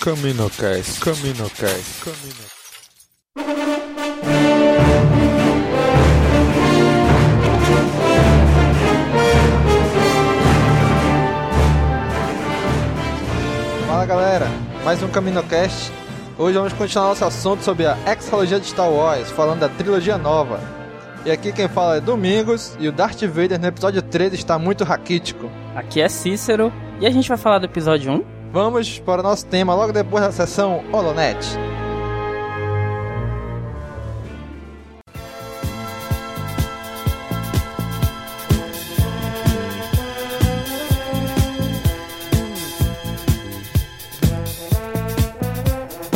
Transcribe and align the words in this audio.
CaminoCast, 0.00 1.00
CaminoCast, 1.00 2.04
Camino. 2.04 2.44
Fala 13.86 14.06
galera, 14.06 14.46
mais 14.84 15.02
um 15.02 15.08
CaminoCast. 15.08 15.92
Hoje 16.38 16.56
vamos 16.58 16.72
continuar 16.72 17.08
nosso 17.08 17.24
assunto 17.24 17.62
sobre 17.62 17.86
a 17.86 17.96
exalogia 18.06 18.60
de 18.60 18.66
Star 18.66 18.90
Wars, 18.90 19.30
falando 19.30 19.60
da 19.60 19.68
trilogia 19.68 20.18
nova. 20.18 20.83
E 21.24 21.30
aqui 21.30 21.52
quem 21.52 21.66
fala 21.68 21.96
é 21.96 22.00
Domingos, 22.02 22.76
e 22.78 22.86
o 22.86 22.92
Darth 22.92 23.22
Vader 23.22 23.58
no 23.58 23.66
episódio 23.66 24.02
13 24.02 24.34
está 24.34 24.58
muito 24.58 24.84
raquítico. 24.84 25.50
Aqui 25.74 26.02
é 26.02 26.08
Cícero 26.08 26.70
e 27.00 27.06
a 27.06 27.10
gente 27.10 27.26
vai 27.26 27.38
falar 27.38 27.58
do 27.58 27.64
episódio 27.64 28.12
1. 28.12 28.24
Vamos 28.52 28.98
para 28.98 29.20
o 29.20 29.24
nosso 29.24 29.46
tema 29.46 29.74
logo 29.74 29.90
depois 29.90 30.22
da 30.22 30.30
sessão 30.30 30.84
Holonet. 30.92 31.38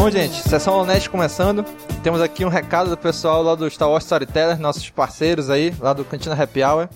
Bom, 0.09 0.13
gente, 0.13 0.37
sessão 0.49 0.73
Holonet 0.73 1.11
começando. 1.11 1.63
Temos 2.03 2.23
aqui 2.23 2.43
um 2.43 2.49
recado 2.49 2.89
do 2.89 2.97
pessoal 2.97 3.43
lá 3.43 3.55
do 3.55 3.69
Star 3.69 3.91
Wars 3.91 4.05
Storyteller, 4.05 4.59
nossos 4.59 4.89
parceiros 4.89 5.51
aí, 5.51 5.71
lá 5.79 5.93
do 5.93 6.03
Cantina 6.03 6.35
Happy 6.35 6.65
Hour. 6.65 6.89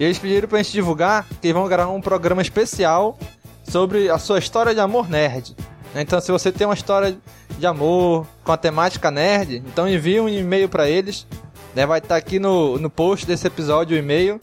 E 0.00 0.02
eles 0.02 0.18
pediram 0.18 0.48
pra 0.48 0.60
gente 0.60 0.72
divulgar 0.72 1.24
que 1.40 1.52
vão 1.52 1.68
gravar 1.68 1.92
um 1.92 2.00
programa 2.00 2.42
especial 2.42 3.16
sobre 3.62 4.10
a 4.10 4.18
sua 4.18 4.40
história 4.40 4.74
de 4.74 4.80
amor 4.80 5.08
nerd. 5.08 5.54
Então, 5.94 6.20
se 6.20 6.32
você 6.32 6.50
tem 6.50 6.66
uma 6.66 6.74
história 6.74 7.16
de 7.56 7.66
amor 7.68 8.26
com 8.42 8.50
a 8.50 8.56
temática 8.56 9.12
nerd, 9.12 9.62
então 9.64 9.88
envie 9.88 10.18
um 10.18 10.28
e-mail 10.28 10.68
pra 10.68 10.88
eles. 10.88 11.28
Né? 11.72 11.86
Vai 11.86 12.00
estar 12.00 12.16
aqui 12.16 12.40
no, 12.40 12.80
no 12.80 12.90
post 12.90 13.26
desse 13.26 13.46
episódio 13.46 13.96
o 13.96 14.00
e-mail. 14.00 14.40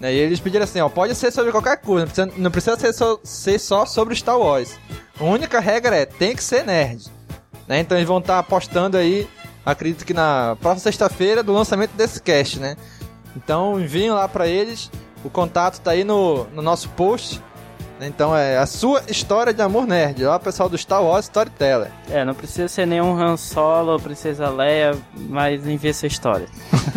Né? 0.00 0.14
E 0.14 0.16
eles 0.16 0.40
pediram 0.40 0.64
assim, 0.64 0.80
ó, 0.80 0.88
pode 0.88 1.14
ser 1.14 1.30
sobre 1.30 1.52
qualquer 1.52 1.76
coisa, 1.82 2.06
não 2.06 2.10
precisa, 2.10 2.40
não 2.40 2.50
precisa 2.50 2.78
ser, 2.78 2.92
só, 2.94 3.20
ser 3.22 3.58
só 3.58 3.84
sobre 3.84 4.14
Star 4.14 4.38
Wars. 4.38 4.78
A 5.20 5.24
única 5.24 5.60
regra 5.60 5.94
é, 5.94 6.06
tem 6.06 6.34
que 6.34 6.42
ser 6.42 6.64
nerd. 6.64 7.14
Né? 7.68 7.80
Então 7.80 7.96
eles 7.96 8.08
vão 8.08 8.18
estar 8.18 8.42
postando 8.44 8.96
aí, 8.96 9.28
acredito 9.64 10.04
que 10.04 10.14
na 10.14 10.56
próxima 10.60 10.82
sexta-feira 10.82 11.42
do 11.42 11.52
lançamento 11.52 11.92
desse 11.92 12.20
cast, 12.22 12.58
né? 12.60 12.76
Então 13.36 13.80
enviem 13.80 14.10
lá 14.10 14.28
pra 14.28 14.46
eles, 14.46 14.90
o 15.24 15.30
contato 15.30 15.80
tá 15.80 15.90
aí 15.90 16.04
no, 16.04 16.44
no 16.54 16.62
nosso 16.62 16.88
post. 16.90 17.40
né? 17.98 18.06
Então 18.06 18.36
é 18.36 18.56
a 18.58 18.66
sua 18.66 19.02
história 19.08 19.52
de 19.52 19.60
amor 19.60 19.86
nerd, 19.86 20.24
lá 20.24 20.38
pessoal 20.38 20.68
do 20.68 20.78
Star 20.78 21.02
Wars 21.02 21.26
Storyteller. 21.26 21.90
É, 22.10 22.24
não 22.24 22.34
precisa 22.34 22.68
ser 22.68 22.86
nenhum 22.86 23.18
Han 23.20 23.36
Solo, 23.36 23.98
Princesa 24.00 24.48
Leia, 24.48 24.96
mas 25.14 25.66
envia 25.66 25.92
sua 25.92 26.06
história. 26.06 26.46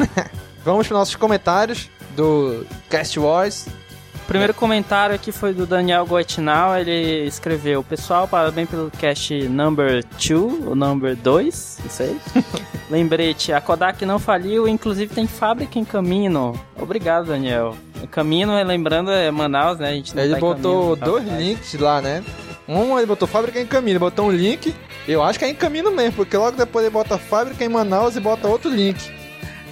Vamos 0.63 0.87
para 0.87 0.97
nossos 0.97 1.15
comentários 1.15 1.89
do 2.15 2.65
Cast 2.89 3.17
Wars. 3.19 3.65
O 4.29 4.31
primeiro 4.31 4.53
comentário 4.53 5.15
aqui 5.15 5.31
foi 5.31 5.55
do 5.55 5.65
Daniel 5.65 6.05
Goetinal, 6.05 6.77
ele 6.77 7.25
escreveu 7.25 7.83
Pessoal, 7.83 8.27
parabéns 8.27 8.69
pelo 8.69 8.91
cast 8.91 9.33
number 9.49 10.05
2, 10.05 10.67
o 10.67 10.75
number 10.75 11.15
2, 11.15 11.79
isso 11.83 12.03
aí. 12.03 12.15
Lembrete, 12.91 13.51
a 13.51 13.59
Kodak 13.59 14.05
não 14.05 14.19
faliu, 14.19 14.67
inclusive 14.67 15.15
tem 15.15 15.25
fábrica 15.25 15.79
em 15.79 15.83
Camino. 15.83 16.53
Obrigado, 16.79 17.25
Daniel. 17.25 17.75
Camino, 18.11 18.53
lembrando, 18.63 19.09
é 19.09 19.31
Manaus, 19.31 19.79
né? 19.79 19.89
A 19.89 19.93
gente 19.93 20.15
Ele 20.15 20.35
tá 20.35 20.39
botou 20.39 20.95
Camino, 20.95 20.97
tá 20.97 21.05
dois 21.07 21.25
certo. 21.25 21.41
links 21.41 21.73
lá, 21.79 21.99
né? 21.99 22.23
Um 22.67 22.99
ele 22.99 23.07
botou 23.07 23.27
fábrica 23.27 23.59
em 23.59 23.65
caminho, 23.65 23.99
botou 23.99 24.27
um 24.27 24.31
link. 24.31 24.75
Eu 25.07 25.23
acho 25.23 25.39
que 25.39 25.45
é 25.45 25.49
em 25.49 25.55
caminho 25.55 25.89
mesmo, 25.89 26.17
porque 26.17 26.37
logo 26.37 26.55
depois 26.55 26.85
ele 26.85 26.93
bota 26.93 27.17
fábrica 27.17 27.65
em 27.65 27.69
Manaus 27.69 28.15
e 28.15 28.19
bota 28.19 28.47
outro 28.47 28.69
link. 28.69 29.11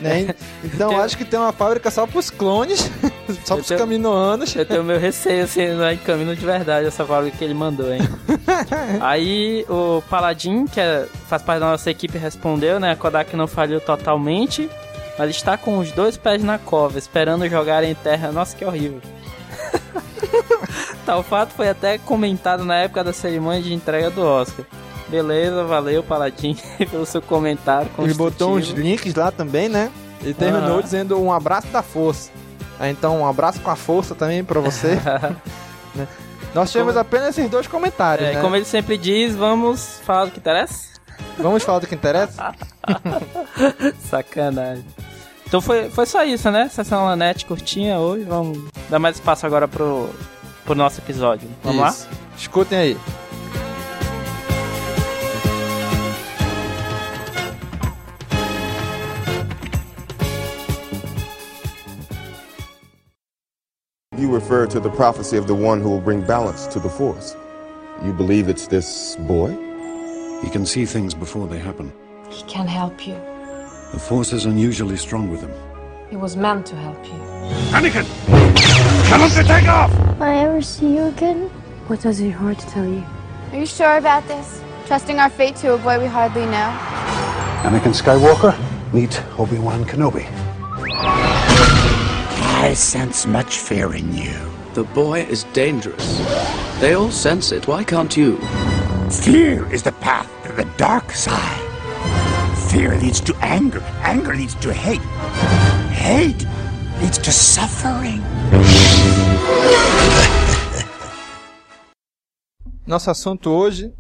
Né? 0.02 0.34
Então 0.63 0.90
Tem- 0.90 1.00
acho 1.00 1.18
que 1.18 1.24
tem 1.25 1.40
uma 1.40 1.52
fábrica 1.53 1.90
só 1.91 2.06
pros 2.06 2.30
clones, 2.30 2.91
só 3.46 3.53
Eu 3.53 3.58
pros 3.58 3.68
tenho- 3.68 3.80
caminoanos. 3.80 4.56
Eu 4.56 4.66
tenho 4.66 4.84
meu 4.84 5.00
receio, 5.00 5.44
assim, 5.44 5.68
não 5.74 5.85
é 5.85 5.94
em 5.94 5.97
caminho 5.97 6.35
de 6.35 6.46
verdade 6.46 6.88
essa 6.88 7.06
fábrica 7.06 7.38
que 7.38 7.44
ele 7.44 7.53
mandou, 7.53 7.94
hein? 7.94 8.02
Aí 9.02 9.66
o 9.69 10.02
Paladin, 10.09 10.66
que 10.66 10.80
é- 10.80 11.06
faz 11.28 11.41
parte 11.41 11.59
da 11.62 11.68
nossa 11.72 11.90
equipe, 11.90 12.18
respondeu, 12.18 12.80
né? 12.80 12.91
A 12.91 12.96
Kodak 12.96 13.35
não 13.35 13.47
falhou 13.47 13.80
totalmente, 13.80 14.69
mas 15.18 15.30
está 15.31 15.58
com 15.58 15.78
os 15.78 15.91
dois 15.91 16.18
pés 16.18 16.44
na 16.44 16.58
cova, 16.58 16.97
esperando 16.97 17.47
jogar 17.50 17.84
em 17.84 17.96
terra. 17.96 18.31
Nossa, 18.31 18.56
que 18.56 18.66
horrível. 18.66 19.02
Tal 21.06 21.24
fato 21.24 21.53
foi 21.53 21.69
até 21.69 21.97
comentado 21.97 22.66
na 22.66 22.75
época 22.75 23.03
da 23.03 23.14
cerimônia 23.14 23.62
de 23.62 23.74
entrega 23.74 24.09
do 24.09 24.22
Oscar. 24.25 24.66
Beleza, 25.09 25.63
valeu, 25.63 26.03
Paladin, 26.03 26.56
pelo 26.91 27.06
seu 27.06 27.22
comentário. 27.22 27.90
Ele 28.00 28.13
botou 28.13 28.56
uns 28.57 28.68
links 28.69 29.13
lá 29.16 29.31
também, 29.31 29.69
né? 29.69 29.90
Ele 30.22 30.34
terminou 30.34 30.73
Aham. 30.73 30.81
dizendo 30.81 31.22
um 31.22 31.31
abraço 31.31 31.68
da 31.68 31.81
força. 31.81 32.29
Ah, 32.79 32.90
Então, 32.90 33.22
um 33.22 33.28
abraço 33.28 33.59
com 33.62 33.72
a 33.72 33.75
força 33.75 34.13
também 34.16 34.44
pra 34.44 34.59
você. 34.59 35.00
Nós 36.53 36.72
tivemos 36.72 36.94
Como- 36.94 37.01
apenas 37.01 37.38
esses 37.38 37.50
dois 37.50 37.67
comentários, 37.67 38.28
É, 38.28 38.34
né? 38.34 38.41
Como 38.41 38.56
ele 38.56 38.66
sempre 38.66 38.97
diz, 38.97 39.35
vamos 39.35 40.00
falar 40.03 40.25
do 40.25 40.31
que 40.31 40.40
interessa? 40.40 40.88
Vamos 41.38 41.63
falar 41.63 41.79
do 41.79 41.88
que 41.88 41.96
interessa? 41.96 42.53
Sacanagem. 44.09 44.85
Então 45.46 45.62
foi, 45.62 45.90
foi 45.90 46.06
só 46.06 46.23
isso, 46.23 46.50
né? 46.51 46.67
Sessão 46.69 47.06
Lanete 47.06 47.46
curtinha 47.46 48.00
hoje. 48.00 48.25
Vamos 48.25 48.59
dar 48.90 49.00
mais 49.00 49.16
espaço 49.16 49.46
agora 49.46 49.67
pro, 49.67 50.09
pro 50.66 50.75
nosso 50.75 51.00
episódio. 51.00 51.47
Vamos 51.63 51.94
Isso. 51.96 52.07
Escutem 52.38 52.78
aí. 52.78 52.97
You 64.17 64.33
refer 64.33 64.66
to 64.66 64.79
the 64.79 64.89
prophecy 64.89 65.38
of 65.38 65.45
the 65.45 65.53
one 65.53 65.79
who 65.79 65.91
will 65.91 66.01
bring 66.01 66.22
balance 66.22 66.66
to 66.67 66.79
the 66.79 66.89
force. 66.89 67.35
You 68.03 68.11
believe 68.13 68.50
it's 68.50 68.66
this 68.66 69.16
boy? 69.16 69.51
He 70.41 70.50
can 70.50 70.66
see 70.66 70.85
things 70.85 71.13
before 71.13 71.47
they 71.47 71.59
happen. 71.59 71.94
He 72.31 72.41
can 72.45 72.66
help 72.66 73.05
you. 73.05 73.13
The 73.94 74.00
Force 74.00 74.33
is 74.33 74.45
unusually 74.45 74.97
strong 74.97 75.29
with 75.29 75.41
him. 75.41 75.53
He 76.09 76.16
was 76.16 76.35
meant 76.35 76.66
to 76.66 76.75
help 76.75 77.05
you. 77.05 77.19
Anakin! 77.78 78.05
Tell 79.07 79.19
him 79.19 79.29
to 79.29 79.44
take 79.44 79.67
off! 79.67 79.91
Will 80.17 80.23
I 80.23 80.35
ever 80.38 80.63
see 80.63 80.95
you 80.95 81.03
again? 81.03 81.49
What 81.85 82.01
does 82.01 82.19
your 82.19 82.34
heart 82.34 82.57
tell 82.57 82.88
you? 82.88 83.03
Are 83.51 83.59
you 83.59 83.67
sure 83.67 83.97
about 83.97 84.28
this? 84.28 84.61
Trusting 84.88 85.19
our 85.19 85.29
fate 85.29 85.57
to 85.57 85.75
a 85.75 85.78
boy 85.78 85.99
we 85.99 86.07
hardly 86.07 86.45
know? 86.45 86.69
Anakin 87.61 87.94
Skywalker, 87.94 88.57
meet 88.91 89.22
Obi-Wan 89.38 89.85
Kenobi. 89.85 90.47
I 92.59 92.73
sense 92.73 93.28
much 93.28 93.59
fear 93.59 93.94
in 93.94 94.12
you. 94.13 94.34
The 94.73 94.84
boy 94.84 95.22
is 95.22 95.44
dangerous. 95.53 96.18
They 96.79 96.95
all 96.95 97.12
sense 97.12 97.51
it. 97.51 97.68
Why 97.68 97.84
can't 97.84 98.18
you? 98.18 98.38
Fear 99.09 99.72
is 99.72 99.84
the 99.84 99.91
path 99.91 100.28
to 100.44 100.51
the 100.53 100.66
dark 100.75 101.12
side. 101.12 101.62
Fear 102.72 102.97
leads 102.97 103.22
to 103.22 103.35
anger. 103.41 103.81
Anger 104.01 104.34
leads 104.35 104.56
to 104.56 104.73
hate. 104.73 105.01
Hate 105.94 106.46
leads 107.00 107.19
to 107.19 107.31
suffering. 107.31 108.23
Nosso 112.88 113.12
assunto 113.12 113.51
hoje 113.51 113.94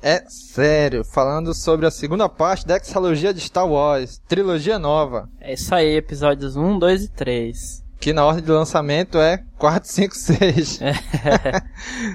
é 0.00 0.22
sério, 0.28 1.02
falando 1.04 1.52
sobre 1.52 1.84
a 1.84 1.90
segunda 1.90 2.28
parte 2.28 2.64
da 2.64 2.76
exalogia 2.76 3.34
de 3.34 3.40
Star 3.40 3.68
Wars, 3.68 4.20
trilogia 4.28 4.78
nova, 4.78 5.28
É 5.40 5.54
isso 5.54 5.74
aí, 5.74 5.96
episódios 5.96 6.54
1, 6.54 6.78
2 6.78 7.04
e 7.04 7.08
3. 7.08 7.83
Que 8.04 8.12
na 8.12 8.22
ordem 8.22 8.44
de 8.44 8.50
lançamento 8.50 9.16
é 9.16 9.42
4, 9.58 9.88
5, 9.90 10.14
6. 10.14 10.80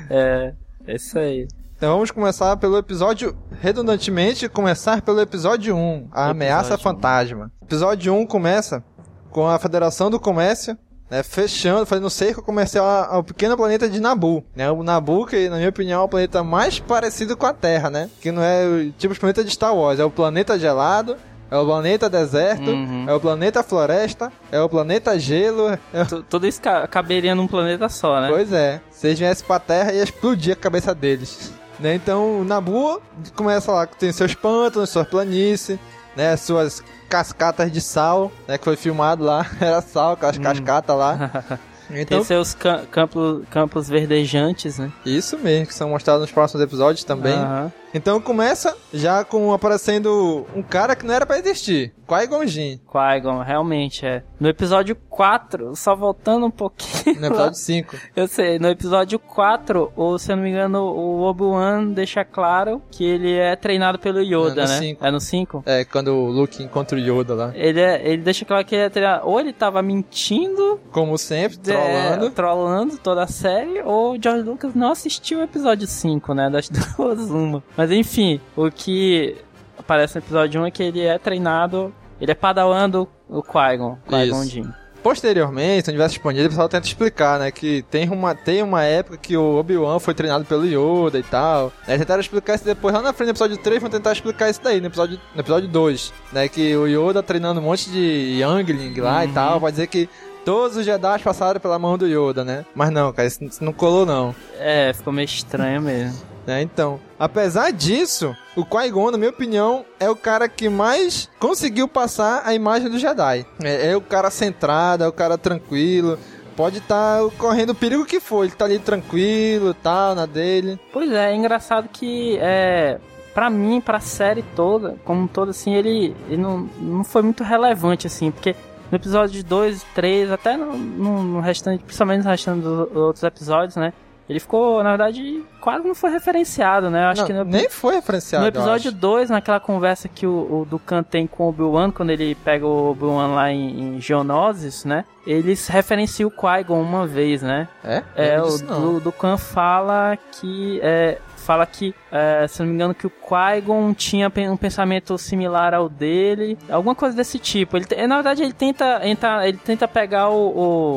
É, 0.07 0.53
é 0.85 0.95
isso 0.95 1.17
aí. 1.17 1.47
Então 1.75 1.93
vamos 1.93 2.11
começar 2.11 2.55
pelo 2.57 2.77
episódio, 2.77 3.35
redundantemente, 3.59 4.47
começar 4.47 5.01
pelo 5.01 5.19
episódio 5.19 5.75
1, 5.75 6.09
a 6.11 6.29
ameaça 6.29 6.75
Episódio 6.75 6.79
um. 6.79 6.93
fantasma. 6.93 7.51
Episódio 7.63 8.13
1 8.13 8.27
começa 8.27 8.83
com 9.31 9.47
a 9.47 9.57
Federação 9.57 10.11
do 10.11 10.19
Comércio, 10.19 10.77
né, 11.09 11.23
fechando, 11.23 11.87
fazendo 11.87 12.09
cerco 12.11 12.43
comercial 12.43 12.85
ao 13.09 13.23
pequeno 13.23 13.57
planeta 13.57 13.89
de 13.89 13.99
Nabu, 13.99 14.43
né? 14.55 14.69
O 14.69 14.83
Nabu, 14.83 15.25
que 15.25 15.49
na 15.49 15.57
minha 15.57 15.69
opinião 15.69 16.01
é 16.01 16.05
o 16.05 16.07
planeta 16.07 16.43
mais 16.43 16.79
parecido 16.79 17.35
com 17.35 17.47
a 17.47 17.53
Terra, 17.53 17.89
né? 17.89 18.11
Que 18.21 18.31
não 18.31 18.43
é 18.43 18.63
o 18.63 18.91
tipo 18.91 19.15
de 19.15 19.19
planeta 19.19 19.43
de 19.43 19.49
Star 19.49 19.75
Wars, 19.75 19.99
é 19.99 20.05
o 20.05 20.11
planeta 20.11 20.59
gelado, 20.59 21.17
é 21.51 21.57
o 21.57 21.65
planeta 21.65 22.09
deserto, 22.09 22.69
Uhum. 22.69 23.05
é 23.07 23.13
o 23.13 23.19
planeta 23.19 23.63
floresta, 23.63 24.31
é 24.51 24.61
o 24.61 24.69
planeta 24.69 25.17
gelo, 25.19 25.69
é... 25.93 26.05
Tu- 26.07 26.23
Tudo 26.23 26.45
isso 26.47 26.61
ca- 26.61 26.87
caberia 26.87 27.33
num 27.35 27.47
planeta 27.47 27.89
só, 27.89 28.19
né? 28.21 28.27
Pois 28.29 28.51
é, 28.53 28.81
se 28.91 29.07
eles 29.07 29.19
viessem 29.19 29.45
pra 29.47 29.59
Terra 29.59 29.91
ia 29.93 30.03
explodir 30.03 30.53
a 30.53 30.55
cabeça 30.55 30.93
deles. 30.93 31.51
Né? 31.79 31.95
Então 31.95 32.41
o 32.41 32.43
Nabu 32.43 33.01
começa 33.35 33.71
lá, 33.71 33.87
tem 33.87 34.11
seus 34.11 34.35
pântanos, 34.35 34.89
suas 34.89 35.07
planícies, 35.07 35.79
né, 36.15 36.35
suas 36.35 36.83
cascatas 37.09 37.71
de 37.71 37.79
sal, 37.81 38.31
né, 38.47 38.57
que 38.57 38.63
foi 38.65 38.75
filmado 38.75 39.23
lá, 39.23 39.45
era 39.61 39.81
sal, 39.81 40.17
com 40.17 40.25
as 40.25 40.37
Hum. 40.37 40.41
cascatas 40.41 40.95
lá. 40.97 41.43
Então, 41.91 42.19
Tem 42.19 42.23
seus 42.23 42.53
cam- 42.53 42.85
campos, 42.91 43.41
campos 43.49 43.89
verdejantes, 43.89 44.77
né? 44.77 44.91
isso 45.03 45.35
mesmo, 45.39 45.65
que 45.65 45.73
são 45.73 45.89
mostrados 45.89 46.21
nos 46.21 46.31
próximos 46.31 46.63
episódios 46.63 47.03
também. 47.03 47.33
Aham. 47.33 47.71
Então 47.93 48.19
começa 48.21 48.75
já 48.93 49.23
com 49.23 49.51
aparecendo 49.53 50.45
um 50.55 50.61
cara 50.61 50.95
que 50.95 51.05
não 51.05 51.13
era 51.13 51.25
pra 51.25 51.39
existir, 51.39 51.93
Qui-Gon 52.07 52.45
Jinn, 52.45 52.77
Qui-Gon, 52.87 53.41
realmente 53.43 54.05
é. 54.05 54.23
No 54.39 54.47
episódio 54.47 54.95
4, 55.09 55.75
só 55.75 55.95
voltando 55.95 56.45
um 56.45 56.51
pouquinho. 56.51 57.19
no 57.19 57.27
episódio 57.27 57.55
5. 57.59 57.95
Eu 58.15 58.27
sei, 58.27 58.57
no 58.59 58.67
episódio 58.69 59.17
4, 59.19 59.91
ou 59.95 60.17
se 60.19 60.31
eu 60.31 60.35
não 60.35 60.43
me 60.43 60.49
engano, 60.49 60.83
o 60.83 61.21
Obi-Wan 61.23 61.87
deixa 61.87 62.23
claro 62.23 62.81
que 62.91 63.03
ele 63.03 63.33
é 63.33 63.55
treinado 63.55 63.99
pelo 63.99 64.19
Yoda, 64.21 64.63
É, 64.63 64.67
né? 64.67 64.77
cinco. 64.79 65.05
É 65.05 65.11
no 65.11 65.19
5? 65.19 65.63
É, 65.65 65.83
quando 65.85 66.09
o 66.15 66.29
Luke 66.31 66.61
encontra 66.63 66.97
o 66.97 67.01
Yoda 67.01 67.33
lá. 67.35 67.51
Ele, 67.55 67.79
é, 67.79 68.07
ele 68.07 68.21
deixa 68.23 68.45
claro 68.45 68.63
que 68.65 68.75
ele 68.75 68.83
é 68.85 68.89
treinado. 68.89 69.27
Ou 69.27 69.39
ele 69.39 69.51
tava 69.53 69.81
mentindo, 69.81 70.79
Como 70.91 71.17
sempre, 71.17 71.57
é, 71.71 71.73
trollando. 72.15 72.31
trollando 72.31 72.97
toda 72.97 73.23
a 73.23 73.27
série, 73.27 73.81
ou 73.81 74.13
o 74.15 74.21
George 74.21 74.43
Lucas 74.43 74.73
não 74.73 74.91
assistiu 74.91 75.39
o 75.39 75.43
episódio 75.43 75.87
5, 75.87 76.33
né? 76.33 76.49
Das 76.49 76.69
duas, 76.97 77.29
uma. 77.29 77.63
Mas 77.79 77.91
enfim, 77.91 78.41
o 78.57 78.69
que 78.69 79.37
aparece 79.77 80.15
no 80.15 80.19
episódio 80.19 80.61
1 80.63 80.65
é 80.65 80.71
que 80.71 80.83
ele 80.83 80.99
é 80.99 81.17
treinado, 81.17 81.93
ele 82.19 82.29
é 82.29 82.35
padawan 82.35 82.89
do 82.89 83.07
o 83.29 83.41
Qui-Gon, 83.41 83.97
Qui-Gon. 84.05 84.43
Jinn. 84.43 84.67
Posteriormente, 85.01 85.87
no 85.87 85.91
universo 85.91 86.17
expandido, 86.17 86.47
o 86.47 86.49
pessoal 86.49 86.67
tenta 86.67 86.85
explicar, 86.85 87.39
né? 87.39 87.51
Que 87.51 87.81
tem 87.83 88.09
uma, 88.09 88.35
tem 88.35 88.61
uma 88.61 88.83
época 88.83 89.15
que 89.15 89.37
o 89.37 89.55
Obi-Wan 89.57 89.97
foi 89.97 90.13
treinado 90.13 90.43
pelo 90.43 90.65
Yoda 90.65 91.19
e 91.19 91.23
tal. 91.23 91.71
Né, 91.87 91.97
tentaram 91.97 92.19
explicar 92.19 92.55
isso 92.55 92.65
depois, 92.65 92.93
lá 92.93 93.01
na 93.01 93.13
frente 93.13 93.27
do 93.27 93.31
episódio 93.31 93.55
3, 93.55 93.79
vão 93.79 93.89
tentar 93.89 94.11
explicar 94.11 94.49
isso 94.49 94.59
daí, 94.61 94.81
no 94.81 94.87
episódio, 94.87 95.17
no 95.33 95.39
episódio 95.39 95.69
2. 95.69 96.13
Né? 96.33 96.49
Que 96.49 96.75
o 96.75 96.85
Yoda 96.85 97.23
treinando 97.23 97.61
um 97.61 97.63
monte 97.63 97.89
de 97.89 98.41
Youngling 98.41 98.99
lá 98.99 99.23
e 99.23 99.29
tal, 99.29 99.57
vai 99.57 99.71
dizer 99.71 99.87
que 99.87 100.09
todos 100.43 100.75
os 100.75 100.85
Jedi 100.85 101.19
passaram 101.19 101.61
pela 101.61 101.79
mão 101.79 101.97
do 101.97 102.05
Yoda, 102.05 102.43
né? 102.43 102.65
Mas 102.75 102.89
não, 102.89 103.13
cara, 103.13 103.25
isso 103.25 103.63
não 103.63 103.71
colou 103.71 104.05
não. 104.05 104.35
É, 104.57 104.91
ficou 104.91 105.13
meio 105.13 105.27
estranho 105.27 105.81
mesmo. 105.81 106.19
Né? 106.49 106.63
Então, 106.63 106.99
apesar 107.19 107.71
disso, 107.71 108.35
o 108.55 108.65
Qui-Gon, 108.65 109.11
na 109.11 109.19
minha 109.19 109.29
opinião, 109.29 109.85
é 109.99 110.09
o 110.09 110.15
cara 110.15 110.49
que 110.49 110.67
mais 110.67 111.29
conseguiu 111.39 111.87
passar 111.87 112.41
a 112.43 112.55
imagem 112.55 112.89
do 112.89 112.97
Jedi. 112.97 113.45
É, 113.63 113.91
é 113.91 113.95
o 113.95 114.01
cara 114.01 114.31
centrado, 114.31 115.03
é 115.03 115.07
o 115.07 115.13
cara 115.13 115.37
tranquilo. 115.37 116.17
Pode 116.55 116.79
estar 116.79 117.21
correndo 117.37 117.69
o 117.69 117.75
perigo 117.75 118.03
que 118.03 118.19
for, 118.19 118.43
ele 118.43 118.53
tá 118.53 118.65
ali 118.65 118.79
tranquilo, 118.79 119.75
tal, 119.75 120.15
na 120.15 120.25
dele. 120.25 120.79
Pois 120.91 121.11
é, 121.11 121.31
é 121.31 121.35
engraçado 121.35 121.87
que 121.87 122.37
é 122.41 122.99
para 123.31 123.47
mim, 123.49 123.79
pra 123.79 123.99
série 123.99 124.41
toda, 124.55 124.97
como 125.05 125.21
um 125.21 125.27
todo 125.27 125.51
assim, 125.51 125.75
ele, 125.75 126.15
ele 126.27 126.41
não, 126.41 126.67
não 126.81 127.03
foi 127.03 127.21
muito 127.21 127.43
relevante 127.43 128.07
assim, 128.07 128.31
porque 128.31 128.55
no 128.91 128.97
episódio 128.97 129.41
2 129.43 129.83
e 129.83 129.85
3, 129.93 130.31
até 130.31 130.57
no, 130.57 130.75
no, 130.75 131.23
no 131.23 131.39
restante, 131.39 131.83
principalmente 131.83 132.23
no 132.23 132.29
restante 132.29 132.61
dos 132.61 132.95
outros 132.95 133.23
episódios, 133.23 133.75
né? 133.75 133.93
Ele 134.29 134.39
ficou, 134.39 134.83
na 134.83 134.89
verdade, 134.89 135.43
quase 135.59 135.87
não 135.87 135.95
foi 135.95 136.11
referenciado, 136.11 136.87
né? 136.91 137.05
Eu 137.05 137.07
acho 137.07 137.21
Não, 137.21 137.27
que 137.27 137.33
no, 137.33 137.43
nem 137.43 137.67
foi 137.67 137.95
referenciado. 137.95 138.43
no 138.43 138.47
episódio 138.47 138.89
acho. 138.89 138.97
2, 138.97 139.29
naquela 139.31 139.59
conversa 139.59 140.07
que 140.07 140.27
o, 140.27 140.61
o 140.61 140.67
Dukan 140.69 141.01
tem 141.01 141.25
com 141.25 141.45
o 141.45 141.49
Obi-Wan, 141.49 141.89
quando 141.89 142.11
ele 142.11 142.35
pega 142.35 142.63
o 142.63 142.91
Obi-Wan 142.91 143.33
lá 143.33 143.51
em, 143.51 143.95
em 143.95 144.01
Geonosis, 144.01 144.85
né? 144.85 145.03
Eles 145.25 145.67
referenciam 145.67 146.27
o 146.27 146.31
Qui-Gon 146.31 146.79
uma 146.79 147.07
vez, 147.07 147.41
né? 147.41 147.67
É? 147.83 148.03
É, 148.15 148.41
o 148.41 148.57
não. 148.59 148.93
do, 148.93 148.99
Dukan 148.99 149.35
fala 149.35 150.15
que. 150.33 150.79
É, 150.83 151.17
fala 151.49 151.65
que, 151.65 151.95
é, 152.11 152.45
se 152.47 152.59
não 152.59 152.67
me 152.67 152.75
engano, 152.75 152.93
que 152.93 153.07
o 153.07 153.09
Qui-Gon 153.09 153.91
tinha 153.95 154.31
um 154.51 154.55
pensamento 154.55 155.17
similar 155.17 155.73
ao 155.73 155.89
dele. 155.89 156.55
Alguma 156.69 156.93
coisa 156.93 157.15
desse 157.15 157.39
tipo. 157.39 157.75
Ele, 157.75 157.85
te- 157.85 158.05
na 158.05 158.15
verdade, 158.17 158.43
ele 158.43 158.53
tenta, 158.53 159.01
entra- 159.03 159.47
ele 159.47 159.57
tenta 159.57 159.87
pegar 159.87 160.29
o. 160.29 160.47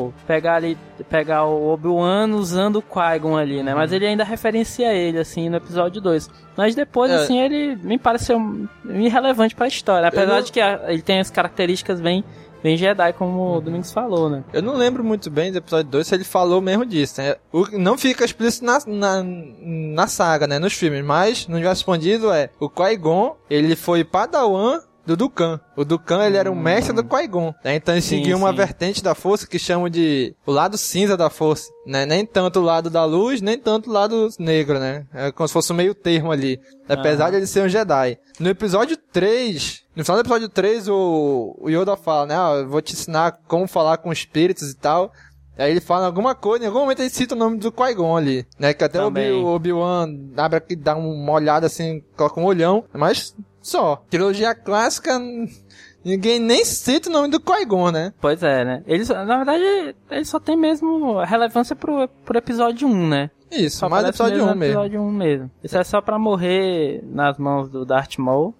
o- 0.09 0.13
pegar 0.27 0.57
ali. 0.57 0.77
Pegar 1.09 1.45
o 1.45 1.73
Obi-Wan 1.73 2.29
usando 2.35 2.75
o 2.75 2.81
Qui-Gon 2.83 3.35
ali, 3.35 3.63
né? 3.63 3.73
Mas 3.73 3.91
ele 3.91 4.05
ainda 4.05 4.23
referencia 4.23 4.93
ele, 4.93 5.17
assim, 5.17 5.49
no 5.49 5.57
episódio 5.57 5.99
2. 5.99 6.29
Mas 6.55 6.75
depois, 6.75 7.09
É. 7.11 7.15
assim, 7.15 7.39
ele 7.39 7.75
me 7.77 7.97
pareceu 7.97 8.39
irrelevante 8.85 9.55
pra 9.55 9.67
história. 9.67 10.07
Apesar 10.07 10.35
não- 10.35 10.41
de 10.41 10.51
que 10.51 10.61
a- 10.61 10.81
ele 10.87 11.01
tem 11.01 11.19
as 11.19 11.31
características 11.31 11.99
bem. 11.99 12.23
Bem 12.63 12.77
Jedi, 12.77 13.11
como 13.13 13.57
o 13.57 13.61
Domingos 13.61 13.91
falou, 13.91 14.29
né? 14.29 14.41
Eu 14.53 14.61
não 14.61 14.77
lembro 14.77 15.03
muito 15.03 15.29
bem 15.29 15.51
do 15.51 15.57
episódio 15.57 15.91
2 15.91 16.07
se 16.07 16.15
ele 16.15 16.23
falou 16.23 16.61
mesmo 16.61 16.85
disso. 16.85 17.21
Né? 17.21 17.35
O, 17.51 17.77
não 17.77 17.97
fica 17.97 18.23
explícito 18.23 18.65
na, 18.65 18.79
na, 18.87 19.21
na 19.21 20.07
saga, 20.07 20.47
né? 20.47 20.57
Nos 20.59 20.71
filmes. 20.71 21.03
Mas, 21.03 21.45
no 21.45 21.55
universo 21.55 21.81
expandido, 21.81 22.31
é... 22.31 22.49
O 22.61 22.69
Qui-Gon, 22.69 23.35
ele 23.49 23.75
foi 23.75 24.05
padawan 24.05 24.79
do 25.05 25.17
Dukan. 25.17 25.59
O 25.75 25.83
Dukan, 25.83 26.25
ele 26.25 26.37
era 26.37 26.49
o 26.49 26.55
mestre 26.55 26.95
do 26.95 27.03
Qui-Gon. 27.03 27.53
Né? 27.65 27.75
Então, 27.75 27.93
ele 27.93 28.01
Sim, 28.01 28.19
seguiu 28.19 28.37
uma 28.37 28.51
sim. 28.51 28.55
vertente 28.55 29.03
da 29.03 29.13
força 29.13 29.45
que 29.45 29.59
chamam 29.59 29.89
de... 29.89 30.33
O 30.45 30.51
lado 30.53 30.77
cinza 30.77 31.17
da 31.17 31.29
força. 31.29 31.69
Né? 31.85 32.05
Nem 32.05 32.25
tanto 32.25 32.61
o 32.61 32.63
lado 32.63 32.89
da 32.89 33.03
luz, 33.03 33.41
nem 33.41 33.57
tanto 33.57 33.89
o 33.89 33.93
lado 33.93 34.29
negro, 34.39 34.79
né? 34.79 35.05
É 35.13 35.33
como 35.33 35.45
se 35.49 35.53
fosse 35.53 35.73
um 35.73 35.75
meio 35.75 35.93
termo 35.93 36.31
ali. 36.31 36.61
Apesar 36.87 37.25
Aham. 37.25 37.31
de 37.31 37.37
ele 37.39 37.47
ser 37.47 37.65
um 37.65 37.67
Jedi. 37.67 38.17
No 38.39 38.47
episódio 38.47 38.95
3... 39.11 39.82
No 39.95 40.03
final 40.03 40.17
do 40.17 40.25
episódio 40.25 40.49
3, 40.49 40.87
o, 40.87 41.55
o 41.59 41.69
Yoda 41.69 41.95
fala, 41.95 42.25
né? 42.25 42.35
Ah, 42.35 42.55
eu 42.61 42.67
vou 42.67 42.81
te 42.81 42.93
ensinar 42.93 43.39
como 43.47 43.67
falar 43.67 43.97
com 43.97 44.11
espíritos 44.11 44.71
e 44.71 44.75
tal. 44.75 45.11
Aí 45.57 45.69
ele 45.69 45.81
fala 45.81 46.07
alguma 46.07 46.33
coisa, 46.33 46.63
em 46.63 46.67
algum 46.67 46.79
momento 46.79 47.01
ele 47.01 47.11
cita 47.11 47.35
o 47.35 47.37
nome 47.37 47.57
do 47.59 47.71
Qui-Gon 47.71 48.17
ali, 48.17 48.43
né? 48.57 48.73
Que 48.73 48.83
até 48.83 48.97
Também. 48.97 49.31
o 49.31 49.45
Obi-Wan 49.45 50.07
abre 50.35 50.57
aqui, 50.57 50.75
dá 50.75 50.95
uma 50.95 51.31
olhada 51.31 51.67
assim, 51.67 52.01
coloca 52.17 52.39
um 52.39 52.45
olhão, 52.45 52.83
mas 52.91 53.35
só. 53.61 54.03
Trilogia 54.09 54.55
clássica, 54.55 55.19
ninguém 56.03 56.39
nem 56.39 56.65
cita 56.65 57.07
o 57.07 57.13
nome 57.13 57.27
do 57.27 57.39
Qui-Gon, 57.39 57.91
né? 57.91 58.13
Pois 58.19 58.41
é, 58.41 58.65
né? 58.65 58.83
Eles, 58.87 59.09
na 59.09 59.37
verdade, 59.37 59.95
ele 60.09 60.25
só 60.25 60.39
tem 60.39 60.57
mesmo 60.57 61.21
relevância 61.23 61.75
pro, 61.75 62.07
pro 62.25 62.37
episódio 62.39 62.87
1, 62.87 63.07
né? 63.07 63.29
Isso, 63.51 63.77
Só 63.77 63.87
mais 63.87 64.07
episódio 64.07 64.37
1 64.43 64.47
no 64.47 64.55
mesmo. 64.55 64.63
episódio 64.63 65.01
1 65.01 65.11
mesmo. 65.11 65.51
Isso 65.63 65.77
é 65.77 65.83
só 65.83 66.01
pra 66.01 66.17
morrer 66.17 67.03
nas 67.05 67.37
mãos 67.37 67.69
do 67.69 67.85
Darth 67.85 68.17
Maul. 68.17 68.55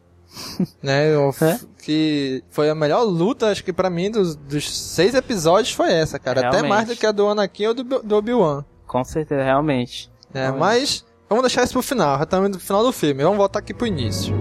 Né? 0.81 1.03
É? 1.41 1.59
Que 1.83 2.44
foi 2.50 2.69
a 2.69 2.75
melhor 2.75 3.03
luta, 3.03 3.51
acho 3.51 3.63
que 3.63 3.74
pra 3.74 3.89
mim, 3.89 4.09
dos, 4.09 4.35
dos 4.35 4.69
seis 4.77 5.13
episódios 5.13 5.74
foi 5.74 5.91
essa, 5.91 6.18
cara. 6.18 6.39
Até 6.39 6.50
Realmente. 6.51 6.69
mais 6.69 6.88
do 6.88 6.95
que 6.95 7.06
a 7.06 7.12
do 7.12 7.27
Anakin 7.27 7.68
ou 7.68 7.74
do, 7.74 7.83
do 7.83 8.15
Obi-Wan. 8.15 8.63
Com 8.88 9.03
certeza, 9.03 9.44
realmente. 9.44 10.09
né? 10.33 10.50
Olha. 10.50 10.57
Mas 10.59 11.03
vamos 11.30 11.44
deixar 11.44 11.63
isso 11.63 11.74
pro 11.74 11.81
final, 11.81 12.18
já 12.18 12.24
estamos 12.24 12.50
no 12.50 12.59
final 12.59 12.83
do 12.83 12.91
filme. 12.94 13.21
Vamos 13.24 13.38
voltar 13.38 13.59
aqui 13.59 13.74
pro 13.74 13.85
início. 13.85 14.33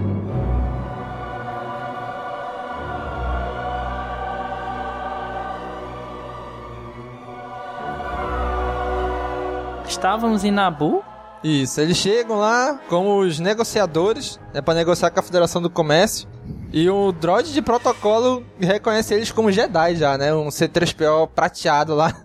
Estávamos 9.87 10.43
em 10.43 10.51
Nabu. 10.51 11.03
Isso, 11.43 11.81
eles 11.81 11.97
chegam 11.97 12.37
lá 12.37 12.79
como 12.87 13.19
os 13.19 13.39
negociadores, 13.39 14.39
né, 14.53 14.61
para 14.61 14.75
negociar 14.75 15.09
com 15.11 15.19
a 15.19 15.23
Federação 15.23 15.61
do 15.61 15.69
Comércio. 15.69 16.27
E 16.71 16.89
o 16.89 17.11
droid 17.11 17.53
de 17.53 17.61
protocolo 17.61 18.43
reconhece 18.59 19.13
eles 19.13 19.31
como 19.31 19.51
Jedi 19.51 19.95
já, 19.95 20.17
né? 20.17 20.33
Um 20.33 20.47
C3PO 20.47 21.29
prateado 21.35 21.93
lá. 21.93 22.15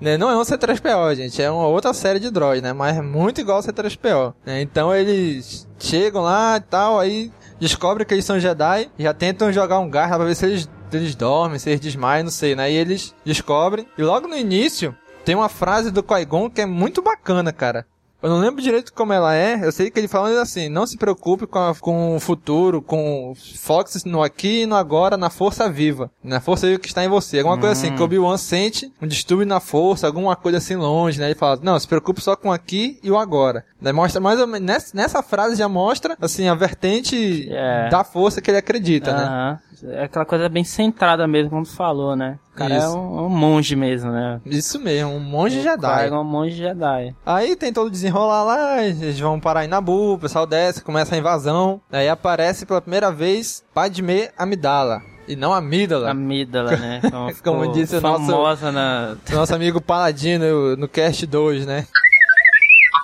Né, 0.00 0.16
Não 0.16 0.30
é 0.30 0.36
um 0.36 0.42
C3PO, 0.42 1.14
gente, 1.14 1.40
é 1.42 1.50
uma 1.50 1.66
outra 1.66 1.92
série 1.92 2.18
de 2.18 2.30
droid, 2.30 2.62
né? 2.62 2.72
Mas 2.72 2.96
é 2.96 3.02
muito 3.02 3.40
igual 3.40 3.58
ao 3.58 3.62
C3PO. 3.62 4.34
né? 4.44 4.62
Então 4.62 4.94
eles 4.94 5.68
chegam 5.78 6.22
lá 6.22 6.56
e 6.56 6.60
tal, 6.60 6.98
aí 6.98 7.30
descobrem 7.60 8.06
que 8.06 8.14
eles 8.14 8.24
são 8.24 8.40
Jedi, 8.40 8.90
já 8.98 9.12
tentam 9.14 9.52
jogar 9.52 9.78
um 9.80 9.90
gás 9.90 10.08
pra 10.08 10.24
ver 10.24 10.34
se 10.34 10.46
eles, 10.46 10.70
eles 10.92 11.14
dormem, 11.14 11.58
se 11.58 11.68
eles 11.70 11.80
desmaiam, 11.80 12.24
não 12.24 12.30
sei, 12.30 12.54
né? 12.54 12.70
E 12.70 12.74
eles 12.74 13.14
descobrem. 13.24 13.86
E 13.98 14.02
logo 14.02 14.26
no 14.28 14.36
início, 14.36 14.96
tem 15.24 15.34
uma 15.34 15.48
frase 15.48 15.90
do 15.90 16.02
Qui-Gon 16.02 16.48
que 16.50 16.62
é 16.62 16.66
muito 16.66 17.02
bacana, 17.02 17.52
cara. 17.52 17.86
Eu 18.22 18.28
não 18.30 18.38
lembro 18.40 18.60
direito 18.60 18.92
como 18.92 19.12
ela 19.12 19.34
é, 19.34 19.64
eu 19.64 19.70
sei 19.70 19.90
que 19.90 19.98
ele 20.00 20.08
fala 20.08 20.42
assim, 20.42 20.68
não 20.68 20.86
se 20.86 20.96
preocupe 20.98 21.46
com, 21.46 21.58
a- 21.58 21.74
com 21.74 22.16
o 22.16 22.20
futuro, 22.20 22.82
com 22.82 23.32
fox 23.56 24.04
no 24.04 24.22
aqui 24.22 24.62
e 24.62 24.66
no 24.66 24.74
agora, 24.74 25.16
na 25.16 25.30
força 25.30 25.70
viva, 25.70 26.10
na 26.22 26.40
força 26.40 26.66
viva 26.66 26.80
que 26.80 26.88
está 26.88 27.04
em 27.04 27.08
você. 27.08 27.38
Alguma 27.38 27.56
coisa 27.58 27.72
assim, 27.72 27.94
que 27.94 28.00
o 28.02 28.04
Obi-Wan 28.04 28.36
sente 28.36 28.92
um 29.00 29.06
distúrbio 29.06 29.46
na 29.46 29.60
força, 29.60 30.06
alguma 30.06 30.34
coisa 30.34 30.58
assim 30.58 30.74
longe, 30.74 31.20
né? 31.20 31.26
Ele 31.26 31.34
fala, 31.36 31.60
não, 31.62 31.78
se 31.78 31.86
preocupe 31.86 32.20
só 32.20 32.34
com 32.34 32.48
o 32.48 32.52
aqui 32.52 32.98
e 33.04 33.10
o 33.10 33.16
agora. 33.16 33.64
Daí 33.80 33.92
mostra 33.92 34.20
mais 34.20 34.40
ou 34.40 34.46
menos, 34.48 34.66
nessa, 34.66 34.96
nessa 34.96 35.22
frase 35.22 35.54
já 35.54 35.68
mostra, 35.68 36.16
assim, 36.20 36.48
a 36.48 36.54
vertente 36.56 37.48
É. 37.52 37.88
da 37.88 38.02
força 38.02 38.40
que 38.40 38.50
ele 38.50 38.58
acredita, 38.58 39.12
né? 39.12 39.22
Aham. 39.24 39.58
É 39.92 40.02
aquela 40.04 40.24
coisa 40.24 40.48
bem 40.48 40.64
centrada 40.64 41.24
mesmo, 41.28 41.50
como 41.50 41.62
tu 41.62 41.70
falou, 41.76 42.16
né? 42.16 42.36
Cara 42.58 42.74
é 42.74 42.78
Isso. 42.78 42.96
um, 42.98 43.26
um 43.26 43.28
monge 43.28 43.76
mesmo, 43.76 44.10
né? 44.10 44.40
Isso 44.44 44.80
mesmo, 44.80 45.12
um 45.12 45.20
monge 45.20 45.58
O 45.60 45.62
Jedi. 45.62 46.08
É 46.08 46.12
um 46.12 46.24
monge 46.24 46.56
Jedi. 46.56 47.14
Aí 47.24 47.54
tem 47.56 47.72
todo 47.72 47.90
desenrolar 47.90 48.42
lá, 48.42 48.82
eles 48.82 49.18
vão 49.20 49.38
parar 49.38 49.64
em 49.64 49.68
Nabu, 49.68 50.14
o 50.14 50.18
pessoal 50.18 50.46
desce, 50.46 50.82
começa 50.82 51.14
a 51.14 51.18
invasão. 51.18 51.80
Aí 51.92 52.08
aparece 52.08 52.66
pela 52.66 52.80
primeira 52.80 53.12
vez 53.12 53.62
Padme 53.72 54.28
Amidala. 54.36 55.00
E 55.28 55.36
não 55.36 55.52
Amídala. 55.52 56.10
Amígdala, 56.10 56.74
né? 56.76 57.00
Como, 57.44 57.60
Como 57.60 57.72
disse 57.72 57.96
o 57.96 58.00
nosso- 58.00 58.72
na... 58.72 59.14
Nosso 59.30 59.54
amigo 59.54 59.78
Paladino 59.78 60.74
no 60.74 60.88
Cast 60.88 61.26
2, 61.26 61.66
né? 61.66 61.86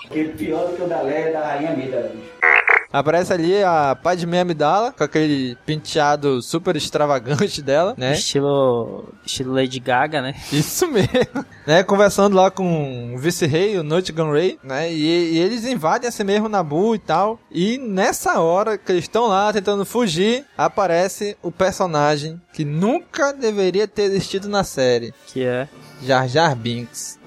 Aquele 0.07 0.31
pior 0.31 0.69
do 0.69 0.77
que 0.77 0.83
o 0.83 0.89
da 0.89 1.03
Leia 1.03 1.33
da 1.33 1.41
Rainha 1.41 1.77
Mida. 1.77 2.11
Aparece 2.95 3.33
ali 3.33 3.61
a 3.61 3.99
Padmé 4.01 4.43
Amidala, 4.43 4.93
com 4.93 5.03
aquele 5.03 5.57
penteado 5.67 6.41
super 6.41 6.77
extravagante 6.77 7.59
dela, 7.63 7.93
né? 7.99 8.13
Estilo, 8.13 9.13
estilo 9.27 9.53
Lady 9.53 9.81
Gaga, 9.81 10.23
né? 10.23 10.33
Isso 10.53 10.87
mesmo. 10.87 11.45
né? 11.67 11.83
Conversando 11.83 12.37
lá 12.37 12.53
com 12.53 13.17
o 13.17 13.19
vice-rei, 13.19 13.77
o 13.77 13.83
Nottingham 13.83 14.31
Ray, 14.31 14.61
né? 14.63 14.93
E, 14.93 15.35
e, 15.35 15.39
eles 15.41 15.65
invadem 15.65 16.09
assim 16.09 16.23
mesmo 16.23 16.49
Nabu 16.49 16.95
e 16.95 17.01
tal. 17.01 17.41
E 17.51 17.79
nessa 17.79 18.39
hora 18.41 18.79
que 18.79 18.93
eles 18.93 19.03
estão 19.07 19.27
lá 19.27 19.53
tentando 19.53 19.85
fugir, 19.85 20.45
aparece 20.57 21.37
o 21.43 21.51
personagem 21.51 22.41
que 22.53 22.65
nunca 22.65 23.33
deveria 23.33 23.89
ter 23.89 24.03
existido 24.03 24.49
na 24.49 24.63
série. 24.63 25.13
Que 25.27 25.45
é? 25.45 25.69
Jar 26.01 26.29
Jar 26.29 26.55
Binks. 26.55 27.19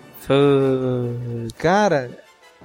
Cara, 1.58 2.10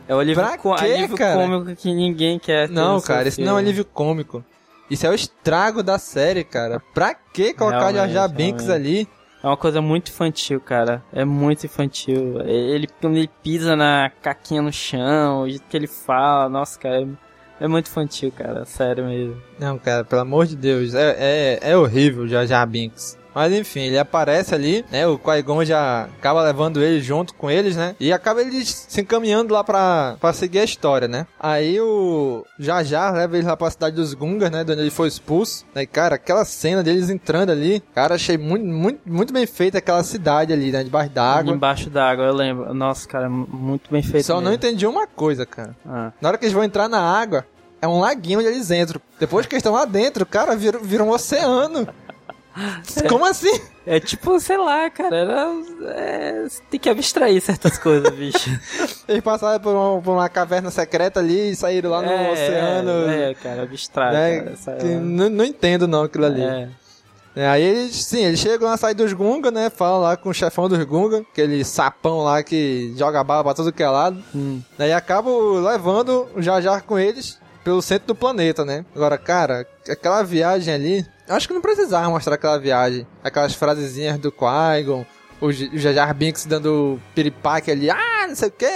é 0.09 0.14
o 0.14 0.18
alívio, 0.18 0.42
pra 0.42 0.59
quê, 0.59 0.92
alívio 0.92 1.16
cara? 1.16 1.35
cômico 1.35 1.76
que 1.76 1.94
ninguém 1.94 2.38
quer. 2.38 2.68
Não, 2.68 3.00
cara, 3.00 3.28
isso 3.28 3.40
não 3.40 3.50
é 3.50 3.52
um 3.54 3.56
alívio 3.56 3.85
cômico. 3.85 4.44
Isso 4.90 5.06
é 5.06 5.11
o 5.11 5.14
estrago 5.14 5.82
da 5.82 5.99
série, 5.99 6.44
cara. 6.44 6.80
Pra 6.92 7.14
que 7.14 7.54
colocar 7.54 7.92
Jar 7.92 8.09
Jar 8.09 8.28
Realmente, 8.28 8.37
Binks 8.37 8.68
ali? 8.68 9.09
É 9.42 9.47
uma 9.47 9.56
coisa 9.56 9.80
muito 9.80 10.11
infantil, 10.11 10.61
cara. 10.61 11.02
É 11.12 11.25
muito 11.25 11.64
infantil. 11.64 12.40
Ele, 12.42 12.87
quando 13.00 13.16
ele 13.16 13.30
pisa 13.42 13.75
na 13.75 14.11
caquinha 14.21 14.62
no 14.62 14.73
chão, 14.73 15.42
o 15.42 15.49
jeito 15.49 15.64
que 15.68 15.76
ele 15.76 15.87
fala, 15.87 16.49
nossa, 16.49 16.78
cara, 16.78 17.02
é, 17.02 17.06
é 17.64 17.66
muito 17.66 17.88
infantil, 17.88 18.30
cara. 18.30 18.64
Sério 18.64 19.06
mesmo. 19.06 19.37
Não, 19.59 19.78
cara, 19.78 20.04
pelo 20.04 20.21
amor 20.21 20.47
de 20.47 20.54
Deus, 20.54 20.94
é, 20.94 21.16
é, 21.18 21.71
é 21.71 21.76
horrível 21.76 22.28
Jar 22.28 22.47
Jar 22.47 22.66
Binks. 22.66 23.18
Mas 23.34 23.52
enfim, 23.52 23.80
ele 23.80 23.98
aparece 23.98 24.54
ali, 24.54 24.84
né? 24.90 25.06
O 25.06 25.18
Qui-Gon 25.18 25.64
já 25.64 26.04
acaba 26.04 26.42
levando 26.42 26.82
ele 26.82 27.00
junto 27.00 27.34
com 27.34 27.50
eles, 27.50 27.76
né? 27.76 27.94
E 27.98 28.12
acaba 28.12 28.40
eles 28.40 28.86
se 28.88 29.00
encaminhando 29.00 29.54
lá 29.54 29.64
pra, 29.64 30.16
pra 30.20 30.32
seguir 30.32 30.60
a 30.60 30.64
história, 30.64 31.08
né? 31.08 31.26
Aí 31.38 31.80
o 31.80 32.44
Jar 32.58 32.84
Jar 32.84 33.12
leva 33.14 33.36
eles 33.36 33.46
lá 33.46 33.56
pra 33.56 33.70
cidade 33.70 33.96
dos 33.96 34.14
Gungas, 34.14 34.50
né? 34.50 34.64
De 34.64 34.72
onde 34.72 34.80
ele 34.80 34.90
foi 34.90 35.08
expulso. 35.08 35.64
Né? 35.74 35.82
E, 35.82 35.86
cara, 35.86 36.16
aquela 36.16 36.44
cena 36.44 36.82
deles 36.82 37.10
entrando 37.10 37.50
ali, 37.50 37.82
cara, 37.94 38.14
achei 38.14 38.38
muito, 38.38 38.64
muito, 38.64 39.00
muito 39.06 39.32
bem 39.32 39.46
feita 39.46 39.78
aquela 39.78 40.02
cidade 40.02 40.52
ali, 40.52 40.70
né? 40.70 40.84
Debaixo 40.84 41.10
d'água. 41.10 41.54
Embaixo 41.54 41.90
d'água, 41.90 42.26
eu 42.26 42.34
lembro. 42.34 42.74
Não 42.74 42.92
cara, 43.08 43.28
muito 43.28 43.90
bem 43.90 44.02
feito. 44.02 44.24
Só 44.24 44.34
não 44.34 44.50
mesmo. 44.50 44.54
entendi 44.56 44.86
uma 44.86 45.06
coisa, 45.06 45.46
cara. 45.46 45.74
Ah. 45.86 46.12
Na 46.20 46.28
hora 46.28 46.38
que 46.38 46.44
eles 46.44 46.54
vão 46.54 46.64
entrar 46.64 46.88
na 46.88 47.00
água, 47.00 47.46
é 47.82 47.88
um 47.88 47.98
laguinho 47.98 48.38
onde 48.38 48.48
eles 48.48 48.70
entram. 48.70 49.00
Depois 49.18 49.44
que 49.44 49.54
eles 49.54 49.60
estão 49.60 49.72
lá 49.72 49.84
dentro, 49.84 50.24
cara, 50.24 50.54
vira, 50.54 50.78
vira 50.78 51.02
um 51.02 51.10
oceano. 51.10 51.88
Como 53.09 53.25
assim? 53.25 53.61
É 53.87 53.99
tipo, 53.99 54.38
sei 54.38 54.56
lá, 54.56 54.88
cara, 54.90 55.16
era, 55.16 55.49
é, 55.97 56.47
tem 56.71 56.78
que 56.78 56.88
abstrair 56.88 57.40
certas 57.40 57.78
coisas, 57.78 58.11
bicho. 58.14 58.50
Eles 59.09 59.23
passaram 59.23 59.61
por 59.61 59.75
uma, 59.75 60.00
por 60.02 60.12
uma 60.12 60.28
caverna 60.28 60.71
secreta 60.71 61.21
ali 61.21 61.50
e 61.50 61.56
saíram 61.56 61.90
lá 61.90 62.02
no 62.02 62.11
É, 62.11 62.30
oceano. 62.32 63.11
É, 63.11 63.35
cara, 63.35 63.62
abstrai. 63.62 64.12
né? 64.40 64.54
cara, 64.64 64.85
não, 65.00 65.28
não 65.28 65.44
entendo 65.44 65.88
não 65.88 66.04
aquilo 66.04 66.26
ali. 66.26 66.42
É. 66.42 66.68
É, 67.35 67.49
aí 67.49 67.62
eles, 67.62 67.97
sim, 68.04 68.25
eles 68.26 68.38
chegam 68.38 68.68
na 68.68 68.76
saída 68.76 69.02
dos 69.02 69.14
Gunga, 69.14 69.50
né? 69.50 69.71
Falam 69.71 70.02
lá 70.02 70.16
com 70.18 70.28
o 70.28 70.35
chefão 70.35 70.68
dos 70.68 70.85
Gunga, 70.85 71.21
aquele 71.21 71.64
sapão 71.64 72.18
lá 72.18 72.42
que 72.42 72.92
joga 72.94 73.25
bala 73.25 73.42
pra 73.42 73.54
todo 73.54 73.73
que 73.73 73.82
é 73.82 73.88
lado. 73.88 74.23
Hum. 74.35 74.61
Daí 74.76 74.92
acabam 74.92 75.64
levando 75.64 76.28
o 76.37 76.42
Jar 76.42 76.61
Jar 76.61 76.85
com 76.85 76.99
eles 76.99 77.38
pelo 77.64 77.80
centro 77.80 78.09
do 78.09 78.14
planeta, 78.14 78.66
né? 78.66 78.85
Agora, 78.94 79.16
cara, 79.16 79.66
aquela 79.88 80.23
viagem 80.23 80.75
ali, 80.75 81.06
acho 81.34 81.48
que 81.48 81.54
não 81.54 81.60
precisava 81.60 82.08
mostrar 82.10 82.34
aquela 82.34 82.58
viagem. 82.58 83.06
Aquelas 83.22 83.54
frasezinhas 83.54 84.18
do 84.18 84.30
Qui-Gon, 84.32 85.04
o 85.40 85.52
J- 85.52 85.70
o 85.74 85.78
Jar 85.78 85.92
Jar 85.92 86.14
Binks 86.14 86.46
dando 86.46 87.00
piripaque 87.14 87.70
ali, 87.70 87.90
ah, 87.90 88.26
não 88.28 88.34
sei 88.36 88.48
o 88.48 88.52
que, 88.52 88.66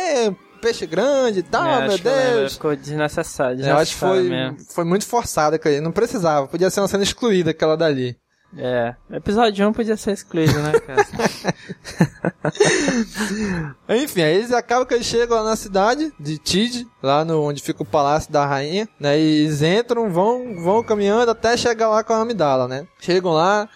peixe 0.60 0.86
grande 0.86 1.40
e 1.40 1.42
tal, 1.42 1.64
É, 1.82 1.88
meu 1.88 1.98
Deus. 1.98 2.54
Ficou 2.54 2.74
desnecessário. 2.74 3.64
Eu 3.64 3.76
acho 3.76 3.92
que 3.92 3.98
foi, 3.98 4.08
desnecessário 4.22 4.52
mesmo. 4.54 4.72
foi 4.72 4.84
muito 4.84 5.06
forçado 5.06 5.56
aquilo 5.56 5.74
ali, 5.74 5.82
não 5.82 5.92
precisava, 5.92 6.46
podia 6.48 6.70
ser 6.70 6.80
uma 6.80 6.88
cena 6.88 7.02
excluída 7.02 7.50
aquela 7.50 7.76
dali. 7.76 8.16
É, 8.58 8.94
episódio 9.10 9.68
1 9.68 9.72
podia 9.72 9.96
ser 9.96 10.12
excluído, 10.12 10.58
né, 10.60 10.72
cara? 10.80 11.06
Enfim, 14.02 14.22
aí 14.22 14.36
eles 14.36 14.50
acabam 14.50 14.86
que 14.86 14.94
eles 14.94 15.06
chegam 15.06 15.36
lá 15.36 15.44
na 15.44 15.56
cidade 15.56 16.10
de 16.18 16.38
Tid, 16.38 16.86
lá 17.02 17.22
no 17.22 17.42
onde 17.42 17.62
fica 17.62 17.82
o 17.82 17.86
palácio 17.86 18.32
da 18.32 18.46
rainha, 18.46 18.88
né? 18.98 19.18
E 19.18 19.44
eles 19.44 19.60
entram, 19.60 20.10
vão, 20.10 20.62
vão 20.62 20.82
caminhando 20.82 21.30
até 21.30 21.54
chegar 21.56 21.90
lá 21.90 22.02
com 22.02 22.14
a 22.14 22.20
Amidala, 22.20 22.66
né? 22.66 22.86
Chegam 22.98 23.32
lá, 23.32 23.68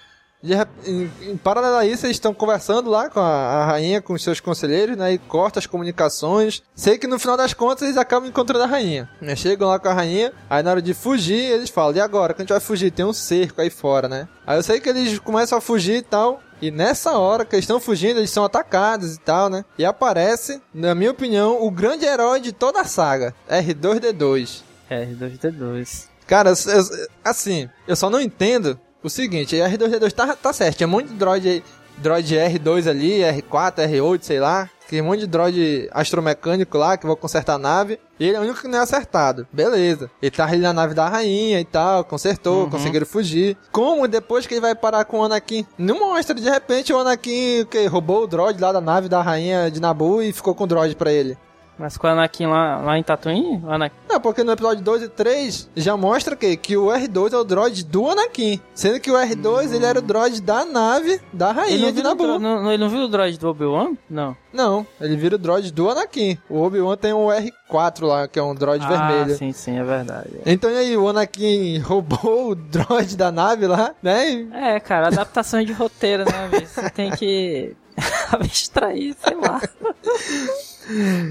de 0.43 0.55
rep- 0.55 0.69
em, 0.87 1.11
em 1.23 1.37
paralelo 1.37 1.77
a 1.77 1.85
isso, 1.87 2.07
eles 2.07 2.17
estão 2.17 2.33
conversando 2.33 2.89
lá 2.91 3.11
com 3.11 3.21
a, 3.21 3.25
a 3.25 3.65
rainha, 3.67 4.01
com 4.01 4.15
os 4.15 4.23
seus 4.23 4.41
conselheiros, 4.41 4.97
né? 4.97 5.13
E 5.13 5.19
corta 5.19 5.59
as 5.59 5.67
comunicações. 5.67 6.63
Sei 6.75 6.97
que 6.99 7.07
no 7.07 7.19
final 7.19 7.37
das 7.37 7.53
contas 7.53 7.83
eles 7.83 7.97
acabam 7.97 8.29
encontrando 8.29 8.65
a 8.65 8.67
rainha. 8.67 9.09
Né? 9.21 9.37
Chegam 9.37 9.69
lá 9.69 9.79
com 9.79 9.89
a 9.89 9.93
rainha, 9.93 10.33
aí 10.49 10.63
na 10.63 10.71
hora 10.71 10.83
de 10.83 10.95
fugir, 10.95 11.39
eles 11.53 11.69
falam, 11.71 11.97
e 11.97 12.01
agora? 12.01 12.33
Que 12.33 12.41
a 12.41 12.43
gente 12.45 12.51
vai 12.53 12.61
fugir? 12.61 12.91
Tem 12.91 13.05
um 13.05 13.13
cerco 13.13 13.61
aí 13.61 13.71
fora, 13.71 14.09
né? 14.09 14.29
Aí 14.47 14.59
eu 14.59 14.63
sei 14.63 14.81
que 14.81 14.89
eles 14.89 15.19
começam 15.19 15.59
a 15.59 15.61
fugir 15.61 15.97
e 15.97 16.03
tal. 16.03 16.41
E 16.63 16.71
nessa 16.71 17.13
hora 17.19 17.45
que 17.45 17.55
eles 17.55 17.63
estão 17.65 17.81
fugindo, 17.81 18.19
eles 18.19 18.31
são 18.31 18.45
atacados 18.45 19.15
e 19.15 19.21
tal, 19.21 19.49
né? 19.49 19.65
E 19.79 19.85
aparece, 19.85 20.61
na 20.75 20.95
minha 20.95 21.11
opinião, 21.11 21.63
o 21.63 21.71
grande 21.71 22.05
herói 22.05 22.39
de 22.39 22.53
toda 22.53 22.81
a 22.81 22.85
saga, 22.85 23.35
R2D2. 23.51 24.63
É, 24.89 25.07
R2D2. 25.07 26.09
Cara, 26.27 26.51
eu- 26.51 26.73
eu- 26.75 27.09
assim, 27.25 27.69
eu 27.89 27.97
só 27.97 28.09
não 28.11 28.21
entendo 28.21 28.79
o 29.03 29.11
seguinte, 29.11 29.57
R2D2 29.57 30.13
tá, 30.13 30.37
tá 30.37 30.53
certo, 30.53 30.79
tinha 30.79 30.87
um 30.87 30.91
monte 30.91 31.09
de 31.09 31.15
droid, 31.15 31.65
droid 31.99 32.35
R2 32.35 32.89
ali, 32.89 33.21
R4, 33.21 33.89
R8, 33.89 34.23
sei 34.23 34.41
lá, 34.41 34.69
tem 34.91 35.01
um 35.01 35.05
monte 35.05 35.21
de 35.21 35.27
droid 35.29 35.89
astromecânico 35.93 36.77
lá 36.77 36.97
que 36.97 37.07
vão 37.07 37.15
consertar 37.15 37.55
a 37.55 37.59
nave, 37.59 38.01
e 38.19 38.27
ele 38.27 38.37
é 38.37 38.41
o 38.41 38.43
único 38.43 38.61
que 38.61 38.67
não 38.67 38.81
é 38.81 38.83
acertado. 38.83 39.47
Beleza. 39.53 40.11
Ele 40.21 40.31
tá 40.33 40.45
ali 40.45 40.59
na 40.59 40.73
nave 40.73 40.95
da 40.95 41.09
rainha 41.09 41.61
e 41.61 41.65
tal, 41.65 42.03
consertou, 42.03 42.69
conseguiram 42.69 43.07
fugir. 43.07 43.57
Como 43.71 44.09
depois 44.09 44.49
que 44.49 44.55
ele 44.55 44.61
vai 44.61 44.75
parar 44.75 45.05
com 45.05 45.21
o 45.21 45.25
Anakin? 45.25 45.65
Não 45.79 46.01
mostra, 46.01 46.35
de 46.35 46.51
repente 46.51 46.93
o 46.93 46.99
Anakin, 46.99 47.65
que, 47.71 47.87
roubou 47.87 48.25
o 48.25 48.27
droid 48.27 48.61
lá 48.61 48.73
da 48.73 48.81
nave 48.81 49.09
da 49.09 49.23
rainha 49.23 49.71
de 49.71 49.81
Nabu 49.81 50.21
e 50.21 50.33
ficou 50.33 50.57
com 50.57 50.65
o 50.65 50.67
droid 50.67 50.97
pra 50.97 51.13
ele. 51.13 51.39
Mas 51.81 51.97
com 51.97 52.07
o 52.07 52.11
Anakin 52.11 52.45
lá, 52.47 52.77
lá 52.77 52.99
em 52.99 53.03
Tatooine? 53.03 53.59
O 53.65 53.71
Anakin... 53.71 53.97
Não, 54.07 54.21
porque 54.21 54.45
no 54.45 54.53
episódio 54.53 54.85
2 54.85 55.05
e 55.05 55.09
3 55.09 55.71
já 55.75 55.97
mostra 55.97 56.37
que, 56.37 56.55
que 56.55 56.77
o 56.77 56.89
R2 56.89 57.33
é 57.33 57.37
o 57.39 57.43
droid 57.43 57.87
do 57.87 58.07
Anakin. 58.07 58.61
Sendo 58.75 59.01
que 59.01 59.11
o 59.11 59.15
R2 59.15 59.73
ele 59.73 59.87
era 59.87 59.99
o 59.99 60.03
droid 60.03 60.43
da 60.43 60.67
nave 60.67 61.19
da 61.33 61.53
rainha 61.53 61.87
de 61.91 61.93
viu 61.93 62.03
o 62.03 62.05
Nabu. 62.05 62.23
dro- 62.23 62.39
não, 62.39 62.71
ele 62.71 62.83
não 62.85 62.91
viu 62.91 63.01
o 63.01 63.09
droid 63.09 63.39
do 63.39 63.49
Obi-Wan? 63.49 63.95
Não. 64.11 64.37
Não, 64.53 64.87
ele 65.01 65.17
vira 65.17 65.37
o 65.37 65.39
droid 65.39 65.73
do 65.73 65.89
Anakin. 65.89 66.37
O 66.51 66.61
Obi-Wan 66.61 66.99
tem 66.99 67.15
um 67.15 67.29
R4 67.29 68.05
lá, 68.05 68.29
que 68.29 68.39
é 68.39 68.43
um 68.43 68.55
droid 68.55 68.85
ah, 68.85 68.89
vermelho. 68.89 69.39
sim, 69.39 69.53
sim, 69.53 69.79
é 69.79 69.83
verdade. 69.83 70.39
Então 70.45 70.71
e 70.71 70.77
aí, 70.77 70.97
o 70.99 71.09
Anakin 71.09 71.79
roubou 71.87 72.51
o 72.51 72.55
droid 72.55 73.17
da 73.17 73.33
nave 73.33 73.67
lá, 73.67 73.95
né? 74.03 74.47
É, 74.53 74.79
cara, 74.81 75.07
adaptação 75.07 75.65
de 75.65 75.73
roteiro, 75.73 76.25
né? 76.27 76.67
Você 76.67 76.91
tem 76.91 77.11
que 77.13 77.75
abstrair, 78.31 79.17
sei 79.19 79.35
lá. 79.37 79.61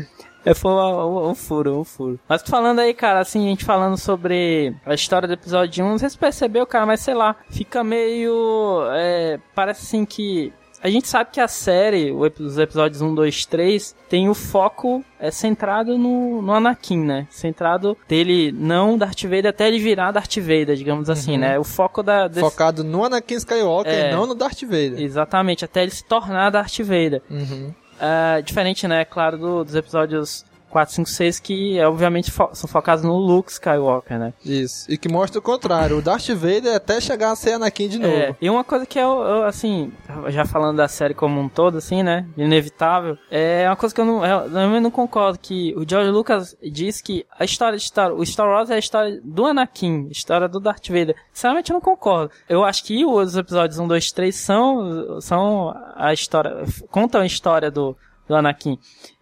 É, 0.50 0.54
foi 0.54 0.72
um, 0.72 1.30
um- 1.30 1.36
furo, 1.36 1.80
um 1.80 1.84
furo. 1.84 2.20
Mas 2.28 2.42
falando 2.44 2.80
aí, 2.80 2.94
cara, 2.94 3.20
assim, 3.20 3.46
a 3.48 3.50
gente 3.50 3.66
falando 3.66 3.98
sobre 3.98 4.74
a 4.86 4.94
história 4.94 5.28
do 5.28 5.34
episódio 5.34 5.86
1, 5.86 5.90
não 5.90 5.98
sei 5.98 6.10
se 6.10 6.18
percebeu, 6.18 6.66
cara, 6.66 6.86
mas 6.86 7.00
sei 7.02 7.14
lá, 7.14 7.36
fica 7.50 7.84
meio. 7.84 8.84
é, 8.92 9.40
parece 9.56 9.84
assim 9.84 10.06
que. 10.06 10.52
A 10.82 10.90
gente 10.90 11.10
sabe 11.10 11.32
que 11.34 11.42
a 11.42 11.48
série, 11.50 12.10
os 12.10 12.58
episódios 12.58 13.02
1, 13.02 13.14
2, 13.14 13.46
3, 13.48 13.94
tem 14.08 14.30
o 14.30 14.34
foco 14.34 15.04
é, 15.20 15.30
centrado 15.30 15.98
no, 15.98 16.42
no 16.42 16.54
Anakin, 16.54 17.04
né? 17.04 17.28
Centrado 17.30 17.98
dele 18.08 18.54
não 18.54 18.98
Darth 18.98 19.24
Vader 19.24 19.48
até 19.48 19.68
ele 19.68 19.78
virar 19.80 20.12
Darth 20.14 20.38
Vader, 20.38 20.78
digamos 20.78 21.10
assim, 21.10 21.38
né? 21.38 21.60
O 21.60 21.66
foco 21.66 22.02
da, 22.02 22.30
desse- 22.30 22.40
Focado 22.40 22.82
no 22.82 23.04
Anakin 23.04 23.36
Skywalker, 23.36 23.92
É. 23.92 24.12
não 24.14 24.26
no 24.26 24.34
Darth 24.34 24.62
Vader. 24.62 25.02
Exatamente, 25.02 25.66
até 25.66 25.82
ele 25.82 25.92
se 25.92 26.06
tornar 26.06 26.50
Darth 26.50 26.80
Vader. 26.80 27.22
Uhum. 27.30 27.74
Ah, 28.00 28.40
diferente, 28.42 28.88
né, 28.88 29.04
claro, 29.04 29.38
do- 29.38 29.64
dos 29.64 29.76
episódios 29.76 30.46
4, 30.70 30.96
5, 30.96 31.10
6, 31.10 31.40
que 31.40 31.78
é, 31.80 31.88
obviamente 31.88 32.32
fo- 32.32 32.50
são 32.54 32.68
focados 32.70 33.04
no 33.04 33.18
Luke 33.18 33.52
Skywalker, 33.52 34.18
né? 34.20 34.34
Isso. 34.46 34.92
E 34.92 34.98
que 34.98 35.10
mostra 35.10 35.40
o 35.40 35.42
contrário. 35.42 35.98
O 35.98 36.02
Darth 36.02 36.30
Vader 36.30 36.76
até 36.76 37.02
chegar 37.02 37.32
a 37.32 37.36
ser 37.36 37.54
Anakin 37.54 37.88
de 37.90 38.00
novo. 38.00 38.14
É, 38.14 38.36
e 38.42 38.50
uma 38.50 38.64
coisa 38.64 38.86
que 38.86 38.98
eu, 39.00 39.22
eu, 39.22 39.46
assim, 39.46 39.92
já 40.30 40.46
falando 40.46 40.78
da 40.78 40.88
série 40.88 41.14
como 41.14 41.40
um 41.40 41.50
todo, 41.50 41.78
assim, 41.78 42.04
né, 42.04 42.26
inevitável, 42.38 43.18
é 43.32 43.68
uma 43.68 43.76
coisa 43.76 43.94
que 43.94 44.02
eu 44.02 44.06
não, 44.06 44.26
eu, 44.26 44.48
eu 44.50 44.82
não 44.82 44.92
concordo, 44.92 45.38
que 45.40 45.74
o 45.76 45.88
George 45.88 46.12
Lucas 46.12 46.56
diz 46.62 47.02
que 47.02 47.26
a 47.38 47.44
história 47.46 47.78
de 47.78 47.84
Star, 47.84 48.14
o 48.14 48.26
Star 48.26 48.48
Wars 48.48 48.70
é 48.70 48.76
a 48.76 48.80
história 48.80 49.20
do 49.24 49.46
Anakin, 49.46 50.08
a 50.08 50.12
história 50.12 50.48
do 50.48 50.60
Darth 50.60 50.88
Vader. 50.88 51.16
Sinceramente, 51.34 51.72
eu 51.72 51.76
não 51.76 51.82
concordo. 51.82 52.32
Eu 52.48 52.64
acho 52.64 52.84
que 52.84 53.06
os 53.06 53.36
episódios 53.36 53.80
1, 53.80 53.88
2, 53.88 54.12
3 54.12 54.36
são, 54.36 55.22
são 55.22 55.74
a 55.96 56.14
história, 56.14 56.64
contam 56.90 57.22
a 57.22 57.26
história 57.26 57.70
do, 57.72 57.96
do 58.28 58.36
Anakin. 58.36 58.78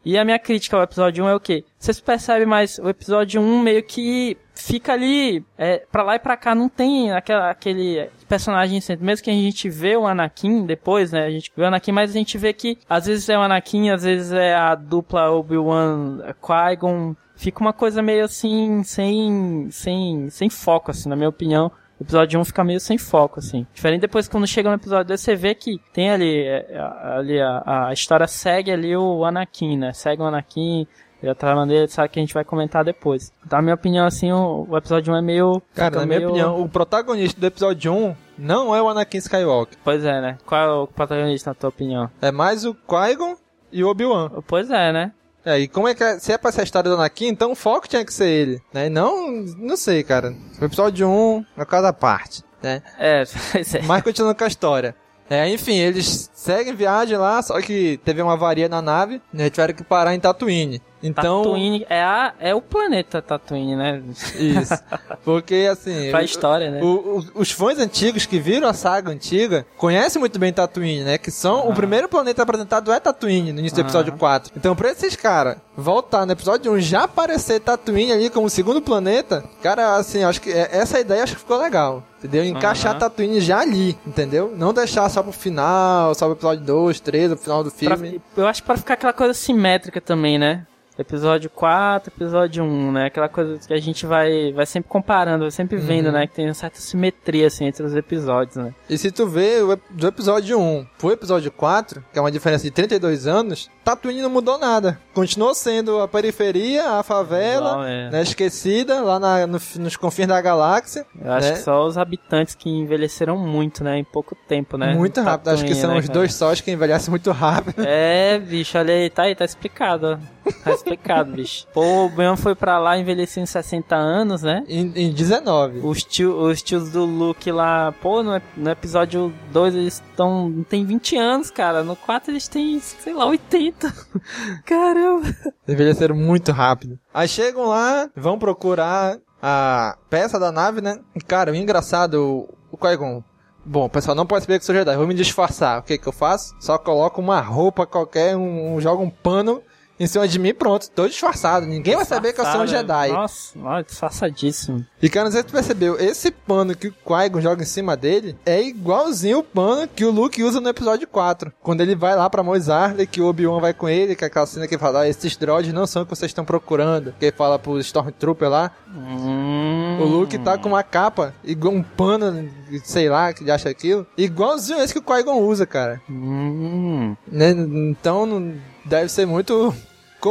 E 0.07 0.17
a 0.17 0.23
minha 0.23 0.39
crítica 0.39 0.77
ao 0.77 0.83
episódio 0.83 1.25
1 1.25 1.27
é 1.27 1.35
o 1.35 1.39
quê? 1.39 1.65
Vocês 1.77 1.99
percebem 1.99 2.47
mais, 2.47 2.79
o 2.79 2.87
episódio 2.87 3.41
1 3.41 3.59
meio 3.59 3.83
que 3.83 4.37
fica 4.55 4.93
ali, 4.93 5.43
é, 5.57 5.85
pra 5.91 6.01
lá 6.01 6.15
e 6.15 6.19
pra 6.19 6.37
cá, 6.37 6.55
não 6.55 6.69
tem 6.69 7.11
aquela, 7.11 7.49
aquele, 7.49 8.09
personagem 8.25 8.79
centro. 8.79 9.05
Mesmo 9.05 9.25
que 9.25 9.29
a 9.29 9.33
gente 9.33 9.69
vê 9.69 9.97
o 9.97 10.07
Anakin 10.07 10.65
depois, 10.65 11.11
né? 11.11 11.25
A 11.25 11.29
gente 11.29 11.51
vê 11.53 11.61
o 11.61 11.67
Anakin, 11.67 11.91
mas 11.91 12.11
a 12.11 12.13
gente 12.13 12.37
vê 12.37 12.53
que 12.53 12.77
às 12.87 13.05
vezes 13.05 13.27
é 13.27 13.37
o 13.37 13.41
Anakin, 13.41 13.89
às 13.89 14.03
vezes 14.03 14.31
é 14.31 14.55
a 14.55 14.75
dupla 14.75 15.29
Obi-Wan 15.29 16.19
Qui-Gon. 16.39 17.13
Fica 17.35 17.59
uma 17.59 17.73
coisa 17.73 18.01
meio 18.01 18.23
assim, 18.23 18.83
sem, 18.83 19.67
sem, 19.71 20.29
sem 20.29 20.49
foco, 20.49 20.89
assim, 20.89 21.09
na 21.09 21.17
minha 21.17 21.27
opinião. 21.27 21.69
O 21.99 22.03
episódio 22.03 22.39
1 22.39 22.45
fica 22.45 22.63
meio 22.63 22.79
sem 22.79 22.97
foco, 22.97 23.39
assim. 23.39 23.65
Diferente 23.73 24.01
depois 24.01 24.27
quando 24.27 24.45
chega 24.45 24.69
no 24.69 24.75
episódio 24.75 25.05
2, 25.07 25.19
você 25.19 25.35
vê 25.35 25.55
que 25.55 25.79
tem 25.91 26.11
ali, 26.11 26.41
é, 26.43 26.79
ali 27.17 27.41
a, 27.41 27.87
a 27.87 27.93
história 27.93 28.27
segue 28.27 28.71
ali 28.71 28.95
o 28.95 29.25
Anakin, 29.25 29.77
né? 29.77 29.93
Segue 29.93 30.21
o 30.21 30.25
Anakin, 30.25 30.87
e 31.21 31.27
a 31.27 31.33
trama 31.33 31.65
dele, 31.65 31.87
sabe 31.87 32.09
que 32.09 32.19
a 32.19 32.21
gente 32.21 32.33
vai 32.33 32.43
comentar 32.43 32.83
depois. 32.83 33.33
Na 33.49 33.61
minha 33.61 33.73
opinião, 33.73 34.05
assim, 34.05 34.31
o, 34.31 34.67
o 34.69 34.77
episódio 34.77 35.13
1 35.13 35.17
é 35.17 35.21
meio... 35.21 35.61
Cara, 35.73 35.99
na 35.99 36.05
meio... 36.05 36.19
minha 36.19 36.29
opinião, 36.29 36.61
o 36.61 36.69
protagonista 36.69 37.39
do 37.39 37.47
episódio 37.47 37.91
1 37.91 38.15
não 38.37 38.75
é 38.75 38.81
o 38.81 38.89
Anakin 38.89 39.17
Skywalker. 39.17 39.77
Pois 39.83 40.05
é, 40.05 40.21
né? 40.21 40.37
Qual 40.45 40.61
é 40.61 40.71
o 40.71 40.87
protagonista, 40.87 41.49
na 41.49 41.55
tua 41.55 41.69
opinião? 41.69 42.09
É 42.21 42.31
mais 42.31 42.65
o 42.65 42.75
Qui-Gon 42.75 43.35
e 43.71 43.83
o 43.83 43.89
Obi-Wan. 43.89 44.29
Pois 44.45 44.69
é, 44.69 44.93
né? 44.93 45.11
É, 45.47 45.59
e 45.59 45.67
como 45.69 45.87
é 45.87 45.95
que 45.95 46.03
é, 46.03 46.19
se 46.19 46.33
é 46.33 46.37
pra 46.37 46.51
ser 46.51 46.59
a 46.59 46.63
história 46.65 46.89
do 46.89 46.97
Anakin, 46.97 47.27
então 47.27 47.53
o 47.53 47.55
foco 47.55 47.87
tinha 47.87 48.03
que 48.03 48.13
ser 48.13 48.27
ele, 48.27 48.61
né? 48.73 48.89
Não, 48.89 49.31
não 49.57 49.77
sei, 49.77 50.03
cara. 50.03 50.35
O 50.61 50.65
episódio 50.65 51.07
1 51.07 51.45
é 51.57 51.63
cada 51.63 51.93
parte, 51.93 52.43
né? 52.61 52.83
É, 52.99 53.23
pois 53.53 53.73
é. 53.73 53.81
Mas 53.83 54.03
continuando 54.03 54.37
com 54.37 54.43
a 54.43 54.47
história. 54.47 54.93
É, 55.29 55.47
enfim, 55.47 55.77
eles 55.77 56.29
seguem 56.33 56.75
viagem 56.75 57.17
lá, 57.17 57.41
só 57.41 57.61
que 57.61 57.97
teve 58.03 58.21
uma 58.21 58.33
avaria 58.33 58.67
na 58.67 58.81
nave, 58.81 59.21
né? 59.31 59.49
Tiveram 59.49 59.73
que 59.73 59.85
parar 59.85 60.13
em 60.13 60.19
Tatooine. 60.19 60.81
Então, 61.03 61.43
Tatooine 61.43 61.85
é, 61.89 62.01
a, 62.01 62.33
é 62.39 62.55
o 62.55 62.61
planeta 62.61 63.21
Tatooine, 63.21 63.75
né? 63.75 64.01
Isso. 64.35 64.73
Porque, 65.23 65.67
assim... 65.71 66.09
pra 66.09 66.23
história, 66.23 66.71
né? 66.71 66.81
O, 66.81 66.87
o, 67.19 67.25
os 67.41 67.51
fãs 67.51 67.77
antigos 67.77 68.25
que 68.25 68.39
viram 68.39 68.67
a 68.67 68.73
saga 68.73 69.11
antiga 69.11 69.65
conhecem 69.77 70.19
muito 70.19 70.39
bem 70.39 70.51
Tatooine, 70.51 71.03
né? 71.03 71.17
Que 71.17 71.29
são... 71.29 71.59
Ah. 71.59 71.69
O 71.69 71.73
primeiro 71.73 72.07
planeta 72.09 72.41
apresentado 72.41 72.91
é 72.91 72.99
Tatooine, 72.99 73.53
no 73.53 73.59
início 73.59 73.75
do 73.75 73.81
Ah. 73.81 73.85
episódio 73.85 74.13
4. 74.13 74.53
Então, 74.57 74.75
pra 74.75 74.89
esses 74.91 75.15
caras 75.15 75.57
voltar 75.75 76.25
no 76.25 76.31
episódio 76.31 76.71
1 76.73 76.79
já 76.79 77.03
aparecer 77.03 77.59
Tatooine 77.59 78.11
ali 78.11 78.29
como 78.29 78.49
segundo 78.49 78.81
planeta, 78.81 79.43
cara, 79.61 79.95
assim, 79.97 80.23
acho 80.23 80.41
que 80.41 80.49
é- 80.51 80.69
essa 80.71 80.99
ideia 80.99 81.23
acho 81.23 81.33
que 81.35 81.41
ficou 81.41 81.57
legal. 81.57 82.03
Entendeu? 82.17 82.43
Encaixar 82.43 82.91
Aham. 82.93 82.99
Tatooine 82.99 83.39
já 83.39 83.59
ali, 83.59 83.95
entendeu? 84.05 84.51
Não 84.57 84.73
deixar 84.73 85.07
só 85.09 85.21
pro 85.21 85.31
final, 85.31 86.15
só 86.15 86.25
pro 86.25 86.33
episódio 86.33 86.63
2, 86.65 86.99
3, 86.99 87.29
no 87.29 87.37
final 87.37 87.63
do 87.63 87.69
Pra- 87.69 87.95
filme. 87.95 88.19
eu 88.35 88.47
acho 88.47 88.63
que 88.63 88.65
pra 88.65 88.75
ficar 88.77 88.95
aquela 88.95 89.13
coisa 89.13 89.35
simétrica 89.35 90.01
também, 90.01 90.39
né? 90.39 90.65
Episódio 90.97 91.49
4, 91.49 92.11
episódio 92.15 92.63
1, 92.63 92.91
né? 92.91 93.05
Aquela 93.05 93.29
coisa 93.29 93.57
que 93.67 93.73
a 93.73 93.79
gente 93.79 94.05
vai, 94.05 94.51
vai 94.53 94.65
sempre 94.65 94.89
comparando, 94.89 95.41
vai 95.43 95.51
sempre 95.51 95.77
vendo, 95.77 96.07
Uhum. 96.07 96.11
né? 96.13 96.27
Que 96.27 96.33
tem 96.35 96.45
uma 96.47 96.53
certa 96.53 96.79
simetria, 96.79 97.47
assim, 97.47 97.65
entre 97.65 97.83
os 97.83 97.95
episódios, 97.95 98.55
né? 98.55 98.73
E 98.89 98.97
se 98.97 99.11
tu 99.11 99.27
vê 99.27 99.57
do 99.89 100.07
episódio 100.07 100.59
1 100.59 100.85
pro 100.97 101.11
episódio 101.11 101.51
4, 101.51 102.03
que 102.11 102.17
é 102.17 102.21
uma 102.21 102.31
diferença 102.31 102.63
de 102.63 102.71
32 102.71 103.27
anos, 103.27 103.69
Tatooine 103.83 104.21
não 104.21 104.29
mudou 104.29 104.57
nada. 104.57 104.99
Continuou 105.13 105.53
sendo 105.53 105.99
a 106.01 106.07
periferia, 106.07 106.89
a 106.91 107.03
favela, 107.03 107.87
é. 107.87 108.09
né, 108.09 108.21
esquecida, 108.21 108.99
lá 109.01 109.19
na- 109.19 109.47
no- 109.47 109.59
nos 109.79 109.95
confins 109.95 110.27
da 110.27 110.41
galáxia. 110.41 111.05
Eu 111.23 111.31
acho 111.31 111.47
né? 111.49 111.53
que 111.53 111.59
só 111.59 111.85
os 111.85 111.97
habitantes 111.97 112.55
que 112.55 112.69
envelheceram 112.69 113.37
muito, 113.37 113.83
né? 113.83 113.97
Em 113.97 114.03
pouco 114.03 114.35
tempo, 114.47 114.77
né? 114.77 114.93
Muito 114.93 115.21
rápido. 115.21 115.49
Acho 115.49 115.63
que 115.63 115.69
Tatooine, 115.69 115.81
são 115.81 115.91
né, 115.93 115.99
os 115.99 116.05
cara? 116.07 116.13
dois 116.19 116.33
sós 116.33 116.59
que 116.61 116.71
envelhecem 116.71 117.09
muito 117.09 117.31
rápido. 117.31 117.83
É, 117.85 118.39
bicho, 118.39 118.77
olha 118.77 118.93
aí, 118.93 119.09
tá 119.09 119.23
aí, 119.23 119.35
tá 119.35 119.45
explicado, 119.45 120.07
ó. 120.07 120.51
Tá 120.63 120.71
explicado, 120.71 120.86
bicho. 121.35 121.67
Pô, 121.73 122.05
o 122.05 122.09
Ben 122.09 122.35
foi 122.37 122.55
pra 122.55 122.79
lá, 122.79 122.97
envelheceu 122.97 123.43
em 123.43 123.45
60 123.45 123.95
anos, 123.95 124.41
né? 124.41 124.63
Em, 124.67 124.91
em 124.95 125.11
19. 125.11 125.79
Os, 125.83 126.03
tio, 126.03 126.37
os 126.39 126.61
tios 126.61 126.89
do 126.89 127.03
Luke 127.05 127.51
lá, 127.51 127.91
pô, 128.01 128.23
no, 128.23 128.41
no 128.55 128.69
episódio 128.69 129.33
2 129.51 129.75
eles 129.75 130.03
estão. 130.09 130.65
tem 130.69 130.85
20 130.85 131.17
anos, 131.17 131.51
cara. 131.51 131.83
No 131.83 131.95
4 131.95 132.31
eles 132.31 132.47
têm, 132.47 132.79
sei 132.79 133.13
lá, 133.13 133.25
80. 133.25 133.93
Caramba. 134.65 135.27
Envelheceram 135.67 136.15
muito 136.15 136.51
rápido. 136.51 136.99
Aí 137.13 137.27
chegam 137.27 137.67
lá, 137.67 138.09
vão 138.15 138.37
procurar 138.37 139.17
a 139.41 139.97
peça 140.09 140.39
da 140.39 140.51
nave, 140.51 140.81
né? 140.81 140.99
Cara, 141.27 141.51
o 141.51 141.55
engraçado, 141.55 142.47
o, 142.71 142.77
Qui-Gon. 142.77 143.23
Bom, 143.65 143.89
pessoal 143.89 144.15
não 144.15 144.25
pode 144.25 144.45
saber 144.45 144.59
que 144.59 144.65
sou 144.65 144.73
Jedi, 144.73 144.95
vou 144.95 145.05
me 145.05 145.13
disfarçar. 145.13 145.79
O 145.79 145.83
que 145.83 145.97
que 145.97 146.07
eu 146.07 146.13
faço? 146.13 146.55
Só 146.59 146.77
coloco 146.77 147.19
uma 147.19 147.41
roupa 147.41 147.85
qualquer, 147.85 148.35
um, 148.35 148.75
um 148.75 148.79
jogo 148.79 149.03
um 149.03 149.09
pano 149.09 149.61
em 149.99 150.07
cima 150.07 150.27
de 150.27 150.37
mim, 150.39 150.53
pronto, 150.53 150.89
tô 150.91 151.07
disfarçado. 151.07 151.65
Ninguém 151.65 151.95
vai 151.95 152.05
saber 152.05 152.33
que 152.33 152.41
eu 152.41 152.45
sou 152.45 152.61
um 152.61 152.67
Jedi. 152.67 153.09
Nossa, 153.11 153.57
olha, 153.59 153.83
disfarçadíssimo. 153.83 154.85
E 155.01 155.09
cara, 155.09 155.25
não 155.25 155.31
sei 155.31 155.41
se 155.41 155.47
tu 155.47 155.51
percebeu, 155.53 155.99
esse 155.99 156.31
pano 156.31 156.75
que 156.75 156.87
o 156.87 156.91
Qui-Gon 156.91 157.41
joga 157.41 157.63
em 157.63 157.65
cima 157.65 157.95
dele 157.97 158.35
é 158.45 158.61
igualzinho 158.61 159.39
o 159.39 159.43
pano 159.43 159.87
que 159.87 160.05
o 160.05 160.11
Luke 160.11 160.43
usa 160.43 160.59
no 160.61 160.69
episódio 160.69 161.07
4. 161.07 161.51
Quando 161.61 161.81
ele 161.81 161.95
vai 161.95 162.15
lá 162.15 162.29
pra 162.29 162.43
Mos 162.43 162.67
Eisley, 162.67 163.07
que 163.07 163.21
o 163.21 163.27
Obi-Wan 163.27 163.59
vai 163.59 163.73
com 163.73 163.87
ele, 163.89 164.15
que 164.15 164.23
é 164.23 164.27
aquela 164.27 164.45
cena 164.45 164.67
que 164.67 164.75
ele 164.75 164.81
fala, 164.81 165.01
ah, 165.01 165.07
esses 165.09 165.35
droids 165.37 165.73
não 165.73 165.87
são 165.87 166.01
o 166.01 166.05
que 166.05 166.15
vocês 166.15 166.29
estão 166.29 166.45
procurando. 166.45 167.13
Que 167.19 167.25
ele 167.25 167.35
fala 167.35 167.57
pro 167.59 167.79
Stormtrooper 167.79 168.49
lá. 168.49 168.71
Hum, 168.95 169.99
O 170.01 170.05
Luke 170.05 170.37
tá 170.39 170.57
com 170.57 170.69
uma 170.69 170.83
capa, 170.83 171.33
igual 171.43 171.73
um 171.73 171.83
pano, 171.83 172.49
sei 172.83 173.09
lá, 173.09 173.33
que 173.33 173.43
ele 173.43 173.51
acha 173.51 173.69
aquilo. 173.69 174.05
Igualzinho 174.17 174.79
esse 174.79 174.93
que 174.93 174.99
o 174.99 175.03
Qui-Gon 175.03 175.41
usa, 175.41 175.65
cara. 175.65 176.01
Hum, 176.09 177.15
Né? 177.31 177.51
Então 177.51 178.53
deve 178.85 179.09
ser 179.09 179.25
muito 179.25 179.73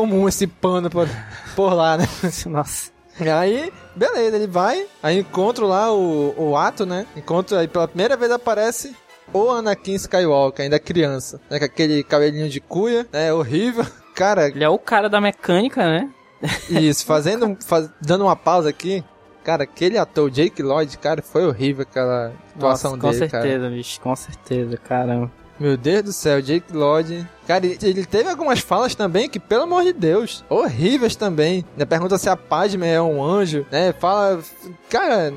comum 0.01 0.29
esse 0.29 0.47
pano 0.47 0.91
por, 0.91 1.09
por 1.55 1.73
lá, 1.73 1.97
né? 1.97 2.07
nossa. 2.47 2.91
E 3.21 3.29
aí, 3.31 3.73
beleza, 3.95 4.37
ele 4.37 4.47
vai, 4.47 4.87
aí 5.03 5.19
encontra 5.21 5.65
lá 5.65 5.93
o, 5.93 6.35
o 6.37 6.57
ato, 6.57 6.85
né? 6.85 7.07
Encontra, 7.17 7.61
aí 7.61 7.69
pela 7.69 7.89
primeira 7.89 8.17
vez 8.17 8.31
aparece 8.31 8.95
o 9.33 9.51
Anakin 9.51 9.95
Skywalker, 9.95 10.63
ainda 10.65 10.79
criança, 10.79 11.41
né? 11.49 11.59
Com 11.59 11.65
aquele 11.65 12.03
cabelinho 12.05 12.49
de 12.49 12.61
cuia, 12.61 13.07
né? 13.13 13.33
Horrível. 13.33 13.87
Cara, 14.15 14.49
Ele 14.49 14.65
é 14.65 14.69
o 14.69 14.79
cara 14.79 15.09
da 15.11 15.21
mecânica, 15.21 15.85
né? 15.87 16.09
isso, 16.71 17.05
fazendo, 17.05 17.55
faz- 17.67 17.91
dando 18.01 18.25
uma 18.25 18.35
pausa 18.37 18.69
aqui, 18.71 19.05
cara, 19.45 19.65
aquele 19.65 19.99
ator, 19.99 20.31
Jake 20.31 20.63
Lloyd, 20.63 20.97
cara, 20.99 21.21
foi 21.23 21.47
horrível 21.47 21.83
aquela 21.83 22.33
atuação 22.55 22.93
Nossa, 22.93 23.01
com 23.03 23.11
dele, 23.11 23.29
cara. 23.31 23.43
certeza, 23.43 23.69
bicho, 23.71 24.01
com 24.01 24.17
certeza, 24.17 24.77
caramba. 24.79 25.31
Meu 25.59 25.77
Deus 25.77 26.03
do 26.03 26.13
céu, 26.13 26.41
Jake 26.43 26.73
Lloyd. 26.73 27.27
Cara, 27.47 27.65
ele, 27.65 28.05
teve 28.05 28.29
algumas 28.29 28.61
falas 28.61 28.95
também 28.95 29.29
que, 29.29 29.41
pelo 29.41 29.63
amor 29.63 29.85
de 29.85 29.93
Deus, 29.93 30.45
horríveis 30.49 31.17
também. 31.17 31.65
Né? 31.77 31.85
Pergunta 31.85 32.19
se 32.19 32.29
a 32.29 32.37
Padme 32.37 32.87
é 32.87 33.01
um 33.01 33.23
anjo, 33.25 33.65
né? 33.71 33.93
Fala. 33.93 34.41
Cara. 34.91 35.33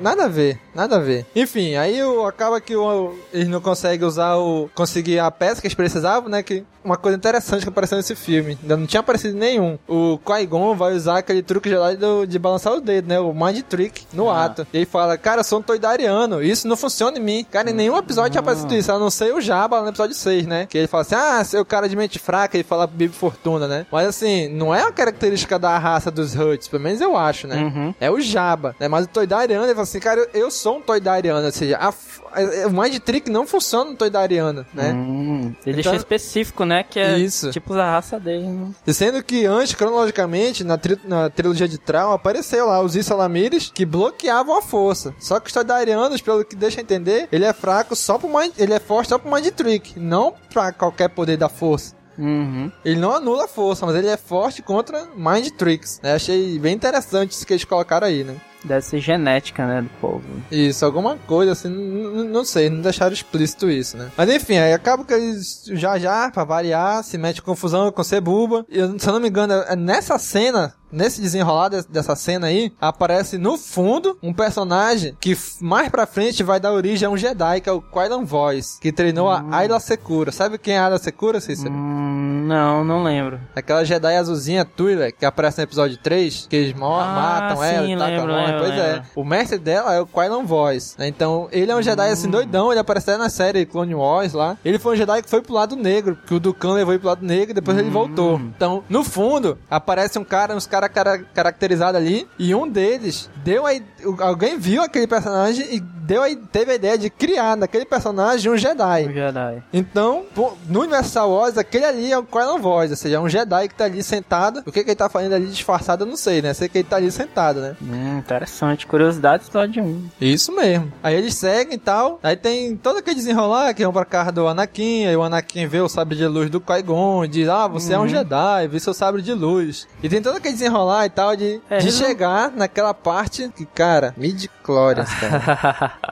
Nada 0.00 0.24
a 0.24 0.28
ver, 0.28 0.58
nada 0.74 0.96
a 0.96 0.98
ver. 0.98 1.24
Enfim, 1.34 1.76
aí 1.76 1.98
acaba 2.26 2.60
que 2.60 2.74
o, 2.76 3.14
eles 3.32 3.48
não 3.48 3.60
conseguem 3.60 4.06
usar 4.06 4.36
o. 4.36 4.68
conseguir 4.74 5.18
a 5.18 5.30
peça 5.30 5.60
que 5.60 5.66
eles 5.66 5.74
precisavam, 5.74 6.28
né? 6.28 6.42
Que 6.42 6.64
uma 6.84 6.96
coisa 6.98 7.16
interessante 7.16 7.62
que 7.62 7.68
apareceu 7.68 7.96
nesse 7.96 8.14
filme. 8.14 8.58
Ainda 8.62 8.76
não 8.76 8.86
tinha 8.86 9.00
aparecido 9.00 9.36
nenhum. 9.38 9.78
O 9.88 10.18
Qui-Gon 10.18 10.74
vai 10.74 10.92
usar 10.94 11.18
aquele 11.18 11.42
truque 11.42 11.70
Jedi 11.70 11.96
do- 11.96 12.26
de 12.26 12.38
balançar 12.38 12.74
o 12.74 12.80
dedo, 12.80 13.08
né? 13.08 13.18
O 13.18 13.32
Mind 13.32 13.62
Trick 13.62 14.02
no 14.12 14.28
Ah. 14.30 14.44
ato. 14.44 14.66
E 14.70 14.78
ele 14.78 14.86
fala, 14.86 15.16
cara, 15.16 15.40
eu 15.40 15.44
sou 15.44 15.60
um 15.60 15.62
toidariano. 15.62 16.42
Isso 16.42 16.68
não 16.68 16.76
funciona 16.76 17.16
em 17.16 17.22
mim. 17.22 17.46
Cara, 17.50 17.70
em 17.70 17.72
nenhum 17.72 17.96
episódio 17.96 18.32
tinha 18.32 18.40
aparecido 18.40 18.74
isso. 18.74 18.92
A 18.92 18.98
não 18.98 19.08
ser 19.10 19.32
o 19.34 19.40
Jabba 19.40 19.80
no 19.80 19.88
episódio 19.88 20.14
6, 20.14 20.46
né? 20.46 20.66
Que 20.66 20.76
ele 20.76 20.86
fala 20.86 21.00
assim, 21.02 21.14
ah, 21.14 21.42
seu 21.42 21.64
cara 21.64 21.88
de 21.88 21.96
mente 21.96 22.18
fraca. 22.18 22.54
Ele 22.54 22.64
fala 22.64 22.86
Bibi 22.86 23.14
Fortuna, 23.14 23.66
né? 23.66 23.86
Mas 23.90 24.06
assim, 24.06 24.48
não 24.48 24.74
é 24.74 24.82
uma 24.82 24.92
característica 24.92 25.58
da 25.58 25.78
raça 25.78 26.10
dos 26.10 26.34
Huts. 26.34 26.68
Pelo 26.68 26.82
menos 26.82 27.00
eu 27.00 27.16
acho, 27.16 27.46
né? 27.46 27.56
Uhum. 27.62 27.94
É 27.98 28.10
o 28.10 28.20
Jabba, 28.20 28.76
né? 28.78 28.88
Mas 28.88 29.06
o 29.06 29.08
Toidariano, 29.08 29.64
ele 29.64 29.72
fala 29.72 29.83
assim, 29.84 30.00
cara, 30.00 30.20
eu, 30.34 30.42
eu 30.42 30.50
sou 30.50 30.78
um 30.78 30.80
Toidariano. 30.80 31.44
Ou 31.46 31.52
seja, 31.52 31.76
a 31.78 31.88
a- 32.34 32.66
o 32.66 32.70
Mind 32.72 32.98
Trick 32.98 33.30
não 33.30 33.46
funciona 33.46 33.90
no 33.92 33.96
Toidariano, 33.96 34.66
né? 34.74 34.92
Hum, 34.92 35.40
ele 35.42 35.54
Então- 35.54 35.72
deixou 35.74 35.94
específico, 35.94 36.64
né? 36.64 36.82
Que 36.82 36.98
é 36.98 37.16
Isso. 37.16 37.52
tipo 37.52 37.72
da 37.74 37.88
raça 37.92 38.18
dele. 38.18 38.44
Né? 38.48 38.72
Sendo 38.92 39.22
que 39.22 39.46
antes, 39.46 39.74
cronologicamente, 39.76 40.64
na, 40.64 40.76
tri- 40.76 40.98
na 41.04 41.30
trilogia 41.30 41.68
de 41.68 41.78
Traum, 41.78 42.12
apareceu 42.12 42.66
lá 42.66 42.80
os 42.80 42.96
Isalamires 42.96 43.70
que 43.72 43.84
bloqueavam 43.86 44.58
a 44.58 44.62
força. 44.62 45.14
Só 45.20 45.38
que 45.38 45.46
os 45.46 45.52
Toidarianos, 45.52 46.20
pelo 46.20 46.44
que 46.44 46.56
deixa 46.56 46.80
entender, 46.80 47.28
ele 47.30 47.44
é 47.44 47.52
fraco 47.52 47.94
só 47.94 48.18
pro 48.18 48.28
Mind, 48.28 48.52
ele 48.58 48.74
é 48.74 48.80
forte 48.80 49.10
só 49.10 49.18
pro 49.18 49.32
Mind 49.32 49.46
Trick, 49.50 49.98
não 50.00 50.34
pra 50.52 50.72
qualquer 50.72 51.10
poder 51.10 51.36
da 51.36 51.48
força. 51.48 51.94
Uhum. 52.18 52.70
Ele 52.84 52.98
não 53.00 53.12
anula 53.12 53.44
a 53.44 53.48
força, 53.48 53.84
mas 53.86 53.94
ele 53.96 54.08
é 54.08 54.16
forte 54.16 54.62
contra 54.62 55.06
Mind 55.16 55.48
Tricks. 55.56 56.00
Né? 56.02 56.14
Achei 56.14 56.58
bem 56.58 56.74
interessante 56.74 57.32
isso 57.32 57.46
que 57.46 57.52
eles 57.52 57.64
colocaram 57.64 58.06
aí, 58.06 58.22
né? 58.24 58.36
Deve 58.64 58.82
ser 58.82 58.98
genética, 59.00 59.66
né, 59.66 59.82
do 59.82 59.90
povo. 60.00 60.22
Isso, 60.50 60.84
alguma 60.84 61.16
coisa 61.26 61.52
assim, 61.52 61.68
não 61.68 62.44
sei, 62.44 62.70
não 62.70 62.80
deixaram 62.80 63.12
explícito 63.12 63.70
isso, 63.70 63.96
né? 63.96 64.10
Mas 64.16 64.30
enfim, 64.30 64.56
aí 64.56 64.72
acaba 64.72 65.04
que 65.04 65.12
eles 65.12 65.64
já 65.72 65.98
já, 65.98 66.30
pra 66.30 66.44
variar, 66.44 67.04
se 67.04 67.18
mete 67.18 67.42
confusão 67.42 67.92
com 67.92 68.02
Cebuba. 68.02 68.64
E 68.68 68.78
se 68.98 69.08
eu 69.08 69.12
não 69.12 69.20
me 69.20 69.28
engano, 69.28 69.52
é 69.52 69.76
nessa 69.76 70.18
cena, 70.18 70.74
nesse 70.94 71.20
desenrolar 71.20 71.68
de- 71.68 71.86
dessa 71.88 72.14
cena 72.16 72.46
aí, 72.46 72.72
aparece 72.80 73.36
no 73.38 73.56
fundo 73.58 74.16
um 74.22 74.32
personagem 74.32 75.16
que 75.20 75.36
mais 75.60 75.88
pra 75.88 76.06
frente 76.06 76.42
vai 76.42 76.60
dar 76.60 76.72
origem 76.72 77.06
a 77.06 77.10
um 77.10 77.16
Jedi, 77.16 77.60
que 77.60 77.68
é 77.68 77.72
o 77.72 77.80
Qui-Gon 77.82 78.24
Voice, 78.24 78.78
que 78.80 78.92
treinou 78.92 79.30
a 79.30 79.44
Ayla 79.50 79.80
Secura. 79.80 80.30
Sabe 80.32 80.58
quem 80.58 80.74
é 80.74 80.78
a 80.78 80.84
Ayla 80.86 80.98
Secura, 80.98 81.40
Cícero? 81.40 81.72
Hum, 81.72 82.44
não, 82.46 82.84
não 82.84 83.02
lembro. 83.02 83.40
Aquela 83.54 83.84
Jedi 83.84 84.14
azulzinha 84.16 84.64
Twi'lek, 84.64 85.18
que 85.18 85.24
aparece 85.26 85.58
no 85.58 85.64
episódio 85.64 85.96
3, 85.98 86.46
que 86.48 86.56
eles 86.56 86.74
Ah, 86.76 86.78
matam 86.80 87.64
ela 87.64 87.86
sim, 87.86 87.94
e 87.94 87.96
tacam 87.98 88.26
lembro, 88.26 88.34
lembro, 88.34 88.58
Pois 88.60 88.72
é. 88.74 89.02
O 89.16 89.24
mestre 89.24 89.58
dela 89.58 89.94
é 89.94 90.00
o 90.00 90.06
Qui-Gon 90.06 90.44
Voice, 90.46 90.94
né? 90.98 91.08
Então, 91.08 91.48
ele 91.50 91.70
é 91.70 91.76
um 91.76 91.82
Jedi 91.82 92.08
assim 92.10 92.28
doidão, 92.30 92.70
ele 92.70 92.80
aparece 92.80 93.10
até 93.10 93.18
na 93.18 93.28
série 93.28 93.66
Clone 93.66 93.94
Wars 93.94 94.32
lá. 94.32 94.56
Ele 94.64 94.78
foi 94.78 94.94
um 94.94 94.96
Jedi 94.96 95.22
que 95.22 95.30
foi 95.30 95.40
pro 95.42 95.54
lado 95.54 95.76
negro, 95.76 96.16
que 96.26 96.34
o 96.34 96.40
Dukan 96.40 96.74
levou 96.74 96.92
ele 96.92 97.00
pro 97.00 97.08
lado 97.08 97.24
negro 97.24 97.50
e 97.50 97.54
depois 97.54 97.76
ele 97.78 97.90
voltou. 97.90 98.38
Então, 98.38 98.84
no 98.88 99.02
fundo, 99.02 99.58
aparece 99.70 100.18
um 100.18 100.24
cara, 100.24 100.54
uns 100.54 100.66
caras 100.66 100.83
cara, 100.88 101.18
caracterizados 101.34 102.00
ali, 102.00 102.26
e 102.38 102.54
um 102.54 102.68
deles 102.68 103.28
deu 103.44 103.66
a, 103.66 103.74
i- 103.74 103.82
o- 104.04 104.22
alguém 104.22 104.58
viu 104.58 104.82
aquele 104.82 105.06
personagem 105.06 105.74
e 105.74 105.80
deu 106.04 106.22
a, 106.22 106.26
teve 106.52 106.72
a 106.72 106.74
ideia 106.74 106.98
de 106.98 107.08
criar 107.08 107.56
naquele 107.56 107.84
personagem 107.84 108.50
um 108.50 108.56
Jedi. 108.56 109.06
O 109.06 109.12
Jedi. 109.12 109.62
Então, 109.72 110.24
no 110.68 110.80
universo 110.80 111.10
Star 111.10 111.28
Wars, 111.28 111.56
aquele 111.56 111.84
ali 111.84 112.12
é 112.12 112.18
o 112.18 112.22
Qui-Gon 112.22 112.58
Voice, 112.58 112.92
ou 112.92 112.96
seja, 112.96 113.16
é 113.16 113.20
um 113.20 113.28
Jedi 113.28 113.68
que 113.68 113.74
tá 113.74 113.84
ali 113.84 114.02
sentado. 114.02 114.62
O 114.66 114.72
que, 114.72 114.84
que 114.84 114.90
ele 114.90 114.96
tá 114.96 115.08
fazendo 115.08 115.34
ali 115.34 115.46
disfarçado, 115.46 116.04
eu 116.04 116.08
não 116.08 116.16
sei, 116.16 116.42
né? 116.42 116.52
Sei 116.52 116.68
que 116.68 116.78
ele 116.78 116.88
tá 116.88 116.96
ali 116.96 117.10
sentado, 117.10 117.60
né? 117.60 117.76
Hum, 117.80 118.18
interessante. 118.18 118.86
Curiosidade 118.86 119.44
episódio 119.44 119.82
1. 119.82 120.08
Isso 120.20 120.54
mesmo. 120.54 120.92
Aí 121.02 121.14
eles 121.14 121.34
seguem 121.34 121.74
e 121.74 121.78
tal. 121.78 122.18
Aí 122.22 122.36
tem 122.36 122.76
todo 122.76 122.98
aquele 122.98 123.16
desenrolar 123.16 123.72
que 123.74 123.82
vão 123.82 123.92
pra 123.92 124.04
casa 124.04 124.30
do 124.32 124.46
Anakin. 124.46 125.06
Aí 125.06 125.16
o 125.16 125.22
Anakin 125.22 125.66
vê 125.66 125.80
o 125.80 125.88
sabre 125.88 126.16
de 126.16 126.26
luz 126.26 126.50
do 126.50 126.60
Qui-Gon. 126.60 127.26
Diz, 127.26 127.48
ah, 127.48 127.66
você 127.66 127.94
é 127.94 127.98
um 127.98 128.08
Jedi, 128.08 128.68
vê 128.68 128.78
seu 128.78 128.92
sabre 128.94 129.22
de 129.22 129.32
luz. 129.32 129.86
E 130.02 130.08
tem 130.08 130.20
todo 130.20 130.36
aquele 130.36 130.54
desenrolar 130.54 131.06
e 131.06 131.10
tal 131.10 131.34
de, 131.36 131.60
É, 131.70 131.78
de 131.78 131.90
chegar 131.90 132.50
naquela 132.50 132.92
parte 132.92 133.50
que, 133.56 133.64
cara, 133.64 134.14
midi-chlorians, 134.16 135.10
cara. 135.14 135.94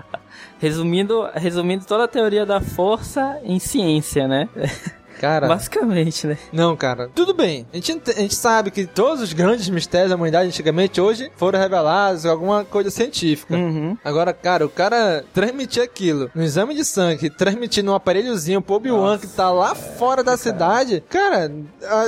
resumindo, 0.63 1.29
resumindo 1.35 1.85
toda 1.85 2.05
a 2.05 2.09
teoria 2.09 2.47
da 2.47 2.61
força 2.61 3.41
em 3.43 3.59
ciência, 3.59 4.29
né? 4.29 4.49
Cara, 5.23 5.47
Basicamente, 5.47 6.27
né? 6.27 6.37
Não, 6.53 6.77
cara. 6.77 7.09
Tudo 7.15 7.33
bem. 7.33 7.65
A 7.73 7.77
gente, 7.77 7.93
ent- 7.93 8.09
a 8.09 8.21
gente 8.21 8.35
sabe 8.35 8.73
que 8.73 8.87
todos 8.89 9.23
os 9.23 9.33
grandes 9.33 9.69
mistérios 9.69 10.11
da 10.11 10.17
humanidade 10.17 10.49
antigamente 10.49 11.01
hoje 11.01 11.31
foram 11.37 11.61
revelados 11.61 12.25
em 12.25 12.29
alguma 12.29 12.65
coisa 12.65 12.91
científica. 12.91 13.55
Uhum. 13.55 13.97
Agora, 14.05 14.33
cara, 14.33 14.67
o 14.67 14.69
cara 14.69 15.25
transmitir 15.33 15.81
aquilo 15.81 16.29
no 16.35 16.43
exame 16.43 16.75
de 16.75 16.85
sangue, 16.85 17.31
transmitir 17.31 17.85
num 17.85 17.95
aparelhozinho 17.95 18.61
pro 18.61 18.75
Obi-Wan 18.75 19.17
que 19.17 19.29
tá 19.29 19.49
lá 19.53 19.77
fora 19.77 20.25
da 20.25 20.37
cidade, 20.37 21.05
cara, 21.09 21.53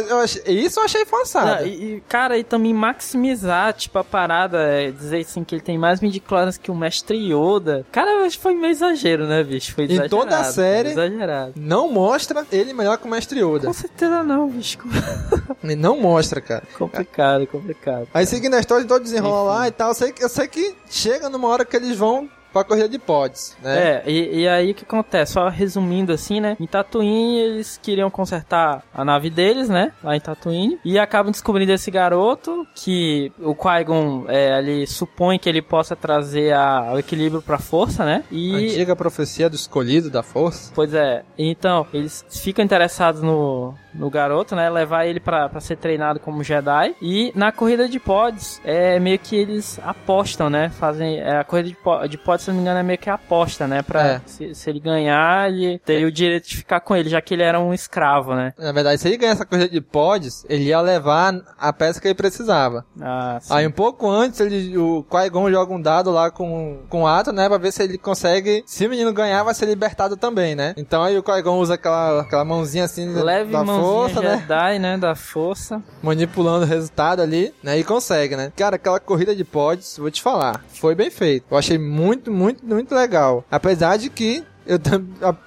eu, 0.08 0.18
achei- 0.18 0.42
isso 0.48 0.80
eu 0.80 0.84
achei 0.84 1.04
forçado. 1.04 1.60
Não, 1.62 1.66
e, 1.68 2.02
cara, 2.08 2.36
e 2.36 2.42
também 2.42 2.74
maximizar, 2.74 3.72
tipo, 3.74 3.96
a 3.96 4.02
parada, 4.02 4.58
é, 4.58 4.90
dizer 4.90 5.18
assim 5.20 5.44
que 5.44 5.54
ele 5.54 5.62
tem 5.62 5.78
mais 5.78 6.00
midichlorians 6.00 6.58
que 6.58 6.68
o 6.70 6.74
mestre 6.74 7.16
Yoda. 7.32 7.86
Cara, 7.92 8.10
eu 8.10 8.24
acho 8.24 8.38
que 8.38 8.42
foi 8.42 8.54
meio 8.54 8.72
exagero, 8.72 9.24
né, 9.28 9.44
bicho? 9.44 9.72
Foi 9.72 9.84
Em 9.84 9.92
exagerado. 9.92 10.10
toda 10.16 10.36
a 10.38 10.42
série- 10.44 10.88
Exagerado. 10.90 11.52
Não 11.56 11.88
mostra 11.92 12.44
ele 12.50 12.72
melhor 12.72 12.98
que 13.04 13.08
o 13.08 13.10
Mestre 13.10 13.40
Yoda. 13.40 13.66
Com 13.66 13.72
certeza 13.72 14.22
não, 14.22 14.48
bicho. 14.48 14.78
Ele 15.62 15.76
Não 15.76 16.00
mostra, 16.00 16.40
cara. 16.40 16.64
complicado, 16.78 17.46
complicado. 17.46 18.08
Aí 18.14 18.26
seguindo 18.26 18.54
a 18.54 18.60
história, 18.60 18.86
todo 18.86 19.02
desenrola 19.02 19.54
lá 19.54 19.68
e 19.68 19.70
tal, 19.70 19.90
eu 19.90 19.94
sei, 19.94 20.12
que- 20.12 20.24
eu 20.24 20.28
sei 20.28 20.48
que 20.48 20.74
chega 20.88 21.28
numa 21.28 21.48
hora 21.48 21.64
que 21.64 21.76
eles 21.76 21.96
vão 21.96 22.28
pra 22.54 22.64
corrida 22.64 22.88
de 22.88 22.98
pods, 22.98 23.54
né? 23.62 23.76
É, 23.76 24.02
e, 24.06 24.40
e 24.40 24.48
aí 24.48 24.70
o 24.70 24.74
que 24.74 24.84
acontece? 24.84 25.32
Só 25.34 25.48
resumindo 25.48 26.12
assim, 26.12 26.40
né? 26.40 26.56
Em 26.58 26.66
Tatooine 26.66 27.38
eles 27.38 27.78
queriam 27.82 28.08
consertar 28.10 28.82
a 28.94 29.04
nave 29.04 29.28
deles, 29.28 29.68
né? 29.68 29.92
Lá 30.02 30.16
em 30.16 30.20
Tatooine. 30.20 30.78
E 30.84 30.98
acabam 30.98 31.30
descobrindo 31.30 31.72
esse 31.72 31.90
garoto 31.90 32.66
que 32.74 33.30
o 33.40 33.54
Qui-Gon 33.54 34.24
é, 34.28 34.54
ali 34.54 34.86
supõe 34.86 35.38
que 35.38 35.48
ele 35.48 35.60
possa 35.60 35.94
trazer 35.94 36.54
a- 36.54 36.92
o 36.94 36.98
equilíbrio 36.98 37.42
pra 37.42 37.58
força, 37.58 38.04
né? 38.04 38.24
E 38.30 38.54
Antiga 38.54 38.96
profecia 38.96 39.50
do 39.50 39.56
escolhido 39.56 40.08
da 40.08 40.22
força. 40.22 40.72
Pois 40.74 40.94
é. 40.94 41.22
Então, 41.36 41.86
eles 41.92 42.24
ficam 42.30 42.64
interessados 42.64 43.20
no, 43.20 43.74
no 43.92 44.08
garoto, 44.08 44.54
né? 44.54 44.70
Levar 44.70 45.06
ele 45.06 45.18
pra, 45.20 45.48
pra 45.48 45.60
ser 45.60 45.76
treinado 45.76 46.20
como 46.20 46.42
Jedi. 46.44 46.94
E 47.02 47.32
na 47.34 47.50
corrida 47.50 47.88
de 47.88 47.98
pods, 47.98 48.60
é 48.64 48.98
meio 49.00 49.18
que 49.18 49.34
eles 49.34 49.80
apostam, 49.84 50.48
né? 50.48 50.70
Fazem. 50.70 51.18
É, 51.18 51.38
a 51.38 51.44
corrida 51.44 51.68
de 52.08 52.16
pods, 52.18 52.43
se 52.44 52.50
não 52.50 52.56
me 52.56 52.62
engano, 52.62 52.78
é 52.78 52.82
meio 52.82 52.98
que 52.98 53.10
aposta, 53.10 53.66
né? 53.66 53.82
Pra, 53.82 54.04
É. 54.06 54.20
se, 54.26 54.54
se 54.54 54.70
ele 54.70 54.80
ganhar, 54.80 55.50
ele 55.50 55.78
teria 55.78 56.06
o 56.06 56.12
direito 56.12 56.48
de 56.48 56.56
ficar 56.56 56.80
com 56.80 56.94
ele, 56.94 57.08
já 57.08 57.20
que 57.20 57.34
ele 57.34 57.42
era 57.42 57.58
um 57.60 57.72
escravo, 57.72 58.34
né? 58.34 58.52
Na 58.58 58.72
verdade, 58.72 59.00
se 59.00 59.08
ele 59.08 59.16
ganhar 59.16 59.32
essa 59.32 59.44
corrida 59.46 59.68
de 59.68 59.80
pods, 59.80 60.44
ele 60.48 60.64
ia 60.64 60.80
levar 60.80 61.34
a 61.58 61.72
peça 61.72 62.00
que 62.00 62.06
ele 62.08 62.14
precisava. 62.14 62.84
Ah, 63.00 63.38
sim. 63.40 63.52
Aí 63.54 63.66
um 63.66 63.70
pouco 63.70 64.08
antes, 64.08 64.40
ele, 64.40 64.76
o 64.76 65.04
Qui-Gon 65.10 65.50
joga 65.50 65.72
um 65.72 65.80
dado 65.80 66.10
lá 66.10 66.30
com, 66.30 66.82
com 66.88 67.02
o 67.02 67.06
Ato, 67.06 67.32
né? 67.32 67.48
Pra 67.48 67.58
ver 67.58 67.72
se 67.72 67.82
ele 67.82 67.98
consegue. 67.98 68.62
Se 68.66 68.86
o 68.86 68.90
menino 68.90 69.12
ganhar, 69.12 69.42
vai 69.42 69.54
ser 69.54 69.66
libertado 69.66 70.16
também, 70.16 70.54
né? 70.54 70.74
Então 70.76 71.02
aí 71.02 71.16
o 71.18 71.22
Qui-Gon 71.22 71.58
usa 71.58 71.74
aquela, 71.74 72.20
aquela 72.22 72.44
mãozinha 72.44 72.84
assim 72.84 73.06
Leve 73.12 73.50
da 73.52 73.64
mãozinha 73.64 73.84
força, 74.14 74.20
né? 74.20 74.38
Jedi, 74.40 74.78
né? 74.78 74.96
Da 74.98 75.14
força. 75.14 75.82
Manipulando 76.02 76.64
o 76.64 76.68
resultado 76.68 77.22
ali, 77.22 77.52
né? 77.62 77.78
E 77.78 77.84
consegue, 77.84 78.36
né? 78.36 78.52
Cara, 78.56 78.76
aquela 78.76 79.00
corrida 79.00 79.34
de 79.34 79.44
pods, 79.44 79.96
vou 79.98 80.10
te 80.10 80.20
falar, 80.22 80.64
foi 80.68 80.94
bem 80.94 81.10
feito. 81.10 81.46
Eu 81.50 81.56
achei 81.56 81.78
muito, 81.78 82.30
muito, 82.34 82.64
muito 82.66 82.94
legal. 82.94 83.44
Apesar 83.50 83.96
de 83.96 84.10
que. 84.10 84.44
Eu 84.66 84.78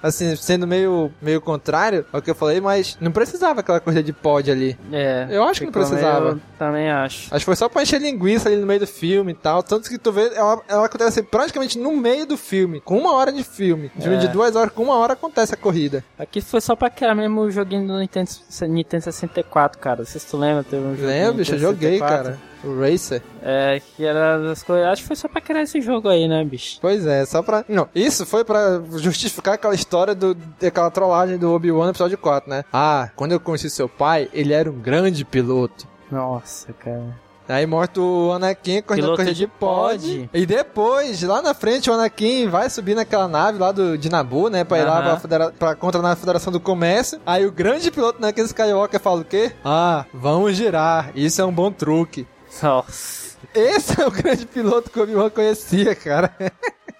assim, 0.00 0.36
sendo 0.36 0.64
meio, 0.64 1.10
meio 1.20 1.40
contrário 1.40 2.06
ao 2.12 2.22
que 2.22 2.30
eu 2.30 2.36
falei, 2.36 2.60
mas 2.60 2.96
não 3.00 3.10
precisava 3.10 3.58
aquela 3.58 3.80
corrida 3.80 4.00
de 4.00 4.12
pod 4.12 4.48
ali. 4.48 4.78
É. 4.92 5.26
Eu 5.28 5.42
acho 5.42 5.58
que 5.58 5.66
não 5.66 5.72
precisava. 5.72 6.20
meio- 6.34 6.42
também 6.56 6.88
acho. 6.88 7.26
Acho 7.34 7.40
que 7.40 7.44
foi 7.44 7.56
só 7.56 7.68
pra 7.68 7.82
encher 7.82 8.00
linguiça 8.00 8.48
ali 8.48 8.56
no 8.58 8.64
meio 8.64 8.78
do 8.78 8.86
filme 8.86 9.32
e 9.32 9.34
tal. 9.34 9.60
Tanto 9.60 9.90
que 9.90 9.98
tu 9.98 10.12
vê, 10.12 10.30
ela, 10.36 10.62
ela 10.68 10.86
acontece 10.86 11.20
praticamente 11.20 11.76
no 11.80 11.96
meio 11.96 12.26
do 12.26 12.36
filme, 12.36 12.80
com 12.80 12.96
uma 12.96 13.12
hora 13.12 13.32
de 13.32 13.42
filme. 13.42 13.90
Filme 13.98 14.18
É. 14.18 14.20
de 14.20 14.28
duas 14.28 14.54
horas, 14.54 14.72
com 14.72 14.84
uma 14.84 14.94
hora 14.94 15.14
acontece 15.14 15.52
a 15.52 15.56
corrida. 15.56 16.04
Aqui 16.16 16.40
foi 16.40 16.60
só 16.60 16.76
pra 16.76 16.88
criar 16.88 17.16
mesmo 17.16 17.40
o 17.40 17.50
joguinho 17.50 17.88
do 17.88 17.98
Nintendo, 17.98 18.30
Nintendo 18.68 19.02
64, 19.02 19.80
cara. 19.80 20.04
Se 20.04 20.20
tu 20.20 20.36
lembra, 20.36 20.62
teve 20.62 20.80
um 20.86 20.90
joguinho 20.94 21.08
Lembra, 21.08 21.32
bicho? 21.38 21.54
Eu 21.54 21.58
joguei, 21.58 21.98
64. 21.98 22.24
cara. 22.24 22.38
O 22.64 22.80
Racer. 22.80 23.22
É, 23.42 23.80
que 23.96 24.04
era 24.04 24.38
das 24.38 24.62
coisas. 24.62 24.86
Acho 24.86 25.02
que 25.02 25.06
foi 25.08 25.16
só 25.16 25.28
pra 25.28 25.40
criar 25.40 25.62
esse 25.62 25.80
jogo 25.80 26.08
aí, 26.08 26.26
né, 26.26 26.44
bicho? 26.44 26.78
Pois 26.80 27.06
é, 27.06 27.24
só 27.24 27.42
pra. 27.42 27.64
Não, 27.68 27.88
isso 27.94 28.26
foi 28.26 28.44
pra 28.44 28.80
justificar 28.96 29.54
aquela 29.54 29.74
história 29.74 30.14
do, 30.14 30.34
daquela 30.34 30.90
trollagem 30.90 31.38
do 31.38 31.52
Obi-Wan 31.52 31.84
no 31.84 31.90
episódio 31.90 32.18
4, 32.18 32.50
né? 32.50 32.64
Ah, 32.72 33.10
quando 33.14 33.32
eu 33.32 33.40
conheci 33.40 33.70
seu 33.70 33.88
pai, 33.88 34.28
ele 34.32 34.52
era 34.52 34.70
um 34.70 34.78
grande 34.78 35.24
piloto. 35.24 35.86
Nossa, 36.10 36.72
cara. 36.72 37.16
Aí 37.50 37.64
mostra 37.64 38.02
o 38.02 38.30
Anakin 38.32 38.82
correndo 38.82 39.12
a 39.12 39.16
corrida 39.16 39.32
de 39.34 39.46
pod. 39.46 40.28
E 40.34 40.44
depois, 40.44 41.22
lá 41.22 41.40
na 41.40 41.54
frente, 41.54 41.88
o 41.88 41.94
Anakin 41.94 42.46
vai 42.46 42.68
subir 42.68 42.94
naquela 42.94 43.26
nave 43.26 43.58
lá 43.58 43.72
do, 43.72 43.96
de 43.96 44.10
Nabu, 44.10 44.50
né? 44.50 44.64
Pra 44.64 44.78
ir 44.78 44.84
lá 44.84 45.00
pra, 45.00 45.16
federa- 45.18 45.50
pra 45.58 45.74
contra 45.74 46.02
na 46.02 46.14
Federação 46.14 46.52
do 46.52 46.60
Comércio. 46.60 47.18
Aí 47.24 47.46
o 47.46 47.50
grande 47.52 47.90
piloto 47.90 48.18
Anakin 48.18 48.42
Skywalker 48.42 49.00
fala 49.00 49.22
o 49.22 49.24
quê? 49.24 49.52
Ah, 49.64 50.04
vamos 50.12 50.56
girar. 50.56 51.10
Isso 51.14 51.40
é 51.40 51.44
um 51.46 51.52
bom 51.52 51.70
truque. 51.72 52.26
Nossa. 52.62 53.36
Esse 53.54 54.00
é 54.00 54.06
o 54.06 54.10
grande 54.10 54.46
piloto 54.46 54.90
que 54.90 54.98
o 54.98 55.02
Obi-Wan 55.02 55.30
conhecia, 55.30 55.94
cara. 55.94 56.34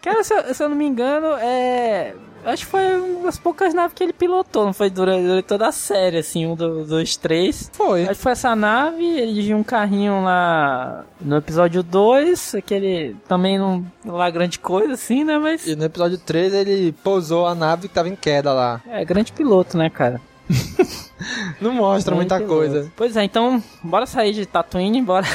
Cara, 0.03 0.23
se 0.23 0.33
eu, 0.33 0.55
se 0.55 0.63
eu 0.63 0.69
não 0.69 0.77
me 0.77 0.87
engano, 0.87 1.27
é. 1.41 2.15
Acho 2.45 2.65
que 2.65 2.71
foi 2.71 2.97
uma 2.97 3.25
das 3.25 3.37
poucas 3.37 3.75
naves 3.75 3.93
que 3.95 4.03
ele 4.05 4.13
pilotou, 4.13 4.65
não 4.65 4.73
foi 4.73 4.89
durante, 4.89 5.27
durante 5.27 5.45
toda 5.45 5.67
a 5.67 5.73
série, 5.73 6.19
assim, 6.19 6.47
um, 6.47 6.55
do- 6.55 6.85
dois, 6.85 7.17
três. 7.17 7.69
Foi. 7.73 8.03
Acho 8.05 8.15
que 8.15 8.23
foi 8.23 8.33
essa 8.33 8.55
nave, 8.55 9.05
ele 9.05 9.33
dirigiu 9.35 9.57
um 9.57 9.65
carrinho 9.65 10.23
lá 10.23 11.05
no 11.21 11.37
episódio 11.37 11.83
2, 11.83 12.55
aquele 12.55 13.17
também 13.27 13.59
não 13.59 13.85
lá 14.07 14.31
grande 14.31 14.61
coisa, 14.61 14.93
assim, 14.95 15.25
né? 15.25 15.37
Mas 15.37 15.67
E 15.67 15.75
no 15.75 15.85
episódio 15.85 16.17
3 16.17 16.55
ele 16.55 16.93
pousou 17.03 17.45
a 17.49 17.55
nave 17.57 17.89
que 17.89 17.95
tava 17.95 18.09
em 18.09 18.17
queda 18.17 18.53
lá. 18.55 18.81
é 18.89 19.05
grande 19.05 19.33
piloto, 19.33 19.77
né, 19.77 19.91
cara? 19.91 20.21
Não 21.61 21.73
mostra 21.73 22.15
Grande 22.15 22.31
muita 22.31 22.37
piloto. 22.47 22.55
coisa. 22.71 22.93
Pois 22.97 23.17
é, 23.17 23.25
então, 23.25 23.63
bora 23.83 24.07
sair 24.07 24.33
de 24.33 24.47
Tatooine, 24.47 25.03
bora. 25.03 25.27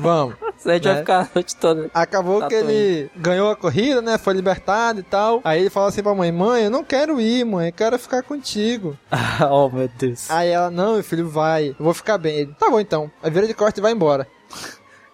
Vamos. 0.00 0.34
a 0.64 0.72
gente 0.72 0.84
vai 0.84 0.94
Né? 0.94 1.00
ficar 1.00 1.20
a 1.20 1.28
noite 1.34 1.56
toda. 1.56 1.90
Acabou 1.94 2.36
que 2.42 2.54
Tatooine. 2.56 2.72
ele 2.72 3.10
ganhou 3.16 3.50
a 3.50 3.56
corrida, 3.56 4.00
né? 4.02 4.18
Foi 4.18 4.34
libertado 4.34 5.00
e 5.00 5.02
tal. 5.02 5.40
Aí 5.44 5.60
ele 5.60 5.70
fala 5.70 5.88
assim 5.88 6.02
pra 6.02 6.14
mãe: 6.14 6.32
Mãe, 6.32 6.64
eu 6.64 6.70
não 6.70 6.82
quero 6.82 7.20
ir, 7.20 7.44
mãe, 7.44 7.68
eu 7.68 7.72
quero 7.72 7.98
ficar 7.98 8.22
contigo. 8.22 8.96
oh, 9.50 9.68
meu 9.68 9.88
Deus. 9.98 10.30
Aí 10.30 10.48
ela: 10.48 10.70
Não, 10.70 10.94
meu 10.94 11.04
filho, 11.04 11.28
vai, 11.28 11.68
eu 11.68 11.76
vou 11.84 11.94
ficar 11.94 12.18
bem. 12.18 12.36
Ele: 12.38 12.54
Tá 12.58 12.70
bom 12.70 12.80
então. 12.80 13.10
Aí 13.22 13.30
vira 13.30 13.46
de 13.46 13.54
corte 13.54 13.78
e 13.78 13.82
vai 13.82 13.92
embora. 13.92 14.26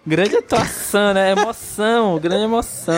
Grande 0.07 0.37
atuação, 0.37 1.15
né? 1.15 1.33
Emoção, 1.33 2.19
grande 2.19 2.45
emoção. 2.45 2.95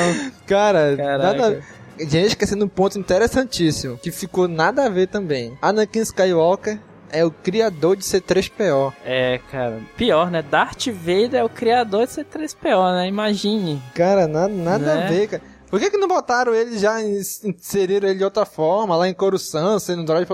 Cara, 0.46 0.94
Caraca. 0.96 1.38
nada. 1.38 1.62
Gente, 1.98 2.26
esquecendo 2.28 2.64
um 2.64 2.68
ponto 2.68 2.98
interessantíssimo 2.98 3.98
que 3.98 4.10
ficou 4.10 4.48
nada 4.48 4.84
a 4.84 4.88
ver 4.88 5.06
também. 5.08 5.56
Anakin 5.62 6.00
Skywalker 6.00 6.78
é 7.10 7.24
o 7.24 7.30
criador 7.30 7.96
de 7.96 8.02
C3PO. 8.02 8.92
É, 9.04 9.40
cara. 9.50 9.78
Pior, 9.96 10.30
né? 10.30 10.42
Darth 10.42 10.86
Vader 10.88 11.34
é 11.40 11.44
o 11.44 11.48
criador 11.48 12.06
de 12.06 12.12
C3PO, 12.12 12.92
né? 12.96 13.06
Imagine. 13.08 13.80
Cara, 13.94 14.26
nada, 14.26 14.52
nada 14.52 14.84
Né? 14.96 15.04
a 15.06 15.08
ver, 15.08 15.28
cara. 15.28 15.42
Por 15.68 15.80
que 15.80 15.90
que 15.90 15.96
não 15.96 16.06
botaram 16.06 16.54
ele 16.54 16.78
já, 16.78 17.02
inseriram 17.02 18.08
ele 18.08 18.18
de 18.18 18.24
outra 18.24 18.44
forma, 18.44 18.96
lá 18.96 19.08
em 19.08 19.14
Coruscant, 19.14 19.80
sendo 19.80 20.02
um 20.02 20.04
droid 20.04 20.26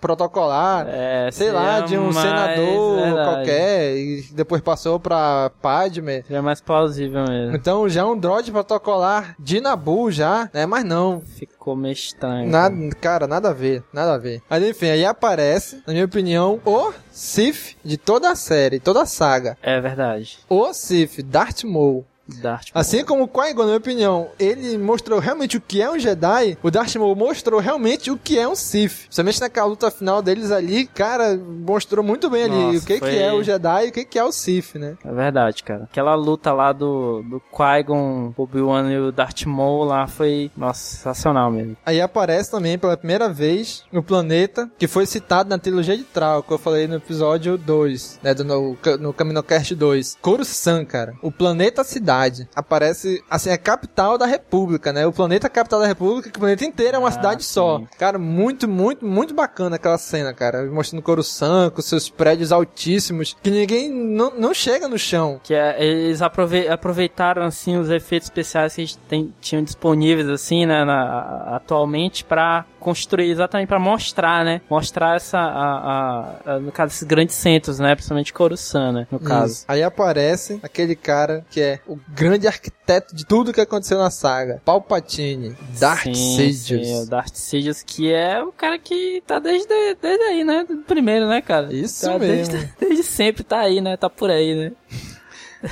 protocolar? 0.00 0.86
É, 0.88 1.30
sei 1.32 1.52
lá, 1.52 1.80
de 1.80 1.96
um 1.96 2.12
senador 2.12 2.96
verdade. 2.96 3.28
qualquer, 3.30 3.96
e 3.96 4.22
depois 4.32 4.60
passou 4.60 4.98
pra 4.98 5.50
Padme. 5.62 6.22
Seria 6.22 6.42
mais 6.42 6.60
plausível 6.60 7.24
mesmo. 7.28 7.54
Então 7.54 7.88
já 7.88 8.04
um 8.04 8.18
droid 8.18 8.50
protocolar 8.50 9.36
de 9.38 9.60
Nabu 9.60 10.10
já, 10.10 10.50
né? 10.52 10.66
Mas 10.66 10.84
não, 10.84 11.20
Ficou 11.20 11.76
meio 11.76 11.92
estranho. 11.92 12.48
Nada, 12.48 12.74
cara, 13.00 13.26
nada 13.26 13.50
a 13.50 13.52
ver, 13.52 13.82
nada 13.92 14.14
a 14.14 14.18
ver. 14.18 14.42
Mas 14.48 14.62
enfim, 14.62 14.86
aí 14.88 15.04
aparece, 15.04 15.82
na 15.86 15.92
minha 15.92 16.04
opinião, 16.04 16.60
o 16.64 16.92
Sif 17.10 17.76
de 17.84 17.96
toda 17.96 18.30
a 18.30 18.34
série, 18.34 18.80
toda 18.80 19.02
a 19.02 19.06
saga. 19.06 19.56
É 19.62 19.80
verdade. 19.80 20.38
O 20.48 20.72
Sif, 20.72 21.22
Darth 21.22 21.64
Maul. 21.64 22.04
Darth 22.40 22.68
Assim 22.74 23.04
como 23.04 23.24
o 23.24 23.28
Qui-Gon, 23.28 23.60
na 23.62 23.66
minha 23.66 23.76
opinião, 23.78 24.28
ele 24.38 24.76
mostrou 24.78 25.18
realmente 25.18 25.56
o 25.56 25.60
que 25.60 25.80
é 25.80 25.90
um 25.90 25.98
Jedi, 25.98 26.58
o 26.62 26.70
Darth 26.70 26.94
Maul 26.96 27.16
mostrou 27.16 27.60
realmente 27.60 28.10
o 28.10 28.16
que 28.18 28.38
é 28.38 28.46
um 28.46 28.54
Sith. 28.54 29.04
Principalmente 29.06 29.40
naquela 29.40 29.66
luta 29.66 29.90
final 29.90 30.20
deles 30.22 30.50
ali, 30.50 30.86
cara, 30.86 31.36
mostrou 31.36 32.04
muito 32.04 32.28
bem 32.28 32.44
ali 32.44 32.54
Nossa, 32.54 32.78
o 32.78 32.86
que, 32.86 32.98
foi- 32.98 33.10
que 33.10 33.18
é 33.18 33.32
o 33.32 33.42
Jedi 33.42 33.86
e 33.86 33.88
o 33.88 33.92
que, 33.92 34.04
que 34.04 34.18
é 34.18 34.24
o 34.24 34.32
Sith, 34.32 34.74
né? 34.74 34.96
É 35.04 35.12
verdade, 35.12 35.62
cara. 35.62 35.84
Aquela 35.84 36.14
luta 36.14 36.52
lá 36.52 36.72
do, 36.72 37.22
do 37.22 37.40
Qui-Gon, 37.50 38.34
Obi-Wan 38.36 38.90
e 38.90 38.98
o 38.98 39.12
Darth 39.12 39.44
Maul 39.46 39.84
lá 39.84 40.06
foi, 40.06 40.50
nossa, 40.56 40.80
sensacional 40.96 41.50
mesmo. 41.50 41.76
Aí 41.84 42.00
aparece 42.00 42.50
também 42.50 42.78
pela 42.78 42.96
primeira 42.96 43.28
vez 43.28 43.84
o 43.92 44.02
planeta 44.02 44.70
que 44.78 44.86
foi 44.86 45.06
citado 45.06 45.48
na 45.48 45.58
trilogia 45.58 45.96
de 45.96 46.04
Trau, 46.04 46.42
que 46.42 46.52
eu 46.52 46.58
falei 46.58 46.86
no 46.86 46.96
episódio 46.96 47.56
2, 47.56 48.20
né, 48.22 48.34
do, 48.34 48.44
no, 48.44 48.76
no 49.00 49.12
Caminocast 49.12 49.74
2. 49.74 50.18
Coruscant, 50.20 50.86
cara. 50.86 51.14
O 51.22 51.30
planeta 51.32 51.82
cidade. 51.84 52.17
Aparece, 52.54 53.22
assim, 53.30 53.50
a 53.50 53.58
capital 53.58 54.18
da 54.18 54.26
república, 54.26 54.92
né? 54.92 55.06
O 55.06 55.12
planeta 55.12 55.46
é 55.46 55.48
a 55.48 55.50
capital 55.50 55.80
da 55.80 55.86
república, 55.86 56.30
que 56.30 56.36
o 56.36 56.40
planeta 56.40 56.64
inteiro 56.64 56.96
é 56.96 56.98
uma 56.98 57.08
Ah, 57.08 57.12
cidade 57.12 57.44
só. 57.44 57.78
sim. 57.78 57.88
Cara, 57.98 58.18
muito, 58.18 58.66
muito, 58.68 59.04
muito 59.06 59.34
bacana 59.34 59.76
aquela 59.76 59.98
cena, 59.98 60.32
cara. 60.32 60.64
Mostrando 60.66 61.02
Coruscant 61.02 61.70
com 61.72 61.82
seus 61.82 62.08
prédios 62.08 62.52
altíssimos, 62.52 63.36
que 63.42 63.50
ninguém 63.50 63.90
não, 63.90 64.32
não 64.36 64.54
chega 64.54 64.88
no 64.88 64.98
chão. 64.98 65.40
Que 65.42 65.54
é, 65.54 65.82
eles 65.84 66.20
aprove- 66.22 66.68
aproveitaram, 66.68 67.42
assim, 67.42 67.76
os 67.76 67.90
efeitos 67.90 68.26
especiais 68.26 68.74
que 68.74 68.80
eles 68.82 68.98
tem- 69.08 69.32
tinham 69.40 69.62
disponíveis, 69.62 70.28
assim, 70.28 70.66
né, 70.66 70.84
na- 70.84 71.56
atualmente 71.56 72.24
pra 72.24 72.64
construir, 72.78 73.30
exatamente 73.30 73.68
pra 73.68 73.78
mostrar, 73.78 74.44
né? 74.44 74.60
Mostrar 74.70 75.16
essa, 75.16 75.38
a, 75.38 75.44
a- 75.44 76.54
a- 76.54 76.58
no 76.60 76.70
caso, 76.72 76.92
esses 76.92 77.02
grandes 77.06 77.34
centros, 77.34 77.78
né? 77.78 77.94
Principalmente 77.94 78.32
Coruscant, 78.32 78.92
né? 78.94 79.06
No 79.10 79.18
caso. 79.18 79.52
Isso. 79.52 79.64
Aí 79.68 79.82
aparece 79.82 80.58
aquele 80.62 80.94
cara 80.96 81.44
que 81.50 81.60
é 81.60 81.80
o 81.86 81.98
grande 82.08 82.46
arquiteto 82.46 83.14
de 83.14 83.24
tudo 83.26 83.52
que 83.52 83.60
aconteceu 83.60 83.98
na 83.98 84.10
saga. 84.10 84.62
Palpatine, 84.64 85.56
Darth 85.78 86.04
Sim, 86.04 86.52
Sidious. 86.52 86.86
sim, 86.86 87.02
o 87.02 87.06
Darth 87.06 87.34
Sidious, 87.34 87.82
que 87.82 88.12
é 88.12 88.42
o 88.42 88.52
cara 88.52 88.78
que 88.78 89.22
tá 89.26 89.38
desde, 89.38 89.68
desde 90.00 90.22
aí, 90.24 90.44
né? 90.44 90.66
Primeiro, 90.86 91.28
né, 91.28 91.40
cara? 91.42 91.72
Isso 91.72 92.06
Tá 92.06 92.18
mesmo. 92.18 92.52
Desde, 92.52 92.72
desde 92.80 93.02
sempre 93.02 93.42
tá 93.44 93.60
aí, 93.60 93.80
né? 93.80 93.96
Tá 93.96 94.08
por 94.08 94.30
aí, 94.30 94.54
né? 94.54 94.72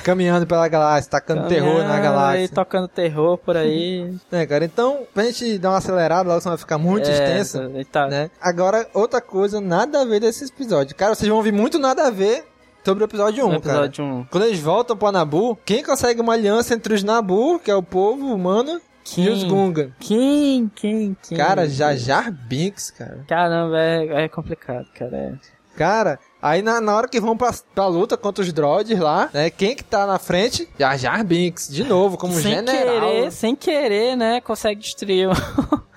Caminhando 0.03 0.45
pela 0.45 0.67
galáxia, 0.67 1.11
tacando 1.11 1.47
terror 1.47 1.75
na 1.75 1.83
Caminhando 1.83 2.01
galáxia. 2.03 2.39
aí, 2.41 2.47
tocando 2.49 2.87
terror 2.87 3.37
por 3.37 3.55
aí. 3.55 4.13
É, 4.31 4.45
cara, 4.45 4.65
então, 4.65 5.05
pra 5.13 5.23
gente 5.23 5.57
dar 5.57 5.69
uma 5.71 5.77
acelerada, 5.77 6.27
logo 6.27 6.41
senão 6.41 6.51
vai 6.55 6.59
ficar 6.59 6.77
muito 6.77 7.07
É, 7.09 7.11
extensa, 7.13 7.71
tá. 7.91 8.07
né? 8.07 8.29
Agora, 8.41 8.87
outra 8.93 9.21
coisa, 9.21 9.61
nada 9.61 10.01
a 10.01 10.05
ver 10.05 10.19
desse 10.19 10.45
episódio. 10.45 10.95
Cara, 10.95 11.15
vocês 11.15 11.27
vão 11.27 11.37
ouvir 11.37 11.51
muito 11.53 11.79
nada 11.79 12.07
a 12.07 12.11
ver 12.11 12.45
sobre 12.83 13.03
o 13.03 13.05
episódio 13.05 13.45
1, 13.45 13.51
No 13.51 13.61
cara. 13.61 13.75
episódio 13.85 14.03
1. 14.05 14.25
Quando 14.31 14.43
eles 14.45 14.59
voltam 14.59 14.95
pra 14.97 15.11
Nabu, 15.11 15.57
quem 15.65 15.83
consegue 15.83 16.19
uma 16.21 16.33
aliança 16.33 16.73
entre 16.73 16.93
os 16.93 17.03
Nabu, 17.03 17.59
que 17.59 17.71
é 17.71 17.75
o 17.75 17.83
povo 17.83 18.33
humano, 18.33 18.81
e 19.17 19.29
os 19.29 19.39
Quem? 19.39 19.47
Gungan? 19.47 19.89
Quem? 19.99 20.71
Quem? 20.75 21.17
Quem? 21.21 21.37
Cara, 21.37 21.67
Jar 21.69 21.95
Jar 21.95 22.29
Binks, 22.29 22.91
cara. 22.91 23.19
Caramba, 23.25 23.79
é, 23.79 24.25
é 24.25 24.27
complicado, 24.27 24.85
cara. 24.93 25.15
É. 25.15 25.33
Cara, 25.77 26.19
aí 26.41 26.61
na, 26.61 26.79
na 26.81 26.95
hora 26.95 27.07
que 27.07 27.19
vão 27.19 27.35
pra, 27.37 27.53
pra 27.73 27.87
luta 27.87 28.15
contra 28.17 28.43
os 28.43 28.51
droids 28.53 28.97
lá, 28.99 29.29
né? 29.33 29.49
Quem 29.49 29.75
que 29.75 29.83
tá 29.83 30.05
na 30.05 30.19
frente? 30.19 30.67
Jar 30.79 30.97
Jar 30.97 31.23
Binks, 31.23 31.67
de 31.69 31.83
novo, 31.83 32.17
como 32.17 32.33
sem 32.33 32.43
general. 32.43 33.09
querer, 33.09 33.31
sem 33.31 33.55
querer, 33.55 34.15
né? 34.15 34.41
Consegue 34.41 34.81
destruir 34.81 35.29
o... 35.29 35.31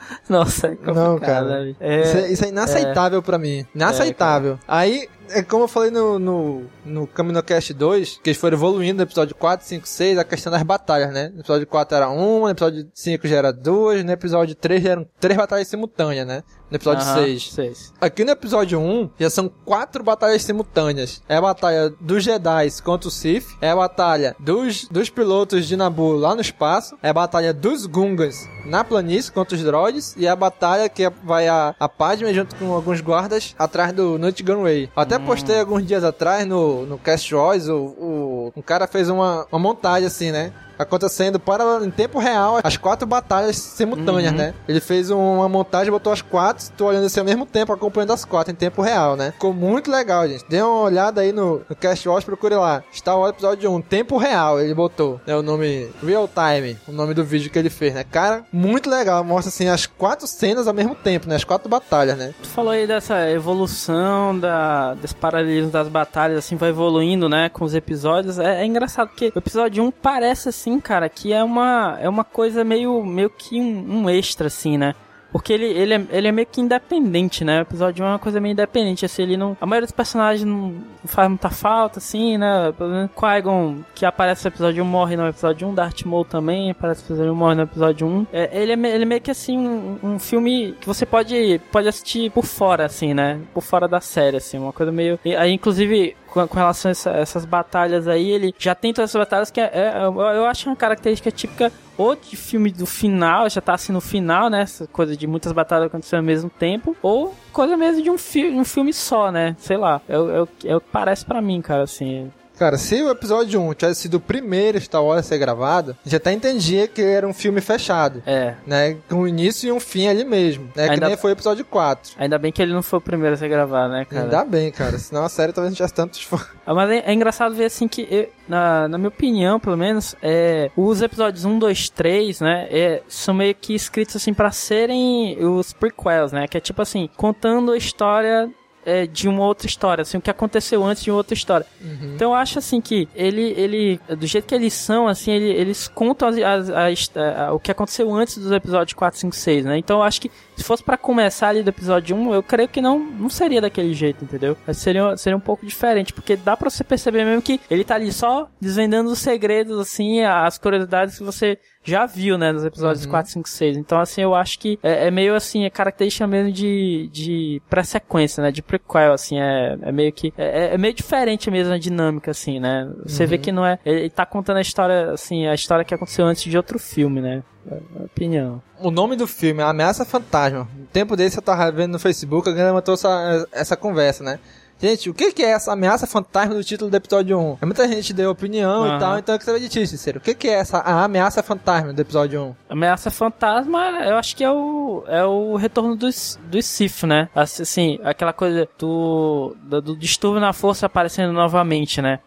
Nossa, 0.29 0.69
é 0.69 0.71
complicado. 0.71 0.95
Não, 0.97 1.19
cara. 1.19 1.65
né? 1.65 1.75
É, 1.81 2.01
Isso, 2.03 2.17
é, 2.17 2.33
isso 2.33 2.45
é 2.45 2.49
inaceitável 2.49 3.23
pra 3.23 3.39
mim. 3.39 3.67
Inaceitável. 3.75 4.59
Aí, 4.67 5.09
é 5.31 5.43
como 5.43 5.65
eu 5.65 5.69
falei 5.69 5.91
no, 5.91 6.19
no, 6.19 6.63
no 6.85 7.07
CaminoCast 7.07 7.73
2, 7.75 8.21
que 8.23 8.31
eles 8.31 8.41
foram 8.41 8.57
evoluindo 8.57 8.97
no 8.97 9.03
episódio 9.03 9.35
4, 9.35 9.67
5, 9.67 9.87
6, 9.87 10.19
a 10.19 10.25
questão 10.25 10.51
das 10.51 10.63
batalhas, 10.63 11.13
né? 11.13 11.31
No 11.33 11.41
episódio 11.41 11.67
4 11.67 11.97
era 11.97 12.09
uma, 12.09 12.41
no 12.41 12.51
episódio 12.51 12.89
5 12.93 13.29
já 13.29 13.37
era 13.37 13.53
duas, 13.53 14.05
no 14.05 14.11
episódio 14.11 14.55
3 14.55 14.83
já 14.83 14.91
eram 14.91 15.07
três 15.21 15.37
batalhas 15.37 15.69
simultâneas, 15.69 16.27
né? 16.27 16.43
No 16.71 16.77
episódio 16.77 17.05
aham, 17.05 17.25
6. 17.25 17.53
seis. 17.53 17.93
Aqui 18.01 18.25
no 18.25 18.31
episódio 18.31 18.79
1, 18.79 19.11
já 19.19 19.29
são 19.31 19.49
quatro 19.65 20.05
batalhas 20.05 20.43
simultâneas. 20.43 21.21
É 21.29 21.37
a 21.37 21.41
batalha 21.41 21.93
dos 22.01 22.23
Jedi 22.23 22.69
contra 22.85 23.09
o 23.09 23.11
Sith, 23.11 23.47
é 23.61 23.71
a 23.71 23.77
batalha 23.77 24.37
dos, 24.39 24.87
dos 24.89 25.11
pilotos 25.11 25.67
de 25.67 25.77
Naboo 25.77 26.17
lá 26.17 26.35
no 26.35 26.41
espaço, 26.41 26.97
é 27.03 27.09
a 27.09 27.13
batalha 27.13 27.53
dos 27.53 27.87
Gungans 27.87 28.49
na 28.65 28.85
planície 28.85 29.33
contra 29.33 29.57
os 29.57 29.65
droids, 29.65 29.90
e 30.17 30.27
é 30.27 30.31
a 30.31 30.37
batalha 30.37 30.89
que 30.89 31.09
vai 31.23 31.49
a, 31.49 31.75
a 31.79 31.89
Padme 31.89 32.33
junto 32.33 32.55
com 32.57 32.73
alguns 32.73 33.01
guardas 33.01 33.55
atrás 33.59 33.93
do 33.93 34.19
Nut 34.19 34.43
Gunway. 34.43 34.91
Até 34.95 35.19
postei 35.19 35.61
alguns 35.61 35.87
dias 35.87 36.05
atrás 36.05 36.47
no, 36.47 36.87
no 36.87 36.99
Cast 36.99 37.35
Wars, 37.35 37.69
o, 37.69 37.77
o, 37.77 38.53
um 38.57 38.63
cara 38.63 38.87
fez 38.87 39.09
uma, 39.09 39.47
uma 39.51 39.59
montagem 39.59 40.07
assim, 40.07 40.31
né? 40.31 40.53
Acontecendo 40.83 41.39
para 41.39 41.85
em 41.85 41.91
tempo 41.91 42.19
real 42.19 42.59
as 42.63 42.77
quatro 42.77 43.07
batalhas 43.07 43.57
simultâneas, 43.57 44.33
Uhum. 44.33 44.39
né? 44.39 44.55
Ele 44.69 44.81
fez 44.81 45.11
uma 45.11 45.49
montagem, 45.49 45.91
botou 45.93 46.13
as 46.13 46.23
quatro, 46.23 46.65
tô 46.77 46.87
olhando 46.87 47.07
assim 47.07 47.21
ao 47.21 47.27
mesmo 47.27 47.47
tempo, 47.47 47.73
acompanhando 47.73 48.13
as 48.13 48.25
quatro 48.25 48.53
em 48.53 48.57
tempo 48.57 48.83
real, 48.83 49.17
né? 49.17 49.33
Ficou 49.33 49.53
muito 49.53 49.91
legal, 49.91 50.27
gente. 50.29 50.45
Dê 50.49 50.61
uma 50.63 50.81
olhada 50.83 51.21
aí 51.21 51.33
no, 51.33 51.63
no 51.69 51.77
Cast 51.77 52.09
Watch, 52.09 52.25
procure 52.27 52.55
lá. 52.55 52.83
Star 52.93 53.19
Wars 53.19 53.33
episódio 53.33 53.71
1, 53.71 53.81
tempo 53.83 54.17
real, 54.17 54.61
ele 54.61 54.75
botou. 54.75 55.21
É 55.27 55.35
o 55.35 55.43
nome 55.43 55.89
Real 56.03 56.29
Time, 56.29 56.77
o 56.89 56.93
nome 56.93 57.15
do 57.15 57.25
vídeo 57.25 57.51
que 57.51 57.59
ele 57.59 57.71
fez, 57.71 57.95
né? 57.95 58.05
Cara, 58.11 58.45
muito 58.53 58.89
legal. 58.91 59.23
Mostra 59.25 59.49
assim 59.51 59.69
as 59.69 59.87
quatro 59.87 60.27
cenas 60.27 60.67
ao 60.67 60.75
mesmo 60.75 60.95
tempo, 60.95 61.29
né? 61.29 61.37
As 61.37 61.45
quatro 61.45 61.69
batalhas, 61.69 62.17
né? 62.17 62.35
Tu 62.43 62.49
falou 62.49 62.71
aí 62.73 62.87
dessa 62.87 63.29
evolução, 63.31 64.39
da, 64.39 64.95
desse 64.95 65.15
paralelismo 65.15 65.71
das 65.71 65.89
batalhas, 65.89 66.39
assim, 66.39 66.57
vai 66.57 66.71
evoluindo, 66.71 67.29
né, 67.29 67.49
com 67.49 67.65
os 67.65 67.75
episódios. 67.75 68.39
É, 68.39 68.63
é 68.63 68.67
engraçado, 68.67 69.09
porque 69.09 69.33
o 69.35 69.39
episódio 69.39 69.85
1 69.85 69.91
parece, 69.91 70.49
assim, 70.49 70.70
cara, 70.79 71.09
que 71.09 71.33
é 71.33 71.43
uma, 71.43 71.99
é 72.01 72.09
uma 72.09 72.25
coisa 72.25 72.63
meio, 72.63 73.03
meio 73.05 73.31
que 73.31 73.59
um, 73.59 74.03
um 74.03 74.11
extra, 74.11 74.49
assim, 74.49 74.77
né? 74.77 74.95
Porque 75.33 75.53
ele, 75.53 75.67
ele, 75.67 75.95
é, 75.95 76.07
ele 76.11 76.29
é 76.29 76.33
meio 76.33 76.47
que 76.47 76.61
independente, 76.61 77.45
né? 77.45 77.61
O 77.61 77.63
episódio 77.63 78.05
1 78.05 78.09
é 78.09 78.11
uma 78.13 78.19
coisa 78.19 78.41
meio 78.41 78.53
independente, 78.53 79.05
assim, 79.05 79.23
ele 79.23 79.37
não... 79.37 79.57
A 79.61 79.67
maioria 79.67 79.87
dos 79.87 79.95
personagens 79.95 80.45
não 80.45 80.75
faz 81.05 81.29
muita 81.29 81.51
falta, 81.51 81.99
assim, 81.99 82.37
né? 82.37 82.73
Qui-Gon, 83.15 83.79
que 83.95 84.05
aparece 84.05 84.45
no 84.45 84.49
episódio 84.49 84.83
1, 84.83 84.87
morre 84.87 85.17
no 85.17 85.29
episódio 85.29 85.69
1, 85.69 85.75
Darth 85.75 86.03
Maul 86.05 86.25
também 86.25 86.71
aparece 86.71 87.03
no 87.03 87.07
episódio 87.15 87.33
1, 87.33 87.37
morre 87.37 87.55
no 87.55 87.63
episódio 87.63 88.07
1. 88.07 88.27
É, 88.33 88.61
ele, 88.63 88.73
é, 88.73 88.95
ele 88.95 89.03
é 89.03 89.07
meio 89.07 89.21
que, 89.21 89.31
assim, 89.31 89.57
um, 89.59 89.99
um 90.03 90.19
filme 90.19 90.75
que 90.81 90.87
você 90.87 91.07
pode, 91.07 91.61
pode 91.71 91.89
assistir 91.89 92.31
por 92.31 92.45
fora, 92.45 92.87
assim, 92.87 93.15
né? 93.15 93.41
Por 93.55 93.63
fora 93.63 93.87
da 93.87 94.01
série, 94.01 94.37
assim, 94.37 94.59
uma 94.59 94.73
coisa 94.73 94.91
meio... 94.91 95.19
aí, 95.39 95.53
inclusive, 95.53 96.17
com, 96.27 96.45
relação 96.47 96.89
a 96.89 96.93
essa- 96.93 97.11
essas 97.11 97.45
batalhas 97.45 98.07
aí, 98.09 98.31
ele 98.31 98.55
já 98.59 98.75
tem 98.75 98.93
todas 98.93 99.11
essas 99.11 99.19
batalhas 99.21 99.51
que 99.51 99.61
é, 99.61 99.71
é- 99.73 100.05
eu, 100.05 100.21
eu 100.21 100.47
acho 100.47 100.69
uma 100.69 100.77
característica 100.77 101.31
típica 101.31 101.73
ou 102.01 102.17
de 102.17 102.37
filme 102.37 102.71
do 102.71 102.87
final, 102.87 103.49
já 103.51 103.61
tá 103.61 103.75
assim 103.75 103.93
no 103.93 104.01
final, 104.01 104.49
né? 104.49 104.63
Essa 104.63 104.87
coisa 104.87 105.17
de 105.17 105.27
muitas 105.27 105.53
batalhas 105.53 105.87
acontecendo 105.87 106.19
ao 106.21 106.25
mesmo 106.25 106.49
tempo, 106.51 106.97
ou 107.03 107.35
coisa 107.53 107.77
mesmo 107.77 108.03
de 108.03 108.11
um, 108.11 108.17
fi 108.19 108.47
um 108.49 108.65
filme 108.65 108.93
só, 108.93 109.31
né? 109.31 109.55
Sei 109.59 109.77
lá. 109.77 110.01
É, 110.09 110.19
o- 110.19 110.31
é, 110.65 110.73
é 110.73 110.81
que 110.81 110.87
parece 110.93 111.25
pra 111.25 111.41
mim, 111.43 111.61
cara, 111.61 111.83
assim. 111.83 112.31
Cara, 112.61 112.77
se 112.77 113.03
o 113.03 113.09
episódio 113.11 113.59
1 113.59 113.73
tivesse 113.73 114.03
sido 114.03 114.17
o 114.19 114.21
primeiro 114.21 114.79
Star 114.79 115.03
Wars 115.03 115.21
a 115.21 115.23
ser 115.23 115.39
gravado, 115.39 115.97
já 116.05 116.19
até 116.19 116.31
entendia 116.31 116.87
que 116.87 117.01
era 117.01 117.27
um 117.27 117.33
filme 117.33 117.59
fechado. 117.63 118.23
É. 118.27 118.53
Né? 118.67 118.99
Com 119.09 119.21
um 119.23 119.27
início 119.27 119.67
e 119.67 119.73
um 119.73 119.81
fim 119.81 120.09
ali 120.09 120.27
mesmo. 120.27 120.65
Né? 120.77 120.85
Que 120.85 120.91
Ainda- 120.93 121.07
nem 121.09 121.17
foi 121.17 121.31
o 121.31 121.33
episódio 121.33 121.65
4. 121.65 122.13
Ainda 122.19 122.39
bem 122.39 122.53
que 122.53 122.61
ele 122.61 122.75
não 122.75 122.83
foi 122.83 122.99
o 122.99 123.01
primeiro 123.03 123.33
a 123.35 123.39
ser 123.39 123.49
gravado, 123.49 123.95
né, 123.95 124.05
cara? 124.05 124.25
Ainda 124.25 124.45
bem, 124.45 124.71
cara. 124.71 124.99
Senão 124.99 125.25
a 125.25 125.31
série 125.31 125.55
talvez 125.55 125.73
não 125.73 125.77
tivesse 125.77 125.95
tantos 125.95 126.23
fãs. 126.23 126.47
Ah, 126.67 126.75
Mas 126.75 126.91
é, 126.91 126.99
é 127.07 127.13
engraçado 127.15 127.55
ver 127.55 127.65
assim 127.65 127.89
que, 127.89 128.07
eu- 128.11 128.29
na, 128.47 128.87
na 128.87 128.99
minha 128.99 129.09
opinião, 129.09 129.59
pelo 129.59 129.77
menos, 129.77 130.15
é, 130.23 130.71
os 130.77 131.01
episódios 131.01 131.47
1, 131.47 131.59
2, 131.59 131.89
3, 131.89 132.41
né, 132.41 132.69
é, 132.71 133.03
são 133.09 133.33
meio 133.35 133.55
que 133.55 133.75
escritos 133.75 134.15
assim 134.17 134.35
pra 134.35 134.51
serem 134.53 135.37
os 135.45 135.73
prequels, 135.73 136.31
né? 136.31 136.47
Que 136.47 136.59
é 136.59 136.61
tipo 136.61 136.83
assim, 136.83 137.09
contando 137.17 137.73
a 137.73 137.77
história 137.77 138.51
é, 138.85 139.07
de 139.07 139.29
uma 139.29 139.45
outra 139.45 139.67
história, 139.67 140.03
assim, 140.03 140.17
o 140.17 140.21
que 140.21 140.31
aconteceu 140.31 140.83
antes 140.85 141.03
de 141.03 141.11
uma 141.11 141.19
outra 141.19 141.35
história. 141.35 141.67
Então 142.15 142.31
eu 142.31 142.35
acho 142.35 142.59
assim 142.59 142.81
que 142.81 143.09
ele, 143.15 143.53
ele 143.57 144.01
do 144.19 144.27
jeito 144.27 144.47
que 144.47 144.55
eles 144.55 144.73
são, 144.73 145.07
assim, 145.07 145.31
ele- 145.33 145.53
eles 145.53 145.87
contam 145.89 146.29
as, 146.29 146.39
as- 146.39 146.71
a 146.71 146.91
his- 146.91 147.11
a- 147.17 147.53
o 147.53 147.61
que 147.61 147.71
aconteceu 147.71 148.13
antes 148.15 148.39
dos 148.39 148.51
episódios 148.53 148.95
4, 148.95 149.19
5, 149.21 149.35
6, 149.37 149.65
né? 149.65 149.77
Então 149.79 149.99
eu 149.99 150.03
acho 150.03 150.21
que 150.21 150.31
se 150.61 150.67
fosse 150.67 150.83
pra 150.85 150.97
começar 150.97 151.49
ali 151.49 151.63
do 151.63 151.69
episódio 151.71 152.15
1, 152.17 152.35
eu 152.35 152.43
creio 152.43 152.69
que 152.69 152.81
não, 152.81 152.99
não 152.99 153.29
seria 153.29 153.61
daquele 153.61 153.93
jeito, 153.95 154.25
entendeu? 154.25 154.57
Mas 154.67 154.77
Seria, 154.79 155.17
seria 155.17 155.37
um 155.37 155.41
pouco 155.41 155.65
diferente, 155.67 156.13
porque 156.13 156.37
dá 156.37 156.57
pra 156.57 156.71
você 156.71 156.83
perceber 156.85 157.25
mesmo 157.25 157.43
que 157.43 157.61
ele 157.71 157.85
tá 157.85 157.95
ali 157.95 158.13
só 158.13 158.49
desvendando 158.61 159.11
os 159.11 159.19
segredos, 159.19 159.79
assim, 159.79 160.23
as 160.23 160.59
curiosidades 160.59 161.19
que 161.19 161.25
você 161.25 161.59
já 161.83 162.05
viu, 162.07 162.37
né, 162.37 162.53
nos 162.53 162.65
episódios 162.65 163.05
Uhum. 163.05 163.11
4, 163.11 163.33
5, 163.33 163.49
6. 163.49 163.77
Então, 163.79 163.99
assim, 164.01 164.21
eu 164.21 164.35
acho 164.35 164.59
que 164.59 164.79
é, 164.83 165.07
é 165.07 165.11
meio 165.11 165.35
assim, 165.35 165.65
é 165.65 165.71
característica 165.71 166.27
mesmo 166.27 166.53
de, 166.53 167.09
de 167.11 167.63
pré-sequência, 167.71 168.43
né, 168.43 168.51
de 168.53 168.63
prequel, 168.63 169.13
assim, 169.15 169.39
é, 169.41 169.79
é 169.81 169.91
meio 169.93 170.13
que, 170.13 170.33
é, 170.37 170.75
é 170.75 170.79
meio 170.79 170.93
diferente 170.93 171.51
mesmo 171.51 171.73
a 171.73 171.79
dinâmica, 171.79 172.31
assim, 172.33 172.61
né. 172.61 172.91
Você 173.05 173.25
vê 173.27 173.37
Uhum. 173.37 173.43
que 173.43 173.53
não 173.53 173.65
é, 173.67 173.79
ele 173.85 174.11
tá 174.11 174.27
contando 174.27 174.59
a 174.59 174.61
história, 174.61 175.13
assim, 175.13 175.47
a 175.47 175.55
história 175.55 175.85
que 175.85 175.95
aconteceu 175.95 176.27
antes 176.27 176.43
de 176.45 176.57
outro 176.57 176.79
filme, 176.79 177.21
né. 177.23 177.43
É 177.67 177.75
a 177.75 177.81
minha 177.93 178.05
opinião. 178.05 178.63
O 178.79 178.91
nome 178.91 179.17
do 179.17 179.27
filme 179.27 179.61
é 179.61 179.65
Ameaça 179.65 180.05
Fantasma. 180.05 180.69
Um 180.79 180.87
tempo 180.87 181.17
desse 181.17 181.39
eu 181.39 181.43
tava 181.43 181.71
vendo 181.71 181.93
no 181.93 181.99
Facebook, 181.99 182.49
alguém 182.49 182.65
levantou 182.65 182.95
essa, 182.95 183.47
essa 183.53 183.77
conversa, 183.77 184.23
né? 184.25 184.39
Gente, 184.81 185.11
o 185.11 185.15
que 185.15 185.31
que 185.31 185.43
é 185.43 185.51
essa 185.51 185.73
ameaça 185.73 186.07
fantasma 186.07 186.55
do 186.55 186.65
título 186.65 186.91
do 186.91 186.97
episódio 186.97 187.39
1? 187.39 187.59
Muita 187.67 187.87
gente 187.87 188.15
deu 188.15 188.31
opinião 188.31 188.83
Aham. 188.85 188.97
e 188.97 188.99
tal, 188.99 189.19
então 189.19 189.35
eu 189.35 189.39
queria 189.39 189.55
saber 189.55 189.61
de 189.61 189.69
ti, 189.69 189.87
Cícero. 189.87 190.19
O 190.19 190.23
que 190.23 190.35
que 190.35 190.49
é 190.49 190.55
essa 190.55 190.79
a 190.79 191.05
ameaça 191.05 191.43
fantasma 191.43 191.93
do 191.93 192.01
episódio 192.01 192.41
1? 192.41 192.55
Ameaça 192.71 193.11
Fantasma, 193.11 193.79
eu 194.07 194.17
acho 194.17 194.35
que 194.35 194.43
é 194.43 194.51
o, 194.51 195.05
é 195.07 195.23
o 195.23 195.57
retorno 195.57 195.95
dos, 195.95 196.39
dos 196.45 196.65
Sith, 196.65 197.03
né? 197.03 197.29
Assim, 197.35 197.99
aquela 198.03 198.33
coisa 198.33 198.67
do, 198.79 199.55
do, 199.63 199.83
do 199.83 199.97
distúrbio 199.97 200.41
na 200.41 200.55
força 200.55 200.87
aparecendo 200.87 201.31
novamente, 201.31 202.01
né? 202.01 202.21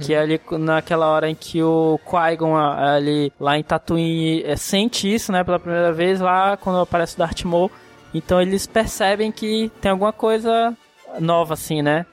Que 0.00 0.14
é 0.14 0.18
ali 0.18 0.40
naquela 0.58 1.06
hora 1.08 1.28
em 1.28 1.34
que 1.34 1.62
o 1.62 1.98
Qui-Gon 2.04 2.56
ali 2.56 3.32
lá 3.40 3.56
em 3.58 3.62
Tatooine 3.62 4.42
é, 4.44 4.56
sente 4.56 5.12
isso, 5.12 5.32
né, 5.32 5.42
pela 5.42 5.58
primeira 5.58 5.92
vez 5.92 6.20
lá 6.20 6.56
quando 6.56 6.78
aparece 6.80 7.14
o 7.14 7.18
Darth 7.18 7.42
Maul. 7.44 7.70
Então 8.14 8.40
eles 8.40 8.66
percebem 8.66 9.32
que 9.32 9.70
tem 9.80 9.90
alguma 9.90 10.12
coisa 10.12 10.76
nova 11.18 11.54
assim, 11.54 11.80
né? 11.82 12.04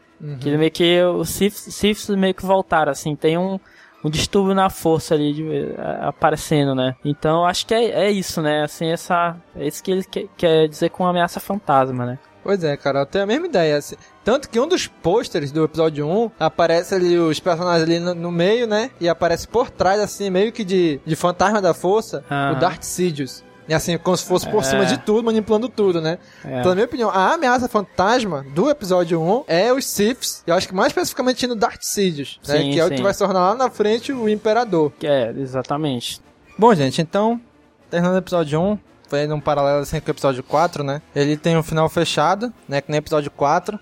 Que 0.42 0.58
meio 0.58 0.72
que 0.72 1.02
os 1.04 1.30
Siths, 1.30 2.10
meio 2.10 2.34
que 2.34 2.46
voltaram 2.46 2.92
assim, 2.92 3.16
tem 3.16 3.38
um 3.38 3.60
um 4.02 4.10
distúrbio 4.10 4.56
na 4.56 4.70
força 4.70 5.14
ali 5.14 5.34
de- 5.34 5.76
aparecendo, 6.02 6.74
né? 6.74 6.96
Então 7.04 7.40
eu 7.40 7.46
acho 7.46 7.66
que 7.66 7.74
é, 7.74 8.06
é 8.06 8.10
isso, 8.12 8.42
né? 8.42 8.64
Assim, 8.64 8.88
essa 8.92 9.36
é 9.56 9.68
isso 9.68 9.84
que 9.84 9.92
ele 9.92 10.04
quer, 10.06 10.26
quer 10.38 10.68
dizer 10.70 10.90
com 10.90 11.06
ameaça 11.06 11.40
fantasma, 11.42 12.06
né? 12.06 12.20
Pois 12.42 12.64
é, 12.64 12.78
cara, 12.78 13.00
eu 13.00 13.06
tenho 13.06 13.26
a 13.26 13.28
mesma 13.28 13.48
ideia. 13.48 13.76
assim. 13.78 13.96
Tanto 14.30 14.48
que 14.48 14.60
um 14.60 14.68
dos 14.68 14.86
pôsteres 14.86 15.52
do 15.52 15.64
episódio 15.64 16.08
1 16.08 16.30
aparece 16.40 16.94
ali 16.94 17.18
os 17.18 17.40
personagens 17.40 17.82
ali 17.82 17.98
no, 18.00 18.14
no 18.14 18.32
meio, 18.32 18.68
né? 18.68 18.92
E 19.02 19.10
aparece 19.10 19.48
por 19.48 19.72
trás, 19.72 20.00
assim, 20.00 20.30
meio 20.30 20.52
que 20.52 20.64
de, 20.64 21.00
de 21.04 21.16
fantasma 21.16 21.60
da 21.60 21.74
força, 21.74 22.24
Aham. 22.30 22.52
o 22.56 22.60
Darth 22.60 22.84
Sidious. 22.84 23.44
E 23.68 23.74
assim, 23.74 23.98
como 23.98 24.16
se 24.16 24.26
fosse 24.26 24.48
por 24.48 24.60
É. 24.62 24.64
cima 24.66 24.86
de 24.86 25.00
tudo, 25.00 25.24
manipulando 25.24 25.68
tudo, 25.68 26.00
né? 26.00 26.20
É. 26.46 26.60
Então, 26.60 26.70
na 26.70 26.76
minha 26.76 26.86
opinião, 26.86 27.10
a 27.10 27.34
ameaça 27.34 27.68
fantasma 27.68 28.46
do 28.54 28.70
episódio 28.70 29.20
1 29.20 29.46
é 29.48 29.74
os 29.74 29.86
Siths, 29.86 30.44
eu 30.46 30.54
acho 30.54 30.68
que 30.68 30.76
mais 30.76 30.90
especificamente 30.90 31.48
no 31.48 31.56
Darth 31.56 31.82
Sidious, 31.82 32.40
né? 32.48 32.58
Sim, 32.60 32.72
que 32.72 32.80
é 32.80 32.86
o 32.86 32.90
que 32.92 33.02
vai 33.02 33.14
se 33.14 33.18
tornar 33.18 33.40
lá 33.40 33.56
na 33.56 33.72
frente 33.72 34.14
o 34.14 34.30
Imperador. 34.30 34.92
Que 35.00 35.08
é, 35.08 35.32
exatamente. 35.36 36.22
Bom, 36.56 36.72
gente, 36.76 37.02
então, 37.02 37.42
terminando 37.90 38.14
o 38.14 38.20
episódio 38.20 38.62
1, 38.62 38.78
foi 39.08 39.26
num 39.26 39.40
paralelo 39.42 39.80
assim 39.80 40.00
com 40.00 40.08
o 40.08 40.12
episódio 40.12 40.44
4, 40.44 40.84
né? 40.84 41.02
Ele 41.16 41.36
tem 41.36 41.58
um 41.58 41.64
final 41.64 41.90
fechado, 41.90 42.54
né? 42.68 42.80
Que 42.80 42.92
no 42.92 42.96
episódio 42.98 43.32
4. 43.32 43.80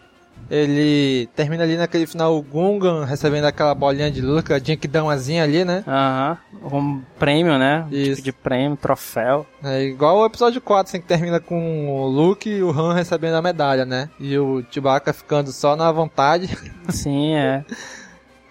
Ele 0.49 1.27
termina 1.35 1.63
ali 1.63 1.75
naquele 1.75 2.07
final 2.07 2.35
o 2.37 2.41
Gungan 2.41 3.03
recebendo 3.05 3.45
aquela 3.45 3.75
bolinha 3.75 4.09
de 4.09 4.21
luz, 4.21 4.39
aquela 4.39 4.59
Jinkidamazinha 4.63 5.43
ali, 5.43 5.65
né? 5.65 5.83
Aham. 5.87 6.37
Um 6.71 7.01
prêmio, 7.19 7.57
né? 7.57 7.85
Um 7.91 7.93
Isso. 7.93 8.09
tipo 8.11 8.21
de 8.21 8.31
prêmio, 8.31 8.77
troféu. 8.77 9.45
É 9.63 9.83
igual 9.83 10.19
o 10.19 10.25
episódio 10.25 10.61
4, 10.61 10.89
assim, 10.89 11.01
que 11.01 11.07
termina 11.07 11.39
com 11.39 11.89
o 11.89 12.07
Luke 12.07 12.49
e 12.49 12.63
o 12.63 12.69
Han 12.71 12.93
recebendo 12.93 13.35
a 13.35 13.41
medalha, 13.41 13.85
né? 13.85 14.09
E 14.19 14.37
o 14.37 14.63
Chewbacca 14.71 15.11
ficando 15.11 15.51
só 15.51 15.75
na 15.75 15.91
vontade. 15.91 16.49
Sim, 16.89 17.35
é. 17.35 17.65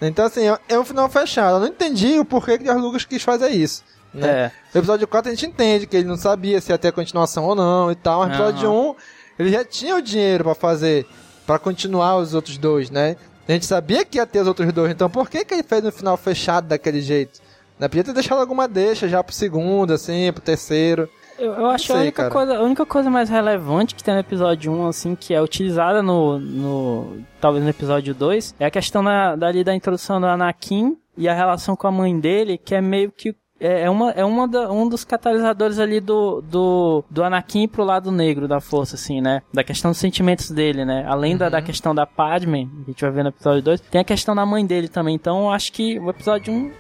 Então, 0.01 0.27
assim, 0.27 0.47
é- 0.47 0.59
é 0.69 0.79
um 0.79 0.85
final 0.85 1.09
fechado. 1.09 1.57
Eu 1.57 1.61
não 1.61 1.69
entendi 1.69 2.19
o 2.19 2.25
porquê 2.25 2.59
que 2.59 2.65
o 2.65 2.67
George 2.67 2.83
Lucas 2.83 3.05
quis 3.07 3.23
fazer 3.23 3.49
isso. 3.49 3.83
Né? 4.13 4.29
É. 4.29 4.53
No 4.75 4.81
episódio 4.81 5.09
4 5.09 5.31
a 5.31 5.35
gente 5.35 5.47
entende 5.47 5.87
que 5.87 5.97
ele 5.97 6.07
não 6.07 6.17
sabia 6.19 6.61
se 6.61 6.71
ia 6.71 6.79
ter 6.79 6.93
continuação 6.93 7.45
ou 7.45 7.55
não 7.55 7.91
e 7.91 7.95
tal. 7.95 8.21
Mas 8.21 8.29
no 8.29 8.35
episódio 8.35 8.69
Aham. 8.71 8.91
1 8.91 8.95
ele 9.39 9.51
já 9.53 9.65
tinha 9.65 9.97
o 9.97 10.03
dinheiro 10.03 10.45
pra 10.45 10.55
fazer, 10.55 11.07
pra 11.47 11.59
continuar 11.59 12.17
os 12.17 12.35
outros 12.35 12.59
dois, 12.59 12.91
né? 12.91 13.17
A 13.49 13.53
gente 13.53 13.67
sabia 13.67 14.05
que 14.05 14.19
ia 14.19 14.27
ter 14.27 14.41
os 14.41 14.49
outros 14.49 14.73
dois, 14.73 14.91
então 14.91 15.09
por 15.09 15.31
que 15.31 15.45
que 15.45 15.55
ele 15.55 15.63
fez 15.63 15.83
no 15.83 15.93
final 15.93 16.17
fechado 16.17 16.67
daquele 16.67 17.01
jeito? 17.01 17.41
Né? 17.79 17.87
Podia 17.89 18.05
ter 18.05 18.13
deixado 18.13 18.41
alguma 18.41 18.67
deixa 18.67 19.09
já 19.09 19.23
pro 19.23 19.35
segundo, 19.35 19.93
assim, 19.93 20.33
pro 20.33 20.43
terceiro. 20.43 21.09
Eu, 21.39 21.53
eu 21.53 21.67
acho 21.67 21.91
Não 21.91 21.97
a 21.97 21.99
sei, 21.99 22.07
única, 22.09 22.23
cara. 22.23 22.31
coisa, 22.31 22.57
a 22.57 22.63
única 22.63 22.87
coisa 22.87 23.11
mais 23.11 23.29
relevante 23.29 23.95
que 23.95 24.03
tem 24.03 24.15
no 24.15 24.21
episódio 24.21 24.73
1, 24.73 24.89
assim, 24.89 25.15
que 25.15 25.35
é 25.35 25.41
utilizada 25.41 26.03
no, 26.03 26.39
no 26.39 27.19
talvez 27.41 27.63
no 27.63 27.71
episódio 27.71 28.15
2, 28.15 28.55
é 28.59 28.65
a 28.65 28.71
questão 28.71 29.05
da, 29.05 29.37
dali 29.37 29.63
da 29.63 29.75
introdução 29.75 30.19
do 30.19 30.27
Anakin 30.27 30.97
e 31.17 31.29
a 31.29 31.35
relação 31.35 31.77
com 31.77 31.87
a 31.87 31.93
mãe 31.93 32.19
dele, 32.19 32.59
que 32.59 32.75
é 32.75 32.81
meio 32.81 33.13
que 33.13 33.35
é 33.61 33.83
é 33.83 33.91
uma, 33.91 34.11
é 34.11 34.25
uma 34.25 34.47
da- 34.49 34.71
um 34.71 34.89
dos 34.89 35.05
catalisadores 35.05 35.79
ali 35.79 36.01
do, 36.01 36.41
do, 36.43 37.05
do 37.11 37.23
Anakin 37.25 37.67
pro 37.69 37.85
lado 37.85 38.11
negro 38.13 38.47
da 38.49 38.61
força, 38.61 38.97
assim, 38.97 39.21
né? 39.21 39.43
Da 39.53 39.65
questão 39.65 39.91
dos 39.91 39.99
sentimentos 39.99 40.51
dele, 40.51 40.85
né? 40.85 41.05
Além 41.09 41.37
da, 41.37 41.49
da 41.49 41.63
questão 41.63 41.95
da 41.95 42.07
Padme, 42.07 42.67
que 42.67 42.83
a 42.83 42.91
gente 42.93 43.01
vai 43.03 43.11
ver 43.11 43.23
no 43.23 43.29
episódio 43.31 43.63
2, 43.63 43.81
tem 43.81 44.01
a 44.01 44.05
questão 44.05 44.35
da 44.35 44.45
mãe 44.47 44.65
dele 44.67 44.89
também. 44.89 45.15
Então, 45.15 45.45
eu 45.45 45.51
acho 45.51 45.73
que 45.73 45.99
o 45.99 46.11
episódio 46.11 46.53
1 46.53 46.71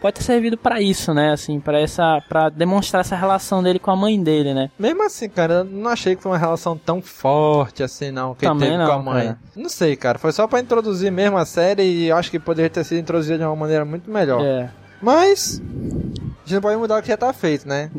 pode 0.00 0.16
ter 0.16 0.22
servido 0.22 0.58
pra 0.58 0.82
isso, 0.82 1.14
né? 1.14 1.32
Assim, 1.32 1.58
para 1.60 1.80
essa, 1.80 2.20
para 2.28 2.50
demonstrar 2.50 3.00
essa 3.00 3.16
relação 3.16 3.62
dele 3.62 3.78
com 3.78 3.90
a 3.90 3.96
mãe 3.96 4.22
dele, 4.22 4.52
né? 4.52 4.70
Mesmo 4.78 5.02
assim, 5.02 5.28
cara, 5.30 5.54
eu 5.54 5.64
não 5.64 5.88
achei 5.90 6.14
que 6.14 6.22
foi 6.22 6.32
uma 6.32 6.36
relação 6.38 6.76
tão 6.76 7.00
forte 7.00 7.82
assim, 7.82 8.10
não, 8.10 8.34
que 8.34 8.44
ele 8.44 8.52
Também 8.52 8.68
teve 8.70 8.82
não, 8.82 8.86
com 8.86 8.92
a 8.92 8.98
mãe. 9.02 9.24
cara. 9.26 9.38
Não 9.56 9.68
sei, 9.70 9.96
cara. 9.96 10.18
Foi 10.18 10.30
só 10.32 10.46
pra 10.46 10.60
introduzir 10.60 11.10
mesmo 11.10 11.38
a 11.38 11.46
série 11.46 11.82
e 11.84 12.08
eu 12.08 12.16
acho 12.18 12.30
que 12.30 12.38
poderia 12.38 12.68
ter 12.68 12.84
sido 12.84 12.98
introduzida 12.98 13.38
de 13.38 13.44
uma 13.44 13.56
maneira 13.56 13.84
muito 13.84 14.10
melhor. 14.10 14.42
É. 14.44 14.68
Mas. 15.00 15.62
A 16.44 16.46
gente 16.46 16.54
não 16.54 16.60
pode 16.60 16.76
mudar 16.76 16.98
o 16.98 17.02
que 17.02 17.08
já 17.08 17.16
tá 17.16 17.32
feito, 17.32 17.66
né? 17.66 17.90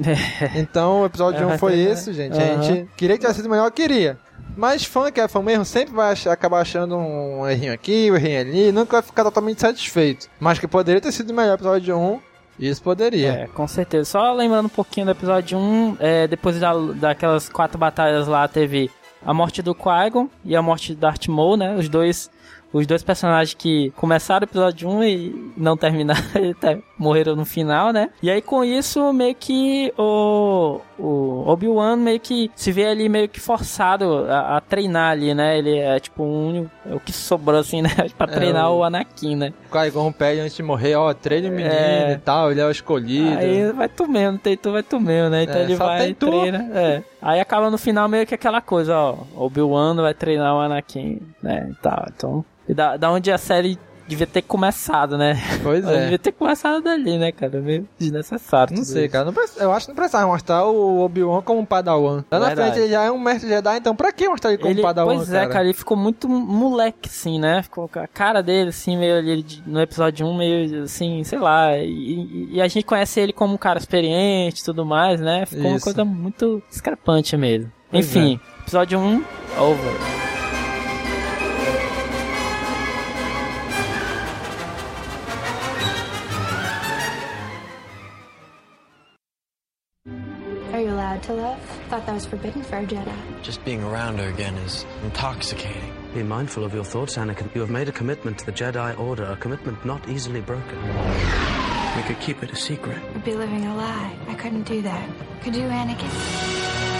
Então 0.55 1.01
o 1.01 1.05
episódio 1.05 1.41
É, 1.41 1.55
1 1.55 1.57
foi 1.57 1.73
é, 1.73 1.91
esse, 1.91 2.13
gente. 2.13 2.37
A 2.39 2.43
aham. 2.53 2.61
gente 2.63 2.89
queria 2.95 3.15
que 3.15 3.21
tivesse 3.21 3.39
sido 3.41 3.49
melhor, 3.49 3.69
queria. 3.71 4.17
Mas 4.55 4.85
fã 4.85 5.11
que 5.11 5.19
é 5.19 5.27
fã 5.27 5.41
mesmo 5.41 5.65
sempre 5.65 5.93
vai 5.93 6.13
ach- 6.13 6.27
acabar 6.27 6.61
achando 6.61 6.95
um 6.95 7.47
errinho 7.49 7.73
aqui, 7.73 8.09
um 8.11 8.15
errinho 8.15 8.39
ali, 8.39 8.71
nunca 8.71 8.93
vai 8.97 9.01
ficar 9.01 9.23
totalmente 9.23 9.59
satisfeito. 9.61 10.27
Mas 10.39 10.59
que 10.59 10.67
poderia 10.67 11.01
ter 11.01 11.11
sido 11.11 11.33
melhor 11.33 11.51
o 11.53 11.55
episódio 11.55 11.97
1, 11.97 12.19
isso 12.59 12.81
poderia. 12.81 13.31
É, 13.31 13.47
com 13.47 13.67
certeza. 13.67 14.11
Só 14.11 14.31
lembrando 14.31 14.67
um 14.67 14.69
pouquinho 14.69 15.07
do 15.07 15.11
episódio 15.11 15.57
1, 15.57 15.97
é, 15.99 16.27
depois 16.27 16.59
da, 16.59 16.71
daquelas 16.73 17.49
quatro 17.49 17.77
batalhas 17.77 18.27
lá, 18.27 18.47
teve 18.47 18.89
a 19.25 19.33
morte 19.33 19.61
do 19.61 19.73
Qui-Gon 19.75 20.29
e 20.45 20.55
a 20.55 20.61
morte 20.61 20.93
do 20.93 20.99
Darth 21.01 21.27
Maul, 21.27 21.57
né? 21.57 21.75
Os 21.75 21.89
dois, 21.89 22.29
os 22.77 22.85
dois 22.85 23.01
personagens 23.03 23.53
que 23.53 23.91
começaram 23.95 24.45
o 24.45 24.49
episódio 24.49 24.89
1 24.89 25.03
e 25.05 25.51
não 25.55 25.77
terminaram, 25.77 26.21
até 26.57 26.77
morreram 26.97 27.35
no 27.35 27.45
final, 27.45 27.93
né? 27.93 28.09
E 28.21 28.29
aí 28.29 28.41
com 28.41 28.63
isso, 28.63 29.13
meio 29.13 29.33
que 29.35 29.93
o, 29.97 30.81
o 30.99 31.43
Obi-Wan 31.47 31.95
meio 31.95 32.19
que 32.19 32.51
se 32.55 32.71
vê 32.71 32.85
ali 32.87 33.07
meio 33.07 33.29
que 33.29 33.39
forçado 33.39 34.25
a, 34.29 34.57
a 34.57 34.61
treinar 34.61 35.11
ali, 35.11 35.33
né? 35.33 35.57
Ele 35.57 35.77
é 35.77 35.99
tipo 35.99 36.23
um, 36.23 36.49
único- 36.49 36.71
o 36.91 36.99
que 36.99 37.13
sobrou 37.13 37.59
assim, 37.59 37.81
né? 37.83 37.89
pra 38.17 38.27
É, 38.27 38.31
treinar 38.35 38.71
o- 38.71 38.79
o 38.79 38.83
Anakin, 38.83 39.35
né? 39.35 39.53
O 39.69 39.71
Qui-Gon 39.71 40.11
pede 40.11 40.41
antes 40.41 40.55
de 40.55 40.63
morrer, 40.63 40.95
ó, 40.95 41.13
treine 41.13 41.47
o 41.49 41.51
menino 41.51 41.73
É. 41.73 42.11
e 42.13 42.17
tal, 42.17 42.51
ele 42.51 42.59
é 42.61 42.65
o 42.65 42.71
escolhido. 42.71 43.37
Aí 43.37 43.71
vai 43.71 43.87
tu 43.87 44.07
mesmo, 44.07 44.37
tem 44.37 44.57
tu, 44.57 44.71
vai 44.71 44.83
tu 44.83 44.99
mesmo, 44.99 45.29
né? 45.29 45.43
Então 45.43 45.55
É, 45.55 45.63
ele 45.63 45.75
vai 45.75 46.13
tu. 46.13 46.27
treina. 46.27 46.69
É. 46.73 47.03
Aí 47.21 47.39
acaba 47.39 47.69
no 47.71 47.77
final 47.77 48.07
meio 48.09 48.25
que 48.27 48.35
aquela 48.35 48.59
coisa, 48.61 48.95
ó. 48.97 49.15
Obi-Wan 49.35 49.95
vai 49.95 50.13
treinar 50.13 50.53
o 50.55 50.59
Anakin, 50.59 51.19
né? 51.41 51.69
E 51.71 51.75
tal. 51.81 52.05
Então. 52.15 52.45
Da, 52.73 52.97
da 52.97 53.11
onde 53.11 53.31
a 53.31 53.37
série 53.37 53.77
devia 54.07 54.27
ter 54.27 54.43
começado, 54.43 55.17
né? 55.17 55.35
Pois 55.63 55.83
é. 55.89 56.01
Devia 56.03 56.19
ter 56.19 56.31
começado 56.31 56.79
dali, 56.83 57.17
né, 57.17 57.31
cara? 57.31 57.59
Meio 57.59 57.89
desnecessário. 57.97 58.75
Não 58.77 58.83
sei, 58.83 59.05
isso. 59.05 59.11
cara. 59.11 59.25
Não 59.25 59.33
preci- 59.33 59.59
eu 59.59 59.71
acho 59.71 59.85
que 59.87 59.91
não 59.91 59.95
precisava 59.95 60.27
mostrar 60.27 60.63
o 60.65 60.99
Obi-Wan 61.03 61.41
como 61.41 61.59
um 61.59 61.65
padawan. 61.65 62.23
Lá 62.29 62.39
na 62.39 62.45
Verdade. 62.47 62.69
frente 62.73 62.83
ele 62.83 62.91
já 62.93 63.03
é 63.03 63.09
um 63.11 63.17
mestre 63.19 63.49
Jedi, 63.49 63.77
então 63.77 63.95
pra 63.95 64.11
que 64.11 64.29
mostrar 64.29 64.51
ele 64.51 64.59
como 64.59 64.71
Ele, 64.73 64.81
padawan, 64.83 65.15
pois 65.15 65.33
é, 65.33 65.47
cara, 65.47 65.63
ele 65.65 65.73
ficou 65.73 65.97
muito 65.97 66.29
moleque, 66.29 67.09
assim, 67.09 67.39
né? 67.39 67.63
Ficou 67.63 67.87
com 67.89 67.99
a 67.99 68.05
cara 68.07 68.43
dele, 68.43 68.69
assim, 68.69 68.95
meio 68.95 69.17
ali 69.17 69.43
no 69.65 69.81
episódio 69.81 70.27
1, 70.27 70.37
meio 70.37 70.83
assim, 70.83 71.23
sei 71.23 71.39
lá. 71.39 71.75
E, 71.77 72.49
e- 72.53 72.61
a 72.61 72.67
gente 72.67 72.83
conhece 72.85 73.19
ele 73.19 73.33
como 73.33 73.55
um 73.55 73.57
cara 73.57 73.79
experiente 73.79 74.61
e 74.61 74.65
tudo 74.65 74.85
mais, 74.85 75.19
né? 75.19 75.47
Ficou 75.47 75.65
uma 75.65 75.77
Isso. 75.77 75.83
coisa 75.83 76.05
muito 76.05 76.61
discrepante 76.69 77.35
mesmo. 77.35 77.71
Pois 77.89 78.05
Enfim, 78.05 78.39
episódio 78.61 78.99
1, 78.99 79.23
over. 79.59 80.34
Allowed 91.15 91.23
to 91.23 91.33
love? 91.33 91.59
Thought 91.89 92.05
that 92.05 92.13
was 92.13 92.25
forbidden 92.25 92.61
for 92.61 92.77
a 92.77 92.85
Jedi. 92.85 93.41
Just 93.41 93.63
being 93.65 93.83
around 93.83 94.19
her 94.19 94.27
again 94.29 94.55
is 94.57 94.85
intoxicating. 95.03 95.91
Be 96.13 96.23
mindful 96.23 96.63
of 96.63 96.73
your 96.73 96.83
thoughts, 96.83 97.17
Anakin. 97.17 97.53
You 97.55 97.61
have 97.61 97.69
made 97.69 97.89
a 97.89 97.91
commitment 97.91 98.37
to 98.39 98.45
the 98.45 98.51
Jedi 98.51 98.97
Order, 98.99 99.25
a 99.25 99.35
commitment 99.37 99.83
not 99.85 100.07
easily 100.07 100.41
broken. 100.41 100.77
We 101.95 102.03
could 102.03 102.19
keep 102.19 102.43
it 102.43 102.51
a 102.51 102.55
secret. 102.55 102.97
I'd 103.15 103.23
be 103.23 103.35
living 103.35 103.65
a 103.65 103.75
lie. 103.75 104.15
I 104.27 104.33
couldn't 104.35 104.63
do 104.63 104.81
that. 104.81 105.09
Could 105.41 105.55
you, 105.55 105.63
Anakin? 105.63 106.94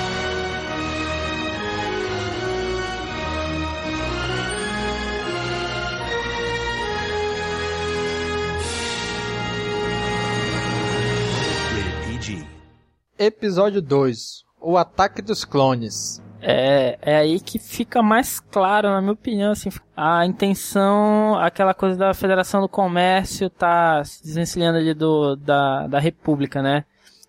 Episódio 13.18 13.82
2. 13.82 14.44
O 14.60 14.78
Ataque 14.78 15.22
dos 15.22 15.46
Clones. 15.46 16.22
É, 16.42 17.00
é 17.02 17.16
aí 17.16 17.40
que 17.40 17.58
fica 17.58 18.04
mais 18.04 18.40
claro, 18.40 18.90
na 18.90 19.00
minha 19.00 19.14
opinião, 19.14 19.52
assim, 19.54 19.70
a 19.96 20.26
intenção, 20.26 21.40
aquela 21.40 21.74
coisa 21.74 21.98
da 21.98 22.14
Federação 22.14 22.62
do 22.62 22.68
Comércio 22.68 23.50
tá 23.50 24.04
se 24.04 24.22
desvencilhando 24.22 24.78
ali 24.78 24.94
do, 24.94 25.36
da, 25.38 25.88
da 25.88 25.98
República, 25.98 26.62
né? 26.62 26.84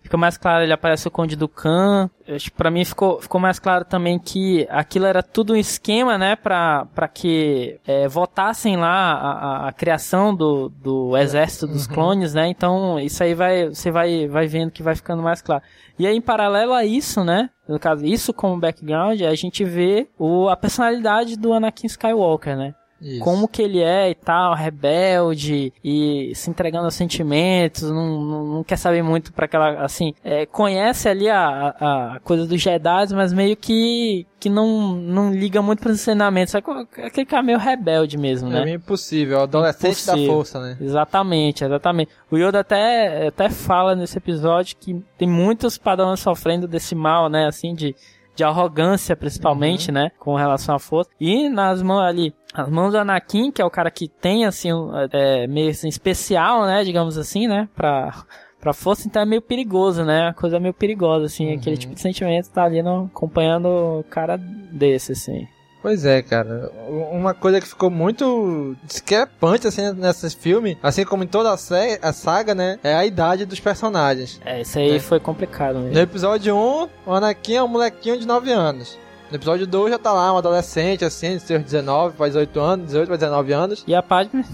Fica 0.07 0.15
mais 0.15 0.37
claro, 0.37 0.63
ele 0.63 0.71
aparece 0.71 1.05
o 1.05 1.11
Conde 1.11 1.35
do 1.35 1.49
Khan. 1.49 2.09
Para 2.55 2.71
mim 2.71 2.85
ficou, 2.85 3.21
ficou 3.21 3.41
mais 3.41 3.59
claro 3.59 3.83
também 3.83 4.17
que 4.17 4.65
aquilo 4.69 5.05
era 5.05 5.21
tudo 5.21 5.51
um 5.51 5.57
esquema, 5.57 6.17
né, 6.17 6.33
para 6.37 7.09
que 7.13 7.77
é, 7.85 8.07
votassem 8.07 8.77
lá 8.77 8.87
a, 8.87 9.31
a, 9.31 9.67
a, 9.67 9.73
criação 9.73 10.33
do, 10.33 10.69
do 10.69 11.17
exército 11.17 11.67
dos 11.67 11.87
uhum. 11.87 11.93
clones, 11.93 12.33
né? 12.33 12.47
Então 12.47 12.97
isso 12.97 13.21
aí 13.21 13.33
vai, 13.33 13.67
você 13.67 13.91
vai, 13.91 14.29
vai 14.29 14.47
vendo 14.47 14.71
que 14.71 14.81
vai 14.81 14.95
ficando 14.95 15.21
mais 15.21 15.41
claro. 15.41 15.61
E 15.99 16.07
aí, 16.07 16.15
em 16.15 16.21
paralelo 16.21 16.71
a 16.71 16.85
isso, 16.85 17.21
né? 17.25 17.49
No 17.67 17.77
caso, 17.77 18.05
isso 18.05 18.33
como 18.33 18.57
background, 18.57 19.21
a 19.23 19.35
gente 19.35 19.65
vê 19.65 20.07
o, 20.17 20.47
a 20.47 20.55
personalidade 20.55 21.35
do 21.35 21.51
Anakin 21.51 21.87
Skywalker, 21.87 22.55
né? 22.55 22.75
Isso. 23.01 23.23
Como 23.23 23.47
que 23.47 23.61
ele 23.61 23.79
é 23.81 24.09
e 24.09 24.15
tal, 24.15 24.55
rebelde 24.55 25.71
e 25.83 26.31
se 26.35 26.49
entregando 26.49 26.85
aos 26.85 26.95
sentimentos, 26.95 27.83
não, 27.83 28.21
não, 28.21 28.45
não 28.45 28.63
quer 28.63 28.77
saber 28.77 29.03
muito 29.03 29.31
para 29.31 29.45
aquela, 29.45 29.83
assim, 29.83 30.13
é, 30.23 30.45
conhece 30.45 31.07
ali 31.07 31.29
a, 31.29 31.75
a 31.79 32.19
coisa 32.23 32.45
dos 32.45 32.61
Jedi, 32.61 33.13
mas 33.13 33.33
meio 33.33 33.55
que 33.55 34.25
que 34.39 34.49
não, 34.49 34.93
não 34.93 35.33
liga 35.33 35.63
muito 35.63 35.79
para 35.79 35.91
os 35.91 35.99
ensinamentos, 35.99 36.53
é 36.53 36.59
aquele 37.03 37.25
cara 37.25 37.41
meio 37.41 37.57
rebelde 37.57 38.17
mesmo, 38.17 38.49
né? 38.49 38.69
É 38.69 38.73
impossível, 38.73 39.39
o 39.39 39.41
adolescente 39.41 39.99
impossível. 39.99 40.27
da 40.27 40.33
força, 40.33 40.59
né? 40.61 40.77
Exatamente, 40.79 41.63
exatamente. 41.63 42.11
O 42.29 42.37
Yoda 42.37 42.59
até, 42.59 43.27
até 43.27 43.49
fala 43.49 43.95
nesse 43.95 44.17
episódio 44.17 44.77
que 44.79 45.03
tem 45.17 45.27
muitos 45.27 45.77
padrões 45.77 46.19
sofrendo 46.19 46.67
desse 46.67 46.93
mal, 46.93 47.29
né, 47.29 47.47
assim, 47.47 47.73
de 47.73 47.95
de 48.37 48.43
arrogância, 48.43 49.15
principalmente, 49.15 49.87
uhum. 49.87 49.95
né? 49.95 50.11
Com 50.19 50.35
relação 50.35 50.75
à 50.75 50.79
força. 50.79 51.09
E 51.19 51.49
nas 51.49 51.81
mãos 51.81 52.01
ali, 52.01 52.33
as 52.57 52.69
mãos 52.69 52.91
do 52.91 52.97
Anakin, 52.97 53.51
que 53.51 53.61
é 53.61 53.65
o 53.65 53.69
cara 53.69 53.91
que 53.91 54.07
tem, 54.07 54.45
assim, 54.45 54.69
é, 55.11 55.45
meio 55.45 55.69
assim, 55.69 55.87
especial, 55.87 56.65
né? 56.65 56.83
Digamos 56.83 57.17
assim, 57.17 57.47
né? 57.47 57.69
Pra, 57.75 58.25
pra 58.59 58.73
força, 58.73 59.07
então 59.07 59.21
é 59.21 59.25
meio 59.25 59.41
perigoso, 59.43 60.03
né? 60.03 60.29
A 60.29 60.33
coisa 60.33 60.59
meio 60.59 60.73
perigosa, 60.73 61.25
assim. 61.25 61.51
Uhum. 61.51 61.55
Aquele 61.55 61.77
tipo 61.77 61.93
de 61.93 62.01
sentimento 62.01 62.49
tá 62.49 62.63
ali 62.63 62.81
no, 62.81 63.05
acompanhando 63.05 63.67
o 63.67 64.03
cara 64.09 64.37
desse, 64.37 65.11
assim. 65.11 65.47
Pois 65.83 66.03
é, 66.03 66.21
cara. 66.23 66.71
Uma 67.11 67.35
coisa 67.35 67.61
que 67.61 67.67
ficou 67.67 67.89
muito 67.89 68.75
discrepante 68.83 69.67
assim 69.67 69.93
nesse 69.93 70.35
filme, 70.35 70.77
assim 70.81 71.05
como 71.05 71.23
em 71.23 71.27
toda 71.27 71.49
a, 71.49 71.53
a 71.53 72.13
saga, 72.13 72.55
né, 72.55 72.79
é 72.83 72.93
a 72.93 73.05
idade 73.05 73.45
dos 73.45 73.59
personagens. 73.59 74.41
É, 74.43 74.61
isso 74.61 74.79
aí 74.79 74.93
né? 74.93 74.99
foi 74.99 75.19
complicado 75.19 75.75
mesmo. 75.79 75.93
No 75.93 75.99
episódio 75.99 76.55
1, 76.55 76.89
o 77.05 77.13
Anakin 77.13 77.55
é 77.55 77.63
um 77.63 77.67
molequinho 77.67 78.19
de 78.19 78.25
9 78.25 78.51
anos. 78.51 78.97
No 79.29 79.35
episódio 79.35 79.67
2 79.67 79.91
já 79.91 79.99
tá 79.99 80.13
lá 80.13 80.33
um 80.33 80.37
adolescente, 80.37 81.03
assim, 81.03 81.35
de 81.35 81.41
seus 81.41 81.61
19 81.61 82.15
para 82.15 82.27
18 82.27 82.59
anos, 82.59 82.85
18 82.87 83.07
para 83.07 83.17
19 83.17 83.53
anos. 83.53 83.83
E 83.85 83.93
a 83.93 84.01
Padme? 84.01 84.45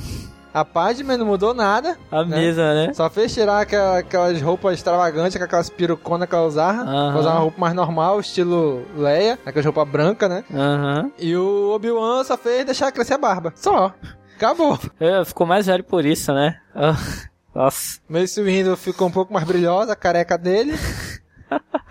A 0.51 0.65
Padme 0.65 1.15
não 1.15 1.27
mudou 1.27 1.53
nada. 1.53 1.97
A 2.11 2.23
né? 2.23 2.37
mesa, 2.37 2.73
né? 2.73 2.93
Só 2.93 3.09
fez 3.09 3.33
tirar 3.33 3.61
aquelas 3.61 4.41
roupas 4.41 4.73
extravagantes, 4.75 5.37
com 5.37 5.43
aquelas 5.43 5.69
peruconas 5.69 6.27
que 6.27 6.33
ela 6.33 6.45
usava. 6.45 6.83
Uhum. 6.83 7.19
Usar 7.19 7.31
uma 7.31 7.39
roupa 7.39 7.59
mais 7.59 7.73
normal, 7.75 8.19
estilo 8.19 8.83
Leia, 8.95 9.37
aquela 9.45 9.65
roupa 9.65 9.85
branca, 9.85 10.27
né? 10.27 10.43
Uhum. 10.49 11.11
E 11.19 11.35
o 11.35 11.71
Obi-Wan 11.75 12.23
só 12.23 12.35
fez 12.35 12.65
deixar 12.65 12.91
crescer 12.91 13.13
a 13.13 13.17
barba. 13.19 13.53
Só. 13.55 13.93
Acabou. 14.35 14.79
É, 14.99 15.23
ficou 15.23 15.45
mais 15.45 15.67
velho 15.67 15.83
por 15.83 16.03
isso, 16.03 16.33
né? 16.33 16.57
Nossa. 17.53 17.99
Mace 18.09 18.41
Windu 18.41 18.75
ficou 18.75 19.07
um 19.07 19.11
pouco 19.11 19.31
mais 19.31 19.45
brilhosa, 19.45 19.93
a 19.93 19.95
careca 19.95 20.37
dele. 20.37 20.73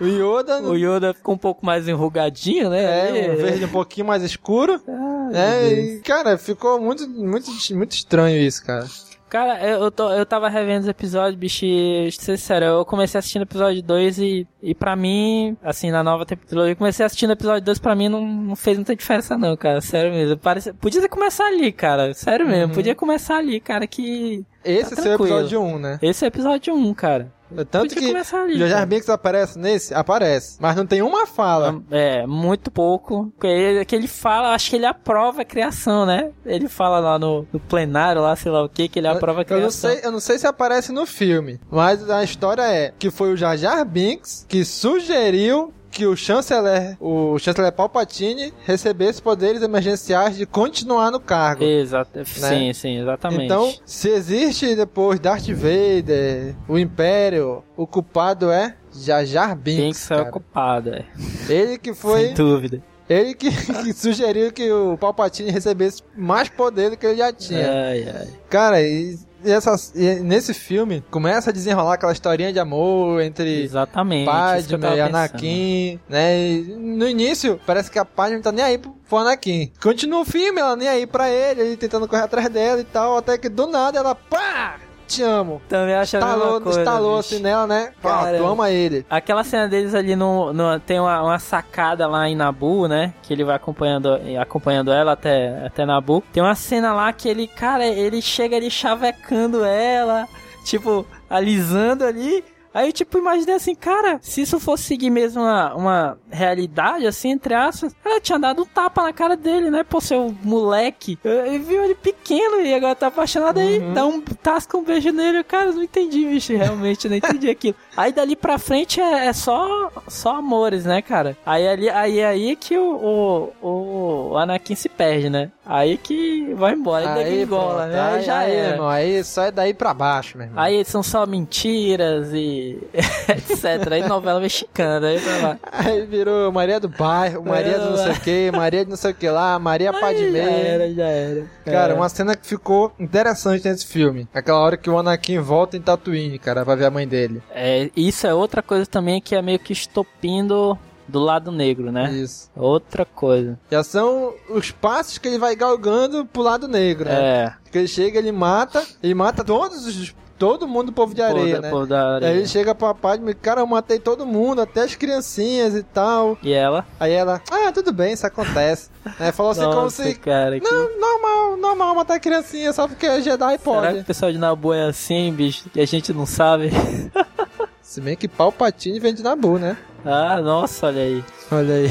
O 0.03 0.07
Yoda. 0.07 0.61
O 0.62 0.74
Yoda 0.76 1.14
ficou 1.14 1.36
um 1.36 1.38
pouco 1.38 1.64
mais 1.64 1.86
enrugadinho, 1.86 2.70
né? 2.70 3.26
É, 3.28 3.32
um 3.32 3.36
verde 3.36 3.64
um 3.64 3.68
pouquinho 3.68 4.07
mais 4.07 4.22
escuro. 4.24 4.82
Ah, 4.88 5.30
é, 5.32 5.72
e, 5.72 6.00
cara, 6.00 6.36
ficou 6.36 6.80
muito, 6.80 7.09
muito, 7.09 7.48
muito 7.74 7.92
estranho 7.92 8.36
isso, 8.36 8.64
cara. 8.64 8.86
Cara, 9.32 9.66
eu, 9.66 9.90
tô, 9.90 10.12
eu 10.12 10.26
tava 10.26 10.46
revendo 10.50 10.82
os 10.82 10.88
episódios, 10.88 11.36
bicho, 11.36 11.64
e, 11.64 12.12
ser 12.12 12.36
sincero, 12.36 12.66
eu 12.66 12.84
comecei 12.84 13.18
assistindo 13.18 13.40
o 13.40 13.44
episódio 13.44 13.82
2 13.82 14.18
e, 14.18 14.46
e 14.62 14.74
pra 14.74 14.94
mim, 14.94 15.57
assim, 15.62 15.90
na 15.90 16.03
nova 16.03 16.26
temporada, 16.26 16.68
eu 16.68 16.76
comecei 16.76 17.07
assistindo 17.07 17.30
o 17.30 17.32
episódio 17.32 17.64
2, 17.64 17.78
pra 17.78 17.94
mim 17.94 18.11
não, 18.11 18.26
não 18.26 18.55
fez 18.55 18.76
muita 18.76 18.94
diferença 18.94 19.38
não, 19.38 19.57
cara, 19.57 19.80
sério 19.80 20.12
mesmo. 20.12 20.36
Parece, 20.36 20.74
podia 20.74 21.09
começar 21.09 21.46
ali, 21.46 21.72
cara, 21.72 22.12
sério 22.12 22.46
mesmo, 22.46 22.68
uhum. 22.68 22.74
podia 22.74 22.94
começar 22.94 23.38
ali, 23.38 23.59
cara, 23.59 23.86
que... 23.86 24.44
Esse 24.62 24.94
tá 24.94 25.09
é 25.09 25.12
o 25.12 25.14
episódio 25.14 25.62
1, 25.62 25.78
né? 25.78 25.98
Esse 26.03 26.24
é 26.24 26.26
o 26.26 26.28
episódio 26.28 26.74
1, 26.74 26.92
cara. 26.92 27.32
Tanto 27.70 27.94
que 27.94 28.14
ali, 28.34 28.59
Jar 28.59 28.68
Jar 28.68 28.86
Binks 28.86 29.09
aparece 29.09 29.59
nesse, 29.59 29.94
aparece, 29.94 30.57
mas 30.61 30.76
não 30.76 30.86
tem 30.86 31.03
uma 31.03 31.26
fala. 31.26 31.82
É, 31.90 32.26
muito 32.26 32.70
pouco. 32.70 33.32
Ele, 33.42 33.84
que 33.84 33.94
ele 33.94 34.09
fala, 34.09 34.55
acho 34.55 34.70
que 34.70 34.76
ele 34.76 34.86
aprova 34.86 35.42
a 35.42 35.44
criação, 35.44 36.07
né? 36.07 36.30
Ele 36.44 36.68
fala 36.68 36.98
lá 37.00 37.18
no, 37.18 37.46
no 37.53 37.61
plenário, 37.61 38.22
lá, 38.22 38.34
sei 38.36 38.50
lá 38.50 38.62
o 38.62 38.68
que, 38.68 38.88
que 38.88 38.98
ele 38.98 39.09
aprova 39.09 39.42
a 39.42 39.44
criação. 39.44 39.90
Eu 39.90 39.94
não, 39.94 40.00
sei, 40.00 40.09
eu 40.09 40.12
não 40.12 40.20
sei 40.20 40.38
se 40.38 40.46
aparece 40.46 40.92
no 40.92 41.07
filme, 41.07 41.61
mas 41.70 42.09
a 42.09 42.22
história 42.22 42.62
é 42.62 42.92
que 42.98 43.11
foi 43.11 43.32
o 43.32 43.36
Jar 43.36 43.57
Jar 43.57 43.84
Binks 43.84 44.46
que 44.48 44.64
sugeriu 44.64 45.72
que 45.93 46.07
o 46.07 46.16
chanceler, 46.16 46.97
o 46.99 47.38
chanceler 47.38 47.70
Palpatine 47.70 48.53
recebesse 48.64 49.20
poderes 49.20 49.62
emergenciais 49.62 50.36
de 50.36 50.47
continuar 50.47 51.11
no 51.11 51.20
cargo. 51.20 51.62
Exato. 51.62 52.18
Né? 52.18 52.24
Sim, 52.24 52.72
sim, 52.72 53.01
exatamente. 53.01 53.45
Então, 53.45 53.72
se 53.84 54.09
existe 54.09 54.74
depois 54.74 55.20
Darth 55.20 55.49
Vader, 55.49 56.57
o 56.66 56.78
Império, 56.78 57.62
o 57.76 57.86
culpado 57.86 58.51
é 58.51 58.74
Jar 58.93 59.24
Jar 59.24 59.55
Binks. 59.55 59.82
Binks 59.82 60.11
é 60.11 60.22
o 60.22 60.30
culpado, 60.30 60.95
é. 60.95 61.05
Ele 61.49 61.78
que 61.78 61.93
foi 61.93 62.26
Sem 62.26 62.34
dúvida. 62.34 62.82
Ele 63.09 63.34
que, 63.34 63.51
que, 63.84 63.93
sugeriu 63.93 64.51
que 64.51 64.72
o 64.72 64.97
Palpatine 64.97 65.51
recebesse 65.51 66.03
mais 66.16 66.49
poder 66.49 66.90
do 66.90 66.97
que 66.97 67.07
ele 67.07 67.18
já 67.18 67.32
tinha. 67.32 67.70
Ai, 67.70 68.09
ai. 68.09 68.28
Cara, 68.49 68.80
e 68.80 69.18
e, 69.45 69.51
essa, 69.51 69.74
e 69.95 70.20
nesse 70.20 70.55
filme 70.55 71.03
começa 71.11 71.51
a 71.51 71.53
desenrolar 71.53 71.95
aquela 71.95 72.12
historinha 72.12 72.53
de 72.53 72.59
amor 72.59 73.20
entre 73.22 73.62
Exatamente, 73.62 74.26
Padme 74.26 74.97
e 74.97 75.01
Anakin, 75.01 76.01
né? 76.09 76.38
E 76.38 76.62
no 76.78 77.09
início 77.09 77.61
parece 77.66 77.90
que 77.90 77.99
a 77.99 78.05
Padme 78.05 78.36
não 78.36 78.43
tá 78.43 78.53
nem 78.53 78.64
aí 78.64 78.78
pro, 78.78 78.93
pro 79.09 79.18
Anakin. 79.18 79.70
Continua 79.82 80.20
o 80.20 80.24
filme, 80.24 80.61
ela 80.61 80.76
nem 80.76 80.88
aí 80.88 81.07
pra 81.07 81.30
ele, 81.30 81.61
ele 81.61 81.76
tentando 81.76 82.09
correr 82.09 82.22
atrás 82.22 82.49
dela 82.49 82.80
e 82.80 82.84
tal, 82.84 83.16
até 83.16 83.38
que 83.38 83.49
do 83.49 83.66
nada 83.66 83.99
ela 83.99 84.14
pá! 84.14 84.76
Te 85.12 85.22
amo. 85.22 85.60
Também 85.68 85.94
acho 85.94 86.16
estalou, 86.16 86.56
a 86.56 86.60
coisa, 86.60 86.80
Estalou 86.80 87.18
assim 87.18 87.38
nela, 87.38 87.66
né? 87.66 87.92
Cara, 88.02 88.38
tu 88.38 88.46
ama 88.46 88.70
ele. 88.70 89.04
Aquela 89.08 89.44
cena 89.44 89.68
deles 89.68 89.94
ali 89.94 90.16
no, 90.16 90.52
no 90.52 90.80
tem 90.80 90.98
uma, 90.98 91.22
uma, 91.22 91.38
sacada 91.38 92.06
lá 92.06 92.28
em 92.28 92.34
Nabu, 92.34 92.88
né? 92.88 93.12
Que 93.22 93.32
ele 93.32 93.44
vai 93.44 93.56
acompanhando, 93.56 94.18
acompanhando 94.40 94.92
ela 94.92 95.12
até, 95.12 95.66
até 95.66 95.84
Nabu. 95.84 96.22
Tem 96.32 96.42
uma 96.42 96.54
cena 96.54 96.92
lá 96.92 97.12
que 97.12 97.28
ele, 97.28 97.46
cara, 97.46 97.86
ele 97.86 98.22
chega 98.22 98.56
ali 98.56 98.70
chavecando 98.70 99.64
ela, 99.64 100.26
tipo, 100.64 101.06
alisando 101.28 102.04
ali. 102.04 102.44
Aí 102.75 102.89
eu, 102.89 102.93
tipo, 102.93 103.18
imaginei 103.18 103.55
assim, 103.55 103.75
cara, 103.75 104.18
se 104.23 104.41
isso 104.41 104.59
fosse 104.59 104.85
seguir 104.85 105.11
mesmo 105.11 105.43
uma, 105.43 105.75
uma 105.75 106.18
realidade, 106.31 107.07
assim, 107.07 107.31
entre 107.31 107.55
aspas, 107.55 107.95
ela 108.05 108.20
tinha 108.20 108.39
dado 108.39 108.62
um 108.62 108.66
tapa 108.66 109.03
na 109.03 109.12
cara 109.12 109.37
dele, 109.37 109.70
né? 109.70 109.85
Pô, 109.85 110.01
seu 110.01 110.35
moleque. 110.43 111.18
Eu, 111.23 111.33
eu 111.33 111.62
vi 111.62 111.75
ele 111.75 111.95
pequeno 111.95 112.61
e 112.61 112.73
agora 112.73 112.95
tá 112.95 113.09
apaixonado 113.09 113.59
uhum. 113.59 113.62
aí, 113.62 113.81
dá 113.95 114.07
um 114.07 114.20
tasca 114.20 114.77
um 114.77 114.85
beijo 114.85 115.12
nele. 115.12 115.45
Cara, 115.45 115.73
não 115.73 115.83
entendi, 115.83 116.27
bicho, 116.27 116.57
realmente, 116.57 117.09
não 117.09 117.16
entendi 117.16 117.51
aquilo. 117.51 117.77
Aí 117.97 118.12
dali 118.12 118.34
pra 118.34 118.59
frente 118.59 119.01
é, 119.01 119.26
é, 119.26 119.32
só, 119.32 119.90
só 120.09 120.36
amores, 120.36 120.84
né, 120.84 121.03
cara? 121.03 121.36
Aí 121.45 121.68
ali, 121.68 121.90
aí, 121.90 122.22
aí 122.22 122.57
que 122.57 122.76
o, 122.76 123.53
o, 123.62 124.30
o 124.32 124.36
Anakin 124.36 124.74
se 124.74 124.88
perde, 124.88 125.28
né? 125.28 125.51
Aí 125.64 125.97
que 125.97 126.53
vai 126.55 126.72
embora, 126.72 127.14
aí, 127.14 127.24
aí 127.24 127.45
gola, 127.45 127.86
né? 127.86 128.01
Aí, 128.01 128.14
aí 128.14 128.22
já 128.24 128.38
aí, 128.38 128.53
é. 128.53 128.70
Irmão, 128.70 128.88
aí 128.88 129.24
só 129.24 129.45
é 129.45 129.51
daí 129.51 129.72
pra 129.72 129.95
baixo, 129.95 130.36
meu 130.36 130.47
irmão. 130.47 130.62
Aí 130.62 130.84
são 130.84 131.03
só 131.03 131.24
mentiras 131.24 132.32
e 132.32 132.78
etc. 133.28 133.93
Aí 133.93 134.09
novela 134.09 134.40
mexicana, 134.40 135.07
aí 135.07 135.20
pra 135.20 135.36
lá. 135.36 135.59
Aí 135.70 136.05
virou 136.05 136.51
Maria 136.51 136.80
do 136.80 136.88
Bairro, 136.88 137.45
Maria 137.45 137.78
do 137.78 137.90
não 137.90 137.97
sei 137.97 138.12
o 138.12 138.20
que, 138.20 138.51
Maria 138.51 138.84
de 138.84 138.90
não 138.90 138.97
sei 138.97 139.12
o 139.12 139.14
que 139.14 139.28
lá, 139.28 139.59
Maria 139.59 139.93
Padmé. 139.93 140.43
Já 140.43 140.51
era, 140.51 140.93
já 140.93 141.07
era. 141.07 141.45
Cara, 141.64 141.93
é. 141.93 141.97
uma 141.97 142.09
cena 142.09 142.34
que 142.34 142.47
ficou 142.47 142.93
interessante 142.99 143.68
nesse 143.68 143.86
filme. 143.86 144.26
Aquela 144.34 144.59
hora 144.59 144.76
que 144.76 144.90
o 144.90 144.99
Anakin 144.99 145.38
volta 145.38 145.76
em 145.76 145.80
Tatooine, 145.80 146.38
cara, 146.38 146.64
pra 146.64 146.74
ver 146.74 146.86
a 146.86 146.90
mãe 146.90 147.07
dele. 147.07 147.40
É, 147.55 147.82
isso 147.97 148.26
é 148.26 148.35
outra 148.35 148.62
coisa 148.62 148.87
também 148.87 149.20
que 149.20 149.35
é 149.35 149.43
meio 149.43 149.59
que 149.59 149.72
estopindo 149.72 150.78
do 151.07 151.18
lado 151.20 151.53
negro, 151.53 151.93
né? 151.93 152.11
Isso. 152.12 152.51
Outra 152.57 153.05
coisa. 153.05 153.59
Já 153.70 153.83
são 153.83 154.35
os 154.49 154.70
passos 154.70 155.18
que 155.18 155.28
ele 155.28 155.39
vai 155.39 155.55
galgando 155.55 156.24
pro 156.24 156.43
lado 156.43 156.68
negro, 156.68 157.05
né? 157.05 157.14
É. 157.14 157.53
Porque 157.62 157.78
ele 157.78 157.89
chega, 157.89 158.18
ele 158.18 158.33
mata, 158.33 158.85
ele 159.03 159.14
mata 159.14 159.45
todos 159.45 159.87
os 159.87 160.14
todo 160.43 160.66
mundo 160.66 160.87
do 160.87 160.93
povo 160.93 161.14
de 161.14 161.22
areia, 161.22 161.55
povo 161.55 161.62
né? 161.62 161.70
Povo 161.70 161.87
da 161.87 162.14
areia. 162.16 162.33
Aí 162.33 162.39
ele 162.39 162.49
chega 162.49 162.74
pra 162.74 162.93
Padme, 162.93 163.33
cara, 163.33 163.61
eu 163.61 163.66
matei 163.66 164.01
todo 164.01 164.26
mundo, 164.26 164.61
até 164.61 164.83
as 164.83 164.97
criancinhas 164.97 165.72
e 165.72 165.85
tal. 165.85 166.37
E 166.43 166.53
ela? 166.53 166.85
Aí 166.99 167.12
ela, 167.12 167.41
ah, 167.49 167.70
tudo 167.70 167.93
bem, 167.93 168.12
isso 168.12 168.26
acontece. 168.26 168.91
Aí 169.20 169.30
falou 169.30 169.53
assim 169.53 169.61
Nossa, 169.61 169.76
como 169.76 169.91
se... 169.91 170.14
cara, 170.16 170.59
que... 170.59 170.68
Não, 170.68 170.99
normal, 170.99 171.57
normal 171.57 171.95
matar 171.95 172.18
criancinha 172.18 172.72
só 172.72 172.89
porque 172.89 173.07
é 173.07 173.20
Jedi 173.20 173.59
pode. 173.59 173.80
Será 173.83 173.93
que 173.93 174.01
o 174.01 174.05
pessoal 174.05 174.33
de 174.33 174.39
Nabu 174.39 174.72
é 174.72 174.87
assim, 174.87 175.33
bicho? 175.33 175.70
E 175.76 175.80
a 175.80 175.87
gente 175.87 176.12
não 176.12 176.26
sabe? 176.26 176.72
Se 177.93 178.01
bem 178.01 178.16
que 178.16 178.26
Palpatine 178.26 178.99
vem 178.99 179.12
de 179.12 179.22
Nabu, 179.22 179.59
né? 179.59 179.76
Ah, 180.03 180.40
nossa, 180.40 180.86
olha 180.86 181.03
aí. 181.03 181.24
Olha 181.51 181.74
aí. 181.74 181.88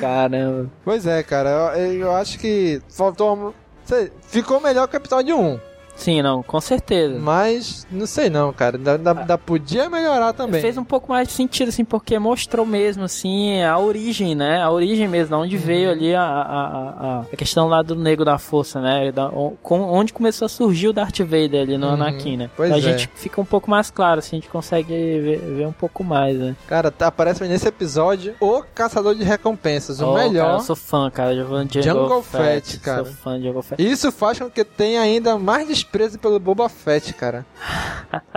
Caramba. 0.00 0.70
Pois 0.82 1.06
é, 1.06 1.22
cara, 1.22 1.76
eu, 1.76 2.00
eu 2.00 2.12
acho 2.12 2.38
que 2.38 2.80
faltou. 2.88 3.54
Ficou 4.22 4.58
melhor 4.58 4.88
que 4.88 4.96
o 4.96 4.98
episódio 4.98 5.38
1. 5.38 5.60
Sim, 5.96 6.22
não, 6.22 6.42
com 6.42 6.60
certeza. 6.60 7.18
Mas 7.18 7.86
não 7.90 8.06
sei 8.06 8.28
não, 8.30 8.52
cara. 8.52 8.78
Da, 8.78 8.96
da, 8.96 9.12
da 9.12 9.38
podia 9.38 9.88
melhorar 9.88 10.32
também. 10.32 10.60
Fez 10.60 10.76
um 10.76 10.84
pouco 10.84 11.10
mais 11.10 11.28
de 11.28 11.34
sentido, 11.34 11.68
assim, 11.68 11.84
porque 11.84 12.18
mostrou 12.18 12.66
mesmo, 12.66 13.04
assim, 13.04 13.62
a 13.62 13.78
origem, 13.78 14.34
né? 14.34 14.62
A 14.62 14.70
origem 14.70 15.08
mesmo, 15.08 15.36
de 15.36 15.42
onde 15.42 15.56
veio 15.56 15.90
ali 15.90 16.14
a, 16.14 16.22
a, 16.22 17.20
a, 17.20 17.36
questão 17.36 17.68
lá 17.68 17.82
do 17.82 17.94
Nego 17.96 18.24
da 18.24 18.38
Força, 18.38 18.80
né? 18.80 19.10
Da, 19.10 19.30
onde 19.30 20.12
começou 20.12 20.46
a 20.46 20.48
surgir 20.48 20.88
o 20.88 20.92
Darth 20.92 21.18
Vader 21.20 21.62
ali 21.62 21.78
no 21.78 21.86
Uhum. 21.86 21.92
Anakin, 21.94 22.36
né? 22.36 22.50
Pois 22.56 22.72
a 22.72 22.76
é. 22.76 22.80
gente 22.80 23.08
fica 23.14 23.40
um 23.40 23.44
pouco 23.44 23.70
mais 23.70 23.90
claro, 23.90 24.18
assim, 24.18 24.36
a 24.36 24.40
gente 24.40 24.50
consegue 24.50 24.92
ver, 24.92 25.38
ver 25.38 25.66
um 25.66 25.72
pouco 25.72 26.04
mais, 26.04 26.36
né? 26.36 26.56
Cara, 26.66 26.90
tá, 26.90 27.06
aparece 27.06 27.42
nesse 27.44 27.66
episódio 27.68 28.34
o 28.40 28.62
Caçador 28.74 29.14
de 29.14 29.24
Recompensas, 29.24 30.00
o 30.00 30.06
Oh, 30.10 30.14
melhor. 30.14 30.44
Cara, 30.46 30.56
eu 30.58 30.60
sou 30.60 30.76
fã, 30.76 31.10
cara, 31.10 31.34
de 31.34 31.40
Jungle, 31.40 31.82
Jungle 31.82 32.22
Fett, 32.22 32.72
Fett, 32.72 32.80
cara. 32.80 33.04
Sou 33.04 33.14
fã 33.14 33.38
de 33.38 33.46
Jungle 33.46 33.62
Fett. 33.62 33.82
Isso 33.82 34.12
faz 34.12 34.38
com 34.38 34.50
que 34.50 34.64
tenha 34.64 35.00
ainda 35.00 35.38
mais 35.38 35.68
desprezo 35.86 36.18
pelo 36.18 36.38
Boba 36.40 36.68
Fett, 36.68 37.12
cara. 37.14 37.46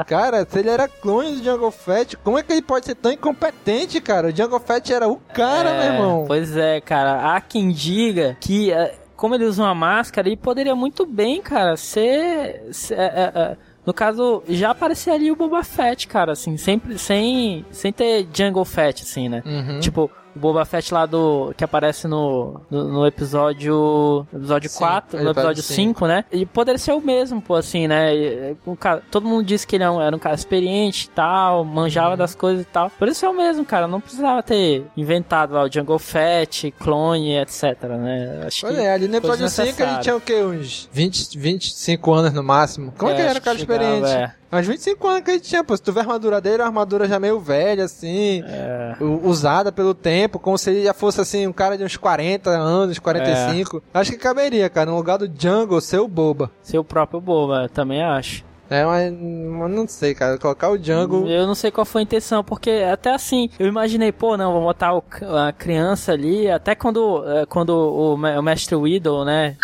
cara, 0.08 0.45
se 0.50 0.60
ele 0.60 0.70
era 0.70 0.88
clone 0.88 1.38
do 1.38 1.43
Jungle 1.43 1.72
Fett, 1.72 2.16
como 2.18 2.38
é 2.38 2.43
que 2.43 2.52
ele 2.52 2.62
pode 2.62 2.86
ser 2.86 2.95
tão 2.95 3.12
incompetente, 3.12 4.00
cara? 4.00 4.28
O 4.28 4.36
Jungle 4.36 4.60
Fett 4.60 4.93
era 4.93 5.08
o 5.08 5.18
cara, 5.18 5.70
É, 5.70 5.84
meu 5.89 5.93
irmão. 5.93 6.24
Pois 6.28 6.56
é, 6.56 6.80
cara. 6.80 7.36
Há 7.36 7.41
quem 7.41 7.70
diga 7.72 8.38
que, 8.39 8.72
eh, 8.72 8.95
como 9.16 9.36
ele 9.36 9.45
usa 9.45 9.64
uma 9.64 9.76
máscara, 9.76 10.28
ele 10.28 10.38
poderia 10.38 10.76
muito 10.76 11.06
bem, 11.06 11.41
cara, 11.41 11.76
ser. 11.76 12.68
ser, 12.72 12.97
eh, 13.00 13.32
eh, 13.36 13.58
no 13.86 13.93
caso, 13.93 14.43
já 14.47 14.70
aparecia 14.72 15.14
ali 15.14 15.32
o 15.32 15.36
Boba 15.36 15.64
Fett, 15.64 16.08
cara, 16.08 16.34
assim, 16.34 16.58
sempre 16.58 16.97
sem, 17.00 17.66
sem 17.72 17.91
ter 17.91 18.28
Jungle 18.32 18.66
Fett, 18.66 19.02
assim, 19.04 19.28
né? 19.30 19.41
Uhum. 19.45 19.80
Tipo, 19.80 20.12
o 20.36 20.39
Boba 20.39 20.63
Fett 20.65 20.93
lá 20.93 21.05
do. 21.05 21.53
que 21.57 21.63
aparece 21.63 22.07
no, 22.07 22.61
no, 22.69 22.88
no 22.88 23.05
episódio. 23.07 24.25
episódio 24.34 24.69
Sim, 24.69 24.77
4, 24.80 25.17
no 25.17 25.23
ele 25.23 25.30
episódio 25.32 25.61
aparece, 25.61 25.73
5, 25.73 26.07
né? 26.07 26.25
E 26.32 26.45
poderia 26.45 26.77
ser 26.77 26.93
o 26.93 27.01
mesmo, 27.01 27.41
pô, 27.41 27.55
assim, 27.55 27.88
né? 27.88 28.55
Um 28.65 28.75
cara- 28.75 29.01
todo 29.09 29.27
mundo 29.27 29.43
disse 29.45 29.65
que 29.65 29.75
ele 29.75 29.84
era 29.84 29.91
um, 29.93 30.01
era 30.01 30.15
um 30.15 30.19
cara 30.19 30.36
experiente 30.36 31.05
e 31.05 31.09
tal, 31.09 31.63
manjava 31.65 32.11
Uhum. 32.11 32.17
das 32.17 32.36
coisas 32.36 32.61
e 32.63 32.65
tal. 32.65 32.89
Poderia 32.91 33.13
ser 33.13 33.27
o 33.27 33.34
mesmo, 33.34 33.65
cara. 33.65 33.88
Não 33.88 33.99
precisava 34.01 34.41
ter 34.43 34.86
inventado 34.95 35.53
lá 35.53 35.63
o 35.63 35.71
Jungle 35.71 35.99
Fett, 35.99 36.71
clone, 36.80 37.36
etc, 37.38 37.84
né? 37.84 38.43
Acho 38.47 38.65
Olha, 38.67 38.75
que 38.77 38.88
ali 38.88 39.07
no 39.07 39.15
episódio 39.17 39.49
5 39.49 39.82
ele 39.82 39.97
tinha 39.99 40.15
o 40.15 40.21
quê? 40.21 40.43
Uns 40.43 40.89
20, 40.91 41.38
25 41.38 42.13
anos 42.13 42.34
no 42.34 42.43
máximo. 42.43 42.93
Como 42.97 43.11
é, 43.11 43.15
que 43.15 43.21
ele 43.21 43.27
É, 43.27 43.30
era 43.32 43.39
um 43.39 43.41
cara 43.41 43.55
que 43.57 43.61
chegava, 43.61 43.84
experiente? 43.84 44.15
é. 44.15 44.39
Mas 44.52 44.66
25 44.66 45.08
anos 45.08 45.22
que 45.24 45.32
ele 45.32 45.39
tinha, 45.39 45.64
pô. 45.64 45.76
Se 45.78 45.84
tu 45.84 45.91
vê 45.93 46.00
a 46.00 46.04
armadura 46.04 46.41
dele, 46.41 46.62
a 46.62 46.66
armadura 46.66 47.08
já 47.08 47.20
meio 47.20 47.39
velha, 47.39 47.84
assim. 47.84 48.43
É. 48.47 48.95
Usada 49.24 49.72
pelo 49.72 49.93
tempo, 49.93 50.39
como 50.39 50.58
se 50.58 50.70
ele 50.72 50.84
já 50.84 50.93
fosse, 50.93 51.22
assim, 51.22 51.45
um 51.47 51.54
cara 51.54 51.78
de 51.78 51.84
uns 51.84 51.95
40 51.97 52.50
anos, 52.50 52.97
45. 53.00 53.84
Acho 53.93 54.12
que 54.12 54.18
caberia, 54.18 54.70
cara, 54.70 54.89
no 54.89 54.97
lugar 54.97 55.18
do 55.18 55.30
Jungle 55.39 55.80
ser 55.82 56.00
o 56.00 56.08
Boba. 56.08 56.50
Ser 56.64 56.78
o 56.80 56.84
próprio 56.84 57.22
Boba, 57.22 57.64
eu 57.64 57.70
também 57.70 58.02
acho. 58.02 58.43
É, 58.72 58.86
mas, 58.86 59.12
mas 59.12 59.72
não 59.72 59.88
sei, 59.88 60.14
cara. 60.14 60.38
Colocar 60.38 60.70
o 60.70 60.78
Jungle. 60.78 61.28
Eu 61.28 61.47
não 61.47 61.56
sei 61.56 61.72
qual 61.72 61.86
foi 61.86 62.02
a 62.02 62.04
intenção, 62.04 62.43
porque 62.43 62.70
até 62.91 63.12
assim, 63.14 63.50
eu 63.58 63.68
imaginei, 63.68 64.12
pô, 64.12 64.38
não, 64.38 64.54
vou 64.54 64.62
botar 64.62 64.93
o- 64.95 65.04
a 65.47 65.52
criança 65.52 66.12
ali, 66.12 66.50
até 66.50 66.76
quando, 66.76 67.24
eh, 67.28 67.45
quando 67.47 67.70
o, 67.70 68.14
o 68.14 68.41
Mestre 68.43 68.76
Widow, 68.76 69.26
né? 69.26 69.56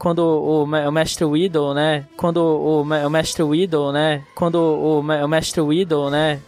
Quando 0.00 0.20
o, 0.20 0.62
o 0.64 0.90
Mestre 0.90 1.26
Widow, 1.26 1.74
né? 1.74 2.06
Quando 2.16 2.38
o, 2.38 2.80
o 2.80 3.10
Mestre 3.10 3.42
Widow, 3.42 3.92
né? 3.92 4.22
Quando 4.34 4.56
o, 4.56 5.00
o 5.00 5.28
Mestre 5.28 5.60
Widow, 5.60 6.08
né? 6.08 6.40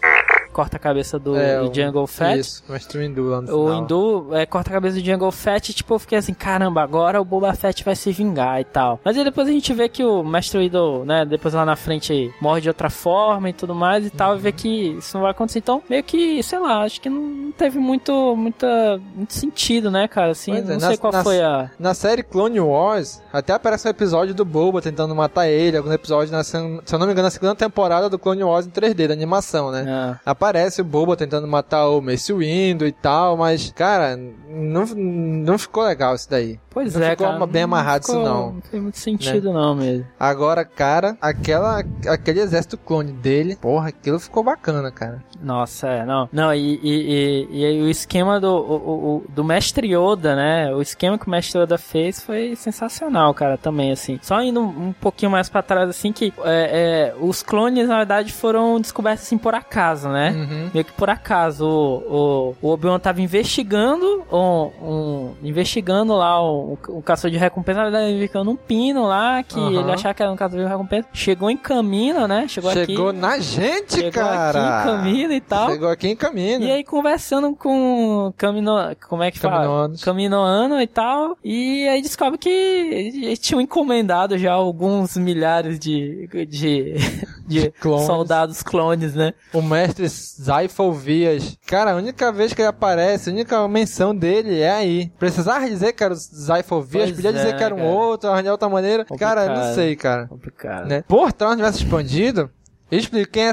Corta 0.53 0.77
a 0.77 0.81
cabeça 0.81 1.19
do, 1.19 1.35
É, 1.37 1.59
do 1.61 1.71
o- 1.71 1.75
Jungle 1.75 2.07
Fett. 2.07 2.39
Isso, 2.41 2.63
mestre 2.69 2.99
o 2.99 3.03
Hindu 3.03 3.29
lá 3.31 3.41
no 3.41 3.47
O 3.55 3.67
final. 3.69 3.83
Hindu 3.83 4.29
é, 4.37 4.45
corta 4.47 4.71
a 4.71 4.73
cabeça 4.75 4.99
do 5.01 5.05
Jungle 5.05 5.33
Fett 5.33 5.71
e 5.71 5.75
tipo, 5.75 5.95
eu 5.95 5.99
fiquei 5.99 6.19
assim, 6.19 6.35
caramba, 6.35 6.83
agora 6.83 7.21
o 7.21 7.25
Boba 7.25 7.53
Fett 7.55 7.83
vai 7.85 7.97
se 7.97 8.13
vingar 8.13 8.61
e 8.61 8.65
tal. 8.65 9.01
Mas 9.05 9.17
aí 9.17 9.25
depois 9.25 9.49
a 9.49 9.51
gente 9.51 9.73
vê 9.73 9.89
que 9.89 10.05
o 10.05 10.23
Mestre 10.23 10.59
Widow, 10.59 11.05
né, 11.05 11.25
depois 11.25 11.55
lá 11.55 11.65
na 11.65 11.77
frente 11.77 12.33
morre 12.41 12.61
de 12.61 12.69
outra 12.69 12.91
forma 12.91 13.49
e 13.49 13.53
tudo 13.53 13.75
mais 13.75 14.07
e 14.07 14.11
tal, 14.11 14.37
e 14.37 14.39
vê 14.39 14.53
que 14.53 14.69
isso 14.99 15.17
não 15.17 15.23
vai 15.23 15.31
acontecer. 15.31 15.59
Então, 15.61 15.83
meio 15.89 16.03
que, 16.05 16.43
sei 16.43 16.59
lá, 16.59 16.83
acho 16.83 17.01
que 17.01 17.09
não 17.09 17.53
teve 17.53 17.79
muito, 17.79 18.37
muita, 18.37 19.01
muito 19.15 19.33
sentido, 19.33 19.91
né, 19.91 20.07
cara, 20.09 20.33
assim, 20.33 20.53
Pois 20.53 20.69
é, 20.69 20.73
não 20.75 20.81
na- 20.81 20.89
sei 20.89 20.97
qual 20.97 21.13
na- 21.13 21.23
foi 21.23 21.41
a... 21.43 21.71
Na 21.79 21.95
série 21.95 22.23
Clone 22.23 22.61
Wars, 22.61 23.23
até 23.33 23.53
aparece 23.53 23.87
um 23.87 23.91
episódio 23.91 24.35
do 24.35 24.45
Boba 24.45 24.81
tentando 24.83 25.15
matar 25.15 25.49
ele, 25.49 25.77
algum 25.77 25.93
episódio, 25.93 26.33
na, 26.33 26.43
se 26.45 26.57
eu 26.57 26.99
não 26.99 27.07
me 27.07 27.13
engano, 27.13 27.23
na 27.23 27.31
segunda 27.31 27.55
temporada 27.55 28.09
do 28.11 28.19
Clone 28.19 28.43
Wars 28.45 28.67
em 28.67 28.71
3D, 28.71 29.07
da 29.09 29.15
animação, 29.15 29.71
né? 29.71 29.85
Ah. 29.89 30.19
Aparece 30.43 30.81
o 30.81 30.85
Boba 30.85 31.17
tentando 31.17 31.47
matar 31.47 31.89
o 31.89 32.01
Mace 32.01 32.33
Windu 32.33 32.85
e 32.85 32.91
tal, 32.91 33.37
mas, 33.37 33.71
cara, 33.71 34.17
não, 34.49 34.85
não 34.87 35.57
ficou 35.57 35.85
legal 35.85 36.17
isso 36.17 36.29
daí. 36.29 36.59
Pois 36.69 36.95
não 36.97 37.03
é, 37.07 37.11
ficou 37.11 37.27
cara, 37.29 37.47
bem 37.47 37.63
amarrado 37.63 38.05
ficou- 38.07 38.21
isso 38.23 38.29
não. 38.29 38.53
Não 38.55 38.63
fez 38.63 38.83
muito 38.83 38.99
sentido 38.99 39.53
não 39.53 39.75
mesmo. 39.77 40.05
Agora, 40.19 40.65
cara, 40.65 41.17
aquela, 41.21 41.85
aquele 42.09 42.41
exército 42.41 42.77
clone 42.79 43.13
dele, 43.13 43.55
porra, 43.55 43.89
aquilo 43.91 44.19
ficou 44.19 44.43
bacana, 44.43 44.91
cara. 44.91 45.23
Nossa, 45.41 45.87
é, 45.89 46.05
não. 46.07 46.29
Não, 46.33 46.53
e, 46.55 46.81
e, 46.83 47.49
e, 47.53 47.61
e 47.61 47.65
aí 47.65 47.83
o 47.83 47.89
esquema 47.89 48.41
do, 48.41 48.53
o, 48.53 49.17
o- 49.19 49.25
do 49.29 49.45
Mestre 49.45 49.95
Yoda, 49.95 50.35
né? 50.35 50.75
O 50.75 50.81
esquema 50.83 51.19
que 51.19 51.27
o 51.27 51.31
Mestre 51.31 51.61
Yoda 51.61 51.77
fez 51.79 52.21
foi 52.23 52.57
sensacional, 52.57 53.33
cara, 53.35 53.57
também, 53.59 53.93
assim. 53.93 54.19
Só 54.23 54.41
indo 54.43 54.61
um, 54.61 54.89
um 54.89 54.93
pouquinho 54.93 55.31
mais 55.31 55.49
pra 55.49 55.63
trás, 55.63 55.89
assim, 55.91 56.11
que 56.13 56.33
é, 56.45 57.13
é, 57.13 57.15
os 57.21 57.43
clones, 57.43 57.87
na 57.87 57.99
verdade, 57.99 58.33
foram 58.33 58.81
descobertos, 58.81 59.25
assim, 59.27 59.37
por 59.39 59.55
acaso, 59.55 60.09
né? 60.09 60.32
Uhum. 60.33 60.71
Meio 60.73 60.85
que 60.85 60.93
por 60.93 61.09
acaso. 61.11 61.67
O, 61.67 62.55
o, 62.61 62.69
o 62.69 62.73
Obi-Wan 62.73 62.99
tava 62.99 63.21
investigando, 63.21 64.25
um, 64.33 64.71
um- 64.83 65.35
investigando 65.43 66.15
lá 66.15 66.43
o, 66.43 66.79
o 66.89 67.03
caçador 67.03 67.31
de 67.31 67.37
recompensa, 67.39 67.83
verdade, 67.83 68.13
investigando 68.13 68.51
um 68.51 68.57
pino 68.57 69.07
lá, 69.07 69.43
que 69.43 69.59
Aham. 69.59 69.81
ele 69.81 69.93
achava 69.93 70.15
que 70.15 70.23
era 70.23 70.33
um 70.33 70.37
caçador 70.37 70.65
de 70.65 70.71
recompensa. 70.71 71.09
Chegou 71.13 71.51
em 71.51 71.57
caminho, 71.57 72.27
né? 72.27 72.47
Chegou, 72.49 72.71
Chegou 72.73 73.09
aqui. 73.11 73.19
na 73.19 73.39
gente, 73.39 73.95
Chegou 73.95 74.13
cara! 74.13 74.49
aqui 74.81 74.89
em 74.89 74.93
Camino 74.97 75.33
e 75.33 75.41
tal. 75.41 75.71
Chegou 75.71 75.89
aqui 75.89 76.09
em 76.09 76.17
Camino. 76.17 76.65
E 76.65 76.71
aí 76.71 76.85
conversando 76.85 77.55
com 77.55 78.33
Camino, 78.37 78.73
como 79.09 79.23
é 79.23 79.31
que 79.31 79.39
fala? 79.39 79.57
Caminoanos. 79.63 80.05
Caminoano 80.05 80.81
e 80.81 80.87
tal. 80.87 81.37
E 81.45 81.87
aí 81.89 82.03
descobre 82.03 82.39
que 82.39 82.49
eles 82.49 83.39
tinham 83.39 83.61
encomendado 83.61 84.37
já 84.39 84.53
alguns 84.53 85.17
milhares 85.17 85.79
de, 85.79 86.29
de, 86.49 86.95
de 87.47 87.71
clones. 87.73 88.07
soldados 88.07 88.63
clones, 88.63 89.15
né? 89.15 89.33
O 89.53 89.61
mestre 89.63 90.07
Zyphal 90.23 90.93
Vias. 90.93 91.57
Cara, 91.67 91.93
a 91.93 91.97
única 91.97 92.31
vez 92.33 92.53
que 92.53 92.61
ele 92.63 92.69
aparece, 92.69 93.31
a 93.31 93.33
única 93.33 93.69
menção 93.69 94.15
dele 94.15 94.61
é 94.61 94.71
aí. 94.71 95.13
Precisava 95.19 95.69
dizer 95.69 95.93
que 95.93 96.03
era 96.05 96.13
o 96.15 96.17
Zyphal 96.17 96.83
Vias, 96.83 97.05
Pois 97.11 97.17
podia 97.17 97.31
é, 97.31 97.33
dizer 97.33 97.57
que 97.57 97.63
era 97.65 97.75
um 97.75 97.79
cara. 97.79 97.91
outro, 97.91 98.31
arranjar 98.31 98.53
outra 98.53 98.69
maneira. 98.69 99.05
Cara, 99.19 99.43
eu 99.43 99.49
não 99.49 99.55
Complicado. 99.57 99.75
sei, 99.75 99.97
cara. 99.97 100.27
Complicado. 100.29 100.89
Né? 100.89 101.05
Por 101.07 101.33
trás 101.33 101.53
universo 101.55 101.83
expandido, 101.83 102.51
eu 102.93 102.99
explico 102.99 103.33
quem 103.33 103.45
é 103.49 103.53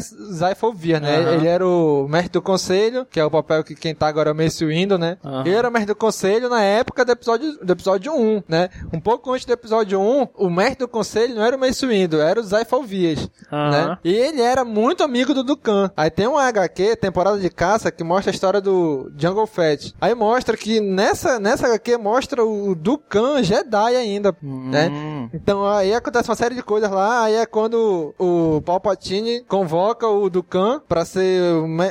Vias, 0.76 1.02
né? 1.02 1.18
Aham. 1.18 1.32
Ele 1.32 1.48
era 1.48 1.66
o 1.66 2.10
mestre 2.10 2.34
do 2.34 2.42
conselho, 2.42 3.06
que 3.10 3.22
é 3.22 3.24
o 3.24 3.32
papel 3.32 3.64
que 3.64 3.74
quem 3.74 3.96
tá 3.96 4.06
agora 4.06 4.32
é 4.32 4.34
o 4.34 4.36
Mace 4.36 4.66
Windu, 4.66 4.98
né? 4.98 5.18
Aham. 5.24 5.44
Ele 5.46 5.56
era 5.56 5.70
o 5.70 5.72
mestre 5.72 5.94
do 5.94 5.96
conselho 5.96 6.50
na 6.50 6.62
época 6.62 7.06
do 7.06 7.12
episódio, 7.14 7.58
do 7.64 7.72
episódio 7.72 8.14
1, 8.14 8.44
né? 8.50 8.68
Um 8.92 9.00
pouco 9.00 9.32
antes 9.32 9.46
do 9.46 9.54
episódio 9.54 9.98
1, 9.98 10.28
o 10.36 10.50
mestre 10.50 10.80
do 10.80 10.90
conselho 10.90 11.36
não 11.36 11.44
era 11.44 11.56
o 11.56 11.60
Mace 11.60 11.88
Windu, 11.88 12.20
era 12.20 12.38
o 12.38 12.44
Zyphal 12.44 12.84
Vias, 12.84 13.30
Aham. 13.50 13.70
né? 13.72 13.98
E 14.04 14.14
ele 14.14 14.42
era 14.42 14.66
muito 14.66 15.04
amigo 15.04 15.34
do 15.34 15.42
Dukan. 15.42 15.90
Aí 15.96 16.10
tem 16.10 16.28
um 16.28 16.38
HQ, 16.38 16.98
temporada 16.98 17.40
de 17.40 17.50
caça, 17.50 17.90
que 17.92 18.04
mostra 18.04 18.32
a 18.32 18.34
história 18.34 18.60
do 18.60 19.10
Jungle 19.18 19.48
Fett. 19.48 19.96
Aí 20.02 20.14
mostra 20.14 20.58
que 20.58 20.82
nessa, 20.82 21.40
nessa 21.40 21.68
HQ 21.68 21.96
mostra 21.96 22.44
o 22.44 22.76
Dukan 22.76 23.42
Jedi 23.42 23.96
ainda, 23.96 24.36
né? 24.42 24.90
Hum. 24.90 25.30
Então 25.34 25.66
aí 25.66 25.94
acontece 25.94 26.28
uma 26.30 26.36
série 26.36 26.56
de 26.56 26.62
coisas 26.62 26.92
lá, 26.92 27.24
aí 27.24 27.36
é 27.36 27.46
quando 27.46 28.14
o 28.20 28.62
Palpatine 28.66 29.29
convoca 29.48 30.08
o 30.08 30.30
Dukan 30.30 30.82
pra 30.88 31.06
ser 31.06 31.42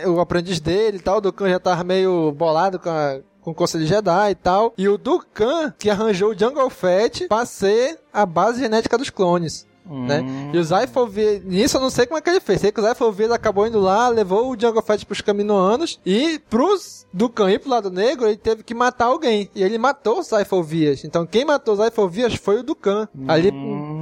o, 0.07 0.21
aprendiz 0.21 0.61
dele 0.61 0.99
e 0.99 1.01
tal, 1.01 1.19
o 1.19 1.21
Dukan 1.21 1.49
já 1.49 1.59
tava 1.59 1.85
meio 1.85 2.33
bolado 2.33 2.79
com 2.79 2.91
a 2.91 3.21
com 3.41 3.53
o 3.53 3.55
Conselho 3.55 3.87
Jedi 3.87 4.31
e 4.31 4.35
tal. 4.35 4.75
E 4.77 4.89
o 4.89 4.99
Dukan 4.99 5.73
que 5.79 5.89
arranjou 5.89 6.33
o 6.33 6.39
Jungle 6.39 6.69
Fett 6.69 7.29
pra 7.29 7.47
ser 7.47 7.99
a 8.13 8.27
base 8.27 8.61
genética 8.61 8.99
dos 8.99 9.09
clones. 9.09 9.67
Né? 9.91 10.21
Hum. 10.21 10.51
E 10.53 10.59
o 10.59 10.63
Zyphal 10.65 11.07
Vias, 11.07 11.43
nisso 11.45 11.79
eu 11.79 11.81
não 11.81 11.89
sei 11.89 12.05
como 12.05 12.19
é 12.19 12.21
que 12.21 12.29
ele 12.29 12.41
fez. 12.41 12.61
Sei 12.61 12.71
que 12.71 12.79
o 12.79 12.87
Zyphal 12.87 13.11
Vias 13.11 13.31
acabou 13.31 13.67
indo 13.67 13.81
lá, 13.81 14.09
levou 14.09 14.51
o 14.51 14.61
Jungle 14.61 14.83
Fett 14.83 15.07
pros 15.07 15.23
caminoanos 15.23 15.99
e 16.05 16.39
pros 16.51 17.07
Dukan 17.11 17.51
ir 17.51 17.61
pro 17.61 17.71
lado 17.71 17.91
negro, 17.91 18.27
ele 18.27 18.37
teve 18.37 18.63
que 18.63 18.75
matar 18.75 19.07
alguém. 19.07 19.49
E 19.55 19.63
ele 19.63 19.79
matou 19.79 20.19
o 20.19 20.23
Zyphal 20.23 20.63
Vias. 20.63 21.05
Então 21.05 21.25
quem 21.27 21.45
matou 21.45 21.75
o 21.75 21.83
Zyphal 21.83 22.09
Vias 22.09 22.35
foi 22.35 22.59
o 22.61 22.63
Dukan. 22.63 23.09
Ali, 23.27 23.51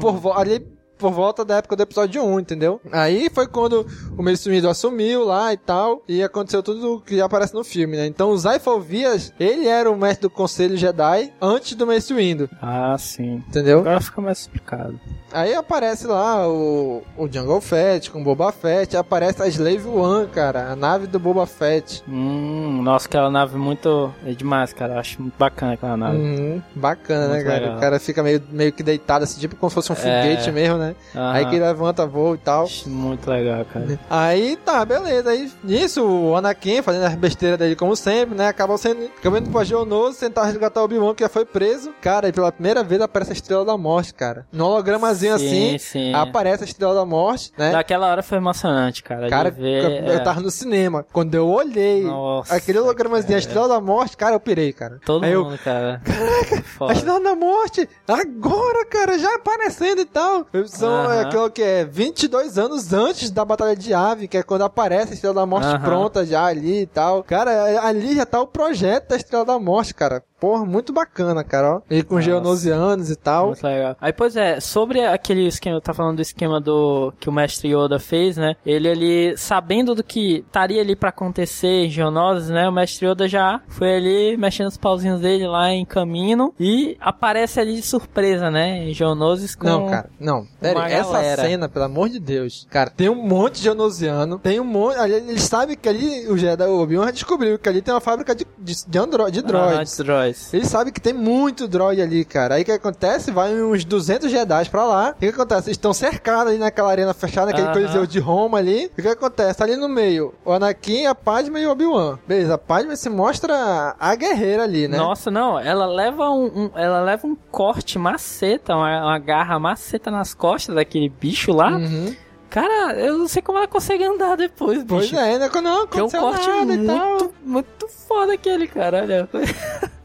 por, 0.00 0.36
ali 0.36 0.66
por 0.98 1.12
volta 1.12 1.44
da 1.44 1.56
época 1.56 1.76
do 1.76 1.82
episódio 1.82 2.22
1, 2.24 2.40
entendeu? 2.40 2.80
Aí 2.92 3.28
foi 3.32 3.46
quando 3.46 3.86
o 4.16 4.22
Mace 4.22 4.48
Windu 4.48 4.68
assumiu 4.68 5.24
lá 5.24 5.52
e 5.52 5.56
tal, 5.56 6.02
e 6.08 6.22
aconteceu 6.22 6.62
tudo 6.62 7.02
que 7.04 7.20
aparece 7.20 7.54
no 7.54 7.62
filme, 7.64 7.96
né? 7.96 8.06
Então 8.06 8.30
o 8.30 8.38
Zyphal 8.38 8.80
Vias, 8.80 9.32
ele 9.38 9.66
era 9.66 9.90
o 9.90 9.96
mestre 9.96 10.22
do 10.22 10.30
Conselho 10.30 10.76
Jedi 10.76 11.32
antes 11.40 11.74
do 11.74 11.86
Mace 11.86 12.12
Windu. 12.14 12.48
Ah, 12.62 12.96
sim. 12.98 13.42
Entendeu? 13.48 13.80
Agora 13.80 14.00
fica 14.00 14.20
mais 14.20 14.38
explicado. 14.40 14.98
Aí 15.32 15.54
aparece 15.54 16.06
lá 16.06 16.48
o, 16.48 17.02
o 17.16 17.28
Jungle 17.30 17.60
Fett 17.60 18.10
com 18.10 18.22
Boba 18.22 18.50
Fett, 18.52 18.96
aparece 18.96 19.42
a 19.42 19.46
Slave 19.48 19.86
One, 19.86 20.28
cara, 20.28 20.70
a 20.70 20.76
nave 20.76 21.06
do 21.06 21.18
Boba 21.18 21.46
Fett. 21.46 22.02
Hum, 22.08 22.80
nossa, 22.82 23.06
aquela 23.06 23.30
nave 23.30 23.56
muito. 23.58 24.12
É 24.24 24.30
demais, 24.32 24.72
cara. 24.72 24.94
Eu 24.94 24.98
acho 25.00 25.20
muito 25.20 25.34
bacana 25.36 25.74
aquela 25.74 25.96
nave. 25.96 26.16
Uhum, 26.16 26.62
bacana, 26.74 27.28
Muito 27.28 27.38
né, 27.38 27.44
cara? 27.44 27.60
legal. 27.60 27.76
O 27.76 27.80
cara 27.80 27.98
fica 28.00 28.22
meio, 28.22 28.42
meio 28.50 28.72
que 28.72 28.82
deitado, 28.82 29.24
assim, 29.24 29.38
tipo 29.40 29.56
como 29.56 29.68
se 29.68 29.74
fosse 29.74 29.92
um 29.92 29.96
foguete 29.96 30.48
É. 30.48 30.52
mesmo, 30.52 30.78
né? 30.78 30.85
Aham. 31.14 31.32
Aí 31.32 31.46
que 31.46 31.58
levanta 31.58 32.06
voo 32.06 32.34
e 32.34 32.38
tal. 32.38 32.66
Muito 32.86 33.30
legal, 33.30 33.64
cara. 33.64 33.98
Aí 34.08 34.56
tá, 34.56 34.84
beleza. 34.84 35.30
Aí 35.30 35.50
nisso, 35.64 36.04
o 36.04 36.36
Anakin, 36.36 36.82
fazendo 36.82 37.04
as 37.04 37.14
besteiras 37.14 37.58
dele 37.58 37.74
como 37.76 37.96
sempre, 37.96 38.36
né? 38.36 38.48
Acabou 38.48 38.76
sendo. 38.78 39.04
Acabou 39.18 39.38
indo 39.38 39.50
pra 39.50 39.64
Geonoso 39.64 40.18
tentar 40.20 40.44
resgatar 40.44 40.80
o 40.80 40.84
Obi-Wan, 40.84 41.14
que 41.14 41.22
já 41.22 41.28
foi 41.28 41.44
preso. 41.44 41.92
Cara, 42.00 42.28
e 42.28 42.32
pela 42.32 42.52
primeira 42.52 42.82
vez 42.82 43.00
aparece 43.00 43.30
a 43.32 43.34
Estrela 43.34 43.64
da 43.64 43.76
Morte, 43.76 44.14
cara. 44.14 44.46
No 44.52 44.66
hologramazinho 44.66 45.38
Sim, 45.38 45.74
assim, 45.74 45.78
sim. 45.78 46.14
aparece 46.14 46.64
a 46.64 46.66
Estrela 46.66 46.94
da 46.94 47.04
Morte, 47.04 47.52
né? 47.56 47.72
Naquela 47.72 48.08
hora 48.08 48.22
foi 48.22 48.38
emocionante, 48.38 49.02
cara. 49.02 49.28
Cara, 49.28 49.50
ver, 49.50 50.04
eu 50.06 50.12
é. 50.14 50.18
tava 50.20 50.40
no 50.40 50.50
cinema. 50.50 51.04
Quando 51.12 51.34
eu 51.34 51.48
olhei 51.48 52.04
Nossa, 52.04 52.54
aquele 52.54 52.78
hologramazinho, 52.78 53.34
a 53.34 53.38
Estrela 53.38 53.68
da 53.68 53.80
Morte, 53.80 54.16
cara, 54.16 54.34
eu 54.34 54.40
pirei, 54.40 54.72
cara. 54.72 54.98
Todo 55.04 55.24
Aí 55.24 55.32
eu, 55.32 55.44
mundo, 55.44 55.58
cara. 55.58 56.00
A 56.06 56.62
Foda. 56.62 56.92
Estrela 56.92 57.20
da 57.20 57.34
Morte! 57.34 57.88
Agora, 58.06 58.84
cara, 58.86 59.18
já 59.18 59.34
aparecendo 59.34 60.00
e 60.00 60.04
tal. 60.04 60.46
São 60.78 61.10
é, 61.12 61.18
Aham. 61.18 61.20
aquilo 61.28 61.50
que 61.50 61.62
é 61.62 61.84
22 61.84 62.58
anos 62.58 62.92
antes 62.92 63.30
da 63.30 63.44
Batalha 63.44 63.76
de 63.76 63.92
Ave, 63.94 64.28
que 64.28 64.36
é 64.36 64.42
quando 64.42 64.62
aparece 64.62 65.12
a 65.12 65.14
Estrela 65.14 65.34
da 65.34 65.46
Morte 65.46 65.78
pronta 65.80 66.24
já 66.24 66.44
ali 66.44 66.82
e 66.82 66.86
tal. 66.86 67.22
Cara, 67.22 67.50
é- 67.52 67.78
ali 67.78 68.14
já 68.14 68.26
tá 68.26 68.40
o 68.40 68.46
projeto 68.46 69.08
da 69.08 69.16
Estrela 69.16 69.44
da 69.44 69.58
Morte, 69.58 69.94
cara. 69.94 70.22
Porra, 70.38 70.66
muito 70.66 70.92
bacana, 70.92 71.42
cara, 71.42 71.76
ó. 71.76 71.80
Ele 71.90 72.02
com 72.02 72.20
geonosianos 72.20 73.10
e 73.10 73.16
tal. 73.16 73.46
Muito 73.48 73.66
legal. 73.66 73.96
Aí, 73.98 74.12
pois 74.12 74.36
é, 74.36 74.60
sobre 74.60 75.00
aquele 75.04 75.46
esquema, 75.46 75.80
tá 75.80 75.94
falando 75.94 76.16
do 76.16 76.22
esquema 76.22 76.60
do 76.60 77.10
que 77.18 77.28
o 77.28 77.32
mestre 77.32 77.74
Yoda 77.74 77.98
fez, 77.98 78.36
né? 78.36 78.54
Ele 78.64 78.86
ali, 78.86 79.34
sabendo 79.38 79.94
do 79.94 80.04
que 80.04 80.44
estaria 80.46 80.82
ali 80.82 80.94
pra 80.94 81.08
acontecer 81.08 81.86
em 81.86 81.90
Geonosis, 81.90 82.50
né? 82.50 82.68
O 82.68 82.72
mestre 82.72 83.06
Yoda 83.08 83.26
já 83.26 83.62
foi 83.68 83.96
ali 83.96 84.36
mexendo 84.36 84.66
os 84.68 84.76
pauzinhos 84.76 85.20
dele 85.22 85.46
lá 85.48 85.70
em 85.70 85.86
caminho 85.86 86.52
e 86.60 86.98
aparece 87.00 87.58
ali 87.58 87.74
de 87.76 87.82
surpresa, 87.82 88.50
né? 88.50 88.90
Em 88.90 88.92
Geonosis 88.92 89.54
com 89.54 89.66
Não, 89.66 89.86
cara, 89.88 90.10
não. 90.20 90.46
Pera, 90.74 90.78
uma 90.80 90.90
essa 90.90 91.12
galera. 91.12 91.42
cena, 91.42 91.68
pelo 91.68 91.84
amor 91.84 92.08
de 92.08 92.18
Deus. 92.18 92.66
Cara, 92.70 92.90
tem 92.90 93.08
um 93.08 93.14
monte 93.14 93.56
de 93.56 93.62
genosiano, 93.64 94.38
tem 94.38 94.60
um 94.60 94.64
monte. 94.64 94.96
ali, 94.98 95.14
Eles 95.14 95.42
sabem 95.42 95.76
que 95.76 95.88
ali, 95.88 96.28
o 96.28 96.36
Jedi, 96.36 96.64
o 96.64 96.80
Obi-Wan 96.80 97.12
descobriu 97.12 97.58
que 97.58 97.68
ali 97.68 97.82
tem 97.82 97.92
uma 97.94 98.00
fábrica 98.00 98.34
de, 98.34 98.46
de, 98.58 98.74
de, 98.86 98.98
andro, 98.98 99.30
de 99.30 99.38
Ah, 99.40 99.42
droids. 99.42 99.96
de 99.96 100.02
droids. 100.02 100.54
Ele 100.54 100.64
sabe 100.66 100.90
que 100.92 101.00
tem 101.00 101.12
muito 101.12 101.66
droid 101.68 102.00
ali, 102.00 102.24
cara. 102.24 102.54
Aí 102.56 102.62
o 102.62 102.64
que 102.64 102.72
acontece? 102.72 103.30
Vai 103.30 103.54
uns 103.54 103.84
200 103.84 104.30
Jedi 104.30 104.68
pra 104.70 104.84
lá. 104.84 105.10
O 105.10 105.14
que 105.20 105.26
acontece? 105.26 105.68
Eles 105.68 105.76
estão 105.76 105.92
cercados 105.92 106.48
ali 106.50 106.58
naquela 106.58 106.90
arena 106.90 107.12
fechada, 107.14 107.46
naquele 107.46 107.66
Aham. 107.68 107.74
coliseu 107.74 108.06
de 108.06 108.18
Roma 108.18 108.58
ali. 108.58 108.90
O 108.98 109.02
que 109.02 109.08
acontece? 109.08 109.62
Ali 109.62 109.76
no 109.76 109.88
meio, 109.88 110.34
o 110.44 110.52
Anakin, 110.52 111.06
a 111.06 111.14
Padme 111.14 111.60
e 111.60 111.66
o 111.66 111.70
Obi-Wan. 111.70 112.18
Beleza, 112.26 112.54
a 112.54 112.58
Padme 112.58 112.96
se 112.96 113.08
mostra 113.08 113.94
a 113.98 114.14
guerreira 114.14 114.62
ali, 114.64 114.88
né? 114.88 114.96
Nossa, 114.96 115.30
não, 115.30 115.58
ela 115.58 115.86
leva 115.86 116.28
um, 116.30 116.44
um- 116.46 116.70
ela 116.74 117.00
leva 117.00 117.26
um 117.26 117.36
corte 117.50 117.98
maceta, 117.98 118.74
uma, 118.74 119.02
uma 119.02 119.18
garra 119.18 119.58
maceta 119.58 120.10
nas 120.10 120.34
costas 120.34 120.55
daquele 120.74 121.08
bicho 121.08 121.52
lá. 121.52 121.70
Uhum. 121.76 122.14
Cara, 122.48 122.94
eu 122.98 123.18
não 123.18 123.28
sei 123.28 123.42
como 123.42 123.58
ela 123.58 123.66
consegue 123.66 124.04
andar 124.04 124.36
depois, 124.36 124.78
bicho. 124.82 124.86
Pois 124.88 125.12
é, 125.12 125.38
né? 125.38 125.50
Não, 125.62 125.86
Que 125.86 125.98
é 125.98 126.02
um 126.02 126.06
aconteceu 126.06 126.20
corte 126.20 126.48
muito, 126.50 127.34
muito 127.44 127.88
foda 128.08 128.32
aquele, 128.34 128.66
cara. 128.66 129.02
Olha. 129.02 129.28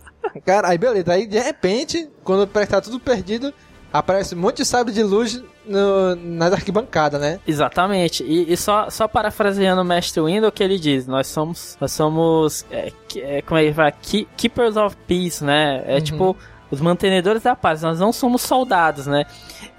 Cara, 0.45 0.70
aí 0.70 0.78
beleza. 0.78 1.12
Aí 1.14 1.26
de 1.28 1.39
repente, 1.39 2.10
quando 2.24 2.47
tá 2.47 2.80
tudo 2.80 2.99
perdido, 2.99 3.54
aparece 3.91 4.34
um 4.36 4.38
monte 4.39 4.58
de 4.58 4.66
sabre 4.66 4.93
de 4.93 5.04
luz 5.04 5.41
no, 5.66 6.16
nas 6.16 6.54
arquibancadas, 6.54 7.20
né? 7.20 7.39
Exatamente. 7.45 8.24
E, 8.24 8.52
e 8.52 8.56
só, 8.58 8.89
só 8.89 9.08
parafraseando 9.08 9.82
o 9.82 9.86
mestre 9.86 10.22
Window 10.22 10.52
que 10.52 10.64
ele 10.64 10.80
diz, 10.80 11.06
nós 11.08 11.28
somos, 11.28 11.78
nós 11.82 11.91
somos, 11.91 12.66
é, 12.72 12.91
é, 13.18 13.41
como 13.41 13.60
é 13.60 13.66
que 13.66 13.74
fala? 13.74 13.91
Ke- 13.91 14.28
Keepers 14.38 14.78
of 14.78 14.95
Peace, 15.08 15.43
né? 15.43 15.84
É 15.86 15.95
Uhum. 15.95 16.02
tipo 16.02 16.38
os 16.70 16.80
mantenedores 16.80 17.43
da 17.43 17.56
paz. 17.56 17.82
Nós 17.82 17.99
não 17.99 18.14
somos 18.14 18.41
soldados, 18.43 19.08
né? 19.08 19.26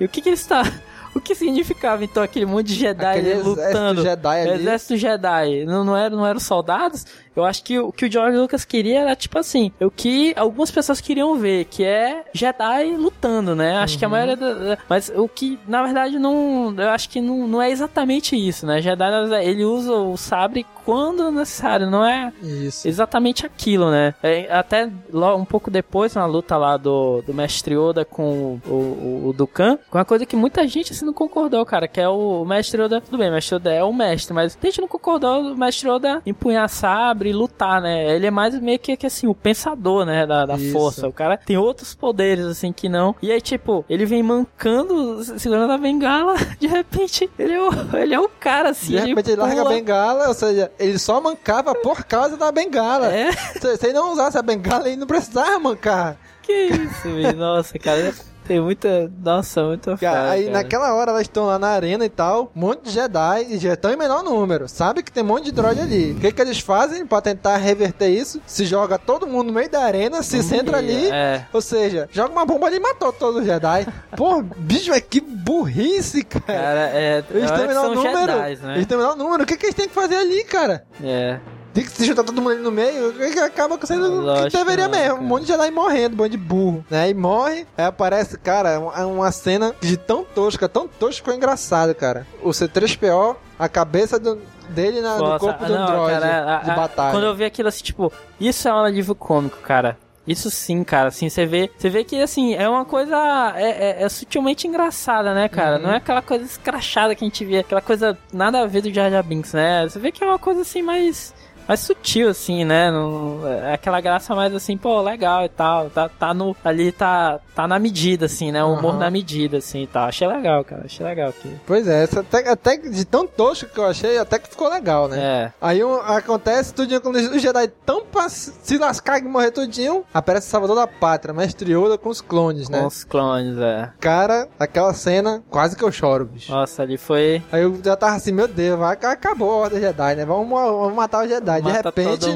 E 0.02 0.04
o 0.04 0.08
que 0.08 0.20
que 0.20 0.28
ele 0.28 0.34
está 0.34 0.62
O 1.14 1.20
que 1.20 1.34
significava 1.34 2.02
então 2.02 2.22
aquele 2.22 2.46
monte 2.46 2.68
de 2.68 2.74
Jedi 2.74 3.04
Aquele 3.04 3.32
ali 3.32 3.40
exército 3.40 3.48
lutando? 3.50 4.02
Jedi 4.02 4.40
ali. 4.40 4.50
Exército 4.62 4.96
Jedi. 4.96 5.64
Não, 5.66 5.84
não, 5.84 5.96
eram, 5.96 6.16
não 6.16 6.26
eram 6.26 6.40
soldados? 6.40 7.06
Eu 7.34 7.44
acho 7.44 7.62
que 7.64 7.78
o 7.78 7.90
que 7.92 8.06
o 8.06 8.10
George 8.12 8.36
Lucas 8.38 8.64
queria 8.64 9.00
era 9.00 9.16
tipo 9.16 9.38
assim, 9.38 9.72
o 9.80 9.90
que 9.90 10.32
algumas 10.36 10.70
pessoas 10.70 11.00
queriam 11.00 11.36
ver, 11.36 11.64
que 11.66 11.84
é 11.84 12.24
Jedi 12.32 12.94
lutando, 12.96 13.54
né? 13.54 13.76
Acho 13.78 13.98
que 13.98 14.04
a 14.04 14.08
Uhum. 14.08 14.12
maioria 14.12 14.36
da, 14.36 14.78
mas 14.88 15.10
o 15.14 15.28
que 15.28 15.58
na 15.66 15.82
verdade 15.82 16.18
não, 16.18 16.74
eu 16.76 16.90
acho 16.90 17.08
que 17.08 17.20
não, 17.20 17.46
não 17.48 17.62
é 17.62 17.70
exatamente 17.70 18.36
isso, 18.36 18.66
né? 18.66 18.80
Jedi 18.82 19.02
ele 19.44 19.64
usa 19.64 19.92
o 19.92 20.16
sabre 20.16 20.66
quando 20.84 21.30
necessário, 21.30 21.88
não 21.88 22.04
é 22.04 22.32
Isso. 22.42 22.88
exatamente 22.88 23.46
aquilo, 23.46 23.90
né? 23.90 24.14
É, 24.22 24.52
até 24.52 24.90
logo, 25.12 25.40
um 25.40 25.44
pouco 25.44 25.70
depois 25.70 26.14
na 26.14 26.26
luta 26.26 26.56
lá 26.56 26.76
do, 26.76 27.22
do 27.22 27.32
Mestre 27.32 27.74
Yoda 27.76 28.04
com 28.04 28.58
o, 28.66 28.70
o, 28.70 29.28
o 29.28 29.32
Dukan, 29.32 29.78
com 29.90 29.98
uma 29.98 30.04
coisa 30.04 30.26
que 30.26 30.34
muita 30.34 30.66
gente 30.66 30.92
assim 30.92 31.04
não 31.04 31.12
concordou, 31.12 31.64
cara, 31.64 31.86
que 31.86 32.00
é 32.00 32.08
o, 32.08 32.42
o 32.42 32.44
Mestre 32.44 32.82
Yoda, 32.82 33.00
tudo 33.00 33.16
bem, 33.16 33.28
o 33.28 33.32
Mestre 33.32 33.56
Yoda 33.56 33.72
é 33.72 33.82
o 33.84 33.92
mestre, 33.92 34.34
mas 34.34 34.58
a 34.60 34.66
gente 34.66 34.80
não 34.80 34.88
concordou 34.88 35.42
do 35.44 35.56
Mestre 35.56 35.88
Yoda 35.88 36.20
empunhar 36.26 36.68
sabre 36.68 37.21
e 37.26 37.32
lutar, 37.32 37.80
né? 37.80 38.14
Ele 38.14 38.26
é 38.26 38.30
mais 38.30 38.58
meio 38.60 38.78
que, 38.78 38.96
que 38.96 39.06
assim, 39.06 39.26
o 39.26 39.34
pensador, 39.34 40.04
né, 40.04 40.26
da, 40.26 40.46
da 40.46 40.58
força. 40.72 41.08
O 41.08 41.12
cara 41.12 41.36
tem 41.36 41.56
outros 41.56 41.94
poderes, 41.94 42.46
assim, 42.46 42.72
que 42.72 42.88
não. 42.88 43.14
E 43.22 43.30
aí, 43.30 43.40
tipo, 43.40 43.84
ele 43.88 44.04
vem 44.04 44.22
mancando, 44.22 45.22
segurando 45.38 45.72
a 45.72 45.78
bengala, 45.78 46.34
de 46.58 46.66
repente, 46.66 47.30
ele 47.38 47.54
é 47.54 47.60
o, 47.60 47.70
ele 47.96 48.14
é 48.14 48.20
o 48.20 48.28
cara, 48.28 48.70
assim, 48.70 48.92
De 48.92 49.06
repente 49.06 49.30
ele 49.30 49.40
larga 49.40 49.62
a 49.62 49.68
bengala, 49.68 50.28
ou 50.28 50.34
seja, 50.34 50.70
ele 50.78 50.98
só 50.98 51.20
mancava 51.20 51.74
por 51.74 52.04
causa 52.04 52.36
da 52.36 52.50
bengala. 52.50 53.12
É? 53.12 53.32
Se, 53.32 53.76
se 53.76 53.86
ele 53.86 53.94
não 53.94 54.12
usasse 54.12 54.38
a 54.38 54.42
bengala, 54.42 54.88
ele 54.88 54.96
não 54.96 55.06
precisava 55.06 55.58
mancar. 55.58 56.16
Que 56.42 56.52
isso, 56.52 57.08
velho? 57.08 57.36
Nossa, 57.36 57.78
cara. 57.78 58.12
Tem 58.44 58.60
muita. 58.60 59.10
Nossa, 59.22 59.62
muita 59.62 59.96
Cara, 59.96 60.30
aí 60.30 60.46
cara. 60.46 60.52
naquela 60.58 60.94
hora 60.94 61.12
elas 61.12 61.22
estão 61.22 61.46
lá 61.46 61.58
na 61.58 61.68
arena 61.68 62.04
e 62.04 62.08
tal, 62.08 62.50
um 62.56 62.60
monte 62.60 62.82
de 62.82 62.90
Jedi 62.90 63.46
e 63.50 63.58
já 63.58 63.74
estão 63.74 63.92
em 63.92 63.96
menor 63.96 64.24
número. 64.24 64.68
Sabe 64.68 65.02
que 65.02 65.12
tem 65.12 65.22
um 65.22 65.26
monte 65.26 65.44
de 65.44 65.52
droid 65.52 65.80
ali. 65.80 66.12
O 66.12 66.20
que, 66.20 66.32
que 66.32 66.42
eles 66.42 66.58
fazem 66.58 67.06
pra 67.06 67.20
tentar 67.20 67.56
reverter 67.56 68.08
isso? 68.08 68.40
Se 68.44 68.64
joga 68.64 68.98
todo 68.98 69.26
mundo 69.28 69.48
no 69.48 69.52
meio 69.52 69.70
da 69.70 69.84
arena, 69.84 70.22
se 70.22 70.42
centra 70.42 70.78
ali. 70.78 71.08
É. 71.10 71.46
Ou 71.52 71.60
seja, 71.60 72.08
joga 72.10 72.32
uma 72.32 72.44
bomba 72.44 72.66
ali 72.66 72.76
e 72.76 72.80
matou 72.80 73.12
todos 73.12 73.42
os 73.42 73.46
Jedi. 73.46 73.86
Pô, 74.16 74.42
bicho, 74.42 74.92
é 74.92 75.00
que 75.00 75.20
burrice, 75.20 76.24
cara. 76.24 76.44
Cara, 76.44 76.90
é. 76.92 77.24
Eles 77.30 77.50
têm 77.50 77.60
que 77.60 77.68
menor 77.68 77.94
número. 77.94 78.32
Jedis, 78.32 78.60
né? 78.60 78.74
Eles 78.74 78.86
têm 78.86 78.98
menor 78.98 79.16
número. 79.16 79.44
O 79.44 79.46
que, 79.46 79.56
que 79.56 79.66
eles 79.66 79.74
têm 79.74 79.88
que 79.88 79.94
fazer 79.94 80.16
ali, 80.16 80.42
cara? 80.44 80.84
É. 81.02 81.38
Tem 81.72 81.84
que 81.84 81.90
se 81.90 82.04
juntar 82.04 82.22
todo 82.24 82.36
mundo 82.42 82.50
ali 82.52 82.60
no 82.62 82.70
meio, 82.70 83.14
acaba 83.44 83.78
sendo 83.86 84.20
o 84.30 84.50
que 84.50 84.56
deveria 84.56 84.84
não, 84.88 84.90
mesmo. 84.90 85.08
cara. 85.14 85.20
Um 85.22 85.26
monte 85.26 85.42
de 85.42 85.48
Jedi 85.48 85.70
morrendo, 85.70 86.14
um 86.14 86.16
monte 86.18 86.30
de 86.32 86.36
burro, 86.36 86.84
né? 86.90 87.08
E 87.08 87.14
morre, 87.14 87.66
aí 87.78 87.84
aparece, 87.86 88.36
cara, 88.38 88.78
uma, 88.78 89.06
uma 89.06 89.32
cena 89.32 89.74
de 89.80 89.96
tão 89.96 90.22
tosca, 90.24 90.68
tão 90.68 90.86
tosca, 90.86 91.16
ficou 91.16 91.34
engraçado, 91.34 91.94
cara. 91.94 92.26
O 92.42 92.50
C3PO, 92.50 93.36
a 93.58 93.68
cabeça 93.68 94.18
do- 94.18 94.38
dele 94.68 95.00
na- 95.00 95.16
no 95.18 95.38
corpo 95.38 95.64
do 95.64 95.72
não, 95.72 95.86
droid 95.86 96.12
cara, 96.20 96.56
a- 96.58 96.62
de 96.62 96.70
a- 96.70 96.74
batalha. 96.74 97.10
Quando 97.12 97.24
eu 97.24 97.34
vi 97.34 97.44
aquilo 97.44 97.68
assim, 97.68 97.82
tipo, 97.82 98.12
isso 98.40 98.68
é 98.68 98.72
um 98.74 98.78
alívio 98.84 99.14
cômico, 99.14 99.58
cara. 99.58 99.96
Isso 100.26 100.50
sim, 100.52 100.84
cara, 100.84 101.08
assim, 101.08 101.28
você 101.28 101.44
vê, 101.44 101.68
você 101.76 101.90
vê 101.90 102.04
que, 102.04 102.20
assim, 102.22 102.54
é 102.54 102.68
uma 102.68 102.84
coisa, 102.84 103.16
é, 103.56 104.02
é- 104.02 104.02
é 104.04 104.08
sutilmente 104.08 104.68
engraçada, 104.68 105.34
né, 105.34 105.48
cara? 105.48 105.76
Uhum. 105.78 105.82
Não 105.82 105.90
é 105.90 105.96
aquela 105.96 106.22
coisa 106.22 106.44
escrachada 106.44 107.12
que 107.14 107.24
a 107.24 107.26
gente 107.26 107.44
vê, 107.44 107.58
aquela 107.58 107.80
coisa 107.80 108.16
nada 108.32 108.60
a 108.60 108.66
ver 108.66 108.82
do 108.82 108.92
Jar 108.94 109.10
Jar 109.10 109.22
Binks, 109.24 109.52
né? 109.52 109.82
Você 109.88 109.98
vê 109.98 110.12
que 110.12 110.22
é 110.22 110.26
uma 110.26 110.38
coisa, 110.38 110.60
assim, 110.60 110.80
mais, 110.80 111.34
mais 111.66 111.80
sutil, 111.80 112.28
assim, 112.28 112.64
né? 112.64 112.90
Não, 112.90 113.40
é 113.46 113.74
aquela 113.74 114.00
graça 114.00 114.34
mais, 114.34 114.54
assim, 114.54 114.76
pô, 114.76 115.00
legal 115.00 115.44
e 115.44 115.48
tal, 115.48 115.90
tá, 115.90 116.08
tá 116.08 116.34
no, 116.34 116.54
ali, 116.64 116.92
tá, 116.92 117.40
tá 117.54 117.66
na 117.66 117.78
medida, 117.78 118.26
assim, 118.26 118.50
né? 118.52 118.62
O 118.64 118.72
humor 118.74 118.90
Aham. 118.92 118.98
na 118.98 119.10
medida, 119.10 119.58
assim, 119.58 119.82
e 119.82 119.86
tal. 119.86 120.08
Achei 120.08 120.26
legal, 120.26 120.64
cara, 120.64 120.82
achei 120.84 121.04
legal 121.06 121.28
aqui. 121.30 121.54
Pois 121.66 121.86
é, 121.86 122.02
essa 122.04 122.20
até, 122.20 122.48
até 122.48 122.76
de 122.76 123.04
tão 123.04 123.26
tosco 123.26 123.68
que 123.68 123.78
eu 123.78 123.86
achei, 123.86 124.18
até 124.18 124.38
que 124.38 124.48
ficou 124.48 124.68
legal, 124.68 125.08
né? 125.08 125.18
É. 125.20 125.52
Aí 125.60 125.84
um- 125.84 125.94
acontece 126.00 126.72
tudinho 126.74 127.00
quando 127.00 127.16
os 127.16 127.40
Jedi 127.42 127.68
tão 127.84 128.04
pra 128.04 128.28
se 128.28 128.52
se 128.62 128.78
lascar 128.78 129.18
e 129.18 129.22
morrer 129.22 129.50
tudinho, 129.50 130.04
aparece 130.14 130.46
o 130.48 130.50
Salvador 130.50 130.76
da 130.76 130.86
Pátria, 130.86 131.34
Mestre 131.34 131.72
Yoda 131.72 131.98
com 131.98 132.08
os 132.08 132.20
clones, 132.20 132.68
né? 132.68 132.80
Com 132.80 132.86
os 132.86 133.04
clones, 133.04 133.58
é. 133.58 133.90
Cara, 134.00 134.48
aquela 134.58 134.92
cena, 134.94 135.42
quase 135.50 135.76
que 135.76 135.82
eu 135.82 135.92
choro, 135.92 136.24
bicho. 136.26 136.50
Nossa, 136.50 136.82
ali 136.82 136.96
foi... 136.96 137.42
Aí 137.52 137.62
eu 137.62 137.78
já 137.84 137.96
tava 137.96 138.14
assim, 138.16 138.32
meu 138.32 138.48
Deus, 138.48 138.78
vai, 138.78 138.92
acabou 138.94 139.50
a 139.52 139.56
Ordem 139.56 139.80
Jedi, 139.80 140.16
né? 140.16 140.24
Vamos, 140.24 140.48
vamos 140.48 140.94
matar 140.94 141.24
o 141.24 141.28
Jedi. 141.28 141.51
De 141.60 141.72
Mata 141.72 141.88
repente, 141.88 142.26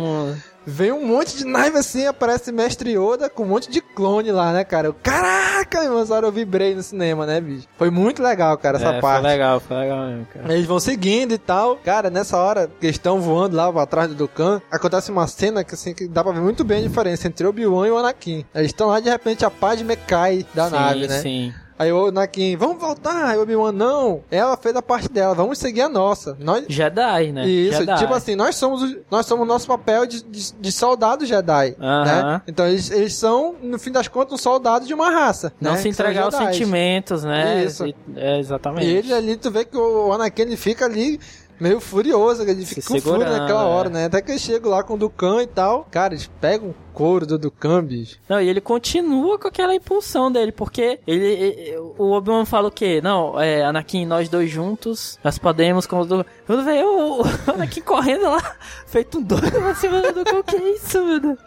vem 0.66 0.90
um 0.92 1.06
monte 1.06 1.36
de 1.36 1.44
nave 1.44 1.78
assim, 1.78 2.06
aparece 2.06 2.50
Mestre 2.50 2.98
Yoda 2.98 3.30
com 3.30 3.44
um 3.44 3.46
monte 3.46 3.70
de 3.70 3.80
clone 3.80 4.32
lá, 4.32 4.52
né, 4.52 4.64
cara? 4.64 4.88
Eu, 4.88 4.94
Caraca, 4.94 5.80
hora 6.10 6.26
eu 6.26 6.32
vibrei 6.32 6.74
no 6.74 6.82
cinema, 6.82 7.24
né, 7.24 7.40
bicho? 7.40 7.66
Foi 7.78 7.90
muito 7.90 8.22
legal, 8.22 8.58
cara, 8.58 8.78
essa 8.78 8.88
é, 8.88 9.00
parte. 9.00 9.22
Foi 9.22 9.30
legal, 9.30 9.60
foi 9.60 9.76
legal 9.76 10.06
mesmo, 10.06 10.26
cara. 10.26 10.52
Eles 10.52 10.66
vão 10.66 10.80
seguindo 10.80 11.32
e 11.32 11.38
tal. 11.38 11.76
Cara, 11.76 12.10
nessa 12.10 12.36
hora 12.36 12.68
que 12.80 12.86
eles 12.86 12.96
estão 12.96 13.20
voando 13.20 13.56
lá 13.56 13.68
atrás 13.80 14.08
do 14.08 14.14
Dukan, 14.14 14.60
acontece 14.70 15.10
uma 15.10 15.26
cena 15.26 15.62
que 15.62 15.74
assim 15.74 15.94
que 15.94 16.08
dá 16.08 16.22
pra 16.22 16.32
ver 16.32 16.40
muito 16.40 16.64
bem 16.64 16.78
a 16.78 16.88
diferença 16.88 17.28
entre 17.28 17.46
o 17.46 17.50
Obi-Wan 17.50 17.86
e 17.86 17.90
o 17.90 17.98
Anakin. 17.98 18.44
Eles 18.54 18.68
estão 18.68 18.88
lá 18.88 19.00
de 19.00 19.08
repente 19.08 19.44
a 19.44 19.50
Padme 19.50 19.96
cai 19.96 20.44
da 20.52 20.66
sim, 20.66 20.74
nave, 20.74 21.06
né? 21.06 21.18
Sim. 21.20 21.54
Aí 21.78 21.92
o 21.92 22.06
Anakin, 22.06 22.56
vamos 22.56 22.78
voltar. 22.78 23.26
Aí 23.26 23.38
o 23.38 23.42
Obi-Wan, 23.42 23.72
não. 23.72 24.22
Ela 24.30 24.56
fez 24.56 24.74
a 24.74 24.80
parte 24.82 25.08
dela, 25.10 25.34
vamos 25.34 25.58
seguir 25.58 25.82
a 25.82 25.88
nossa. 25.88 26.36
Nós... 26.40 26.64
Jedi, 26.68 27.32
né? 27.32 27.46
Isso, 27.46 27.78
Jedi. 27.80 27.98
tipo 27.98 28.14
assim, 28.14 28.34
nós 28.34 28.56
somos, 28.56 28.82
o- 28.82 28.98
nós 29.10 29.26
somos 29.26 29.44
o 29.44 29.46
nosso 29.46 29.66
papel 29.66 30.06
de, 30.06 30.22
de, 30.22 30.52
de 30.54 30.72
soldado 30.72 31.26
Jedi, 31.26 31.76
Aham. 31.80 32.04
né? 32.04 32.42
Então 32.48 32.66
eles, 32.66 32.90
eles 32.90 33.14
são, 33.14 33.54
no 33.62 33.78
fim 33.78 33.92
das 33.92 34.08
contas, 34.08 34.32
um 34.32 34.38
soldado 34.38 34.86
de 34.86 34.94
uma 34.94 35.10
raça. 35.10 35.52
Não 35.60 35.72
né? 35.72 35.76
se 35.78 35.88
entregar 35.88 36.24
aos 36.24 36.34
sentimentos, 36.34 37.24
né? 37.24 37.64
Isso. 37.64 37.86
E- 37.86 37.94
É, 38.16 38.38
exatamente. 38.38 38.86
E 38.86 38.96
ele 38.96 39.12
ali, 39.12 39.36
tu 39.36 39.50
vê 39.50 39.64
que 39.64 39.76
o 39.76 40.12
Anakin 40.12 40.42
ele 40.42 40.56
fica 40.56 40.86
ali 40.86 41.20
meio 41.60 41.80
furioso, 41.80 42.42
ele 42.42 42.64
fica 42.66 42.82
com 42.86 43.00
fúria 43.00 43.28
naquela 43.30 43.64
hora, 43.64 43.88
é. 43.88 43.92
né? 43.92 44.04
Até 44.06 44.20
que 44.22 44.30
eles 44.30 44.42
chegam 44.42 44.70
lá 44.70 44.82
com 44.82 44.94
o 44.94 44.96
Dukan 44.98 45.42
e 45.42 45.46
tal. 45.46 45.86
Cara, 45.90 46.14
eles 46.14 46.30
pegam 46.40 46.74
couro 46.96 47.26
do 47.26 47.38
bicho. 47.82 48.16
Não, 48.26 48.40
e 48.40 48.48
ele 48.48 48.60
continua 48.60 49.38
com 49.38 49.46
aquela 49.48 49.74
impulsão 49.74 50.32
dele, 50.32 50.50
porque 50.50 50.98
ele, 51.06 51.24
ele- 51.26 51.76
o 51.98 52.12
Obi-Wan 52.12 52.46
fala 52.46 52.68
o 52.68 52.70
quê? 52.70 53.00
Não, 53.02 53.38
é, 53.38 53.62
Anakin, 53.62 54.06
nós 54.06 54.30
dois 54.30 54.48
juntos, 54.50 55.18
nós 55.22 55.36
podemos, 55.38 55.86
como 55.86 56.06
do... 56.06 56.24
Quando 56.46 56.64
vê 56.64 56.82
o, 56.82 57.20
o 57.20 57.24
Anakin 57.52 57.82
correndo 57.82 58.30
lá, 58.30 58.56
feito 58.86 59.18
um 59.18 59.22
doido 59.22 59.50
pra 59.52 59.74
cima 59.74 60.00
do 60.00 60.12
Dukan, 60.24 60.38
o 60.38 60.44
que 60.44 60.56
é 60.56 60.70
isso, 60.74 61.04
meu 61.04 61.20
Deus? 61.20 61.38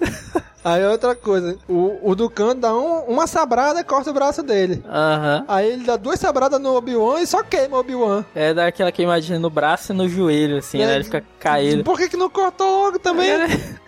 Aí 0.64 0.84
outra 0.84 1.14
coisa, 1.14 1.56
o, 1.68 1.98
o 2.10 2.14
Dukan 2.16 2.54
dá 2.56 2.74
um- 2.76 3.04
uma 3.04 3.26
sabrada 3.26 3.80
e 3.80 3.84
corta 3.84 4.10
o 4.10 4.12
braço 4.12 4.42
dele. 4.42 4.82
Aham. 4.86 5.44
Aí 5.48 5.70
ele 5.72 5.84
dá 5.84 5.96
duas 5.96 6.18
sabradas 6.18 6.60
no 6.60 6.74
Obi-Wan 6.74 7.20
e 7.20 7.26
só 7.26 7.42
queima 7.44 7.76
o 7.76 7.80
Obi-Wan. 7.80 8.24
É 8.34 8.52
daquela 8.52 8.90
queimadinha 8.92 9.38
no 9.38 9.48
braço 9.48 9.92
e 9.92 9.96
no 9.96 10.08
joelho, 10.08 10.58
assim, 10.58 10.82
É, 10.82 10.86
né? 10.86 10.94
Ele 10.96 11.04
fica 11.04 11.24
caído. 11.38 11.84
Por 11.84 11.96
que 11.96 12.08
que 12.08 12.16
não 12.16 12.28
cortou 12.28 12.84
logo 12.84 12.98
também? 12.98 13.30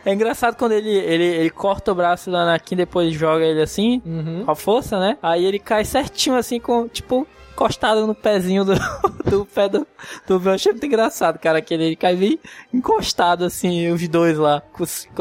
É 0.06 0.12
engraçado 0.14 0.56
quando 0.56 0.72
ele, 0.72 0.89
ele, 0.90 1.24
ele 1.24 1.50
corta 1.50 1.92
o 1.92 1.94
braço 1.94 2.30
do 2.30 2.36
Anakin 2.36 2.76
depois 2.76 3.12
joga 3.14 3.44
ele 3.44 3.62
assim, 3.62 4.02
Uhum. 4.04 4.42
com 4.44 4.50
a 4.50 4.54
força, 4.56 4.98
né? 4.98 5.16
Aí 5.22 5.44
ele 5.44 5.58
cai 5.58 5.84
certinho 5.84 6.36
assim, 6.36 6.58
com, 6.60 6.88
tipo, 6.88 7.26
encostado 7.52 8.06
no 8.06 8.14
pezinho 8.14 8.64
do, 8.64 8.72
do 9.28 9.44
pé 9.44 9.68
do, 9.68 9.86
do 10.26 10.40
Eu 10.48 10.52
achei 10.52 10.72
muito 10.72 10.86
engraçado, 10.86 11.38
cara, 11.38 11.60
que 11.60 11.74
ele, 11.74 11.84
ele 11.84 11.96
cai 11.96 12.16
bem 12.16 12.38
encostado 12.72 13.44
assim, 13.44 13.90
os 13.90 14.06
dois 14.08 14.38
lá, 14.38 14.62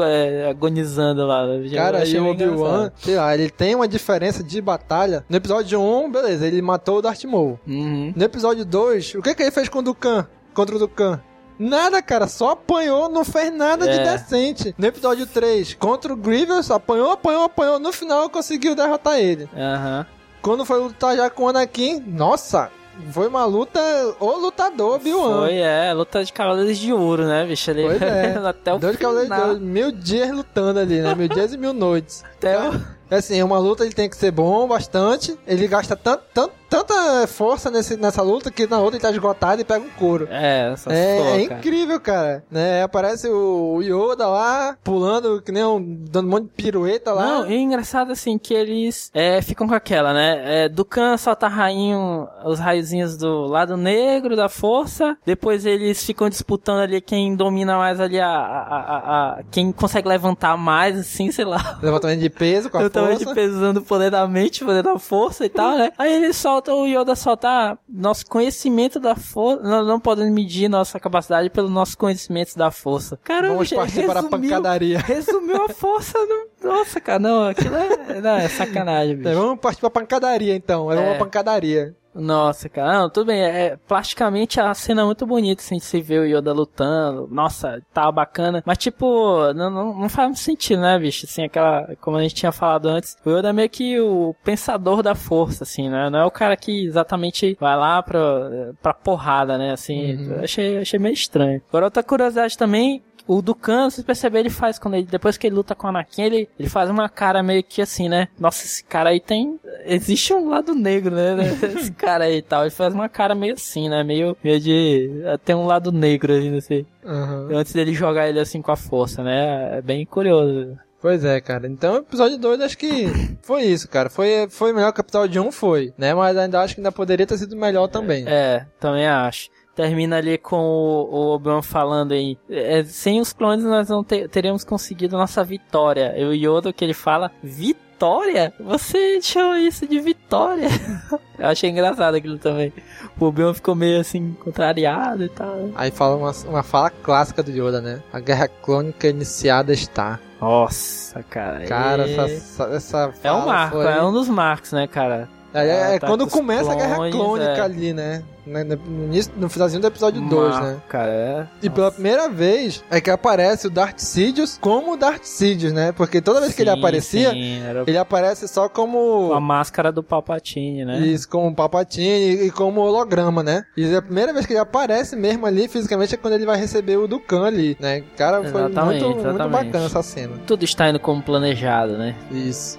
é, 0.00 0.48
agonizando 0.48 1.26
lá. 1.26 1.46
Cara, 1.74 2.02
achei 2.02 2.18
o 2.18 2.26
Obi-Wan, 2.30 2.90
sei 2.96 3.16
lá, 3.16 3.34
ele 3.34 3.50
tem 3.50 3.74
uma 3.74 3.86
diferença 3.86 4.42
de 4.42 4.60
batalha. 4.60 5.24
No 5.28 5.36
episódio 5.36 5.80
1, 5.80 6.10
beleza, 6.10 6.46
ele 6.46 6.62
matou 6.62 6.98
o 6.98 7.02
Darth 7.02 7.24
Maul. 7.24 7.60
Uhum. 7.66 8.12
No 8.16 8.24
episódio 8.24 8.64
2, 8.64 9.16
o 9.16 9.22
que 9.22 9.34
que 9.34 9.42
ele 9.42 9.50
fez 9.50 9.68
com 9.68 9.80
o 9.80 9.82
Dukan? 9.82 10.26
Contra 10.54 10.74
o 10.76 10.78
Dukan? 10.78 11.20
Nada, 11.62 12.00
cara, 12.00 12.26
só 12.26 12.50
apanhou, 12.52 13.10
não 13.10 13.22
fez 13.24 13.52
nada 13.52 13.86
de 13.86 13.98
É. 13.98 14.12
decente. 14.12 14.74
No 14.78 14.86
episódio 14.86 15.26
3, 15.26 15.74
contra 15.74 16.10
o 16.12 16.16
Grievous, 16.16 16.70
apanhou, 16.70 17.10
apanhou, 17.10 17.44
apanhou. 17.44 17.78
No 17.78 17.92
final, 17.92 18.30
conseguiu 18.30 18.74
derrotar 18.74 19.18
ele. 19.18 19.46
Aham. 19.54 20.06
Quando 20.40 20.64
foi 20.64 20.78
lutar 20.80 21.14
já 21.14 21.28
com 21.28 21.44
o 21.44 21.48
Anakin, 21.50 22.00
nossa, 22.06 22.70
foi 23.12 23.28
uma 23.28 23.44
luta, 23.44 23.78
o 24.18 24.36
lutador, 24.38 24.94
Obi-Wan. 24.94 25.40
Foi, 25.40 25.58
é, 25.58 25.92
luta 25.92 26.24
de 26.24 26.32
cavaleiros 26.32 26.78
de 26.78 26.94
ouro, 26.94 27.24
né, 27.26 27.44
bicho? 27.44 27.70
Ele, 27.70 27.82
Pois 27.84 28.00
é. 28.00 28.38
até 28.48 28.72
o 28.72 28.78
de 28.78 28.96
cavaleiro 28.96 29.28
de 29.28 29.34
final. 29.34 29.48
ouro, 29.50 29.60
mil 29.60 29.92
dias 29.92 30.30
lutando 30.30 30.80
ali, 30.80 31.00
né? 31.02 31.14
Mil 31.14 31.28
dias 31.28 31.52
e 31.52 31.58
mil 31.58 31.74
noites. 31.74 32.24
Até 32.38 32.58
o... 32.58 32.72
É 33.10 33.16
assim, 33.16 33.42
uma 33.42 33.58
luta 33.58 33.84
ele 33.84 33.92
tem 33.92 34.08
que 34.08 34.16
ser 34.16 34.30
bom 34.30 34.66
bastante. 34.68 35.36
Ele 35.46 35.66
gasta 35.68 35.94
tanto, 35.96 36.22
tanto, 36.32 36.54
tanta 36.70 37.26
força 37.26 37.70
nesse, 37.70 37.96
nessa 37.96 38.22
luta 38.22 38.50
que 38.50 38.66
na 38.66 38.78
outra 38.78 38.96
ele 38.96 39.02
tá 39.02 39.10
esgotado 39.10 39.60
e 39.60 39.64
pega 39.64 39.84
um 39.84 39.90
couro. 39.90 40.28
É, 40.30 40.70
essa 40.72 40.92
É, 40.92 41.18
é 41.36 41.42
incrível, 41.42 42.00
cara. 42.00 42.44
Né? 42.50 42.82
Aparece 42.82 43.28
o 43.28 43.80
Yoda 43.82 44.26
lá, 44.28 44.76
pulando, 44.82 45.42
que 45.42 45.50
nem 45.52 45.64
um, 45.64 45.82
dando 46.08 46.26
um 46.26 46.30
monte 46.30 46.44
de 46.44 46.50
pirueta 46.62 47.12
lá. 47.12 47.24
Não, 47.26 47.50
e 47.50 47.54
é 47.54 47.58
engraçado 47.58 48.12
assim 48.12 48.38
que 48.38 48.54
eles 48.54 49.10
é, 49.12 49.42
ficam 49.42 49.66
com 49.68 49.74
aquela, 49.74 50.12
né? 50.14 50.64
É, 50.64 50.68
Dukan 50.68 51.16
solta 51.16 51.48
rainho, 51.48 52.28
os 52.44 52.58
raiozinhos 52.60 53.16
do 53.16 53.46
lado 53.46 53.76
negro 53.76 54.36
da 54.36 54.48
força. 54.48 55.16
Depois 55.26 55.66
eles 55.66 56.04
ficam 56.04 56.28
disputando 56.28 56.80
ali 56.80 57.00
quem 57.00 57.34
domina 57.34 57.76
mais 57.76 57.98
ali 58.00 58.20
a. 58.20 58.28
a, 58.28 58.76
a, 58.76 58.96
a- 59.38 59.40
quem 59.50 59.72
consegue 59.72 60.06
levantar 60.08 60.56
mais, 60.56 60.96
assim, 60.98 61.32
sei 61.32 61.44
lá. 61.44 61.78
Levantamento 61.82 62.20
de 62.20 62.30
peso 62.30 62.70
com 62.70 62.78
a 62.78 62.88
força. 62.88 63.16
de 63.24 63.34
peso 63.34 63.56
usando 63.56 63.78
o 63.78 63.82
poder 63.82 64.10
da 64.10 64.26
mente, 64.28 64.62
o 64.62 64.66
poder 64.66 64.82
da 64.82 64.98
força 64.98 65.44
e 65.44 65.48
tal, 65.48 65.76
né? 65.76 65.90
Aí 65.98 66.12
eles 66.12 66.36
soltam, 66.36 66.59
o 66.68 66.86
Yoda 66.86 67.14
solta 67.16 67.48
ah, 67.48 67.78
nosso 67.88 68.26
conhecimento 68.26 68.98
da 69.00 69.14
força. 69.14 69.62
Nós 69.62 69.86
não 69.86 69.98
podemos 70.00 70.32
medir 70.32 70.68
nossa 70.68 70.98
capacidade 71.00 71.48
pelo 71.50 71.68
nosso 71.68 71.96
conhecimento 71.96 72.56
da 72.56 72.70
força. 72.70 73.18
Caramba, 73.22 73.54
Vamos 73.54 73.72
partir 73.72 74.06
para 74.06 74.20
a 74.20 74.22
pancadaria. 74.24 74.98
Resumiu 75.06 75.64
a 75.64 75.68
força 75.68 76.18
no... 76.18 76.68
Nossa, 76.68 77.00
cara, 77.00 77.18
não, 77.18 77.48
aquilo 77.48 77.74
é, 77.74 78.20
não, 78.20 78.36
é 78.36 78.48
sacanagem, 78.48 79.16
bicho. 79.16 79.28
É, 79.28 79.34
vamos 79.34 79.58
partir 79.60 79.80
pra 79.80 79.90
pancadaria 79.90 80.54
então. 80.54 80.92
É, 80.92 80.96
É. 80.96 81.00
uma 81.10 81.18
pancadaria. 81.18 81.96
Nossa, 82.14 82.68
cara, 82.68 82.98
não, 82.98 83.10
tudo 83.10 83.26
bem. 83.26 83.40
É, 83.40 83.76
plasticamente 83.86 84.60
a 84.60 84.74
cena 84.74 85.02
é 85.02 85.04
muito 85.04 85.24
bonita, 85.24 85.62
assim, 85.62 85.76
de 85.76 85.84
se 85.84 86.00
ver 86.00 86.20
o 86.20 86.24
Yoda 86.26 86.52
lutando. 86.52 87.28
Nossa, 87.30 87.80
tá 87.94 88.10
bacana. 88.10 88.62
Mas, 88.66 88.78
tipo, 88.78 89.52
não, 89.54 89.70
não, 89.70 89.94
não 90.00 90.08
faz 90.08 90.26
muito 90.28 90.40
sentido, 90.40 90.80
né, 90.82 90.98
bicho? 90.98 91.26
Assim, 91.26 91.44
aquela. 91.44 91.94
Como 92.00 92.16
a 92.16 92.22
gente 92.22 92.34
tinha 92.34 92.50
falado 92.50 92.86
antes, 92.88 93.16
o 93.24 93.30
Yoda 93.30 93.50
é 93.50 93.52
meio 93.52 93.70
que 93.70 94.00
o 94.00 94.34
pensador 94.42 95.02
da 95.02 95.14
força, 95.14 95.62
assim, 95.64 95.88
né? 95.88 96.10
Não 96.10 96.18
é 96.18 96.24
o 96.24 96.30
cara 96.30 96.56
que 96.56 96.84
exatamente 96.84 97.56
vai 97.60 97.76
lá 97.76 98.02
pra, 98.02 98.72
pra 98.82 98.92
porrada, 98.92 99.56
né? 99.56 99.72
Assim, 99.72 100.16
Uhum. 100.16 100.40
achei, 100.42 100.78
achei 100.78 100.98
meio 100.98 101.12
estranho. 101.14 101.62
Agora, 101.68 101.86
outra 101.86 102.02
curiosidade 102.02 102.58
também. 102.58 103.02
O 103.26 103.40
Dukan, 103.42 103.90
se 103.90 104.02
perceber, 104.02 104.40
ele 104.40 104.50
faz 104.50 104.78
quando 104.78 104.94
ele, 104.94 105.06
depois 105.06 105.36
que 105.36 105.46
ele 105.46 105.56
luta 105.56 105.74
com 105.74 105.86
o 105.86 105.90
Anakin, 105.90 106.22
ele, 106.22 106.48
ele 106.58 106.68
faz 106.68 106.90
uma 106.90 107.08
cara 107.08 107.42
meio 107.42 107.62
que 107.62 107.80
assim, 107.80 108.08
né? 108.08 108.28
Nossa, 108.38 108.64
esse 108.64 108.84
cara 108.84 109.10
aí 109.10 109.20
tem. 109.20 109.58
Existe 109.84 110.32
um 110.34 110.48
lado 110.48 110.74
negro, 110.74 111.14
né? 111.14 111.36
Esse 111.76 111.92
cara 111.92 112.24
aí 112.24 112.38
e 112.38 112.42
tal. 112.42 112.62
Ele 112.62 112.70
faz 112.70 112.94
uma 112.94 113.08
cara 113.08 113.34
meio 113.34 113.54
assim, 113.54 113.88
né? 113.88 114.02
Meio, 114.02 114.36
meio 114.42 114.60
de. 114.60 115.10
Tem 115.44 115.54
um 115.54 115.66
lado 115.66 115.92
negro 115.92 116.32
ali, 116.32 116.56
assim. 116.56 116.84
Uhum. 117.04 117.56
Antes 117.56 117.72
dele 117.72 117.94
jogar 117.94 118.28
ele 118.28 118.40
assim 118.40 118.60
com 118.60 118.72
a 118.72 118.76
força, 118.76 119.22
né? 119.22 119.78
É 119.78 119.82
bem 119.82 120.04
curioso. 120.04 120.76
Pois 121.00 121.24
é, 121.24 121.40
cara. 121.40 121.66
Então, 121.66 121.96
episódio 121.96 122.36
2 122.36 122.60
acho 122.60 122.76
que 122.76 123.06
foi 123.42 123.62
isso, 123.62 123.88
cara. 123.88 124.10
Foi, 124.10 124.46
foi 124.50 124.72
melhor 124.72 124.92
que 124.92 125.00
o 125.00 125.02
episódio 125.02 125.42
1, 125.42 125.46
um, 125.46 125.52
foi, 125.52 125.94
né? 125.96 126.14
Mas 126.14 126.36
ainda 126.36 126.60
acho 126.60 126.74
que 126.74 126.80
ainda 126.80 126.92
poderia 126.92 127.26
ter 127.26 127.38
sido 127.38 127.56
melhor 127.56 127.88
também. 127.88 128.24
É, 128.26 128.66
também 128.78 129.06
acho. 129.06 129.48
Termina 129.74 130.16
ali 130.18 130.36
com 130.36 130.56
o, 130.58 131.08
o 131.14 131.34
Obi-Wan 131.34 131.62
falando 131.62 132.12
aí. 132.12 132.36
é, 132.50 132.82
sem 132.84 133.20
os 133.20 133.32
clones 133.32 133.64
nós 133.64 133.88
não 133.88 134.02
te- 134.04 134.28
teríamos 134.28 134.64
conseguido 134.64 135.16
nossa 135.16 135.42
vitória. 135.44 136.14
E 136.18 136.24
o 136.24 136.32
Yoda 136.34 136.72
que 136.72 136.84
ele 136.84 136.92
fala, 136.92 137.30
vitória? 137.42 138.52
Você 138.60 139.20
chama 139.22 139.58
isso 139.60 139.86
de 139.86 139.98
vitória? 140.00 140.68
Eu 141.38 141.46
achei 141.46 141.70
engraçado 141.70 142.14
aquilo 142.16 142.36
também. 142.38 142.72
O 143.18 143.26
Obi-Wan 143.26 143.54
ficou 143.54 143.74
meio 143.74 144.00
assim, 144.00 144.32
contrariado 144.44 145.24
e 145.24 145.28
tal. 145.28 145.70
Aí 145.74 145.90
fala 145.90 146.16
uma, 146.16 146.32
uma 146.48 146.62
fala 146.62 146.90
clássica 146.90 147.42
do 147.42 147.50
Yoda, 147.50 147.80
né? 147.80 148.02
A 148.12 148.20
guerra 148.20 148.48
clônica 148.48 149.06
iniciada 149.08 149.72
está. 149.72 150.18
Nossa, 150.40 151.22
cara. 151.22 151.64
Cara, 151.66 152.06
e- 152.06 152.14
essa, 152.14 152.64
essa, 152.64 152.64
essa 152.74 153.12
É 153.22 153.32
um 153.32 153.40
fala 153.40 153.46
marco, 153.46 153.76
foi- 153.76 153.92
é 153.92 154.02
um 154.02 154.12
dos 154.12 154.28
marcos, 154.28 154.72
né, 154.72 154.86
cara? 154.86 155.28
É, 155.52 155.94
é, 155.94 155.98
tá 155.98 156.06
quando 156.06 156.20
com 156.22 156.26
os 156.28 156.32
começa 156.32 156.70
a 156.70 156.74
guerra 156.74 156.96
clones, 156.96 157.14
clônica 157.14 157.50
é. 157.50 157.60
ali, 157.60 157.92
né? 157.92 158.22
No, 158.46 159.04
início- 159.04 159.32
no 159.36 159.48
finalzinho 159.48 159.80
do 159.80 159.86
episódio 159.86 160.20
2, 160.22 160.50
Marco, 160.50 160.66
né? 160.66 160.76
Cara, 160.88 161.12
é. 161.12 161.46
E 161.62 161.70
pela 161.70 161.92
primeira 161.92 162.28
vez 162.28 162.82
é 162.90 163.00
que 163.00 163.10
aparece 163.10 163.66
o 163.66 163.70
Darth 163.70 163.98
Sidious 163.98 164.58
como 164.60 164.96
Darth 164.96 165.24
Sidious, 165.24 165.72
né? 165.72 165.92
Porque 165.92 166.20
toda 166.20 166.40
vez 166.40 166.54
que 166.54 166.62
ele 166.62 166.70
Sim, 166.70 166.78
aparecia, 166.78 167.30
sim, 167.30 167.62
era 167.62 167.84
ele 167.86 167.98
aparece 167.98 168.48
só 168.48 168.68
como... 168.68 169.28
com 169.28 169.34
a 169.34 169.40
máscara 169.40 169.92
do 169.92 170.02
Palpatine, 170.02 170.84
né? 170.84 170.98
Isso, 171.00 171.28
como 171.28 171.54
Palpatine 171.54 172.46
e 172.46 172.50
como 172.50 172.80
holograma, 172.80 173.42
né? 173.42 173.64
E 173.76 173.94
a 173.94 174.02
primeira 174.02 174.32
vez 174.32 174.46
que 174.46 174.52
ele 174.52 174.60
aparece 174.60 175.14
mesmo 175.14 175.46
ali, 175.46 175.68
fisicamente, 175.68 176.14
é 176.14 176.18
quando 176.18 176.34
ele 176.34 176.46
vai 176.46 176.58
receber 176.58 176.96
o 176.96 177.06
Dukan 177.06 177.44
ali, 177.44 177.76
né? 177.78 178.02
Cara, 178.16 178.42
foi 178.42 178.62
Exatamente, 178.62 179.04
muito, 179.04 179.22
muito 179.22 179.48
bacana 179.48 179.86
essa 179.86 180.02
cena. 180.02 180.34
Tudo 180.46 180.64
está 180.64 180.88
indo 180.88 180.98
como 180.98 181.22
planejado, 181.22 181.96
né? 181.96 182.16
Isso. 182.30 182.78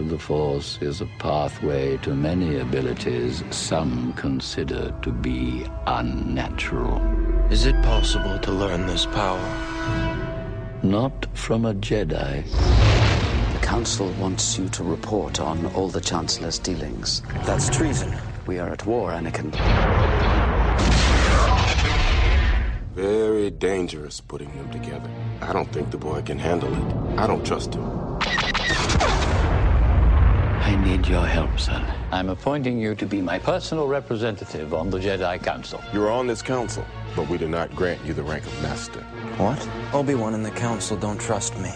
Of 0.00 0.08
the 0.08 0.18
Force 0.18 0.78
is 0.80 1.02
a 1.02 1.06
pathway 1.18 1.98
to 1.98 2.14
many 2.14 2.56
abilities 2.58 3.44
some 3.50 4.14
consider 4.14 4.94
to 5.02 5.12
be 5.12 5.66
unnatural. 5.86 6.98
Is 7.50 7.66
it 7.66 7.74
possible 7.82 8.38
to 8.38 8.50
learn 8.50 8.86
this 8.86 9.04
power? 9.06 9.38
Not 10.82 11.26
from 11.36 11.66
a 11.66 11.74
Jedi. 11.74 12.44
The 13.52 13.66
Council 13.66 14.10
wants 14.12 14.58
you 14.58 14.68
to 14.70 14.82
report 14.82 15.38
on 15.38 15.66
all 15.74 15.88
the 15.88 16.00
Chancellor's 16.00 16.58
dealings. 16.58 17.22
That's 17.44 17.68
treason. 17.68 18.16
We 18.46 18.58
are 18.58 18.70
at 18.70 18.86
war, 18.86 19.10
Anakin. 19.10 19.50
Very 22.94 23.50
dangerous 23.50 24.20
putting 24.20 24.50
them 24.56 24.70
together. 24.70 25.10
I 25.42 25.52
don't 25.52 25.70
think 25.70 25.90
the 25.90 25.98
boy 25.98 26.22
can 26.22 26.38
handle 26.38 26.72
it. 26.72 27.18
I 27.18 27.26
don't 27.26 27.44
trust 27.44 27.74
him. 27.74 28.00
I 30.70 30.76
need 30.76 31.08
your 31.08 31.26
help, 31.26 31.58
son. 31.58 31.84
I'm 32.12 32.28
appointing 32.28 32.78
you 32.78 32.94
to 32.94 33.04
be 33.04 33.20
my 33.20 33.40
personal 33.40 33.88
representative 33.88 34.72
on 34.72 34.88
the 34.88 35.00
Jedi 35.00 35.42
Council. 35.42 35.82
You're 35.92 36.12
on 36.12 36.28
this 36.28 36.42
council, 36.42 36.84
but 37.16 37.28
we 37.28 37.38
do 37.38 37.48
not 37.48 37.74
grant 37.74 38.04
you 38.04 38.14
the 38.14 38.22
rank 38.22 38.46
of 38.46 38.62
master. 38.62 39.00
What? 39.36 39.68
Obi-Wan 39.92 40.32
and 40.32 40.46
the 40.46 40.52
Council 40.52 40.96
don't 40.96 41.20
trust 41.20 41.58
me. 41.58 41.72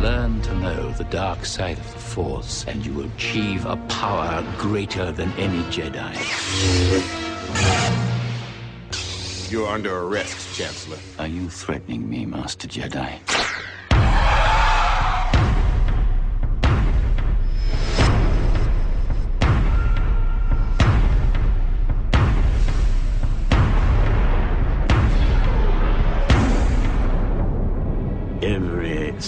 Learn 0.00 0.40
to 0.40 0.54
know 0.54 0.90
the 0.92 1.06
dark 1.10 1.44
side 1.44 1.78
of 1.78 1.92
the 1.92 1.98
Force, 1.98 2.64
and 2.66 2.84
you 2.86 2.94
will 2.94 3.10
achieve 3.16 3.66
a 3.66 3.76
power 3.88 4.42
greater 4.56 5.12
than 5.12 5.30
any 5.32 5.62
Jedi. 5.64 6.14
You're 9.50 9.68
under 9.68 9.98
arrest, 9.98 10.56
Chancellor. 10.56 10.96
Are 11.18 11.26
you 11.26 11.50
threatening 11.50 12.08
me, 12.08 12.24
Master 12.24 12.66
Jedi? 12.66 13.43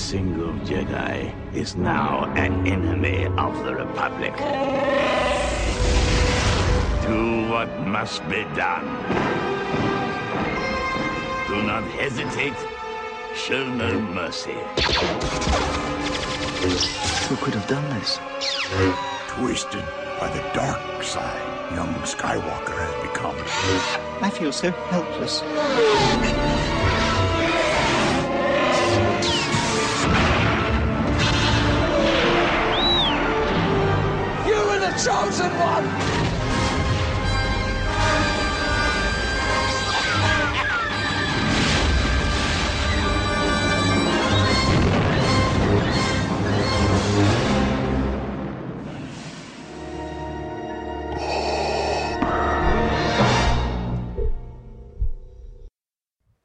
Single 0.06 0.52
Jedi 0.64 1.34
is 1.52 1.74
now 1.74 2.32
an 2.36 2.64
enemy 2.64 3.26
of 3.36 3.52
the 3.64 3.74
Republic. 3.74 4.32
Do 7.02 7.50
what 7.50 7.68
must 7.80 8.22
be 8.28 8.44
done. 8.54 8.86
Do 11.48 11.60
not 11.64 11.82
hesitate. 11.98 12.54
Show 13.34 13.68
no 13.68 13.98
mercy. 13.98 14.58
Who 17.26 17.34
could 17.42 17.54
have 17.54 17.66
done 17.66 17.86
this? 17.98 18.20
Twisted 19.26 19.84
by 20.20 20.28
the 20.30 20.42
dark 20.54 21.02
side, 21.02 21.74
young 21.74 21.92
Skywalker 22.04 22.78
has 22.78 22.94
become. 23.02 23.36
I 24.22 24.30
feel 24.30 24.52
so 24.52 24.70
helpless. 24.70 25.42
One! 35.44 35.86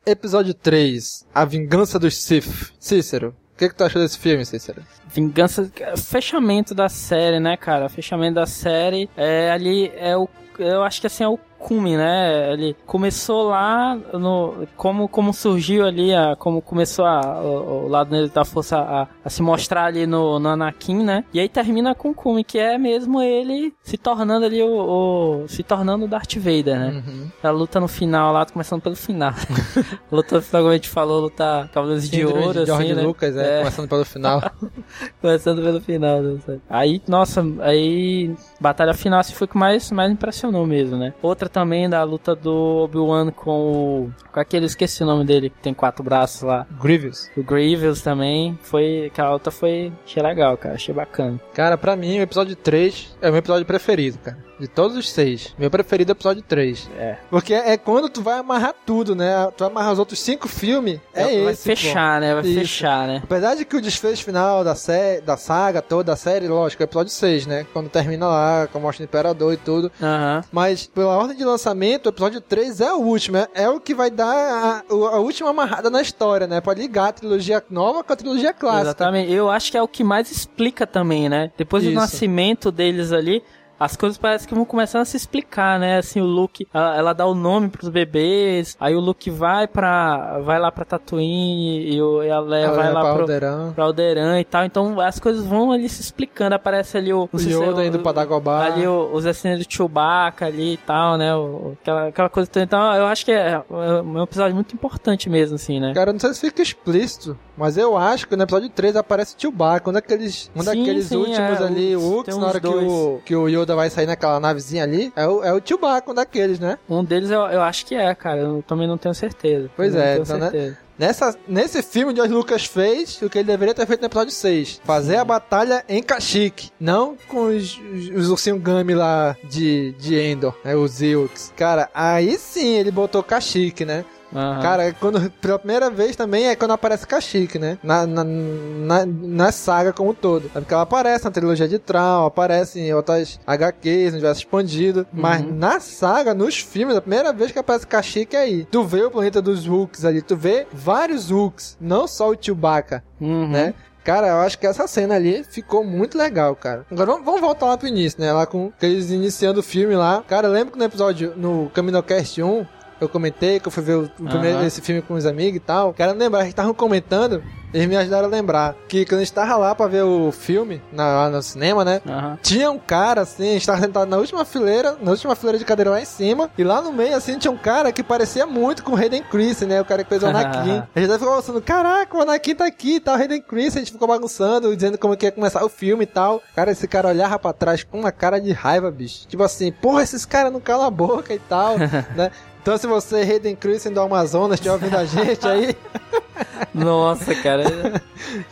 Episódio 0.06 0.54
3 0.54 1.26
A 1.34 1.46
Vingança 1.46 1.98
dos 1.98 2.18
Sith. 2.18 2.74
Cícero, 2.80 3.34
que, 3.62 3.70
que 3.70 3.76
tu 3.76 3.84
achou 3.84 4.02
desse 4.02 4.18
filme, 4.18 4.44
Cícero? 4.44 4.82
Vingança, 5.14 5.70
fechamento 5.96 6.74
da 6.74 6.90
série, 6.90 7.40
né, 7.40 7.56
cara? 7.56 7.88
Fechamento 7.90 8.36
da 8.36 8.48
série. 8.48 9.08
É, 9.16 9.52
ali 9.52 9.92
é 9.96 10.18
o. 10.18 10.28
Eu 10.58 10.84
acho 10.84 11.00
que 11.00 11.08
assim 11.08 11.24
é 11.24 11.28
o 11.28 11.40
cume, 11.62 11.96
né? 11.96 12.52
Ele 12.54 12.76
começou 12.86 13.50
lá 13.50 13.96
no 14.14 14.68
como 14.76 15.08
como 15.08 15.34
surgiu 15.34 15.86
ali, 15.86 16.14
a, 16.14 16.36
como 16.36 16.62
começou 16.62 17.06
a, 17.06 17.42
o, 17.42 17.86
o 17.86 17.88
lado 17.88 18.10
dele 18.10 18.30
da 18.30 18.44
força 18.44 18.78
a, 18.78 19.08
a, 19.24 19.30
se 19.30 19.42
mostrar 19.42 19.86
ali 19.86 20.08
no, 20.08 20.40
no 20.40 20.50
Anakin, 20.50 21.04
né? 21.04 21.24
E 21.34 21.40
aí 21.40 21.48
termina 21.48 21.94
com 21.94 22.10
o 22.10 22.14
cume, 22.14 22.44
que 22.44 22.58
é 22.58 22.78
mesmo 22.78 23.22
ele 23.22 23.74
se 23.84 23.98
tornando 23.98 24.46
ali 24.46 24.62
o, 24.62 25.44
o 25.44 25.48
se 25.48 25.64
tornando 25.64 26.06
o 26.06 26.08
Darth 26.08 26.36
Vader, 26.36 26.80
né? 26.80 27.04
Uhum. 27.06 27.28
A 27.44 27.50
luta 27.52 27.80
no 27.80 27.88
final 27.88 28.34
lá, 28.34 28.46
começando 28.46 28.82
pelo 28.82 28.96
final. 28.96 29.34
luta 30.12 30.36
no 30.38 30.42
final, 30.42 30.62
como 30.64 30.72
a 30.72 30.76
gente 30.76 30.90
falou, 30.90 31.22
luta 31.22 31.70
Cavaleiros 31.74 32.10
de 32.10 32.26
Ouro, 32.26 32.60
de 32.60 32.66
George 32.66 32.72
assim, 32.72 32.94
né? 32.94 33.02
Lucas, 33.04 33.38
é, 33.38 33.60
começando 33.60 33.90
pelo 33.90 34.06
final. 34.06 34.52
começando 35.22 35.62
pelo 35.62 35.82
final. 35.82 36.22
né? 36.22 36.60
Aí, 36.70 37.02
nossa, 37.08 37.46
aí 37.62 38.34
batalha 38.60 38.94
final 38.94 39.20
assim, 39.20 39.34
foi 39.34 39.46
o 39.46 39.50
que 39.50 39.58
mais, 39.58 39.92
mais 39.92 40.12
impressionou 40.12 40.66
mesmo, 40.66 40.98
né? 40.98 41.14
Outra 41.22 41.50
também 41.52 41.90
da 41.90 42.04
luta 42.04 42.36
do 42.36 42.84
Obi-Wan 42.84 43.32
com 43.32 43.52
o. 43.52 44.14
Com 44.32 44.40
aquele, 44.40 44.66
esqueci 44.66 45.04
o 45.04 45.06
nome 45.06 45.26
dele, 45.26 45.50
que 45.50 45.60
tem 45.62 45.74
quatro 45.74 46.04
braços 46.04 46.42
lá. 46.42 46.66
Grievous. 46.82 47.30
O 47.36 47.44
Grievous 47.44 48.02
também. 48.02 48.58
Foi. 48.62 49.06
Aquela 49.08 49.34
luta 49.34 49.52
foi. 49.52 49.92
Achei 50.06 50.24
legal, 50.24 50.58
cara. 50.58 50.76
Achei 50.76 50.94
bacana. 50.94 51.40
Cara, 51.54 51.78
pra 51.78 51.96
mim, 51.96 52.20
o 52.20 52.22
episódio 52.22 52.56
3 52.56 53.18
é 53.22 53.28
o 53.28 53.32
meu 53.32 53.40
episódio 53.40 53.66
preferido, 53.66 54.18
cara. 54.20 54.51
De 54.62 54.68
todos 54.68 54.96
os 54.96 55.10
seis. 55.10 55.56
Meu 55.58 55.72
preferido 55.72 56.12
é 56.12 56.14
o 56.14 56.16
episódio 56.16 56.44
3. 56.44 56.88
É. 56.96 57.18
Porque 57.32 57.52
é 57.52 57.76
quando 57.78 58.08
tu 58.10 58.22
vai 58.22 58.38
amarrar 58.38 58.76
tudo, 58.86 59.16
né? 59.16 59.34
Tu 59.58 59.62
vai 59.64 59.70
amarrar 59.72 59.92
os 59.94 59.98
outros 59.98 60.20
cinco 60.20 60.48
filmes. 60.48 61.00
É, 61.16 61.24
vai 61.44 61.54
esse. 61.54 61.64
fechar, 61.64 62.16
pô. 62.16 62.26
né? 62.28 62.36
Vai 62.36 62.44
Isso. 62.46 62.60
fechar, 62.60 63.08
né? 63.08 63.22
Apesar 63.24 63.56
de 63.56 63.66
que 63.66 63.76
o 63.76 63.82
desfecho 63.82 64.24
final 64.24 64.64
da, 64.64 64.76
sé 64.76 65.20
da 65.20 65.36
saga 65.36 65.82
toda, 65.82 66.12
da 66.12 66.16
série, 66.16 66.48
lógico, 66.48 66.84
é 66.84 66.86
o 66.86 66.88
episódio 66.88 67.12
6, 67.12 67.48
né? 67.48 67.66
Quando 67.74 67.90
termina 67.90 68.28
lá, 68.28 68.68
com 68.68 68.78
a 68.78 68.82
morte 68.82 69.00
do 69.00 69.06
Imperador 69.06 69.52
e 69.52 69.58
tudo. 69.58 69.92
Aham. 70.00 70.44
Mas, 70.52 70.86
pela 70.86 71.18
ordem 71.18 71.36
de 71.36 71.44
lançamento, 71.44 72.06
o 72.06 72.10
episódio 72.10 72.40
3 72.40 72.82
é 72.82 72.94
o 72.94 72.98
último. 72.98 73.38
é- 73.38 73.48
É 73.56 73.68
o 73.70 73.80
que 73.80 73.96
vai 73.96 74.12
dar 74.12 74.28
a, 74.28 74.84
a 74.94 75.20
última 75.20 75.50
amarrada 75.50 75.90
na 75.90 76.04
história, 76.04 76.46
né? 76.46 76.62
Pode 76.62 76.80
ligar 76.80 77.08
a 77.10 77.14
trilogia 77.14 77.64
nova 77.68 78.04
com 78.04 78.14
a 78.14 78.16
trilogia 78.16 78.54
clássica. 78.54 78.82
Exatamente. 78.90 79.32
Eu 79.34 79.50
acho 79.50 79.72
que 79.72 79.78
é 79.78 79.82
o 79.82 79.88
que 79.88 80.04
mais 80.04 80.30
explica 80.32 80.86
também, 80.86 81.28
né? 81.30 81.52
Depois 81.58 81.82
do 81.84 81.90
Isso. 81.90 82.00
nascimento 82.00 82.72
deles 82.72 83.12
ali, 83.12 83.42
as 83.84 83.96
coisas 83.96 84.18
parecem 84.18 84.48
que 84.48 84.54
vão 84.56 84.64
começando 84.66 85.02
a 85.02 85.06
se 85.06 85.18
explicar, 85.18 85.80
né? 85.80 85.98
Assim, 85.98 86.22
o 86.22 86.26
Luke, 86.26 86.68
ela, 86.74 86.96
ela 86.98 87.14
dá 87.14 87.26
o 87.26 87.34
nome 87.34 87.70
pros 87.70 87.90
bebês, 87.90 88.78
aí 88.80 88.96
o 88.96 89.00
Luke 89.00 89.30
vai 89.30 89.68
pra, 89.68 90.40
vai 90.40 90.60
lá 90.60 90.72
pra 90.72 90.86
Tatooine 90.86 91.94
e, 91.94 92.02
o, 92.02 92.24
e 92.24 92.30
a 92.30 92.40
Leia 92.40 92.66
Ela 92.66 92.76
vai 92.76 92.94
lá 92.94 93.02
pra 93.02 93.12
pro, 93.14 93.22
Alderaan. 93.22 93.72
pra 93.74 93.84
Alderan 93.86 94.40
e 94.40 94.46
tal. 94.46 94.66
Então 94.66 95.00
as 95.00 95.20
coisas 95.20 95.46
vão 95.46 95.72
ali 95.72 95.88
se 95.90 96.02
explicando. 96.02 96.56
Aparece 96.56 96.98
ali 96.98 97.12
o... 97.14 97.30
O 97.32 97.40
é 97.40 97.44
Yoda 97.44 97.86
indo 97.86 98.00
pra 98.00 98.12
Dagobah. 98.12 98.66
Ali 98.66 98.86
o- 98.88 99.10
os 99.14 99.26
assinantes 99.26 99.66
do 99.66 99.74
Chewbacca 99.74 100.46
ali 100.46 100.74
e 100.74 100.78
tal, 100.78 101.18
né? 101.18 101.36
O- 101.36 101.76
aquela, 101.82 102.08
aquela 102.08 102.30
coisa 102.30 102.50
toda. 102.50 102.64
Então 102.64 102.94
eu 102.96 103.06
acho 103.08 103.26
que 103.26 103.32
é, 103.32 103.54
é 103.54 104.02
um 104.02 104.22
episódio 104.24 104.56
muito 104.56 104.74
importante 104.76 105.30
mesmo, 105.30 105.56
assim, 105.56 105.80
né? 105.80 105.94
Cara, 105.94 106.12
não 106.14 106.20
sei 106.20 106.34
se 106.34 106.42
fica 106.42 106.62
explícito, 106.62 107.38
mas 107.58 107.78
eu 107.78 107.98
acho 107.98 108.28
que 108.28 108.36
no 108.36 108.44
episódio 108.44 108.70
3 108.70 108.96
aparece 108.96 109.36
Chewbacca, 109.38 109.90
um 109.90 109.94
daqueles, 109.94 110.52
um 110.56 110.60
Sim, 110.62 110.66
daqueles 110.66 111.06
sim, 111.06 111.16
últimos 111.16 111.60
é, 111.62 111.64
ali, 111.64 111.96
o 111.96 112.20
Ux, 112.20 112.38
na 112.38 112.48
hora 112.48 112.60
que 112.60 112.68
o, 112.68 113.20
que 113.26 113.36
o 113.36 113.48
Yoda 113.48 113.71
vai 113.76 113.90
sair 113.90 114.06
naquela 114.06 114.40
navezinha 114.40 114.84
ali, 114.84 115.12
é 115.16 115.28
o, 115.28 115.44
é 115.44 115.54
o 115.54 115.62
Chewbacca, 115.64 116.12
um 116.12 116.14
daqueles, 116.14 116.60
né? 116.60 116.78
Um 116.90 117.04
deles 117.04 117.30
eu, 117.30 117.42
eu 117.42 117.62
acho 117.62 117.86
que 117.86 117.96
é, 117.96 118.14
cara. 118.16 118.40
Eu 118.42 118.64
também 118.68 118.88
não 118.88 118.98
tenho 118.98 119.14
certeza. 119.14 119.70
Pois 119.76 119.96
é, 119.96 120.18
então, 120.18 120.38
né? 120.38 120.50
certeza. 120.50 120.78
Nessa, 121.02 121.36
nesse 121.48 121.82
filme, 121.82 122.16
George 122.16 122.32
Lucas 122.32 122.66
fez 122.66 123.20
o 123.24 123.30
que 123.30 123.40
ele 123.40 123.48
deveria 123.48 123.74
ter 123.74 123.88
feito 123.88 124.02
no 124.02 124.06
episódio 124.06 124.32
6. 124.32 124.82
Fazer 124.84 125.16
a 125.16 125.26
batalha 125.26 125.84
em 125.90 126.04
Kashyyyk. 126.04 126.70
Não 126.80 127.18
com 127.28 127.48
os, 127.48 127.80
os, 127.80 128.10
os 128.10 128.30
ursinhos 128.30 128.62
Gummy 128.62 128.94
lá 128.94 129.36
de, 129.50 129.94
de 129.94 130.16
Endor, 130.20 130.56
né? 130.64 130.76
Os 130.76 131.02
Ewoks. 131.02 131.52
Cara, 131.58 131.90
aí 131.92 132.38
sim 132.38 132.76
ele 132.76 132.92
botou 132.92 133.24
Kashyyyk, 133.24 133.84
né? 133.84 134.06
Aham. 134.34 134.62
Cara, 134.62 134.94
quando, 135.00 135.30
pela 135.42 135.60
primeira 135.60 135.90
vez 135.90 136.16
também 136.16 136.48
é 136.48 136.56
quando 136.56 136.72
aparece 136.72 137.06
Kashyyyk, 137.06 137.60
né? 137.60 137.78
Na, 137.84 138.06
na, 138.08 138.24
na, 138.24 139.06
na 139.06 139.52
saga 139.52 139.92
como 139.94 140.12
um 140.12 140.14
todo. 140.14 140.50
É 140.56 140.60
porque 140.60 140.74
ela 140.74 140.84
aparece 140.84 141.26
na 141.26 141.32
trilogia 141.32 141.68
de 141.68 141.78
Traum, 141.80 142.26
aparece 142.26 142.80
em 142.80 142.94
outras 142.94 143.40
HQs, 143.46 144.12
no 144.12 144.18
universo 144.20 144.42
expandido. 144.42 145.06
Mas 145.12 145.46
na 145.46 145.80
saga, 145.80 146.34
nos 146.34 146.58
filmes, 146.60 146.96
a 146.96 147.02
primeira 147.02 147.34
vez 147.34 147.52
que 147.52 147.60
aparece 147.60 147.86
Kashyyyk 147.88 148.36
é 148.36 148.40
aí. 148.40 148.66
Tu 148.66 148.84
vê 148.84 149.04
o 149.04 149.12
planeta 149.12 149.42
dos 149.42 149.66
Hulks 149.68 150.06
ali, 150.06 150.22
tu 150.22 150.36
vê 150.36 150.66
vários 150.72 151.30
Hulks, 151.30 151.78
não 151.80 152.08
só 152.08 152.30
o 152.30 152.36
Chewbacca, 152.40 153.04
Uhum. 153.20 153.48
né? 153.50 153.74
Cara, 154.04 154.30
eu 154.30 154.38
acho 154.38 154.58
que 154.58 154.66
essa 154.66 154.88
cena 154.88 155.14
ali 155.14 155.44
ficou 155.44 155.84
muito 155.84 156.18
legal, 156.18 156.56
cara. 156.56 156.88
Agora 156.90 157.06
vamos, 157.12 157.24
vamos 157.24 157.40
voltar 157.42 157.68
lá 157.68 157.78
pro 157.78 157.88
início, 157.88 158.20
né? 158.20 158.34
Lá 158.34 158.48
com 158.48 158.72
eles 158.82 159.12
iniciando 159.12 159.60
o 159.60 159.64
filme 159.64 159.96
lá. 159.96 160.24
Cara, 160.28 160.48
eu 160.48 160.52
lembro 160.52 160.74
que 160.74 160.80
no 160.80 160.86
episódio, 160.86 161.34
no 161.38 161.70
Caminocast 161.72 162.42
1, 162.42 162.66
Eu 163.02 163.10
comentei 163.10 163.60
que 163.60 163.68
eu 163.68 163.72
fui 163.72 163.84
ver 163.84 163.96
o, 163.96 164.04
o 164.04 164.30
primeiro, 164.30 164.64
esse 164.64 164.80
filme 164.80 165.02
com 165.02 165.16
os 165.16 165.26
amigos 165.26 165.58
e 165.58 165.60
tal. 165.60 165.94
Quero 165.94 166.14
lembrar, 166.14 166.40
a 166.40 166.44
gente 166.44 166.52
estavam 166.52 166.74
comentando 166.74 167.44
eles 167.74 167.88
me 167.88 167.96
ajudaram 167.96 168.26
a 168.26 168.30
lembrar 168.30 168.76
que 168.88 169.06
quando 169.06 169.22
a 169.22 169.24
gente 169.24 169.34
tava 169.34 169.56
lá 169.56 169.74
pra 169.74 169.88
ver 169.88 170.04
o 170.04 170.32
filme, 170.32 170.82
na, 170.92 171.06
lá 171.06 171.30
no 171.30 171.42
cinema, 171.42 171.86
né? 171.86 172.02
Aham. 172.06 172.38
Tinha 172.42 172.70
um 172.70 172.78
cara, 172.78 173.22
assim, 173.22 173.50
a 173.50 173.54
gente 173.54 173.66
tava 173.66 173.80
sentado 173.80 174.10
na 174.10 174.18
última 174.18 174.44
fileira, 174.44 174.98
na 175.02 175.12
última 175.12 175.36
fileira 175.36 175.58
de 175.58 175.64
cadeira 175.64 175.92
lá 175.92 176.02
em 176.02 176.06
cima, 176.06 176.50
e 176.58 176.64
lá 176.64 176.82
no 176.82 176.92
meio, 176.92 177.16
assim, 177.16 177.38
tinha 177.38 177.52
um 177.52 177.58
cara 177.58 177.92
que 177.92 178.04
parecia 178.04 178.46
muito 178.46 178.84
com 178.84 178.92
o 178.92 178.96
Hayden 178.96 179.24
Christensen, 179.24 179.70
né? 179.70 179.82
O 179.82 179.86
cara 179.86 180.04
que 180.04 180.10
fez 180.10 180.22
o 180.22 180.28
Anakin. 180.28 180.84
a 180.94 181.00
gente 181.00 181.10
até 181.10 181.20
ficou 181.20 181.36
pensando, 181.36 181.62
caraca, 181.62 182.18
o 182.18 182.22
Anakin 182.22 182.56
tá 182.56 182.66
aqui 182.66 182.96
e 182.96 183.00
tal, 183.00 183.16
o 183.16 183.22
Hayden 183.22 183.42
Christensen, 183.42 183.82
a 183.82 183.86
gente 183.86 183.94
ficou 183.94 184.08
bagunçando, 184.08 184.76
dizendo 184.76 184.98
como 184.98 185.16
que 185.16 185.26
ia 185.26 185.32
começar 185.32 185.64
o 185.64 185.70
filme 185.70 186.04
e 186.04 186.08
tal. 186.08 186.42
Cara, 186.54 186.72
esse 186.72 186.88
cara 186.88 187.08
olhava 187.08 187.40
pra 187.40 187.54
trás 187.54 187.84
com 187.84 188.00
uma 188.00 188.12
cara 188.12 188.40
de 188.40 188.52
raiva, 188.52 188.92
bicho. 188.92 189.26
Tipo 189.28 189.44
assim, 189.44 189.72
porra, 189.72 190.04
esses 190.04 190.26
caras 190.26 190.52
não 190.52 190.60
calam 190.60 190.86
a 190.86 190.92
boca 190.92 191.34
e 191.34 191.40
tal, 191.40 191.78
né? 192.16 192.32
Então, 192.62 192.78
se 192.78 192.86
você, 192.88 193.18
Hayden 193.18 193.56
Christensen 193.56 193.92
do 193.94 194.02
Amazonas, 194.02 194.56
estiver 194.60 194.74
ouvindo 194.74 194.96
a 194.96 195.06
gente 195.06 195.48
aí, 195.48 195.76
Nossa, 196.74 197.36
cara. 197.36 197.64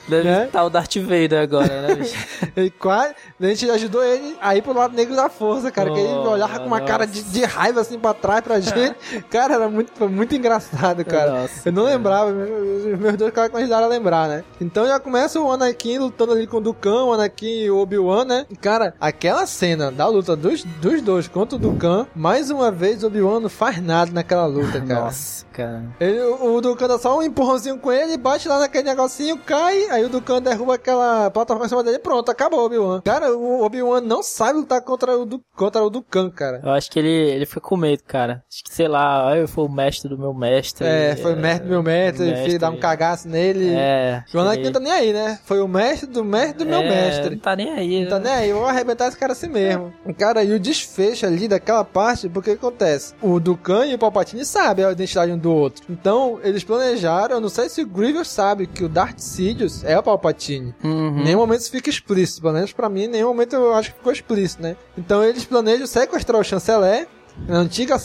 Deve 0.08 0.24
Né? 0.30 0.46
estar 0.46 0.64
o 0.64 0.70
Darth 0.70 0.96
Vader 0.98 1.42
agora, 1.42 1.82
né, 1.82 1.96
bicho? 1.96 2.16
ele 2.56 2.70
quase, 2.78 3.14
a 3.40 3.46
gente 3.48 3.70
ajudou 3.70 4.04
ele 4.04 4.36
a 4.42 4.56
ir 4.56 4.62
pro 4.62 4.74
lado 4.74 4.94
negro 4.96 5.16
da 5.16 5.30
força, 5.30 5.72
cara. 5.72 5.92
que 5.92 6.00
ele 6.00 6.10
Oh, 6.10 6.32
olhava 6.32 6.60
com 6.60 6.66
uma 6.66 6.82
cara 6.82 7.06
de, 7.06 7.22
de 7.24 7.46
raiva 7.46 7.82
assim 7.82 7.98
pra 7.98 8.14
trás 8.14 8.42
pra 8.42 8.60
gente. 8.60 8.96
cara, 9.30 9.54
era 9.56 9.70
muito, 9.70 9.92
foi 9.96 10.08
muito 10.10 10.36
engraçado, 10.36 11.06
cara. 11.06 11.42
Nossa, 11.42 11.70
eu 11.70 11.72
não 11.72 11.84
lembrava, 11.84 12.32
meus 12.32 13.00
meus 13.00 13.16
dois 13.16 13.32
caras 13.34 13.52
me 13.52 13.60
ajudaram 13.60 13.86
a 13.86 13.90
lembrar, 13.90 14.28
né? 14.28 14.44
Então 14.60 14.86
já 14.88 15.00
começa 15.00 15.40
o 15.40 15.52
Anakin 15.52 16.00
lutando 16.00 16.34
ali 16.34 16.46
com 16.48 16.58
o 16.58 16.62
Dukan, 16.62 17.06
o 17.06 17.14
Anakin 17.14 17.62
e 17.64 17.72
o 17.72 17.78
Obi-Wan, 17.78 18.26
né? 18.26 18.46
E, 18.50 18.56
cara, 18.56 18.94
aquela 19.00 19.46
cena 19.46 19.92
da 19.92 20.08
luta 20.08 20.36
dos, 20.36 20.64
dos 20.64 21.02
dois 21.02 21.28
contra 21.28 21.56
o 21.56 21.60
Dukan, 21.60 22.06
mais 22.16 22.50
uma 22.50 22.72
vez 22.72 23.04
o 23.04 23.08
Obi-Wan 23.08 23.40
não 23.40 23.50
faz 23.50 23.82
nada 23.82 23.99
naquela 24.06 24.46
luta, 24.46 24.80
cara. 24.86 25.02
Nossa, 25.02 25.46
cara. 25.54 25.84
Ele, 26.00 26.20
o 26.22 26.60
o 26.60 26.62
Dukan 26.62 26.88
dá 26.88 26.98
só 26.98 27.18
um 27.18 27.24
empurrãozinho 27.24 27.78
com 27.78 27.92
ele, 27.92 28.18
bate 28.18 28.48
lá 28.48 28.60
naquele 28.60 28.84
negocinho, 28.90 29.38
cai, 29.38 29.90
aí 29.90 30.04
o 30.04 30.10
Dukan 30.10 30.42
derruba 30.42 30.76
aquela 30.76 31.30
plataforma 31.32 31.66
em 31.66 31.70
cima 31.70 31.84
dele, 31.84 32.00
pronto, 32.00 32.30
acabou 32.30 32.62
o 32.62 32.66
Obi-Wan. 32.66 33.02
Cara, 33.02 33.36
o 33.36 33.64
Obi-Wan 33.64 34.02
não 34.02 34.22
sabe 34.22 34.60
lutar 34.60 34.82
contra 34.82 35.18
o, 35.18 35.26
du, 35.26 35.42
contra 35.56 35.84
o 35.84 35.90
Dukan, 35.90 36.30
cara. 36.30 36.62
Eu 36.64 36.72
acho 36.72 36.90
que 36.92 37.00
ele, 37.00 37.10
ele 37.10 37.46
fica 37.46 37.62
com 37.62 37.78
medo, 37.78 38.04
cara. 38.06 38.44
Acho 38.52 38.64
que, 38.64 38.74
sei 38.74 38.88
lá, 38.88 39.36
eu 39.38 39.48
fui 39.48 39.64
o 39.64 39.70
mestre 39.70 40.10
do 40.10 40.18
meu 40.18 40.34
mestre. 40.34 40.86
É, 40.86 41.16
foi 41.16 41.34
o 41.34 41.38
mestre 41.38 41.66
do 41.66 41.70
meu 41.70 41.84
mestre, 41.84 42.26
mestre. 42.26 42.46
filho, 42.46 42.60
dá 42.60 42.70
um 42.70 42.78
cagaço 42.78 43.28
nele. 43.28 43.74
É. 43.74 44.24
O 44.34 44.40
Anakin 44.40 44.64
não 44.64 44.72
tá 44.74 44.80
nem 44.80 44.92
aí, 44.92 45.14
né? 45.14 45.40
Foi 45.46 45.62
o 45.62 45.68
mestre 45.68 46.08
do 46.10 46.24
mestre 46.24 46.58
do 46.60 46.66
meu 46.66 46.80
É, 46.80 46.90
mestre. 46.90 47.30
Não 47.36 47.40
tá 47.40 47.56
nem 47.56 47.72
aí. 47.72 48.04
Não 48.04 48.10
tá 48.10 48.20
né? 48.20 48.30
nem 48.30 48.34
aí, 48.34 48.50
eu 48.50 48.58
vou 48.58 48.68
arrebentar 48.68 49.08
esse 49.08 49.18
cara 49.18 49.34
assim 49.34 49.48
mesmo. 49.48 49.94
Cara, 50.18 50.44
e 50.44 50.54
o 50.54 50.60
desfecho 50.60 51.26
ali 51.26 51.48
daquela 51.48 51.84
parte, 51.86 52.28
porque 52.28 52.52
acontece? 52.52 53.14
O 53.22 53.40
Dukan 53.40 53.86
e 53.92 53.96
o 53.96 54.00
Palpatine 54.00 54.46
sabem 54.46 54.86
a 54.86 54.92
identidade 54.92 55.32
um 55.32 55.38
do 55.38 55.52
outro. 55.52 55.84
Então, 55.90 56.40
eles 56.44 56.64
planejaram, 56.64 57.36
eu 57.36 57.42
não 57.42 57.50
sei 57.50 57.70
se 57.70 57.82
o 57.82 57.88
Grievous 57.88 58.28
sabe 58.28 58.68
que 58.68 58.84
o 58.84 58.90
Darth 58.90 59.20
Sidious 59.20 59.84
é 59.84 59.98
o 59.98 60.04
Palpatine. 60.04 60.74
Uhum. 60.84 61.20
Em 61.20 61.24
nenhum 61.24 61.40
momento 61.40 61.62
isso 61.62 61.72
fica 61.72 61.90
explícito, 61.90 62.42
pelo 62.42 62.54
menos 62.54 62.72
pra 62.72 62.90
mim, 62.90 63.04
em 63.04 63.08
nenhum 63.08 63.30
momento 63.30 63.56
eu 63.56 63.74
acho 63.74 63.92
que 63.92 63.98
ficou 63.98 64.12
explícito, 64.12 64.62
né? 64.62 64.76
Então 64.98 65.24
eles 65.24 65.46
planejam 65.46 65.88
sequestrar 65.88 66.40
o 66.40 66.44
chanceler, 66.44 67.08
na 67.48 67.60
antiga, 67.60 67.98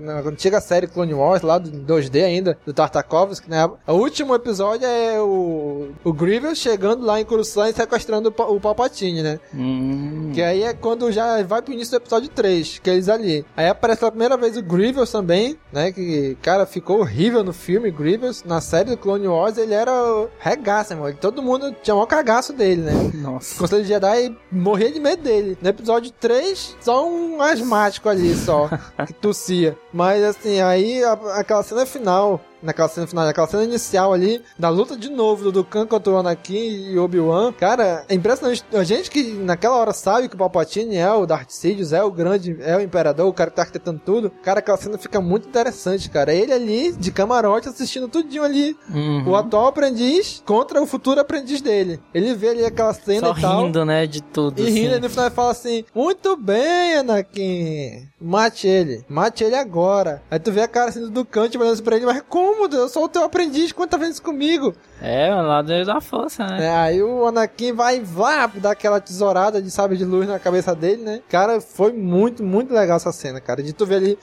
na 0.00 0.20
antiga 0.20 0.60
série 0.60 0.86
Clone 0.86 1.14
Wars, 1.14 1.42
lá 1.42 1.58
do 1.58 1.70
2D 1.70 2.24
ainda, 2.24 2.58
do 2.64 2.72
Tartakovsky, 2.72 3.48
né? 3.48 3.64
O 3.86 3.92
último 3.92 4.34
episódio 4.34 4.86
é 4.86 5.20
o, 5.20 5.90
o 6.04 6.12
Grievous 6.12 6.58
chegando 6.58 7.04
lá 7.04 7.20
em 7.20 7.24
Coruscant 7.24 7.70
e 7.70 7.74
sequestrando 7.74 8.34
o, 8.36 8.42
o 8.54 8.60
Palpatine, 8.60 9.22
né? 9.22 9.40
Hum. 9.54 10.30
Que 10.34 10.42
aí 10.42 10.62
é 10.62 10.74
quando 10.74 11.10
já 11.10 11.42
vai 11.42 11.62
pro 11.62 11.72
início 11.72 11.92
do 11.92 12.02
episódio 12.02 12.28
3, 12.28 12.78
que 12.78 12.90
é 12.90 12.94
eles 12.94 13.08
ali. 13.08 13.44
Aí 13.56 13.68
aparece 13.68 14.00
pela 14.00 14.10
primeira 14.12 14.36
vez 14.36 14.56
o 14.56 14.62
Grievous 14.62 15.10
também, 15.10 15.58
né? 15.72 15.92
Que, 15.92 16.36
cara, 16.42 16.66
ficou 16.66 17.00
horrível 17.00 17.42
no 17.42 17.52
filme, 17.52 17.90
Grievous. 17.90 18.44
Na 18.44 18.60
série 18.60 18.90
do 18.90 18.96
Clone 18.96 19.26
Wars, 19.28 19.58
ele 19.58 19.74
era 19.74 19.92
o 19.92 20.28
regaço, 20.38 20.92
irmão. 20.92 21.12
Todo 21.12 21.42
mundo 21.42 21.74
tinha 21.82 21.94
um 21.94 22.06
cagaço 22.06 22.52
dele, 22.52 22.82
né? 22.82 22.92
Nossa. 23.14 23.54
O 23.54 23.58
Conselho 23.58 23.82
de 23.82 23.88
Jedi 23.88 24.36
morria 24.50 24.90
de 24.90 25.00
medo 25.00 25.22
dele. 25.22 25.58
No 25.60 25.68
episódio 25.68 26.10
3, 26.12 26.76
só 26.80 27.08
um 27.08 27.40
asmático 27.40 28.08
ali, 28.08 28.34
só, 28.40 28.68
que 29.06 29.12
tossia. 29.12 29.76
Mas 29.92 30.22
assim, 30.24 30.60
aí 30.60 31.02
a- 31.04 31.12
aquela 31.36 31.62
cena 31.62 31.84
final, 31.86 32.40
naquela 32.62 32.88
cena 32.88 33.06
final, 33.06 33.24
naquela 33.24 33.46
cena 33.46 33.64
inicial 33.64 34.12
ali, 34.12 34.42
da 34.58 34.68
luta 34.68 34.96
de 34.96 35.08
novo 35.08 35.44
do 35.44 35.52
Dukan 35.52 35.86
contra 35.86 36.12
o 36.12 36.16
Anakin 36.16 36.90
e 36.92 36.98
Obi-Wan, 36.98 37.52
cara, 37.52 38.04
é 38.08 38.14
impressionante. 38.14 38.64
A 38.72 38.84
gente 38.84 39.10
que 39.10 39.32
naquela 39.32 39.76
hora 39.76 39.92
sabe 39.92 40.28
que 40.28 40.34
o 40.34 40.38
Palpatine 40.38 40.96
é 40.96 41.10
o 41.12 41.26
Darth 41.26 41.50
Sidious, 41.50 41.92
é 41.92 42.02
o 42.02 42.10
grande, 42.10 42.56
é 42.60 42.76
o 42.76 42.80
Imperador, 42.80 43.26
o 43.28 43.32
cara 43.32 43.50
que 43.50 43.56
tá 43.56 43.62
arquitetando 43.62 44.00
tudo, 44.04 44.30
cara, 44.42 44.60
aquela 44.60 44.76
cena 44.78 44.98
fica 44.98 45.20
muito 45.20 45.48
interessante, 45.48 46.10
cara. 46.10 46.32
Ele 46.32 46.52
ali, 46.52 46.92
de 46.92 47.10
camarote, 47.10 47.68
assistindo 47.68 48.08
tudinho 48.08 48.42
ali. 48.42 48.76
Uhum. 48.92 49.28
O 49.28 49.36
atual 49.36 49.66
aprendiz 49.66 50.42
contra 50.44 50.80
o 50.82 50.86
futuro 50.86 51.20
aprendiz 51.20 51.60
dele. 51.60 52.00
Ele 52.14 52.34
vê 52.34 52.50
ali 52.50 52.64
aquela 52.64 52.92
cena 52.92 53.28
Só 53.28 53.38
e 53.38 53.40
tal. 53.40 53.64
rindo, 53.64 53.84
né, 53.84 54.06
de 54.06 54.22
tudo. 54.22 54.60
E 54.60 54.64
assim. 54.64 54.72
rindo, 54.72 54.96
e 54.96 55.00
no 55.00 55.10
final 55.10 55.26
ele 55.26 55.34
fala 55.34 55.50
assim: 55.50 55.84
Muito 55.94 56.36
bem, 56.36 56.96
Anakin. 56.98 58.08
Mate 58.20 58.66
ele. 58.66 59.04
Mate 59.08 59.44
ele 59.44 59.54
agora. 59.54 60.22
Aí 60.30 60.38
tu 60.38 60.52
vê 60.52 60.62
a 60.62 60.68
cara 60.68 60.90
assim 60.90 61.00
do 61.00 61.10
Dukan, 61.10 61.48
tipo, 61.48 61.64
olhando 61.64 61.82
pra 61.82 61.96
ele, 61.96 62.06
mas 62.06 62.22
como, 62.28 62.49
Deus? 62.68 62.82
Eu 62.82 62.88
sou 62.88 63.04
o 63.04 63.08
teu 63.08 63.24
aprendiz, 63.24 63.72
vendo 63.98 64.12
isso 64.12 64.22
comigo? 64.22 64.74
É, 65.00 65.32
lá 65.34 65.62
dentro 65.62 65.86
da 65.86 66.00
força, 66.00 66.46
né? 66.46 66.66
É, 66.66 66.70
aí 66.70 67.02
o 67.02 67.26
Anakin 67.26 67.72
vai, 67.72 68.00
vai 68.00 68.48
dar 68.54 68.72
aquela 68.72 69.00
tesourada 69.00 69.60
de 69.60 69.70
sabre 69.70 69.96
de 69.96 70.04
luz 70.04 70.28
na 70.28 70.38
cabeça 70.38 70.74
dele, 70.74 71.02
né? 71.02 71.22
Cara, 71.28 71.60
foi 71.60 71.92
muito, 71.92 72.42
muito 72.42 72.72
legal 72.72 72.96
essa 72.96 73.12
cena, 73.12 73.40
cara. 73.40 73.62
De 73.62 73.72
tu 73.72 73.86
ver 73.86 73.96
ali 73.96 74.18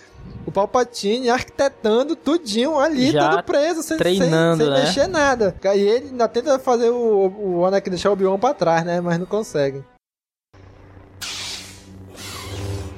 o 0.45 0.51
Palpatine 0.51 1.29
arquitetando 1.29 2.15
tudinho 2.15 2.77
ali, 2.79 3.11
Já 3.11 3.29
todo 3.29 3.43
preso, 3.43 3.83
sem, 3.83 3.97
treinando, 3.97 4.63
sem, 4.63 4.65
sem 4.65 4.75
né? 4.75 4.85
mexer 4.85 5.07
nada. 5.07 5.55
E 5.75 5.79
ele 5.79 6.07
ainda 6.07 6.27
tenta 6.27 6.59
fazer 6.59 6.89
o, 6.89 7.59
o 7.59 7.65
Anakin 7.65 7.89
deixar 7.89 8.09
o 8.09 8.13
Obi-Wan 8.13 8.39
pra 8.39 8.53
trás, 8.53 8.85
né? 8.85 9.01
Mas 9.01 9.19
não 9.19 9.25
consegue. 9.25 9.83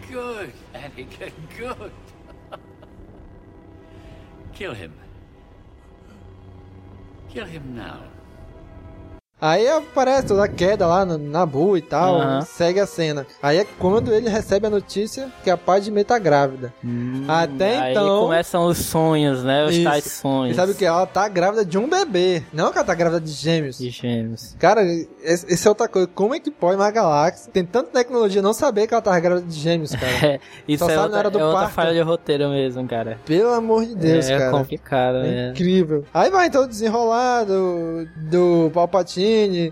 Good, 0.10 0.54
Anakin, 0.74 1.34
good. 1.58 1.92
Kill 4.54 4.74
him. 4.74 5.09
Kill 7.30 7.46
him 7.46 7.76
now. 7.76 8.09
Aí 9.42 9.68
aparece 9.70 10.28
toda 10.28 10.44
a 10.44 10.48
queda 10.48 10.86
lá 10.86 11.06
no 11.06 11.18
Nabu 11.18 11.78
e 11.78 11.82
tal, 11.82 12.16
Aham. 12.20 12.42
segue 12.42 12.80
a 12.80 12.86
cena. 12.86 13.26
Aí 13.42 13.58
é 13.58 13.66
quando 13.80 14.14
ele 14.14 14.30
recebe 14.30 14.68
a 14.68 14.70
notícia 14.70 15.30
que 15.44 15.50
a 15.50 15.58
Padme 15.58 16.04
tá 16.04 16.20
grávida. 16.20 16.74
Até 17.28 17.80
Aí 17.80 17.92
então... 17.92 18.22
começam 18.22 18.66
os 18.66 18.78
sonhos, 18.78 19.44
né? 19.44 19.66
Os 19.66 19.76
Isso. 19.76 19.84
tais 19.84 20.04
sonhos. 20.06 20.54
E 20.54 20.56
sabe 20.56 20.72
o 20.74 20.76
que? 20.76 20.86
Ela 20.86 21.06
tá 21.06 21.28
grávida 21.28 21.64
de 21.64 21.78
um 21.78 21.88
bebê. 21.90 22.44
Não 22.52 22.72
que 22.72 22.78
ela 22.78 22.86
tá 22.88 22.94
grávida 22.94 23.22
de 23.22 23.32
gêmeos. 23.32 23.78
De 23.78 23.90
gêmeos. 23.90 24.56
Cara, 24.60 24.82
esse 25.24 25.66
é 25.66 25.70
outra 25.70 25.88
coisa. 25.88 26.08
Como 26.14 26.34
é 26.36 26.40
que 26.40 26.52
pode 26.52 26.76
uma 26.76 26.92
galáxia 26.92 27.52
tem 27.52 27.64
tanta 27.66 27.92
tecnologia 27.92 28.42
não 28.42 28.54
saber 28.54 28.88
que 28.88 28.94
ela 28.94 29.02
tá 29.02 29.18
grávida 29.20 29.48
de 29.48 29.56
gêmeos, 29.60 29.92
cara? 29.92 30.10
É, 30.30 30.40
isso 30.68 30.84
Só 30.84 30.92
é 30.92 30.96
sabe 30.96 31.16
outra, 31.16 31.30
na 31.30 31.40
é 31.40 31.46
outra 31.46 31.70
falha 31.70 31.94
de 31.94 32.02
roteiro 32.02 32.50
mesmo, 32.50 32.86
cara. 32.88 33.20
Pelo 33.26 33.54
amor 33.54 33.86
de 33.86 33.96
Deus, 33.96 34.28
é 34.30 34.38
cara. 34.38 34.52
complicado, 34.52 35.18
É 35.20 35.22
né? 35.24 35.50
incrível. 35.52 36.04
Aí 36.14 36.30
vai 36.30 36.48
então 36.48 36.68
desenrolar 36.68 37.46
do, 37.46 38.06
do 38.30 38.70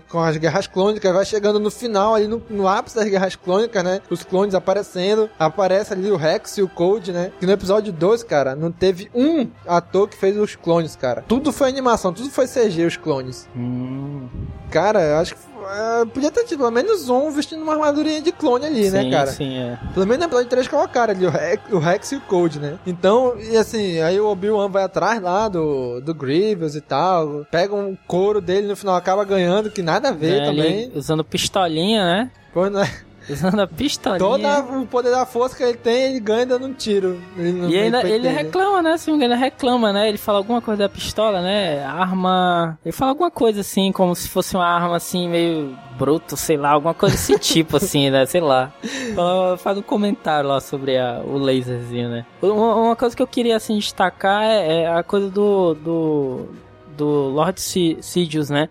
Com 0.08 0.20
as 0.20 0.36
guerras 0.36 0.66
clônicas, 0.66 1.12
vai 1.12 1.24
chegando 1.24 1.58
no 1.58 1.70
final, 1.70 2.14
ali 2.14 2.26
no, 2.26 2.42
no 2.50 2.68
ápice 2.68 2.96
das 2.96 3.08
guerras 3.08 3.36
clônicas, 3.36 3.82
né? 3.82 4.00
Os 4.10 4.22
clones 4.22 4.54
aparecendo. 4.54 5.28
Aparece 5.38 5.92
ali 5.92 6.10
o 6.10 6.16
Rex 6.16 6.58
e 6.58 6.62
o 6.62 6.68
Code, 6.68 7.12
né? 7.12 7.32
Que 7.38 7.46
no 7.46 7.52
episódio 7.52 7.92
2, 7.92 8.22
cara, 8.22 8.54
não 8.54 8.70
teve 8.70 9.10
um 9.14 9.48
ator 9.66 10.08
que 10.08 10.16
fez 10.16 10.36
os 10.36 10.56
clones, 10.56 10.96
cara. 10.96 11.24
Tudo 11.26 11.52
foi 11.52 11.68
animação, 11.68 12.12
tudo 12.12 12.30
foi 12.30 12.46
CG, 12.46 12.84
os 12.84 12.96
clones. 12.96 13.48
Hum, 13.56 14.28
Cara, 14.70 15.00
eu 15.02 15.16
acho 15.16 15.34
que 15.34 15.40
é, 15.70 16.04
podia 16.06 16.30
ter 16.30 16.44
tido 16.44 16.58
pelo 16.58 16.70
menos 16.70 17.08
um 17.08 17.30
vestindo 17.30 17.62
uma 17.62 17.72
armadurinha 17.74 18.20
de 18.20 18.32
clone 18.32 18.66
ali, 18.66 18.90
né, 18.90 19.02
sim, 19.02 19.10
cara? 19.10 19.26
Sim, 19.32 19.58
é. 19.58 19.78
Pelo 19.94 20.06
menos 20.06 20.18
no 20.20 20.24
episódio 20.26 20.48
3 20.50 20.68
colocaram 20.68 21.12
ali 21.14 21.26
o 21.26 21.30
Rex, 21.30 21.62
o 21.72 21.78
Rex 21.78 22.12
e 22.12 22.16
o 22.16 22.20
Code, 22.20 22.58
né? 22.58 22.78
Então, 22.86 23.34
e 23.38 23.56
assim, 23.56 24.00
aí 24.00 24.18
o 24.20 24.26
Obi-Wan 24.28 24.68
vai 24.68 24.82
atrás 24.82 25.20
lá 25.20 25.48
do, 25.48 26.00
do 26.00 26.14
Grievous 26.14 26.74
e 26.74 26.80
tal, 26.80 27.46
pega 27.50 27.74
um 27.74 27.96
couro 28.06 28.40
dele 28.40 28.66
no 28.68 28.76
final 28.76 28.94
acaba 28.94 29.24
ganhando, 29.24 29.70
que 29.70 29.82
nada 29.82 30.08
a 30.10 30.12
ver 30.12 30.42
É, 30.42 30.44
também. 30.46 30.92
usando 30.94 31.24
pistolinha, 31.24 32.04
né? 32.04 32.30
Pois 32.52 32.70
não 32.72 32.82
é. 32.82 32.90
Usando 33.30 33.60
a 33.60 33.66
pistolinha. 33.66 34.18
Todo 34.18 34.82
o 34.82 34.86
poder 34.86 35.10
da 35.10 35.26
força 35.26 35.56
que 35.56 35.62
ele 35.62 35.76
tem, 35.76 36.10
ele 36.10 36.20
ganha 36.20 36.46
dando 36.46 36.66
um 36.66 36.72
tiro. 36.72 37.20
Ele 37.36 37.74
E 37.74 37.78
ainda 37.78 38.00
ele 38.08 38.28
reclama, 38.28 38.82
né? 38.82 38.96
Se 38.96 39.10
não 39.10 39.36
reclama, 39.36 39.92
né? 39.92 40.08
Ele 40.08 40.18
fala 40.18 40.38
alguma 40.38 40.60
coisa 40.62 40.84
da 40.84 40.88
pistola, 40.88 41.40
né? 41.40 41.84
Arma. 41.84 42.78
Ele 42.84 42.92
fala 42.92 43.10
alguma 43.12 43.30
coisa 43.30 43.60
assim, 43.60 43.92
como 43.92 44.14
se 44.14 44.28
fosse 44.28 44.54
uma 44.56 44.66
arma 44.66 44.96
assim, 44.96 45.28
meio 45.28 45.76
bruto, 45.98 46.36
sei 46.36 46.56
lá, 46.56 46.70
alguma 46.70 46.94
coisa 46.94 47.14
desse 47.16 47.36
tipo, 47.40 47.76
assim, 47.76 48.10
né? 48.10 48.24
Sei 48.26 48.40
lá. 48.40 48.72
Fala- 49.14 49.56
Faz 49.58 49.76
um 49.78 49.82
comentário 49.82 50.48
lá 50.48 50.60
sobre 50.60 50.96
a- 50.96 51.20
o 51.24 51.36
laserzinho, 51.38 52.08
né? 52.08 52.24
Uma, 52.40 52.74
uma 52.76 52.96
coisa 52.96 53.14
que 53.16 53.22
eu 53.22 53.26
queria 53.26 53.56
assim 53.56 53.76
destacar 53.78 54.42
é, 54.44 54.82
é 54.82 54.88
a 54.88 55.02
coisa 55.02 55.28
do. 55.30 55.74
do. 55.74 56.46
do 56.96 57.04
Lord 57.30 57.60
Si- 57.60 57.98
Sidious, 58.00 58.48
né? 58.50 58.68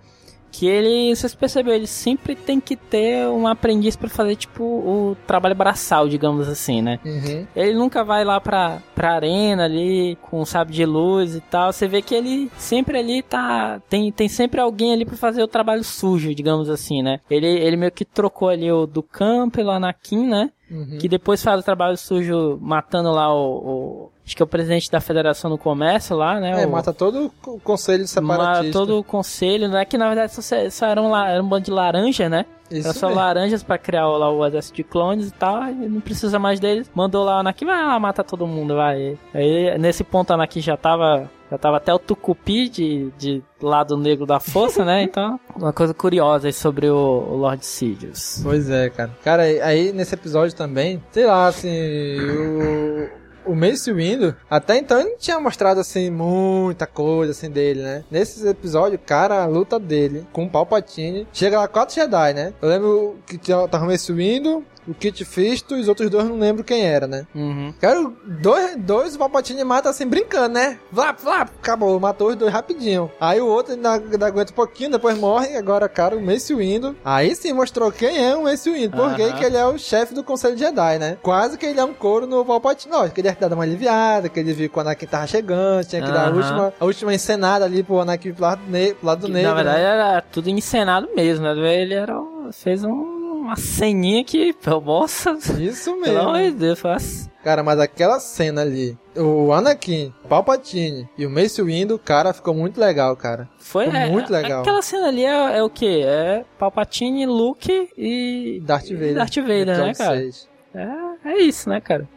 Que 0.57 0.65
ele, 0.67 1.15
vocês 1.15 1.35
perceberam, 1.35 1.75
ele 1.77 1.85
sempre 1.87 2.35
tem 2.35 2.59
que 2.59 2.75
ter 2.75 3.27
um 3.27 3.45
aprendiz 3.47 3.95
pra 3.95 4.09
fazer, 4.09 4.35
tipo, 4.35 4.63
o 4.63 5.15
trabalho 5.27 5.53
braçal, 5.53 6.07
digamos 6.09 6.49
assim, 6.49 6.81
né? 6.81 6.99
Uhum. 7.05 7.45
Ele 7.55 7.73
nunca 7.75 8.03
vai 8.03 8.25
lá 8.25 8.41
pra, 8.41 8.81
pra 8.95 9.13
arena 9.13 9.65
ali, 9.65 10.17
com 10.21 10.43
sabe 10.45 10.71
de 10.73 10.83
luz 10.85 11.35
e 11.35 11.41
tal. 11.41 11.71
Você 11.71 11.87
vê 11.87 12.01
que 12.01 12.15
ele 12.15 12.49
sempre 12.57 12.97
ali 12.97 13.21
tá. 13.21 13.79
Tem, 13.87 14.11
tem 14.11 14.27
sempre 14.27 14.59
alguém 14.59 14.93
ali 14.93 15.05
pra 15.05 15.15
fazer 15.15 15.43
o 15.43 15.47
trabalho 15.47 15.83
sujo, 15.83 16.33
digamos 16.33 16.69
assim, 16.69 17.03
né? 17.03 17.19
Ele, 17.29 17.45
ele 17.47 17.77
meio 17.77 17.91
que 17.91 18.03
trocou 18.03 18.49
ali 18.49 18.71
o 18.71 18.87
do 18.87 19.03
campo 19.03 19.57
pelo 19.57 19.69
Anakin, 19.71 20.25
né? 20.27 20.49
Uhum. 20.71 20.97
Que 20.99 21.07
depois 21.07 21.41
faz 21.43 21.61
o 21.61 21.63
trabalho 21.63 21.95
sujo 21.97 22.57
matando 22.61 23.11
lá 23.11 23.33
o, 23.33 23.47
o- 23.57 24.11
Acho 24.27 24.35
que 24.35 24.43
é 24.43 24.45
o 24.45 24.47
presidente 24.47 24.91
da 24.91 24.99
Federação 24.99 25.49
do 25.49 25.57
Comércio 25.57 26.13
lá, 26.13 26.37
né? 26.37 26.61
É, 26.61 26.67
o, 26.67 26.69
mata 26.69 26.91
todo 26.91 27.31
o 27.45 27.59
conselho 27.61 28.05
separatista. 28.05 28.63
mata 28.63 28.71
todo 28.73 28.99
o 28.99 29.03
conselho, 29.03 29.69
né? 29.69 29.85
Que 29.85 29.97
na 29.97 30.07
verdade 30.07 30.33
só, 30.33 30.41
só 30.69 30.85
era, 30.85 31.01
um, 31.01 31.15
era 31.15 31.41
um 31.41 31.47
bando 31.47 31.63
de 31.63 31.71
laranja, 31.71 32.27
né? 32.27 32.45
Isso 32.69 32.89
Era 32.89 32.93
só 32.93 33.07
mesmo. 33.07 33.21
laranjas 33.21 33.63
pra 33.63 33.77
criar 33.77 34.05
lá 34.05 34.29
o 34.29 34.45
exército 34.45 34.75
de 34.75 34.83
clones 34.83 35.29
e 35.29 35.31
tal, 35.31 35.69
e 35.69 35.87
não 35.87 36.01
precisa 36.01 36.37
mais 36.37 36.59
deles. 36.59 36.91
Mandou 36.93 37.23
lá 37.23 37.37
o 37.37 37.39
Anakin, 37.39 37.63
vai 37.63 37.81
lá, 37.81 37.97
mata 37.97 38.21
todo 38.21 38.45
mundo, 38.45 38.75
vai. 38.75 39.17
Aí 39.33 39.77
nesse 39.77 40.03
ponto 40.03 40.31
o 40.31 40.33
Anakin 40.33 40.59
já 40.59 40.75
tava, 40.75 41.31
já 41.49 41.57
tava 41.57 41.77
até 41.77 41.93
o 41.93 41.99
Tucupi 41.99 42.67
de, 42.67 43.09
de 43.17 43.41
lado 43.61 43.95
negro 43.95 44.25
da 44.25 44.41
força, 44.41 44.83
né? 44.83 45.03
Então, 45.07 45.39
uma 45.55 45.71
coisa 45.71 45.93
curiosa 45.93 46.49
aí 46.49 46.53
sobre 46.53 46.89
o, 46.89 46.95
o 46.97 47.37
Lord 47.37 47.65
Sidious. 47.65 48.41
Pois 48.43 48.69
é, 48.69 48.89
cara. 48.89 49.11
Cara, 49.23 49.43
aí 49.43 49.93
nesse 49.93 50.13
episódio 50.13 50.53
também, 50.53 51.01
sei 51.13 51.25
lá, 51.25 51.47
assim, 51.47 52.19
o. 52.19 53.26
O 53.47 53.55
Mace 53.55 53.91
Windu, 53.91 54.35
até 54.49 54.77
então 54.77 54.99
ele 54.99 55.11
não 55.11 55.17
tinha 55.17 55.39
mostrado 55.39 55.79
assim 55.79 56.09
muita 56.09 56.85
coisa 56.85 57.31
assim 57.31 57.49
dele, 57.49 57.81
né? 57.81 58.03
Nesse 58.11 58.45
episódio, 58.47 58.99
cara, 58.99 59.43
a 59.43 59.47
luta 59.47 59.79
dele 59.79 60.25
com 60.33 60.45
o 60.45 60.49
Palpatine, 60.49 61.27
chega 61.31 61.59
lá 61.59 61.67
quatro 61.67 61.95
Jedi, 61.95 62.33
né? 62.33 62.53
Eu 62.61 62.69
lembro 62.69 63.15
que 63.25 63.37
tava 63.37 63.85
o 63.85 63.87
Mace 63.87 64.11
Windu, 64.11 64.63
o 64.87 64.93
Kit 64.93 65.23
Fisto 65.25 65.75
e 65.75 65.81
os 65.81 65.87
outros 65.87 66.09
dois 66.09 66.25
não 66.27 66.37
lembro 66.39 66.63
quem 66.63 66.81
era, 66.85 67.07
né? 67.07 67.25
Uhum. 67.35 67.73
Cara, 67.79 68.09
dois, 68.25 68.75
dois 68.77 69.15
o 69.15 69.19
Palpatine 69.19 69.63
mata 69.63 69.89
assim, 69.89 70.07
brincando, 70.07 70.53
né? 70.55 70.79
Vlap, 70.91 71.19
vlap, 71.19 71.49
acabou, 71.61 71.99
matou 71.99 72.29
os 72.29 72.35
dois 72.35 72.51
rapidinho. 72.53 73.11
Aí 73.19 73.39
o 73.41 73.47
outro 73.47 73.73
ainda, 73.73 73.93
ainda 73.93 74.25
aguenta 74.27 74.51
um 74.51 74.55
pouquinho, 74.55 74.91
depois 74.91 75.17
morre. 75.17 75.55
Agora, 75.57 75.87
cara, 75.89 76.15
o 76.15 76.21
Mace 76.21 76.53
Windu. 76.53 76.95
Aí 77.03 77.35
sim 77.35 77.53
mostrou 77.53 77.91
quem 77.91 78.17
é 78.25 78.35
o 78.35 78.43
Mace 78.43 78.69
Windu. 78.71 78.95
Porque 78.97 79.21
Aham. 79.23 79.33
que 79.37 79.43
ele 79.45 79.57
é 79.57 79.65
o 79.65 79.77
chefe 79.77 80.13
do 80.13 80.23
Conselho 80.23 80.57
Jedi, 80.57 80.97
né? 80.99 81.17
Quase 81.21 81.57
que 81.57 81.65
ele 81.65 81.79
é 81.79 81.83
um 81.83 81.93
couro 81.93 82.25
no 82.27 82.45
Palpatine. 82.45 82.93
Lógico, 82.93 83.15
que 83.15 83.21
ele 83.21 83.27
ia 83.29 83.35
dar 83.49 83.53
uma 83.53 83.63
aliviada, 83.63 84.29
que 84.29 84.39
ele 84.39 84.53
viu 84.53 84.69
que 84.69 84.77
o 84.77 84.81
Anakin 84.81 85.05
tava 85.05 85.27
chegando, 85.27 85.85
tinha 85.85 86.01
que 86.01 86.11
dar 86.11 86.27
a 86.29 86.31
última, 86.31 86.73
a 86.79 86.85
última 86.85 87.13
encenada 87.13 87.65
ali 87.65 87.83
pro 87.83 87.99
Anakin 87.99 88.33
pro 88.33 88.43
lado, 88.43 88.61
ne 88.67 88.93
pro 88.93 89.07
lado 89.07 89.25
Que, 89.27 89.33
negro. 89.33 89.49
na 89.49 89.55
verdade 89.55 89.77
né? 89.79 89.83
era 89.83 90.21
tudo 90.31 90.49
encenado 90.49 91.07
mesmo, 91.15 91.43
né? 91.45 91.81
Ele 91.81 91.93
era, 91.93 92.19
um- 92.19 92.49
fez 92.51 92.83
um- 92.83 93.16
uma 93.47 93.55
ceninha 93.55 94.23
que, 94.25 94.53
nossa, 94.85 95.31
Isso 95.57 95.91
pelo 95.91 96.01
mesmo. 96.01 96.19
amor 96.19 96.41
de 96.41 96.51
Deus, 96.51 96.79
faz... 96.79 97.29
Cara, 97.43 97.63
mas 97.63 97.79
aquela 97.79 98.19
cena 98.19 98.61
ali, 98.61 98.97
o 99.15 99.53
Anakin, 99.53 100.13
Palpatine 100.27 101.07
e 101.17 101.25
o 101.25 101.29
Mace 101.29 101.61
Windu, 101.61 101.97
cara, 101.97 102.33
ficou 102.33 102.53
muito 102.53 102.77
legal, 102.77 103.15
cara. 103.15 103.47
Foi 103.57 103.85
Ficou 103.85 103.99
é, 103.99 104.09
muito 104.09 104.29
legal. 104.29 104.61
Aquela 104.61 104.81
cena 104.81 105.07
ali 105.07 105.23
é, 105.23 105.57
é 105.57 105.63
o 105.63 105.69
que? 105.69 106.03
É 106.03 106.43
Palpatine, 106.59 107.25
Luke 107.25 107.89
e 107.97 108.61
Darth 108.65 108.89
Vader. 108.89 109.15
Darth 109.15 109.35
Vader, 109.35 109.77
né, 109.77 109.93
cara? 109.93 110.29
É, 110.75 111.29
é 111.29 111.37
isso, 111.37 111.69
né, 111.69 111.79
cara? 111.79 112.07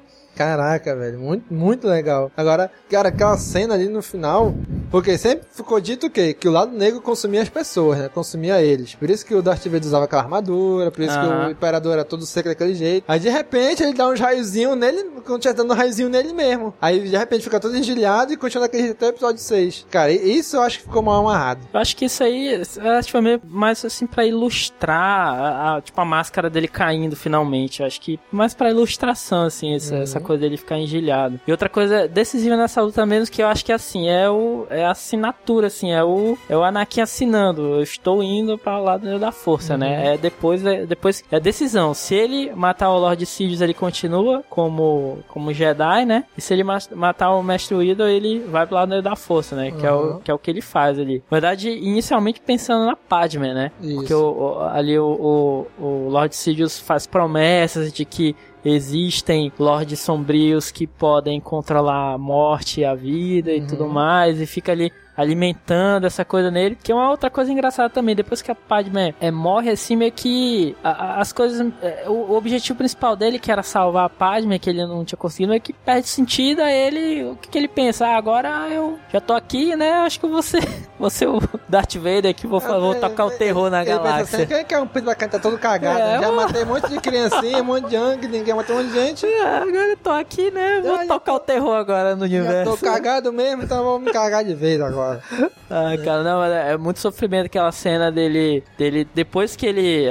Caraca, 0.45 0.97
velho, 0.97 1.19
muito, 1.19 1.53
muito 1.53 1.87
legal. 1.87 2.33
Agora, 2.35 2.71
cara, 2.91 3.11
aquela 3.11 3.37
cena 3.37 3.75
ali 3.75 3.91
no 3.91 4.01
final, 4.01 4.55
porque 4.91 5.19
sempre 5.19 5.47
ficou 5.53 5.79
dito 5.79 6.07
o 6.07 6.11
quê? 6.11 6.33
Que 6.33 6.49
o 6.49 6.51
lado 6.51 6.73
negro 6.75 6.99
consumia 7.03 7.43
as 7.43 7.51
pessoas, 7.51 7.99
né? 7.99 8.09
Consumia 8.09 8.63
eles. 8.63 8.95
Por 8.95 9.11
isso 9.11 9.25
que 9.27 9.35
o 9.35 9.43
Darth 9.43 9.65
Vader 9.65 9.83
usava 9.83 10.07
aquela 10.07 10.23
armadura, 10.23 10.91
por 10.91 11.03
isso 11.03 11.13
que 11.21 11.27
o 11.27 11.51
Imperador 11.51 11.93
era 11.93 12.05
todo 12.07 12.25
seco 12.25 12.49
daquele 12.49 12.75
jeito. 12.75 13.05
Aí 13.07 13.21
de 13.21 13.29
repente 13.29 13.83
ele 13.83 13.93
dá 13.93 14.09
uns 14.09 14.19
raiozinhos 14.19 14.77
nele, 14.79 15.11
quando 15.27 15.43
tinha 15.43 15.53
dando 15.53 15.73
um 15.73 15.77
raiozinho 15.77 16.09
nele 16.09 16.33
mesmo. 16.33 16.73
Aí 16.81 17.01
de 17.07 17.17
repente 17.17 17.45
fica 17.45 17.61
todo 17.61 17.77
engilhado 17.77 18.33
e 18.33 18.37
continua 18.39 18.67
daquele 18.67 18.85
jeito 18.85 18.97
até 18.97 19.07
o 19.09 19.11
episódio 19.11 19.43
6. 19.43 19.87
Cara, 19.91 20.11
isso 20.11 20.57
eu 20.57 20.63
acho 20.63 20.79
que 20.79 20.85
ficou 20.85 21.03
mal 21.03 21.21
amarrado. 21.21 21.61
Eu 21.73 21.79
acho 21.81 21.95
que 21.95 22.07
isso 22.07 22.25
aí 22.25 22.63
que 23.05 23.13
foi 23.13 23.21
meio 23.21 23.41
mais 23.45 23.85
assim 23.85 24.07
pra 24.07 24.25
ilustrar 24.25 24.99
a, 25.35 25.77
a- 25.77 25.81
tipo 25.83 26.01
a 26.01 26.05
máscara 26.07 26.49
dele 26.49 26.67
caindo 26.67 27.15
finalmente. 27.15 27.81
Eu 27.81 27.87
acho 27.87 28.01
que 28.01 28.19
mais 28.33 28.55
pra 28.55 28.71
ilustração 28.71 29.43
assim 29.45 29.75
essa, 29.75 29.95
Uhum. 29.97 30.03
essa 30.03 30.21
coisa 30.21 30.30
dele 30.37 30.57
ficar 30.57 30.79
engilhado. 30.79 31.41
E 31.47 31.51
outra 31.51 31.69
coisa 31.69 32.07
decisiva 32.09 32.57
nessa 32.57 32.81
luta 32.83 33.05
mesmo 33.07 33.33
que 33.33 33.43
eu 33.43 33.47
acho 33.49 33.65
que 33.65 33.73
assim 33.73 34.09
é 34.09 34.29
o 34.29 34.67
é 34.71 34.85
a 34.85 34.91
assinatura 34.91 35.67
assim, 35.69 35.93
é 35.93 36.03
o 36.05 36.37
é 36.49 36.57
o 36.57 36.63
Anakin 36.63 37.01
assinando. 37.01 37.63
Eu 37.77 37.83
estou 37.83 38.23
indo 38.23 38.57
para 38.59 38.79
o 38.79 38.85
lado 38.85 39.19
da 39.19 39.33
força, 39.33 39.75
Uhum. 39.75 39.81
né? 39.81 40.15
É 40.15 40.19
depois 40.19 40.65
é 40.65 40.87
depois 40.87 41.23
é 41.31 41.39
decisão. 41.41 41.95
Se 41.95 42.15
ele 42.15 42.53
matar 42.55 42.91
o 42.91 42.99
Lord 42.99 43.25
Sidious, 43.27 43.61
ele 43.61 43.75
continua 43.75 44.43
como 44.49 45.19
como 45.29 45.53
Jedi, 45.53 46.05
né? 46.05 46.25
E 46.37 46.41
se 46.41 46.53
ele 46.53 46.65
ma- 46.65 46.79
matar 46.95 47.31
o 47.35 47.43
Mestre 47.43 47.75
Widow, 47.75 48.07
ele 48.09 48.41
vai 48.41 48.67
pro 48.67 48.77
lado 48.77 49.01
da 49.03 49.17
força, 49.17 49.55
né? 49.57 49.71
Que 49.71 49.87
é 49.87 49.93
o 49.93 50.01
Uhum. 50.01 50.21
que 50.21 50.31
é 50.31 50.35
o 50.35 50.39
que 50.39 50.51
ele 50.51 50.61
faz 50.63 50.99
ali. 50.99 51.23
Na 51.31 51.37
verdade, 51.37 51.71
inicialmente 51.71 52.41
pensando 52.41 52.87
na 52.87 52.97
Padme, 52.97 53.53
né? 53.53 53.71
Isso. 53.81 53.95
Porque 53.97 54.15
o, 54.15 54.31
o- 54.31 54.61
ali 54.63 54.99
o, 54.99 55.67
o, 55.79 55.85
o 55.85 56.09
Lord 56.09 56.35
Sidious 56.35 56.79
faz 56.79 57.07
promessas 57.07 57.93
de 57.93 58.05
que 58.05 58.35
existem 58.65 59.53
lords 59.59 59.99
sombrios 60.01 60.71
que 60.71 60.87
podem 60.87 61.41
controlar 61.41 62.15
a 62.15 62.19
morte 62.19 62.81
e 62.81 62.85
a 62.85 62.95
vida 62.95 63.53
e 63.53 63.67
tudo 63.67 63.89
mais, 63.89 64.41
e 64.41 64.47
fica 64.47 64.73
ali 64.73 64.93
alimentando 65.21 66.07
essa 66.07 66.25
coisa 66.25 66.51
nele, 66.51 66.77
que 66.83 66.91
é 66.93 66.95
uma 66.95 67.11
outra 67.11 67.31
coisa 67.31 67.51
engraçada 67.53 67.89
também, 67.91 68.15
depois 68.15 68.43
que 68.43 68.51
a 68.51 68.55
Padme 68.55 69.15
é, 69.21 69.31
morre 69.31 69.71
assim, 69.71 69.97
meio 69.97 70.13
que 70.13 70.77
a- 70.83 70.91
a- 70.91 71.21
as 71.21 71.33
coisas, 71.33 71.67
é, 71.83 72.05
o, 72.07 72.13
o 72.13 72.37
objetivo 72.37 72.79
principal 72.79 73.15
dele, 73.17 73.39
que 73.39 73.51
era 73.51 73.63
salvar 73.63 74.05
a 74.05 74.09
Padme, 74.09 74.59
que 74.59 74.71
ele 74.71 74.85
não 74.87 75.05
tinha 75.05 75.17
conseguido, 75.19 75.53
é 75.53 75.61
que 75.61 75.73
perde 75.73 76.09
sentido 76.09 76.61
a 76.61 76.71
ele, 76.73 77.25
o 77.25 77.37
que, 77.37 77.49
que 77.49 77.59
ele 77.59 77.69
pensa, 77.69 78.07
ah, 78.07 78.17
agora 78.17 78.69
eu 78.71 78.99
já 79.13 79.21
tô 79.21 79.33
aqui, 79.35 79.75
né, 79.77 79.93
acho 80.01 80.19
que 80.21 80.27
você, 80.27 80.59
você 80.99 81.27
o 81.27 81.41
Darth 81.69 81.95
Vader 81.97 82.35
que 82.35 82.47
vou, 82.47 82.61
vou 82.61 82.95
tocar 82.95 83.27
o 83.27 83.31
terror 83.31 83.71
na 83.71 83.83
Ele 83.83 83.91
pensa 83.91 84.03
galáxia. 84.03 84.39
assim, 84.39 84.47
quem 84.47 84.65
que 84.65 84.75
é 84.75 84.79
um 84.81 84.87
pinto 84.87 85.07
bacana, 85.07 85.33
tá 85.33 85.39
todo 85.39 85.59
cagado. 85.59 86.01
É, 86.01 86.21
Já 86.21 86.33
matei 86.33 86.63
um 86.65 86.67
monte 86.67 86.89
de 86.89 87.01
criancinha, 87.01 87.61
um 87.61 87.65
monte 87.65 87.89
de 87.89 87.95
Yang, 87.97 88.29
ninguém 88.29 88.55
matou 88.55 88.77
um 88.77 88.79
monte 88.83 88.89
de 88.93 88.95
gente. 88.95 89.27
É, 89.27 89.43
agora 89.59 89.89
eu 89.89 89.97
tô 89.97 90.11
aqui, 90.11 90.51
né? 90.51 90.81
Vou 90.83 91.07
tocar 91.07 91.35
o 91.35 91.41
terror 91.41 91.75
agora 91.75 92.15
no 92.17 92.25
universo. 92.25 92.77
tô 92.77 92.85
cagado 92.85 93.33
mesmo, 93.33 93.63
então 93.63 93.83
vamos 93.85 94.03
me 94.03 94.13
cagar 94.13 94.45
de 94.45 94.55
vez 94.55 94.81
agora. 94.81 95.10
Ah, 95.73 95.97
cara, 96.05 96.25
não, 96.25 96.43
é 96.43 96.77
muito 96.77 96.99
sofrimento 96.99 97.47
aquela 97.47 97.71
cena 97.71 98.11
dele, 98.11 98.65
dele 98.77 99.07
depois 99.15 99.55
que 99.55 99.67
ele, 99.67 100.05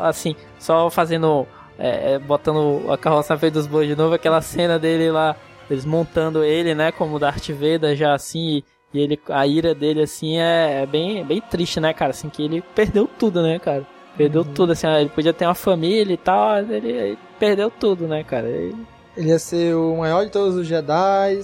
assim, 0.00 0.34
só 0.58 0.88
fazendo, 0.88 1.46
é, 1.78 2.14
é, 2.14 2.18
botando 2.18 2.90
a 2.90 2.96
carroça 2.96 3.34
na 3.34 3.38
frente 3.38 3.52
dos 3.52 3.66
bois 3.66 3.86
de 3.86 3.94
novo, 3.94 4.14
aquela 4.14 4.40
cena 4.40 4.78
dele 4.78 5.10
lá, 5.10 5.36
eles 5.68 5.84
montando 5.84 6.42
ele, 6.42 6.74
né, 6.74 6.90
como 6.90 7.18
Darth 7.18 7.50
Vader 7.50 7.94
já 7.94 8.14
assim, 8.14 8.62
e 8.94 8.98
ele, 9.00 9.20
a 9.28 9.46
ira 9.46 9.74
dele 9.74 10.02
assim 10.02 10.38
é, 10.38 10.82
é 10.82 10.86
bem, 10.86 11.22
bem 11.22 11.40
triste, 11.42 11.80
né, 11.80 11.92
cara, 11.92 12.10
assim, 12.12 12.30
que 12.30 12.42
ele 12.42 12.62
perdeu 12.74 13.06
tudo, 13.06 13.42
né, 13.42 13.58
cara. 13.58 13.86
Perdeu 14.16 14.42
tudo, 14.44 14.72
assim, 14.72 14.86
ele 14.86 15.10
podia 15.10 15.34
ter 15.34 15.44
uma 15.44 15.54
família 15.54 16.14
e 16.14 16.16
tal, 16.16 16.58
ele, 16.60 16.88
ele 16.88 17.18
perdeu 17.38 17.70
tudo, 17.70 18.06
né, 18.06 18.22
cara. 18.24 18.48
Ele- 18.48 18.86
Ele 19.16 19.28
ia 19.28 19.38
ser 19.38 19.74
o 19.74 19.96
maior 19.98 20.24
de 20.24 20.30
todos 20.30 20.54
os 20.56 20.66
Jedi, 20.66 21.40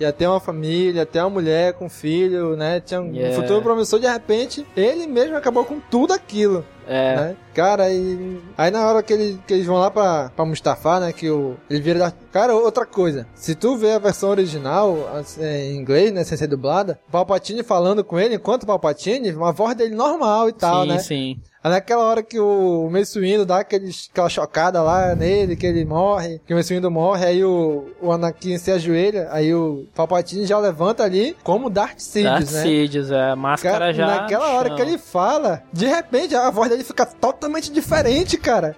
ia 0.00 0.12
ter 0.12 0.26
uma 0.26 0.40
família, 0.40 1.00
ia 1.00 1.06
ter 1.06 1.20
uma 1.20 1.30
mulher 1.30 1.74
com 1.74 1.88
filho, 1.88 2.56
né? 2.56 2.80
Tinha 2.80 3.00
um 3.00 3.10
Yeah. 3.12 3.36
futuro 3.36 3.60
promissor, 3.62 4.00
de 4.00 4.06
repente, 4.06 4.66
ele 4.76 5.06
mesmo 5.06 5.36
acabou 5.36 5.64
com 5.64 5.78
tudo 5.78 6.12
aquilo. 6.12 6.64
É. 6.86 7.16
Né? 7.16 7.36
Cara, 7.54 7.88
e 7.90 8.40
aí 8.58 8.70
na 8.70 8.84
hora 8.86 9.02
que, 9.02 9.12
ele, 9.12 9.38
que 9.46 9.54
eles 9.54 9.66
vão 9.66 9.76
lá 9.76 9.90
pra, 9.90 10.30
pra 10.34 10.44
Mustafa, 10.44 10.98
né? 10.98 11.12
Que 11.12 11.30
o, 11.30 11.56
ele 11.68 11.80
vira 11.80 11.98
da. 11.98 12.12
Cara, 12.32 12.54
outra 12.54 12.84
coisa. 12.84 13.26
Se 13.34 13.54
tu 13.54 13.76
vê 13.76 13.92
a 13.92 13.98
versão 13.98 14.30
original, 14.30 15.08
assim, 15.14 15.44
em 15.44 15.76
inglês, 15.76 16.12
né? 16.12 16.24
Sem 16.24 16.36
ser 16.36 16.46
dublada, 16.48 16.98
o 17.08 17.12
Palpatine 17.12 17.62
falando 17.62 18.02
com 18.02 18.18
ele, 18.18 18.36
enquanto 18.36 18.66
Palpatine, 18.66 19.30
uma 19.32 19.52
voz 19.52 19.76
dele 19.76 19.94
normal 19.94 20.48
e 20.48 20.52
tal, 20.52 20.82
sim, 20.82 20.88
né? 20.88 20.98
sim. 20.98 21.40
Aí 21.40 21.49
naquela 21.68 22.04
hora 22.04 22.22
que 22.22 22.38
o 22.38 22.88
Mace 22.90 23.18
Windu 23.20 23.44
dá 23.44 23.58
aquele, 23.58 23.90
aquela 24.10 24.28
chocada 24.28 24.82
lá 24.82 25.14
nele, 25.14 25.56
que 25.56 25.66
ele 25.66 25.84
morre, 25.84 26.40
que 26.46 26.54
o 26.54 26.56
Mace 26.56 26.74
Windu 26.74 26.90
morre, 26.90 27.26
aí 27.26 27.44
o, 27.44 27.90
o 28.00 28.10
Anakin 28.10 28.56
se 28.56 28.70
ajoelha, 28.70 29.28
aí 29.30 29.54
o 29.54 29.86
Palpatine 29.94 30.46
já 30.46 30.58
levanta 30.58 31.02
ali 31.04 31.36
como 31.42 31.68
Darth 31.68 31.98
Sidious, 31.98 32.32
Darth 32.32 32.52
né? 32.52 32.62
Sidious, 32.62 33.10
é, 33.10 33.30
a 33.30 33.36
máscara 33.36 33.78
Cara, 33.78 33.92
já. 33.92 34.06
naquela 34.06 34.52
hora 34.52 34.74
que 34.74 34.80
ele 34.80 34.96
fala, 34.96 35.62
de 35.72 35.86
repente 35.86 36.34
a 36.34 36.48
voz 36.50 36.70
dele 36.70 36.84
fica 36.84 37.04
totalmente 37.04 37.70
diferente, 37.70 38.36
cara. 38.36 38.76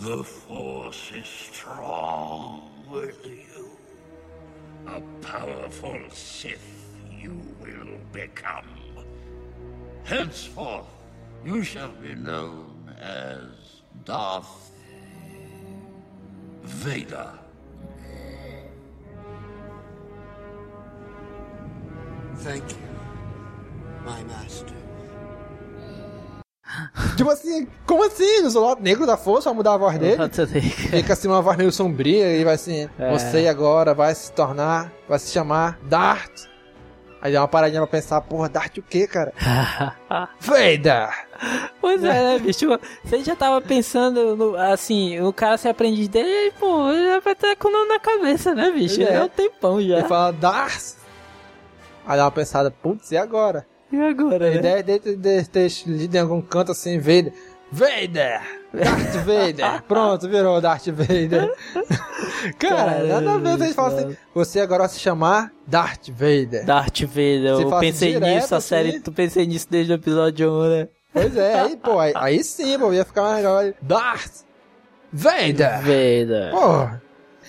The 0.00 0.22
Force 0.24 1.12
is 1.12 1.26
strong 1.52 2.62
with 2.90 3.14
you. 3.26 3.68
A 4.86 5.02
powerful 5.20 6.00
Sith 6.10 6.60
you 7.20 7.32
will 7.60 7.98
become. 8.12 8.77
Henceforth, 10.04 10.86
you 11.44 11.62
shall 11.62 11.90
be 12.00 12.14
known 12.14 12.88
as 13.00 13.82
Darth 14.04 14.70
Vader. 16.64 17.30
Thank 22.42 22.70
you. 22.72 22.88
my 24.04 24.24
master. 24.24 24.76
Tipo 27.16 27.30
assim, 27.30 27.66
como 27.86 28.04
assim? 28.04 28.46
O 28.56 28.74
negro 28.76 29.06
da 29.06 29.16
força 29.16 29.50
vai 29.50 29.56
mudar 29.56 29.74
a 29.74 29.76
voz 29.78 29.98
dele? 29.98 30.16
Fica 30.90 31.14
assim 31.14 31.26
uma 31.26 31.42
voz 31.42 31.56
meio 31.56 31.72
sombria 31.72 32.36
e 32.36 32.44
vai 32.44 32.54
assim, 32.54 32.88
É. 32.98 33.10
você 33.10 33.48
agora 33.48 33.94
vai 33.94 34.14
se 34.14 34.30
tornar, 34.32 34.92
vai 35.08 35.18
se 35.18 35.32
chamar 35.32 35.78
Darth. 35.82 36.46
Aí 37.20 37.32
dá 37.32 37.40
uma 37.40 37.48
paradinha 37.48 37.80
pra 37.80 37.88
pensar, 37.88 38.20
porra, 38.20 38.48
Darth 38.48 38.78
o 38.78 38.82
quê, 38.82 39.06
cara? 39.06 39.32
Vader! 40.38 41.08
Pois 41.80 42.02
é, 42.02 42.22
né, 42.22 42.38
bicho? 42.38 42.66
Você 43.04 43.24
já 43.24 43.34
tava 43.34 43.60
pensando, 43.60 44.36
no, 44.36 44.56
assim, 44.56 45.20
o 45.20 45.32
cara 45.32 45.56
ser 45.56 45.70
aprendiz 45.70 46.08
dele, 46.08 46.28
e, 46.28 46.50
pô, 46.52 46.90
ele 46.90 47.20
vai 47.20 47.32
estar 47.32 47.56
com 47.56 47.68
o 47.68 47.72
nome 47.72 47.88
na 47.88 47.98
cabeça, 47.98 48.54
né, 48.54 48.70
bicho? 48.70 49.02
É, 49.02 49.14
é. 49.14 49.22
um 49.22 49.28
tempão 49.28 49.82
já. 49.82 49.98
Ele 49.98 50.08
fala 50.08 50.32
Darth. 50.32 50.96
Aí 52.06 52.16
dá 52.16 52.24
uma 52.24 52.30
pensada, 52.30 52.70
putz, 52.70 53.10
e 53.10 53.16
agora? 53.16 53.66
E 53.90 54.00
agora, 54.00 54.50
né? 54.50 54.58
deve, 54.58 54.82
deve, 54.82 55.16
deve 55.16 55.46
ter 55.46 55.72
lido 55.86 56.14
em 56.14 56.20
algum 56.20 56.40
canto 56.40 56.72
assim, 56.72 56.98
Vader. 56.98 57.32
Vader! 57.70 58.40
Darth 58.72 59.14
Vader! 59.24 59.82
Pronto, 59.88 60.28
virou 60.28 60.60
Darth 60.60 60.86
Vader. 60.88 61.54
Cara, 62.58 63.04
nada 63.04 63.34
a 63.34 63.38
ver 63.38 63.48
a 63.62 63.66
gente 63.66 63.74
fala 63.74 63.94
assim, 63.94 64.16
você 64.34 64.60
agora 64.60 64.80
vai 64.80 64.88
se 64.88 64.98
chamar 65.00 65.52
Darth 65.66 66.08
Vader. 66.10 66.64
Darth 66.64 67.00
Vader, 67.02 67.56
Se 67.56 67.62
eu 67.62 67.78
pensei 67.78 68.12
direto, 68.14 68.34
nisso, 68.34 68.54
a 68.54 68.58
assim. 68.58 68.68
série, 68.68 69.00
tu 69.00 69.12
pensei 69.12 69.46
nisso 69.46 69.66
desde 69.70 69.92
o 69.92 69.94
episódio 69.94 70.50
1, 70.50 70.68
né? 70.68 70.88
Pois 71.12 71.36
é, 71.36 71.60
aí, 71.60 71.76
pô, 71.76 71.98
aí, 71.98 72.12
aí 72.14 72.44
sim, 72.44 72.78
pô, 72.78 72.92
ia 72.92 73.04
ficar 73.04 73.22
mais 73.22 73.36
legal. 73.36 73.74
Darth 73.82 74.44
Vader! 75.12 75.78
Vader. 75.80 76.50
Porra! 76.50 77.02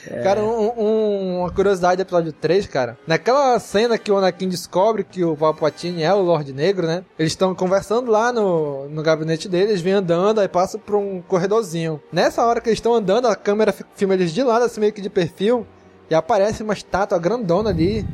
É. 0.08 0.22
Cara, 0.22 0.42
um- 0.42 0.72
um- 0.78 1.40
uma 1.42 1.52
curiosidade 1.52 1.98
do 1.98 2.02
episódio 2.02 2.32
3, 2.32 2.68
cara. 2.68 2.98
Naquela 3.08 3.58
cena 3.60 3.98
que 3.98 4.12
o 4.12 4.18
Anakin 4.18 4.48
descobre 4.48 5.04
que 5.04 5.24
o 5.24 5.36
Palpatine 5.36 6.04
é 6.04 6.14
o 6.14 6.22
Lorde 6.22 6.54
Negro, 6.54 6.88
né? 6.88 7.04
Eles 7.18 7.32
estão 7.34 7.54
conversando 7.56 8.10
lá 8.12 8.32
no, 8.32 8.88
no 8.90 9.02
gabinete 9.04 9.50
deles, 9.50 9.82
vêm 9.82 9.94
andando, 9.94 10.40
aí 10.40 10.48
passa 10.48 10.78
por 10.78 10.96
um 10.96 11.22
corredorzinho. 11.22 12.02
Nessa 12.12 12.46
hora 12.46 12.62
que 12.62 12.70
eles 12.70 12.78
estão 12.78 12.94
andando, 12.94 13.28
a 13.28 13.36
câmera 13.36 13.72
fi- 13.74 13.84
filma 13.96 14.14
eles 14.14 14.32
de 14.34 14.44
lado, 14.44 14.64
assim 14.66 14.80
meio 14.80 14.94
que 14.94 15.02
de 15.02 15.10
perfil, 15.10 15.66
e 16.10 16.16
aparece 16.16 16.64
uma 16.64 16.74
estátua 16.74 17.20
grandona 17.20 17.70
ali 17.70 18.06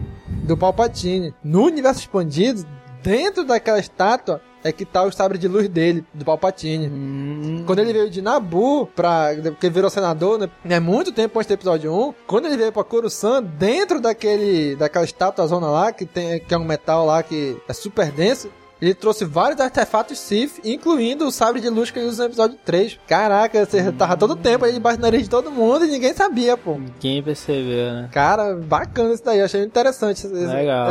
do 0.44 0.58
Palpatine. 0.58 1.34
No 1.44 1.64
universo 1.66 2.02
expandido, 2.02 2.66
dentro 3.04 3.46
daquela 3.46 3.80
estátua, 3.80 4.42
é 4.66 4.72
que 4.72 4.84
tá 4.84 5.04
o 5.04 5.12
sabre 5.12 5.38
de 5.38 5.48
luz 5.48 5.70
dele, 5.70 6.04
do 6.12 6.26
Palpatine. 6.26 6.88
Hum. 6.88 7.64
Quando 7.68 7.80
ele 7.80 7.94
veio 7.94 8.10
de 8.10 8.20
Nabu, 8.20 8.88
pra, 8.88 9.30
porque 9.52 9.70
virou 9.70 9.92
senador, 9.92 10.40
né? 10.40 10.50
É 10.68 10.80
muito 10.80 11.12
tempo 11.12 11.38
antes 11.38 11.48
do 11.48 11.54
episódio 11.54 11.94
1. 11.94 12.14
Quando 12.26 12.48
ele 12.48 12.58
veio 12.58 12.72
pra 12.72 12.84
Coruscant, 12.84 13.46
dentro 13.46 14.02
daquele, 14.02 14.76
daquela 14.76 15.06
estátua 15.06 15.46
zona 15.46 15.68
lá, 15.68 15.92
que, 15.92 16.04
tem, 16.04 16.40
que 16.40 16.52
é 16.52 16.58
um 16.58 16.66
metal 16.66 17.06
lá 17.06 17.22
que 17.22 17.56
é 17.70 17.74
super 17.74 18.12
denso, 18.12 18.50
ele 18.82 18.94
trouxe 18.94 19.26
vários 19.26 19.60
artefatos 19.60 20.20
Sith, 20.20 20.60
incluindo 20.64 21.26
o 21.26 21.32
sabre 21.32 21.62
de 21.62 21.70
luz 21.70 21.92
que 21.92 22.00
ele 22.00 22.08
usa 22.08 22.24
no 22.24 22.30
episódio 22.30 22.58
3. 22.66 23.00
Caraca, 23.08 23.66
você 23.66 23.92
tava 23.92 24.18
todo 24.18 24.36
tempo 24.36 24.66
aí 24.66 24.74
debaixo 24.74 25.00
do 25.00 25.04
nariz 25.04 25.24
de 25.24 25.30
todo 25.30 25.52
mundo 25.52 25.86
e 25.86 25.92
ninguém 25.92 26.14
sabia, 26.14 26.58
pô. 26.58 26.74
Ninguém 26.74 27.24
percebeu, 27.24 27.94
né? 27.94 28.10
Cara, 28.12 28.56
bacana 28.56 29.14
isso 29.14 29.24
daí. 29.24 29.42
Achei 29.42 29.64
interessante 29.64 30.26
esse, 30.26 30.34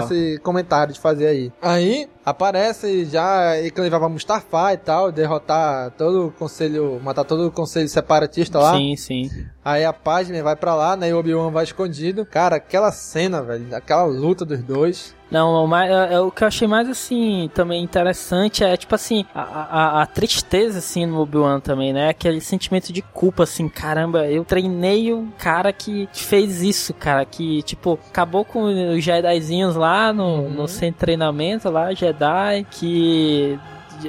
esse 0.05 0.40
comentário 0.43 0.94
de 0.94 1.01
fazer 1.01 1.27
aí. 1.27 1.52
Aí 1.61 2.09
aparece 2.24 3.05
já 3.05 3.59
e 3.59 3.70
vai 3.70 3.90
pra 3.90 4.09
Mustafá 4.09 4.73
e 4.73 4.78
tal, 4.78 5.12
derrotar 5.12 5.90
todo 5.93 6.28
o 6.28 6.32
conselho, 6.32 6.98
matar 7.02 7.24
todo 7.24 7.47
o 7.47 7.51
conselho 7.51 7.89
separatista 7.89 8.59
lá. 8.59 8.74
Sim, 8.74 8.97
sim. 8.97 9.31
Aí 9.65 9.85
a 9.85 9.93
Padme 9.93 10.43
vai 10.43 10.56
pra 10.56 10.74
lá, 10.74 10.97
né? 10.97 11.11
E 11.11 11.12
o 11.12 11.19
Obi-Wan 11.19 11.51
vai 11.51 11.65
escondido. 11.65 12.24
Cara, 12.24 12.56
aquela 12.56 12.90
cena, 12.90 13.43
velho, 13.43 13.74
aquela 13.74 14.05
luta 14.05 14.44
dos 14.44 14.62
dois. 14.62 15.15
Não, 15.35 15.65
o, 15.65 15.66
mais, 15.66 15.90
é, 15.90 16.15
é 16.15 16.20
o 16.20 16.31
que 16.31 16.44
eu 16.44 16.47
achei 16.47 16.69
mais, 16.69 16.89
assim, 16.89 17.51
também 17.52 17.82
interessante 17.82 18.62
é, 18.62 18.77
tipo 18.77 18.94
assim, 18.94 19.27
a, 19.35 19.40
a, 19.43 20.02
a 20.02 20.06
tristeza, 20.06 20.78
assim, 20.78 21.06
no 21.06 21.20
Obi-Wan 21.20 21.59
também, 21.59 21.93
né? 21.93 22.09
Aquele 22.09 22.40
sentimento 22.40 22.93
de 22.93 23.02
culpa, 23.02 23.43
assim, 23.43 23.69
caramba, 23.69 24.31
eu 24.31 24.44
treinei 24.44 25.12
o 25.12 25.27
cara 25.36 25.73
que 25.73 26.09
fez 26.12 26.62
isso, 26.62 26.94
cara, 26.94 27.24
que, 27.24 27.65
tipo, 27.65 27.98
acabou 28.09 28.44
com 28.44 28.62
os 28.62 29.02
Jedizinhos 29.02 29.74
lá 29.74 30.12
no, 30.12 30.48
no 30.48 30.69
centro 30.69 30.94
de 30.94 31.01
treinamento 31.01 31.69
lá, 31.69 31.93
Jedi, 31.93 32.65
que 32.70 33.59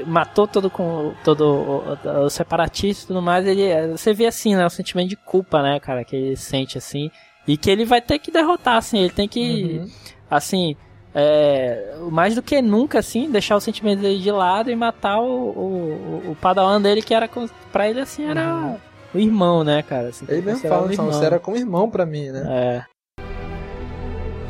matou 0.05 0.47
todo 0.47 0.69
com 0.69 1.11
todo 1.23 1.97
o, 2.05 2.25
o 2.25 2.29
separatista 2.29 3.05
e 3.05 3.07
tudo 3.07 3.21
mais, 3.23 3.47
ele 3.47 3.97
você 3.97 4.13
vê 4.13 4.27
assim, 4.27 4.55
né, 4.55 4.63
o 4.63 4.69
sentimento 4.69 5.09
de 5.09 5.15
culpa, 5.15 5.63
né, 5.63 5.79
cara, 5.79 6.05
que 6.05 6.15
ele 6.15 6.35
sente 6.35 6.77
assim, 6.77 7.09
e 7.47 7.57
que 7.57 7.71
ele 7.71 7.83
vai 7.83 7.99
ter 7.99 8.19
que 8.19 8.29
derrotar 8.29 8.77
assim, 8.77 8.99
ele 8.99 9.09
tem 9.09 9.27
que 9.27 9.79
Uhum. 9.81 9.89
assim, 10.29 10.75
é, 11.17 11.95
mais 12.11 12.35
do 12.35 12.41
que 12.43 12.61
nunca 12.61 12.99
assim, 12.99 13.31
deixar 13.31 13.55
o 13.55 13.61
sentimento 13.61 14.01
dele 14.01 14.19
de 14.21 14.29
lado 14.31 14.69
e 14.69 14.75
matar 14.75 15.19
o, 15.21 15.25
o, 15.25 16.31
o 16.31 16.37
padawan 16.41 16.81
dele 16.81 17.01
que 17.01 17.13
era 17.13 17.29
pra 17.71 17.87
ele 17.89 18.01
assim, 18.01 18.25
era 18.29 18.77
o 19.13 19.17
irmão, 19.17 19.63
né, 19.63 19.81
cara? 19.81 20.09
Assim, 20.09 20.25
Ele 20.27 20.41
mesmo 20.41 20.67
fala, 20.67 20.87
o 20.87 20.93
"São- 20.93 21.05
irmão. 21.05 21.11
você 21.19 21.25
era 21.25 21.39
como 21.39 21.55
irmão 21.55 21.89
pra 21.89 22.05
mim, 22.05 22.29
né? 22.31 22.43
É. 22.49 22.85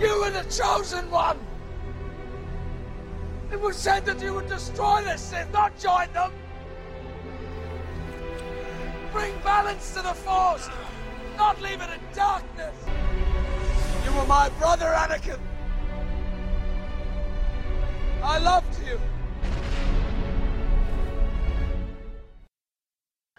You 0.03 0.19
were 0.21 0.31
the 0.31 0.43
chosen 0.49 1.03
one! 1.11 1.37
It 3.51 3.61
was 3.63 3.75
said 3.75 4.03
that 4.05 4.21
you 4.25 4.33
would 4.33 4.49
destroy 4.49 5.03
the 5.03 5.15
Sith, 5.17 5.47
not 5.53 5.71
join 5.79 6.07
them! 6.13 6.31
Bring 9.13 9.33
balance 9.43 9.93
to 9.93 10.01
the 10.01 10.13
Force, 10.15 10.67
not 11.37 11.61
leave 11.61 11.79
it 11.81 11.89
in 11.93 12.01
darkness! 12.15 12.73
You 14.03 14.11
were 14.13 14.25
my 14.27 14.49
brother, 14.59 14.87
Anakin! 14.87 15.39
I 18.27 18.39
loved 18.39 18.89
you! 18.89 18.99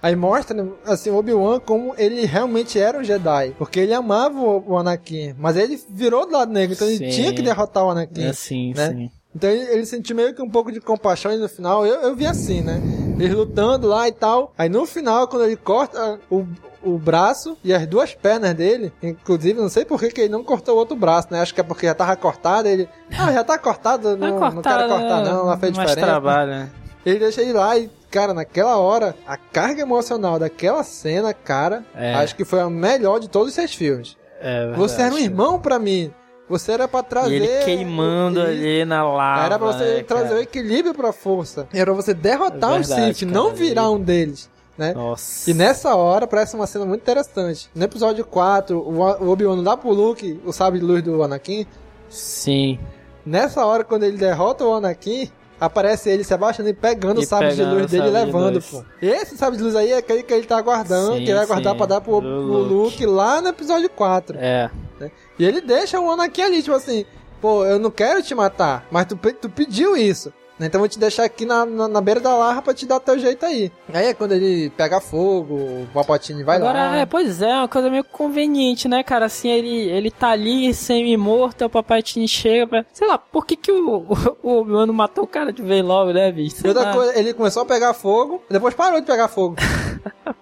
Aí 0.01 0.15
mostra, 0.15 0.57
assim, 0.85 1.11
o 1.11 1.17
Obi-Wan 1.17 1.59
como 1.59 1.93
ele 1.99 2.25
realmente 2.27 2.79
era 2.79 2.97
um 2.97 3.03
Jedi. 3.03 3.55
Porque 3.59 3.81
ele 3.81 3.93
amava 3.93 4.39
o, 4.39 4.63
o 4.65 4.77
Anakin. 4.77 5.35
Mas 5.39 5.57
ele 5.57 5.83
virou 5.89 6.27
do 6.27 6.33
lado 6.33 6.53
negro, 6.53 6.75
então 6.75 6.87
Sim. 6.87 6.95
ele 6.95 7.11
tinha 7.11 7.33
que 7.35 7.43
derrotar 7.43 7.85
o 7.85 7.91
Anakin. 7.91 8.27
É, 8.27 8.33
sim, 8.33 8.73
né? 8.75 8.91
sim. 8.91 9.11
Então 9.35 9.51
ele, 9.51 9.71
ele 9.73 9.87
sentiu 9.87 10.15
meio 10.15 10.33
que 10.35 10.41
um 10.41 10.49
pouco 10.49 10.71
de 10.71 10.81
compaixão 10.81 11.33
e 11.33 11.37
no 11.37 11.49
final 11.49 11.85
eu, 11.85 11.97
eu 12.03 12.15
vi 12.15 12.25
assim, 12.25 12.63
né? 12.63 12.81
Eles 13.19 13.35
lutando 13.35 13.89
lá 13.89 14.07
e 14.07 14.13
tal. 14.13 14.55
Aí 14.57 14.69
no 14.69 14.87
final, 14.87 15.27
quando 15.27 15.45
ele 15.45 15.57
corta 15.57 16.21
o, 16.31 16.47
o 16.83 16.99
braço 16.99 17.57
e 17.65 17.73
as 17.75 17.87
duas 17.87 18.15
pernas 18.15 18.55
dele, 18.55 18.93
inclusive, 19.03 19.61
não 19.61 19.69
sei 19.69 19.85
por 19.85 19.99
que, 20.01 20.11
que 20.11 20.21
ele 20.23 20.33
não 20.33 20.45
cortou 20.45 20.75
o 20.75 20.79
outro 20.79 20.97
braço, 20.97 21.29
né? 21.31 21.41
Acho 21.41 21.55
que 21.55 21.61
é 21.61 21.65
porque 21.65 21.87
já 21.87 21.95
tava 21.95 22.15
cortado. 22.17 22.69
Ele, 22.69 22.89
ah, 23.19 23.33
já 23.33 23.43
tá 23.45 23.59
cortado, 23.59 24.17
não, 24.17 24.39
não 24.39 24.63
quero 24.63 24.89
cortar, 24.89 25.25
não, 25.25 25.47
não 25.47 25.59
fez 25.59 25.73
diferença. 25.73 26.01
trabalho, 26.01 26.51
né? 26.51 26.71
Ele 27.05 27.19
deixa 27.21 27.41
ele 27.41 27.53
lá 27.53 27.79
e, 27.79 27.89
cara, 28.11 28.35
naquela 28.35 28.77
hora, 28.79 29.15
a 29.27 29.37
carga 29.37 29.83
emocional 29.83 30.39
daquela 30.39 30.83
cena, 30.83 31.33
cara, 31.33 31.85
É. 31.95 32.15
acho 32.15 32.35
que 32.35 32.45
foi 32.45 32.61
a 32.61 32.69
melhor 32.69 33.21
de 33.21 33.29
todos 33.29 33.49
os 33.49 33.55
seis 33.55 33.75
filmes. 33.75 34.17
É 34.41 34.73
Você 34.77 35.03
era 35.03 35.15
um 35.15 35.19
irmão 35.19 35.59
pra 35.59 35.79
mim. 35.79 36.13
Você 36.49 36.73
era 36.73 36.87
pra 36.87 37.03
trazer. 37.03 37.33
E 37.33 37.37
ele 37.37 37.65
queimando 37.65 38.41
ali 38.41 38.85
na 38.85 39.03
lava. 39.05 39.45
Era 39.47 39.59
pra 39.59 39.67
você 39.69 39.85
né, 39.97 40.03
trazer 40.05 40.29
cara? 40.29 40.39
o 40.39 40.43
equilíbrio 40.43 40.95
pra 40.95 41.13
força. 41.13 41.67
Era 41.73 41.87
pra 41.87 41.95
você 41.95 42.15
derrotar 42.15 42.75
É 42.75 42.79
verdade, 42.79 43.15
Sith, 43.15 43.29
cara, 43.29 43.33
não 43.41 43.53
virar 43.53 43.91
um 43.91 44.01
deles. 44.01 44.49
Né? 44.77 44.93
Nossa. 44.93 45.51
E 45.51 45.55
nessa 45.55 45.95
hora 45.95 46.27
parece 46.27 46.55
uma 46.55 46.67
cena 46.67 46.85
muito 46.85 47.01
interessante. 47.01 47.71
No 47.75 47.85
episódio 47.85 48.25
4, 48.25 48.79
o 48.79 49.29
Obi-Wan 49.31 49.63
dá 49.63 49.77
pro 49.77 49.91
Luke 49.91 50.41
o 50.45 50.53
sabre 50.53 50.79
de 50.81 50.85
luz 50.85 51.03
do 51.03 51.23
Anakin. 51.23 51.67
Sim. 52.11 52.79
Nessa 53.25 53.65
hora, 53.65 53.83
quando 53.85 54.05
ele 54.05 54.17
derrota 54.17 54.65
o 54.65 54.75
Anakin, 54.75 55.31
aparece 55.61 56.11
ele 56.11 56.23
se 56.23 56.33
abaixando 56.35 56.69
e 56.69 56.75
pegando 56.75 57.21
E 57.21 57.25
o 57.25 57.27
sabre 57.27 57.55
de 57.55 57.65
luz 57.65 57.91
dele 57.91 58.05
e 58.05 58.07
de 58.07 58.13
levando, 58.13 58.55
luz. 58.55 58.67
pô. 58.67 58.85
Esse 59.01 59.37
sabre 59.37 59.57
de 59.57 59.65
luz 59.65 59.75
aí 59.75 59.93
é 59.93 59.97
aquele 59.99 60.23
que 60.23 60.33
ele 60.33 60.47
tá 60.47 60.61
guardando, 60.61 61.15
Sim, 61.15 61.25
que 61.25 61.31
ele 61.31 61.39
vai 61.39 61.47
guardar 61.47 61.75
pra 61.75 61.87
dar 61.87 62.01
pro, 62.01 62.21
pro 62.21 62.29
Luke. 62.29 62.73
Luke 62.75 63.07
lá 63.07 63.41
no 63.41 63.49
episódio 63.49 63.89
4. 63.89 64.37
É. 64.39 64.71
né? 65.01 65.11
E 65.39 65.45
ele 65.45 65.61
deixa 65.61 65.99
o 65.99 66.11
Anakin 66.11 66.43
ali, 66.43 66.63
tipo 66.63 66.77
assim, 66.77 67.05
pô, 67.41 67.65
eu 67.65 67.79
não 67.79 67.91
quero 67.91 68.23
te 68.23 68.35
matar, 68.35 68.87
mas 68.91 69.07
tu, 69.07 69.17
tu 69.41 69.49
pediu 69.49 69.97
isso. 69.97 70.33
Né? 70.59 70.67
Então 70.67 70.79
vou 70.81 70.89
te 70.89 70.99
deixar 70.99 71.25
aqui 71.25 71.45
na, 71.45 71.65
na, 71.67 71.89
na 71.89 72.01
beira 72.01 72.21
da 72.21 72.35
larva 72.35 72.63
pra 72.63 72.75
te 72.75 72.87
dar 72.87 72.99
teu 73.01 73.19
jeito 73.19 73.45
aí. 73.45 73.71
Aí 73.93 74.07
é 74.07 74.15
quando 74.15 74.33
ele 74.33 74.71
pega 74.71 75.01
fogo, 75.01 75.55
o 75.55 75.89
Palpatine 75.93 76.43
vai 76.43 76.57
Agora, 76.57 76.91
lá. 76.91 76.97
é, 76.97 77.07
pois 77.07 77.43
é, 77.43 77.55
uma 77.55 77.69
coisa 77.69 77.91
meio 77.91 78.05
conveniente, 78.05 78.89
né, 78.89 79.03
cara? 79.03 79.27
Assim, 79.27 79.49
ele, 79.49 79.89
ele 79.91 80.11
tá 80.11 80.29
ali, 80.31 80.73
semi-morto, 80.73 81.65
o 81.65 81.71
Palpatine 81.71 82.27
chega 82.29 82.67
pra... 82.67 82.85
Sei 82.93 83.07
lá, 83.07 83.19
por 83.19 83.45
que 83.47 83.57
que 83.57 83.71
o, 83.73 84.07
o 84.43 84.65
não 84.65 84.95
matou 84.95 85.25
o 85.25 85.27
cara 85.29 85.53
de 85.53 85.63
vez 85.63 85.85
logo, 85.85 86.13
né, 86.13 86.31
bicho? 86.33 86.57
Sei 86.57 86.71
outra 86.71 86.87
lá. 86.87 86.93
coisa, 86.95 87.19
ele 87.19 87.35
começou 87.35 87.63
a 87.63 87.67
pegar 87.67 87.93
fogo, 87.95 88.43
depois 88.51 88.75
parou 88.75 89.01
de 89.01 89.07
pegar 89.07 89.29
fogo. 89.29 89.57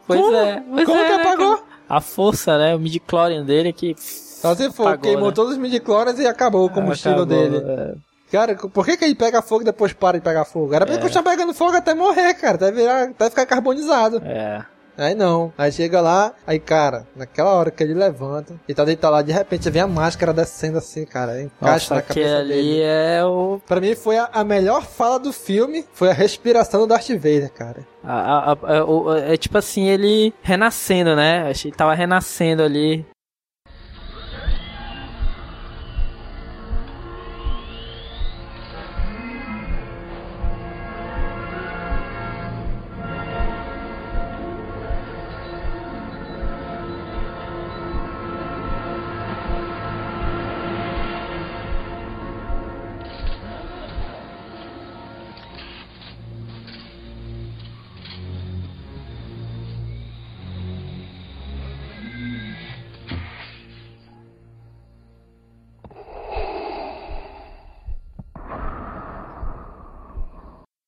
Pois 0.07 0.21
Como? 0.21 0.37
é. 0.37 0.63
Pois 0.71 0.85
Como 0.85 0.99
é, 0.99 1.05
que 1.05 1.17
né, 1.17 1.23
apagou? 1.23 1.57
cara? 1.57 1.69
A 1.89 2.01
força, 2.01 2.59
né, 2.59 2.75
o 2.77 2.79
midi-chlorian 2.79 3.43
dele 3.43 3.73
que... 3.73 3.95
Só 3.99 4.55
se 4.55 4.71
for, 4.71 4.89
Apagou, 4.89 5.03
queimou 5.03 5.29
né? 5.29 5.35
todos 5.35 5.53
os 5.53 5.59
midi-chlorians 5.59 6.19
e 6.19 6.27
acabou 6.27 6.67
o 6.67 6.71
combustível 6.71 7.23
Acabou, 7.23 7.27
dele. 7.51 7.57
é. 7.67 7.95
Cara, 8.35 8.55
por 8.57 8.85
que, 8.85 8.97
que 8.97 9.05
ele 9.05 9.15
pega 9.15 9.41
fogo 9.41 9.63
e 9.63 9.65
depois 9.65 9.93
para 9.93 10.19
de 10.19 10.25
pegar 10.25 10.45
fogo? 10.45 10.75
Era 10.75 10.85
pra 10.85 10.95
ele 10.95 11.03
É. 11.03 11.07
continuar 11.07 11.25
pegando 11.31 11.55
fogo 11.55 11.77
até 11.77 11.95
morrer, 11.95 12.35
cara. 12.35 12.57
Até, 12.57 12.73
virar, 12.73 13.03
até 13.05 13.31
ficar 13.31 13.47
carbonizado. 13.47 14.21
É. 14.25 14.63
Aí 14.97 15.13
não. 15.15 15.53
Aí 15.59 15.73
chega 15.73 16.01
lá, 16.01 16.33
aí, 16.47 16.61
cara, 16.61 17.05
naquela 17.17 17.51
hora 17.53 17.69
que 17.69 17.83
ele 17.83 17.95
levanta, 17.95 18.55
ele 18.69 18.77
tá 18.77 18.85
deitado 18.85 19.13
lá, 19.13 19.23
de 19.23 19.33
repente 19.33 19.69
vem 19.69 19.83
a 19.83 19.89
máscara 19.89 20.33
descendo 20.33 20.79
assim, 20.79 21.05
cara. 21.05 21.43
Encaixa 21.43 21.73
Nossa, 21.93 21.95
na 21.97 22.03
cabeça 22.03 22.37
ali 22.39 22.49
dele. 22.55 22.81
é 22.83 23.25
o. 23.25 23.61
Pra 23.67 23.81
mim 23.81 23.97
foi 23.97 24.19
a, 24.19 24.29
a 24.33 24.45
melhor 24.45 24.83
fala 24.85 25.19
do 25.19 25.33
filme, 25.33 25.85
foi 25.93 26.11
a 26.11 26.13
respiração 26.13 26.81
do 26.83 26.87
Darth 26.87 27.09
Vader, 27.09 27.51
cara. 27.53 27.85
a- 28.05 28.53
a- 28.53 28.85
o- 28.85 29.13
é 29.17 29.37
tipo 29.37 29.59
assim, 29.59 29.89
ele 29.89 30.33
renascendo, 30.43 31.17
né? 31.17 31.51
Ele 31.51 31.73
tava 31.75 31.93
renascendo 31.95 32.63
ali. 32.63 33.05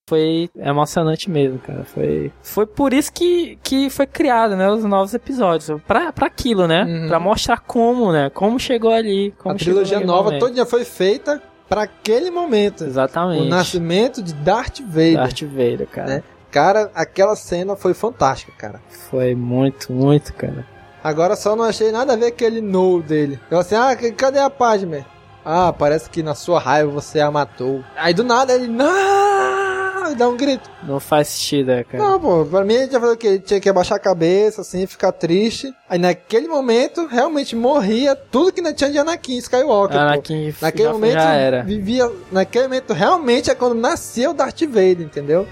Foi 0.09 0.49
emocionante 0.57 1.29
mesmo, 1.29 1.59
cara. 1.59 1.83
Foi, 1.83 2.31
foi 2.41 2.65
por 2.65 2.93
isso 2.93 3.13
que, 3.13 3.59
que 3.61 3.91
foi 3.91 4.07
criado, 4.07 4.55
né? 4.55 4.71
Os 4.71 4.85
novos 4.85 5.13
episódios. 5.13 5.81
Pra, 5.85 6.13
pra 6.13 6.29
aquilo, 6.29 6.69
né? 6.69 6.85
Uhum. 6.85 7.09
Pra 7.09 7.19
mostrar 7.19 7.59
como, 7.59 8.13
né? 8.13 8.31
Como 8.31 8.57
chegou 8.57 8.93
ali. 8.93 9.35
Como 9.37 9.53
a 9.53 9.59
trilogia 9.59 9.99
nova 9.99 10.39
toda 10.39 10.65
foi 10.65 10.85
feita 10.85 11.43
pra 11.69 11.83
aquele 11.83 12.31
momento. 12.31 12.85
Exatamente. 12.85 13.43
O 13.43 13.47
nascimento 13.47 14.23
de 14.23 14.33
Darth 14.33 14.79
Vader. 14.81 15.17
Darth 15.17 15.43
Vader, 15.43 15.87
cara. 15.89 16.07
né? 16.07 16.23
Cara, 16.53 16.89
aquela 16.95 17.35
cena 17.35 17.75
foi 17.75 17.93
fantástica, 17.93 18.53
cara. 18.57 18.81
Foi 19.11 19.35
muito, 19.35 19.93
muito, 19.93 20.33
cara. 20.35 20.65
Agora 21.03 21.35
só 21.35 21.57
não 21.57 21.65
achei 21.65 21.91
nada 21.91 22.13
a 22.13 22.17
ver 22.17 22.31
com 22.31 22.37
aquele 22.37 22.61
no 22.61 23.03
dele. 23.03 23.41
Eu 23.51 23.59
assim, 23.59 23.75
ah, 23.75 23.97
cadê 24.17 24.39
a 24.39 24.49
Padme? 24.49 25.05
Ah, 25.45 25.73
parece 25.73 26.11
que 26.11 26.25
na 26.25 26.35
sua 26.35 26.59
raiva 26.59 26.91
você 26.91 27.21
a 27.21 27.31
matou. 27.31 27.85
Aí 27.97 28.13
do 28.13 28.25
nada 28.25 28.53
ele, 28.53 28.67
não, 28.67 28.87
dá 30.15 30.29
um 30.29 30.37
grito. 30.37 30.71
Não 30.83 31.01
faz 31.01 31.29
sentido, 31.29 31.67
né, 31.69 31.85
cara. 31.85 32.03
Não, 32.05 32.21
pô, 32.21 32.45
pra 32.45 32.65
mim 32.65 32.75
ele 32.75 32.89
tinha 32.89 33.01
falado 33.01 33.17
que 33.17 33.27
ele 33.27 33.39
tinha 33.41 33.61
que 33.61 33.69
abaixar 33.69 33.97
a 33.97 34.01
cabeça, 34.01 34.61
assim, 34.61 34.87
ficar 34.87 35.13
triste. 35.13 35.73
Aí 35.89 35.99
naquele 35.99 36.47
momento, 36.49 37.07
realmente 37.07 37.57
morria 37.57 38.15
tudo 38.15 38.53
que 38.53 38.61
ainda 38.61 38.73
tinha 38.73 38.91
de 38.91 38.99
Anakin 38.99 39.39
Skywalker. 39.39 39.97
pô. 39.97 40.03
Anakin 40.03 40.55
Naquele 40.61 40.85
já- 40.85 40.93
momento, 40.93 41.13
já 41.15 41.33
era. 41.35 41.63
vivia. 41.63 42.11
Naquele 42.31 42.65
momento, 42.65 42.93
realmente 42.93 43.51
é 43.51 43.55
quando 43.55 43.75
nascia 43.75 44.31
o 44.31 44.35
Darth 44.35 44.61
Vader, 44.63 45.01
entendeu? 45.03 45.47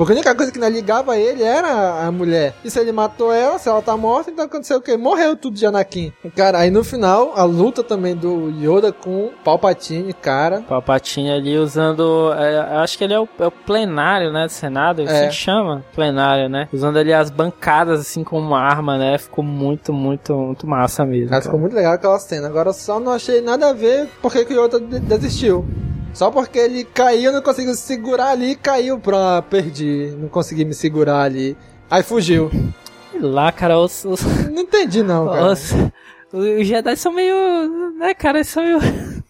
Porque 0.00 0.14
a 0.14 0.16
única 0.16 0.34
coisa 0.34 0.50
que 0.50 0.56
ainda 0.56 0.70
ligava 0.70 1.14
ele 1.18 1.42
era 1.42 2.06
a 2.06 2.10
mulher. 2.10 2.54
E 2.64 2.70
se 2.70 2.80
ele 2.80 2.90
matou 2.90 3.30
ela, 3.30 3.58
se 3.58 3.68
ela 3.68 3.82
tá 3.82 3.94
morta, 3.98 4.30
então 4.30 4.46
aconteceu 4.46 4.78
o 4.78 4.80
quê? 4.80 4.96
Morreu 4.96 5.36
tudo 5.36 5.54
de 5.58 5.66
Anakin. 5.66 6.10
Cara, 6.34 6.56
aí 6.60 6.70
no 6.70 6.82
final, 6.82 7.34
a 7.36 7.44
luta 7.44 7.82
também 7.84 8.16
do 8.16 8.48
Yoda 8.48 8.92
com 8.92 9.28
Palpatine, 9.44 10.14
cara. 10.14 10.62
Palpatine 10.66 11.30
ali 11.30 11.58
usando. 11.58 12.32
é, 12.32 12.76
acho 12.78 12.96
que 12.96 13.04
ele 13.04 13.12
é 13.12 13.20
o, 13.20 13.28
é 13.38 13.46
o 13.46 13.50
plenário, 13.50 14.32
né? 14.32 14.46
Do 14.46 14.52
Senado, 14.52 15.02
assim 15.02 15.14
É. 15.14 15.26
que 15.28 15.34
chama. 15.34 15.84
Plenário, 15.94 16.48
né? 16.48 16.66
Usando 16.72 16.96
ali 16.98 17.12
as 17.12 17.28
bancadas, 17.28 18.00
assim, 18.00 18.24
como 18.24 18.54
arma, 18.54 18.96
né? 18.96 19.18
Ficou 19.18 19.44
muito, 19.44 19.92
muito, 19.92 20.34
muito 20.34 20.66
massa 20.66 21.04
mesmo. 21.04 21.24
Mas 21.26 21.30
cara. 21.30 21.42
ficou 21.42 21.60
muito 21.60 21.76
legal 21.76 21.92
aquela 21.92 22.18
cena. 22.18 22.46
Agora 22.46 22.72
só 22.72 22.98
não 22.98 23.12
achei 23.12 23.42
nada 23.42 23.68
a 23.68 23.72
ver 23.74 24.08
porque 24.22 24.46
que 24.46 24.54
o 24.54 24.64
Yoda 24.64 24.80
de- 24.80 24.98
desistiu. 25.00 25.68
Só 26.20 26.30
porque 26.30 26.58
ele 26.58 26.84
caiu, 26.84 27.32
não 27.32 27.40
conseguiu 27.40 27.72
se 27.74 27.80
segurar 27.80 28.32
ali, 28.32 28.54
caiu 28.54 28.98
pra 29.00 29.40
perdi. 29.40 30.14
Não 30.18 30.28
consegui 30.28 30.66
me 30.66 30.74
segurar 30.74 31.22
ali. 31.22 31.56
Aí 31.90 32.02
fugiu. 32.02 32.50
Lá, 33.18 33.50
cara, 33.50 33.78
os. 33.78 34.04
os... 34.04 34.20
Não 34.50 34.60
entendi 34.60 35.02
não, 35.02 35.26
cara. 35.26 35.46
os... 35.46 35.72
Os 36.30 36.66
Jedi 36.66 36.94
são 36.94 37.10
meio. 37.10 37.94
né, 37.98 38.12
cara? 38.12 38.44
São 38.44 38.62
meio. 38.62 38.78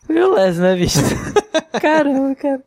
meio 0.09 0.35
les, 0.35 0.59
né, 0.59 0.75
bicho? 0.75 0.99
Caramba, 1.81 2.35
cara. 2.35 2.61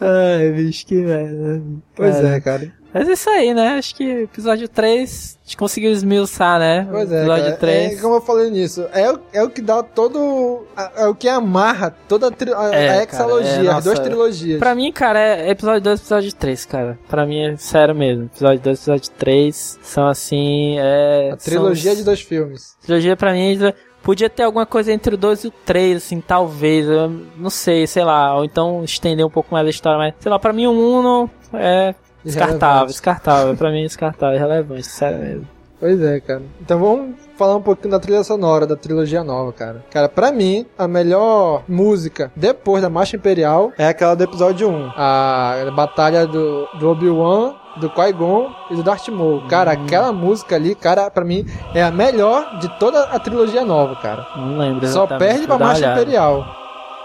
Ai, 0.00 0.52
bicho, 0.52 0.86
que 0.86 0.94
merda. 0.94 1.62
Pois 1.94 2.16
Cara. 2.16 2.28
é, 2.28 2.40
cara. 2.40 2.72
Mas 2.92 3.08
é 3.08 3.12
isso 3.12 3.30
aí, 3.30 3.54
né? 3.54 3.78
Acho 3.78 3.94
que 3.94 4.04
episódio 4.22 4.68
3 4.68 5.38
a 5.40 5.44
gente 5.50 5.56
conseguiu 5.56 5.90
esmiuçar, 5.92 6.58
né? 6.58 6.86
Pois 6.90 7.10
é, 7.10 7.18
episódio 7.18 7.44
cara. 7.44 7.56
3. 7.56 7.92
É, 7.98 8.00
como 8.02 8.14
eu 8.16 8.20
falei 8.20 8.50
nisso, 8.50 8.86
é, 8.92 9.12
o- 9.12 9.20
é 9.32 9.42
o 9.42 9.50
que 9.50 9.60
dá 9.62 9.82
todo. 9.82 10.66
É 10.96 11.06
o 11.06 11.14
que 11.14 11.28
amarra 11.28 11.94
toda 12.08 12.28
a, 12.28 12.30
tri- 12.30 12.52
a, 12.52 12.70
É, 12.74 12.88
a 12.98 13.02
hexalogia, 13.02 13.52
cara, 13.56 13.64
é, 13.66 13.68
as 13.74 13.84
duas 13.84 13.98
trilogias. 13.98 14.58
Pra 14.58 14.74
mim, 14.74 14.90
cara, 14.92 15.18
é 15.20 15.50
episódio 15.50 15.80
2 15.82 15.98
e 15.98 16.02
episódio 16.02 16.32
3, 16.34 16.64
cara. 16.66 16.98
Pra 17.08 17.26
mim 17.26 17.40
é 17.40 17.56
sério 17.56 17.94
mesmo. 17.94 18.24
Episódio 18.24 18.60
2 18.60 18.78
e 18.78 18.80
episódio 18.82 19.10
3 19.18 19.78
são 19.82 20.06
assim. 20.08 20.76
É, 20.78 21.30
a 21.32 21.36
trilogia 21.36 21.90
são- 21.92 21.98
de 22.00 22.04
dois 22.04 22.20
filmes. 22.20 22.76
Trilogia 22.82 23.16
pra 23.16 23.32
mim 23.32 23.58
podia 24.02 24.30
ter 24.30 24.44
alguma 24.44 24.64
coisa 24.66 24.92
entre 24.92 25.14
o 25.14 25.18
2 25.18 25.44
e 25.44 25.48
o 25.48 25.50
3, 25.50 25.96
assim, 25.98 26.20
talvez. 26.20 26.86
Eu 26.88 27.08
não 27.36 27.50
sei, 27.50 27.86
sei 27.86 28.04
lá. 28.04 28.36
Ou 28.36 28.44
então 28.44 28.82
estender 28.84 29.24
um 29.24 29.30
pouco 29.30 29.52
mais 29.52 29.66
a 29.66 29.70
história, 29.70 29.98
mas 29.98 30.14
sei 30.20 30.30
lá, 30.30 30.38
pra 30.38 30.52
mim 30.52 30.66
o 30.66 30.70
1 30.72 31.02
não 31.02 31.30
é 31.54 31.94
descartável, 32.24 32.86
descartável. 32.86 33.56
pra 33.56 33.70
mim 33.70 33.82
descartável, 33.82 34.36
irrelevante, 34.36 34.86
sério 34.86 35.18
mesmo. 35.18 35.48
Pois 35.80 36.02
é, 36.02 36.20
cara. 36.20 36.42
Então 36.60 36.78
vamos 36.78 37.14
falar 37.38 37.56
um 37.56 37.62
pouquinho 37.62 37.90
da 37.90 37.98
trilha 37.98 38.22
sonora 38.22 38.66
da 38.66 38.76
trilogia 38.76 39.24
nova, 39.24 39.50
cara. 39.50 39.82
Cara, 39.90 40.10
pra 40.10 40.30
mim, 40.30 40.66
a 40.76 40.86
melhor 40.86 41.62
música 41.66 42.30
depois 42.36 42.82
da 42.82 42.90
Marcha 42.90 43.16
Imperial 43.16 43.72
é 43.78 43.88
aquela 43.88 44.14
do 44.14 44.22
episódio 44.22 44.68
1. 44.68 44.92
A 44.94 45.72
batalha 45.74 46.26
do, 46.26 46.68
do 46.78 46.90
Obi-Wan, 46.90 47.54
do 47.78 47.88
Qui-Gon 47.88 48.50
e 48.70 48.76
do 48.76 48.82
Darth 48.82 49.08
Maul. 49.08 49.48
Cara, 49.48 49.72
aquela 49.72 50.12
música 50.12 50.54
ali, 50.54 50.74
cara, 50.74 51.10
pra 51.10 51.24
mim 51.24 51.46
é 51.74 51.82
a 51.82 51.90
melhor 51.90 52.58
de 52.58 52.68
toda 52.78 53.04
a 53.04 53.18
trilogia 53.18 53.64
nova, 53.64 53.96
cara. 53.96 54.26
Não 54.36 54.58
lembro. 54.58 54.86
Só 54.86 55.06
perde 55.06 55.46
pra 55.46 55.58
Marcha 55.58 55.78
olhada. 55.80 56.02
Imperial. 56.02 56.44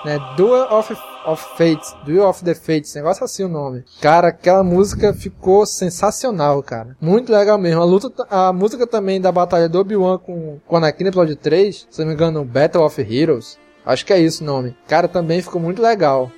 Né? 0.04 0.20
Duel 0.36 0.68
of, 0.70 0.96
of 1.28 1.44
Fates. 1.58 1.96
Duel 2.06 2.28
of 2.28 2.44
the 2.44 2.54
Fates. 2.56 2.94
Negócio 2.96 3.24
assim 3.24 3.44
o 3.44 3.48
nome. 3.50 3.84
Cara, 4.02 4.28
aquela 4.30 4.64
música 4.64 5.14
ficou 5.14 5.66
sensacional, 5.66 6.62
cara. 6.64 6.96
Muito 7.02 7.32
legal 7.32 7.58
mesmo. 7.58 7.82
A 7.82 7.86
luta, 7.86 8.26
a 8.30 8.52
música 8.54 8.86
também 8.88 9.20
da 9.20 9.32
batalha 9.32 9.68
do 9.70 9.80
Obi-Wan 9.80 10.18
com, 10.20 10.60
com 10.68 10.78
Anakin 10.78 11.04
no 11.04 11.10
episódio 11.10 11.36
3. 11.36 11.88
Se 11.90 12.00
não 12.00 12.08
me 12.08 12.14
engano, 12.14 12.44
Battle 12.46 12.84
of 12.84 13.02
Heroes. 13.02 13.58
Acho 13.86 14.06
que 14.06 14.14
é 14.14 14.20
isso 14.20 14.44
o 14.44 14.48
nome. 14.48 14.76
Cara, 14.88 15.08
também 15.08 15.42
ficou 15.42 15.62
muito 15.62 15.82
legal. 15.82 16.32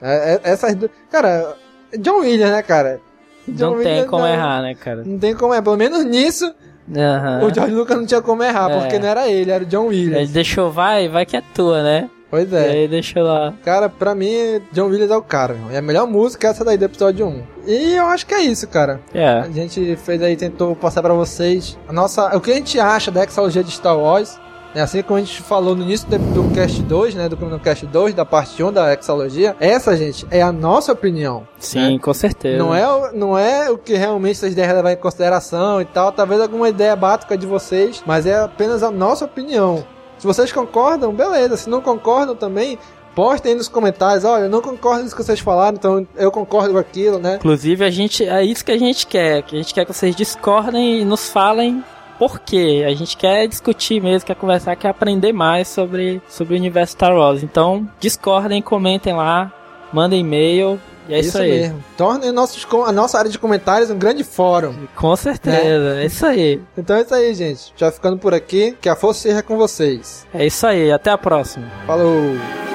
É, 0.00 0.34
é- 0.34 0.40
essas 0.50 0.74
du- 0.74 0.90
Cara, 1.10 1.56
John 1.98 2.20
Williams, 2.20 2.50
né, 2.52 2.62
cara? 2.62 3.00
John 3.48 3.70
Não 3.70 3.78
tem 3.78 3.86
Williams 3.86 4.10
como 4.10 4.22
não- 4.22 4.32
errar, 4.32 4.62
né, 4.62 4.74
cara? 4.74 5.02
Não 5.04 5.18
tem 5.18 5.34
como 5.34 5.52
errar. 5.52 5.62
Pelo 5.62 5.76
menos 5.76 6.04
nisso, 6.04 6.52
Aham. 6.96 7.44
o 7.44 7.52
George 7.54 7.74
Lucas 7.74 7.96
não 7.96 8.06
tinha 8.06 8.22
como 8.22 8.42
errar, 8.42 8.70
É. 8.70 8.80
porque 8.80 8.98
não 8.98 9.08
era 9.08 9.28
ele, 9.28 9.50
era 9.50 9.64
o 9.64 9.66
John 9.66 9.86
Williams. 9.88 10.16
Ele 10.24 10.32
deixou, 10.32 10.70
vai, 10.70 11.08
vai 11.08 11.26
que 11.26 11.36
é 11.36 11.42
tua, 11.54 11.82
né? 11.82 12.08
Pois 12.32 12.50
E 12.50 12.56
é. 12.56 12.58
aí 12.70 12.88
deixou 12.88 13.22
lá. 13.22 13.52
Cara, 13.62 13.90
pra 13.90 14.14
mim, 14.14 14.62
John 14.72 14.86
Williams 14.86 15.10
é 15.10 15.16
o 15.16 15.20
cara, 15.22 15.52
meu. 15.52 15.70
E 15.70 15.76
a 15.76 15.82
melhor 15.82 16.06
música 16.06 16.48
é 16.48 16.50
essa 16.50 16.64
daí 16.64 16.78
do 16.78 16.86
episódio 16.86 17.26
1. 17.26 17.42
E 17.66 17.92
eu 17.94 18.06
acho 18.06 18.24
que 18.26 18.32
é 18.34 18.40
isso, 18.40 18.66
cara. 18.66 19.00
É. 19.12 19.28
A 19.40 19.50
gente 19.50 19.94
fez 19.96 20.22
aí, 20.22 20.34
tentou 20.34 20.74
passar 20.74 21.02
pra 21.02 21.12
vocês 21.12 21.78
a 21.86 21.92
nossa, 21.92 22.34
o 22.34 22.40
que 22.40 22.50
a 22.50 22.54
gente 22.54 22.80
acha 22.80 23.10
da 23.10 23.22
exalogia 23.22 23.62
de 23.62 23.70
Star 23.70 23.98
Wars. 23.98 24.40
né? 24.74 24.80
Assim 24.80 25.02
como 25.02 25.18
a 25.18 25.20
gente 25.20 25.42
falou 25.42 25.76
no 25.76 25.82
início 25.82 26.08
do, 26.08 26.16
do 26.18 26.54
Cast 26.54 26.82
2, 26.82 27.14
né? 27.14 27.28
Do 27.28 27.36
Cast 27.60 27.84
2, 27.84 28.14
da 28.14 28.24
parte 28.24 28.62
1 28.64 28.72
da 28.72 28.94
exalogia. 28.94 29.54
Essa, 29.60 29.94
gente, 29.94 30.26
é 30.30 30.40
a 30.40 30.50
nossa 30.50 30.90
opinião. 30.92 31.46
Sim, 31.58 31.92
né? 31.92 31.98
com 31.98 32.14
certeza. 32.14 32.56
Não 32.56 32.74
é, 32.74 32.88
o- 32.90 33.12
não 33.12 33.38
é 33.38 33.70
o 33.70 33.76
que 33.76 33.92
realmente 33.94 34.38
vocês 34.38 34.54
devem 34.54 34.74
levar 34.74 34.92
em 34.92 34.96
consideração 34.96 35.82
e 35.82 35.84
tal. 35.84 36.10
Talvez 36.10 36.40
alguma 36.40 36.70
ideia 36.70 36.96
básica 36.96 37.36
de 37.36 37.46
vocês, 37.46 38.02
mas 38.06 38.24
é 38.24 38.38
apenas 38.40 38.82
a 38.82 38.90
nossa 38.90 39.26
opinião. 39.26 39.84
Se 40.22 40.26
vocês 40.28 40.52
concordam, 40.52 41.12
beleza. 41.12 41.56
Se 41.56 41.68
não 41.68 41.80
concordam 41.80 42.36
também, 42.36 42.78
postem 43.12 43.50
aí 43.50 43.58
nos 43.58 43.66
comentários. 43.66 44.24
Olha, 44.24 44.44
eu 44.44 44.48
não 44.48 44.62
concordo 44.62 45.00
com 45.00 45.06
isso 45.06 45.16
que 45.16 45.24
vocês 45.24 45.40
falaram, 45.40 45.76
então 45.76 46.06
eu 46.14 46.30
concordo 46.30 46.74
com 46.74 46.78
aquilo, 46.78 47.18
né? 47.18 47.38
Inclusive, 47.40 47.84
a 47.84 47.90
gente, 47.90 48.24
é 48.24 48.44
isso 48.44 48.64
que 48.64 48.70
a 48.70 48.78
gente 48.78 49.04
quer. 49.04 49.42
Que 49.42 49.56
a 49.56 49.58
gente 49.58 49.74
quer 49.74 49.84
que 49.84 49.92
vocês 49.92 50.14
discordem 50.14 51.00
e 51.00 51.04
nos 51.04 51.28
falem 51.28 51.82
por 52.20 52.38
quê. 52.38 52.84
A 52.86 52.94
gente 52.94 53.16
quer 53.16 53.48
discutir 53.48 54.00
mesmo, 54.00 54.24
quer 54.24 54.36
conversar, 54.36 54.76
quer 54.76 54.90
aprender 54.90 55.32
mais 55.32 55.66
sobre, 55.66 56.22
sobre 56.28 56.54
o 56.54 56.56
universo 56.56 56.92
Star 56.92 57.16
Wars. 57.16 57.42
Então, 57.42 57.90
discordem, 57.98 58.62
comentem 58.62 59.16
lá, 59.16 59.52
mandem 59.92 60.20
e-mail. 60.20 60.80
E 61.08 61.14
é 61.14 61.20
isso, 61.20 61.38
aí. 61.38 61.50
mesmo. 61.50 61.84
Tornem 61.96 62.32
nossos, 62.32 62.66
a 62.86 62.92
nossa 62.92 63.18
área 63.18 63.30
de 63.30 63.38
comentários 63.38 63.90
um 63.90 63.98
grande 63.98 64.24
fórum. 64.24 64.74
Com 64.96 65.14
certeza, 65.16 66.00
é 66.00 66.06
isso 66.06 66.24
aí. 66.24 66.60
Então 66.76 66.96
é 66.96 67.02
isso 67.02 67.14
aí, 67.14 67.34
gente. 67.34 67.72
Já 67.76 67.90
ficando 67.90 68.18
por 68.18 68.34
aqui, 68.34 68.76
que 68.80 68.88
a 68.88 68.96
força 68.96 69.20
seja 69.20 69.42
com 69.42 69.56
vocês. 69.56 70.26
É 70.32 70.46
isso 70.46 70.66
aí, 70.66 70.90
até 70.92 71.10
a 71.10 71.18
próxima. 71.18 71.66
Falou! 71.86 72.71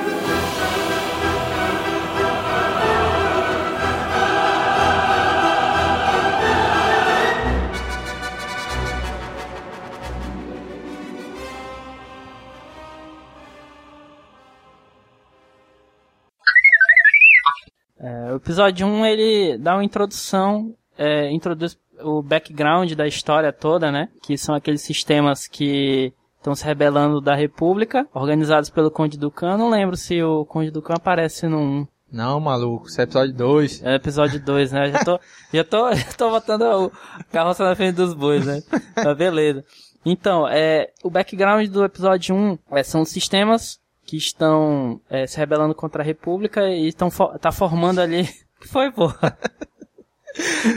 Episódio 18.38 18.88
1 18.88 19.06
ele 19.06 19.58
dá 19.58 19.76
uma 19.76 19.84
introdução, 19.84 20.74
é, 20.98 21.32
introduz 21.32 21.78
o 22.02 22.22
background 22.22 22.92
da 22.94 23.08
história 23.08 23.52
toda, 23.52 23.92
né? 23.92 24.10
Que 24.22 24.38
são 24.38 24.56
aqueles 24.56 24.82
sistemas 24.82 25.48
que 25.48 26.14
estão 26.38 26.56
se 26.56 26.64
rebelando 26.64 27.20
da 27.20 27.36
República, 27.36 28.08
organizados 28.14 28.70
pelo 28.70 28.92
Conde 28.92 29.18
Ducan. 29.18 29.58
Não 29.58 29.70
lembro 29.70 29.98
se 29.98 30.22
o 30.24 30.46
Conde 30.46 30.72
Ducan 30.72 30.96
aparece 30.96 31.48
no 31.48 31.60
1. 31.60 31.88
Não, 32.10 32.40
maluco, 32.40 32.88
isso 32.88 33.02
é 33.02 33.04
episódio 33.04 33.34
2. 33.34 33.84
É 33.84 33.96
episódio 33.96 34.40
2, 34.40 34.72
né? 34.72 34.92
Já 34.92 35.04
tô, 35.04 35.20
já 35.54 35.64
tô, 35.64 35.94
já 35.94 36.14
tô 36.14 36.30
botando 36.30 36.62
o 36.62 36.92
carroça 37.32 37.66
na 37.66 37.76
frente 37.76 37.96
dos 37.96 38.14
bois, 38.14 38.46
né? 38.46 38.62
Mas 38.96 39.18
beleza. 39.18 39.66
Então, 40.06 40.48
é, 40.48 40.90
o 41.04 41.10
background 41.10 41.68
do 41.68 41.84
episódio 41.84 42.34
1 42.34 42.58
é, 42.72 42.84
são 42.84 43.04
sistemas 43.04 43.80
que 44.08 44.16
estão 44.16 45.02
é, 45.10 45.28
se 45.28 45.38
rebelando 45.38 45.76
contra 45.76 46.02
a 46.02 46.06
República 46.06 46.70
e 46.70 46.88
estão 46.88 47.10
tá 47.42 47.52
formando 47.52 48.00
ali. 48.00 48.24
que 48.60 48.68
foi, 48.68 48.90
porra? 48.90 49.38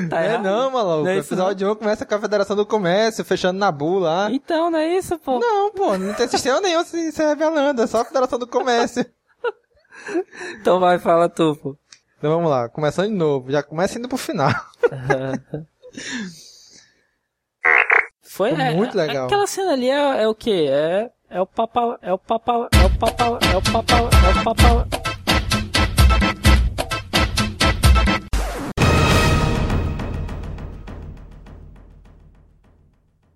Tá 0.09 0.21
é 0.21 0.37
não, 0.39 0.71
maluco. 0.73 1.05
Não 1.05 1.11
é 1.11 1.17
o 1.17 1.21
episódio 1.21 1.67
não. 1.67 1.75
1 1.75 1.77
começa 1.77 2.05
com 2.05 2.15
a 2.15 2.21
Federação 2.21 2.57
do 2.57 2.67
Comércio, 2.67 3.25
fechando 3.25 3.59
Nabu 3.59 4.01
lá. 4.01 4.29
Então, 4.33 4.71
não 4.71 4.79
é 4.79 4.97
isso, 4.97 5.17
pô? 5.19 5.39
Não, 5.39 5.71
pô, 5.71 5.97
não 5.97 6.13
tem 6.15 6.27
sistema 6.27 6.61
nenhum 6.61 6.83
se, 6.83 7.13
se 7.13 7.23
revelando, 7.23 7.83
é 7.83 7.87
só 7.87 8.01
a 8.01 8.05
Federação 8.05 8.39
do 8.39 8.49
Comércio. 8.49 9.07
então 10.61 10.81
vai, 10.81 10.99
fala 10.99 11.29
tu, 11.29 11.57
pô. 11.63 11.77
Então 12.19 12.33
vamos 12.33 12.51
lá, 12.51 12.69
começando 12.69 13.09
de 13.09 13.15
novo, 13.15 13.53
já 13.53 13.63
começa 13.63 13.99
indo 13.99 14.09
pro 14.09 14.19
final. 14.19 14.51
Foi, 18.23 18.55
Foi 18.55 18.75
muito 18.75 18.99
é, 18.99 19.07
legal. 19.07 19.27
Aquela 19.27 19.47
cena 19.47 19.73
ali 19.73 19.91
é, 19.91 20.23
é 20.23 20.29
o 20.29 20.35
quê? 20.35 20.67
É, 20.71 21.11
é 21.33 21.41
o 21.41 21.47
papau, 21.47 21.97
é 22.03 22.13
o 22.13 22.19
papau, 22.19 22.69
é 22.73 22.85
o 22.85 22.91
papau, 22.99 23.39
é 23.41 23.57
o 23.57 23.63
papau, 23.63 24.11
é 24.11 24.41
o 24.41 24.45
papau. 24.45 24.85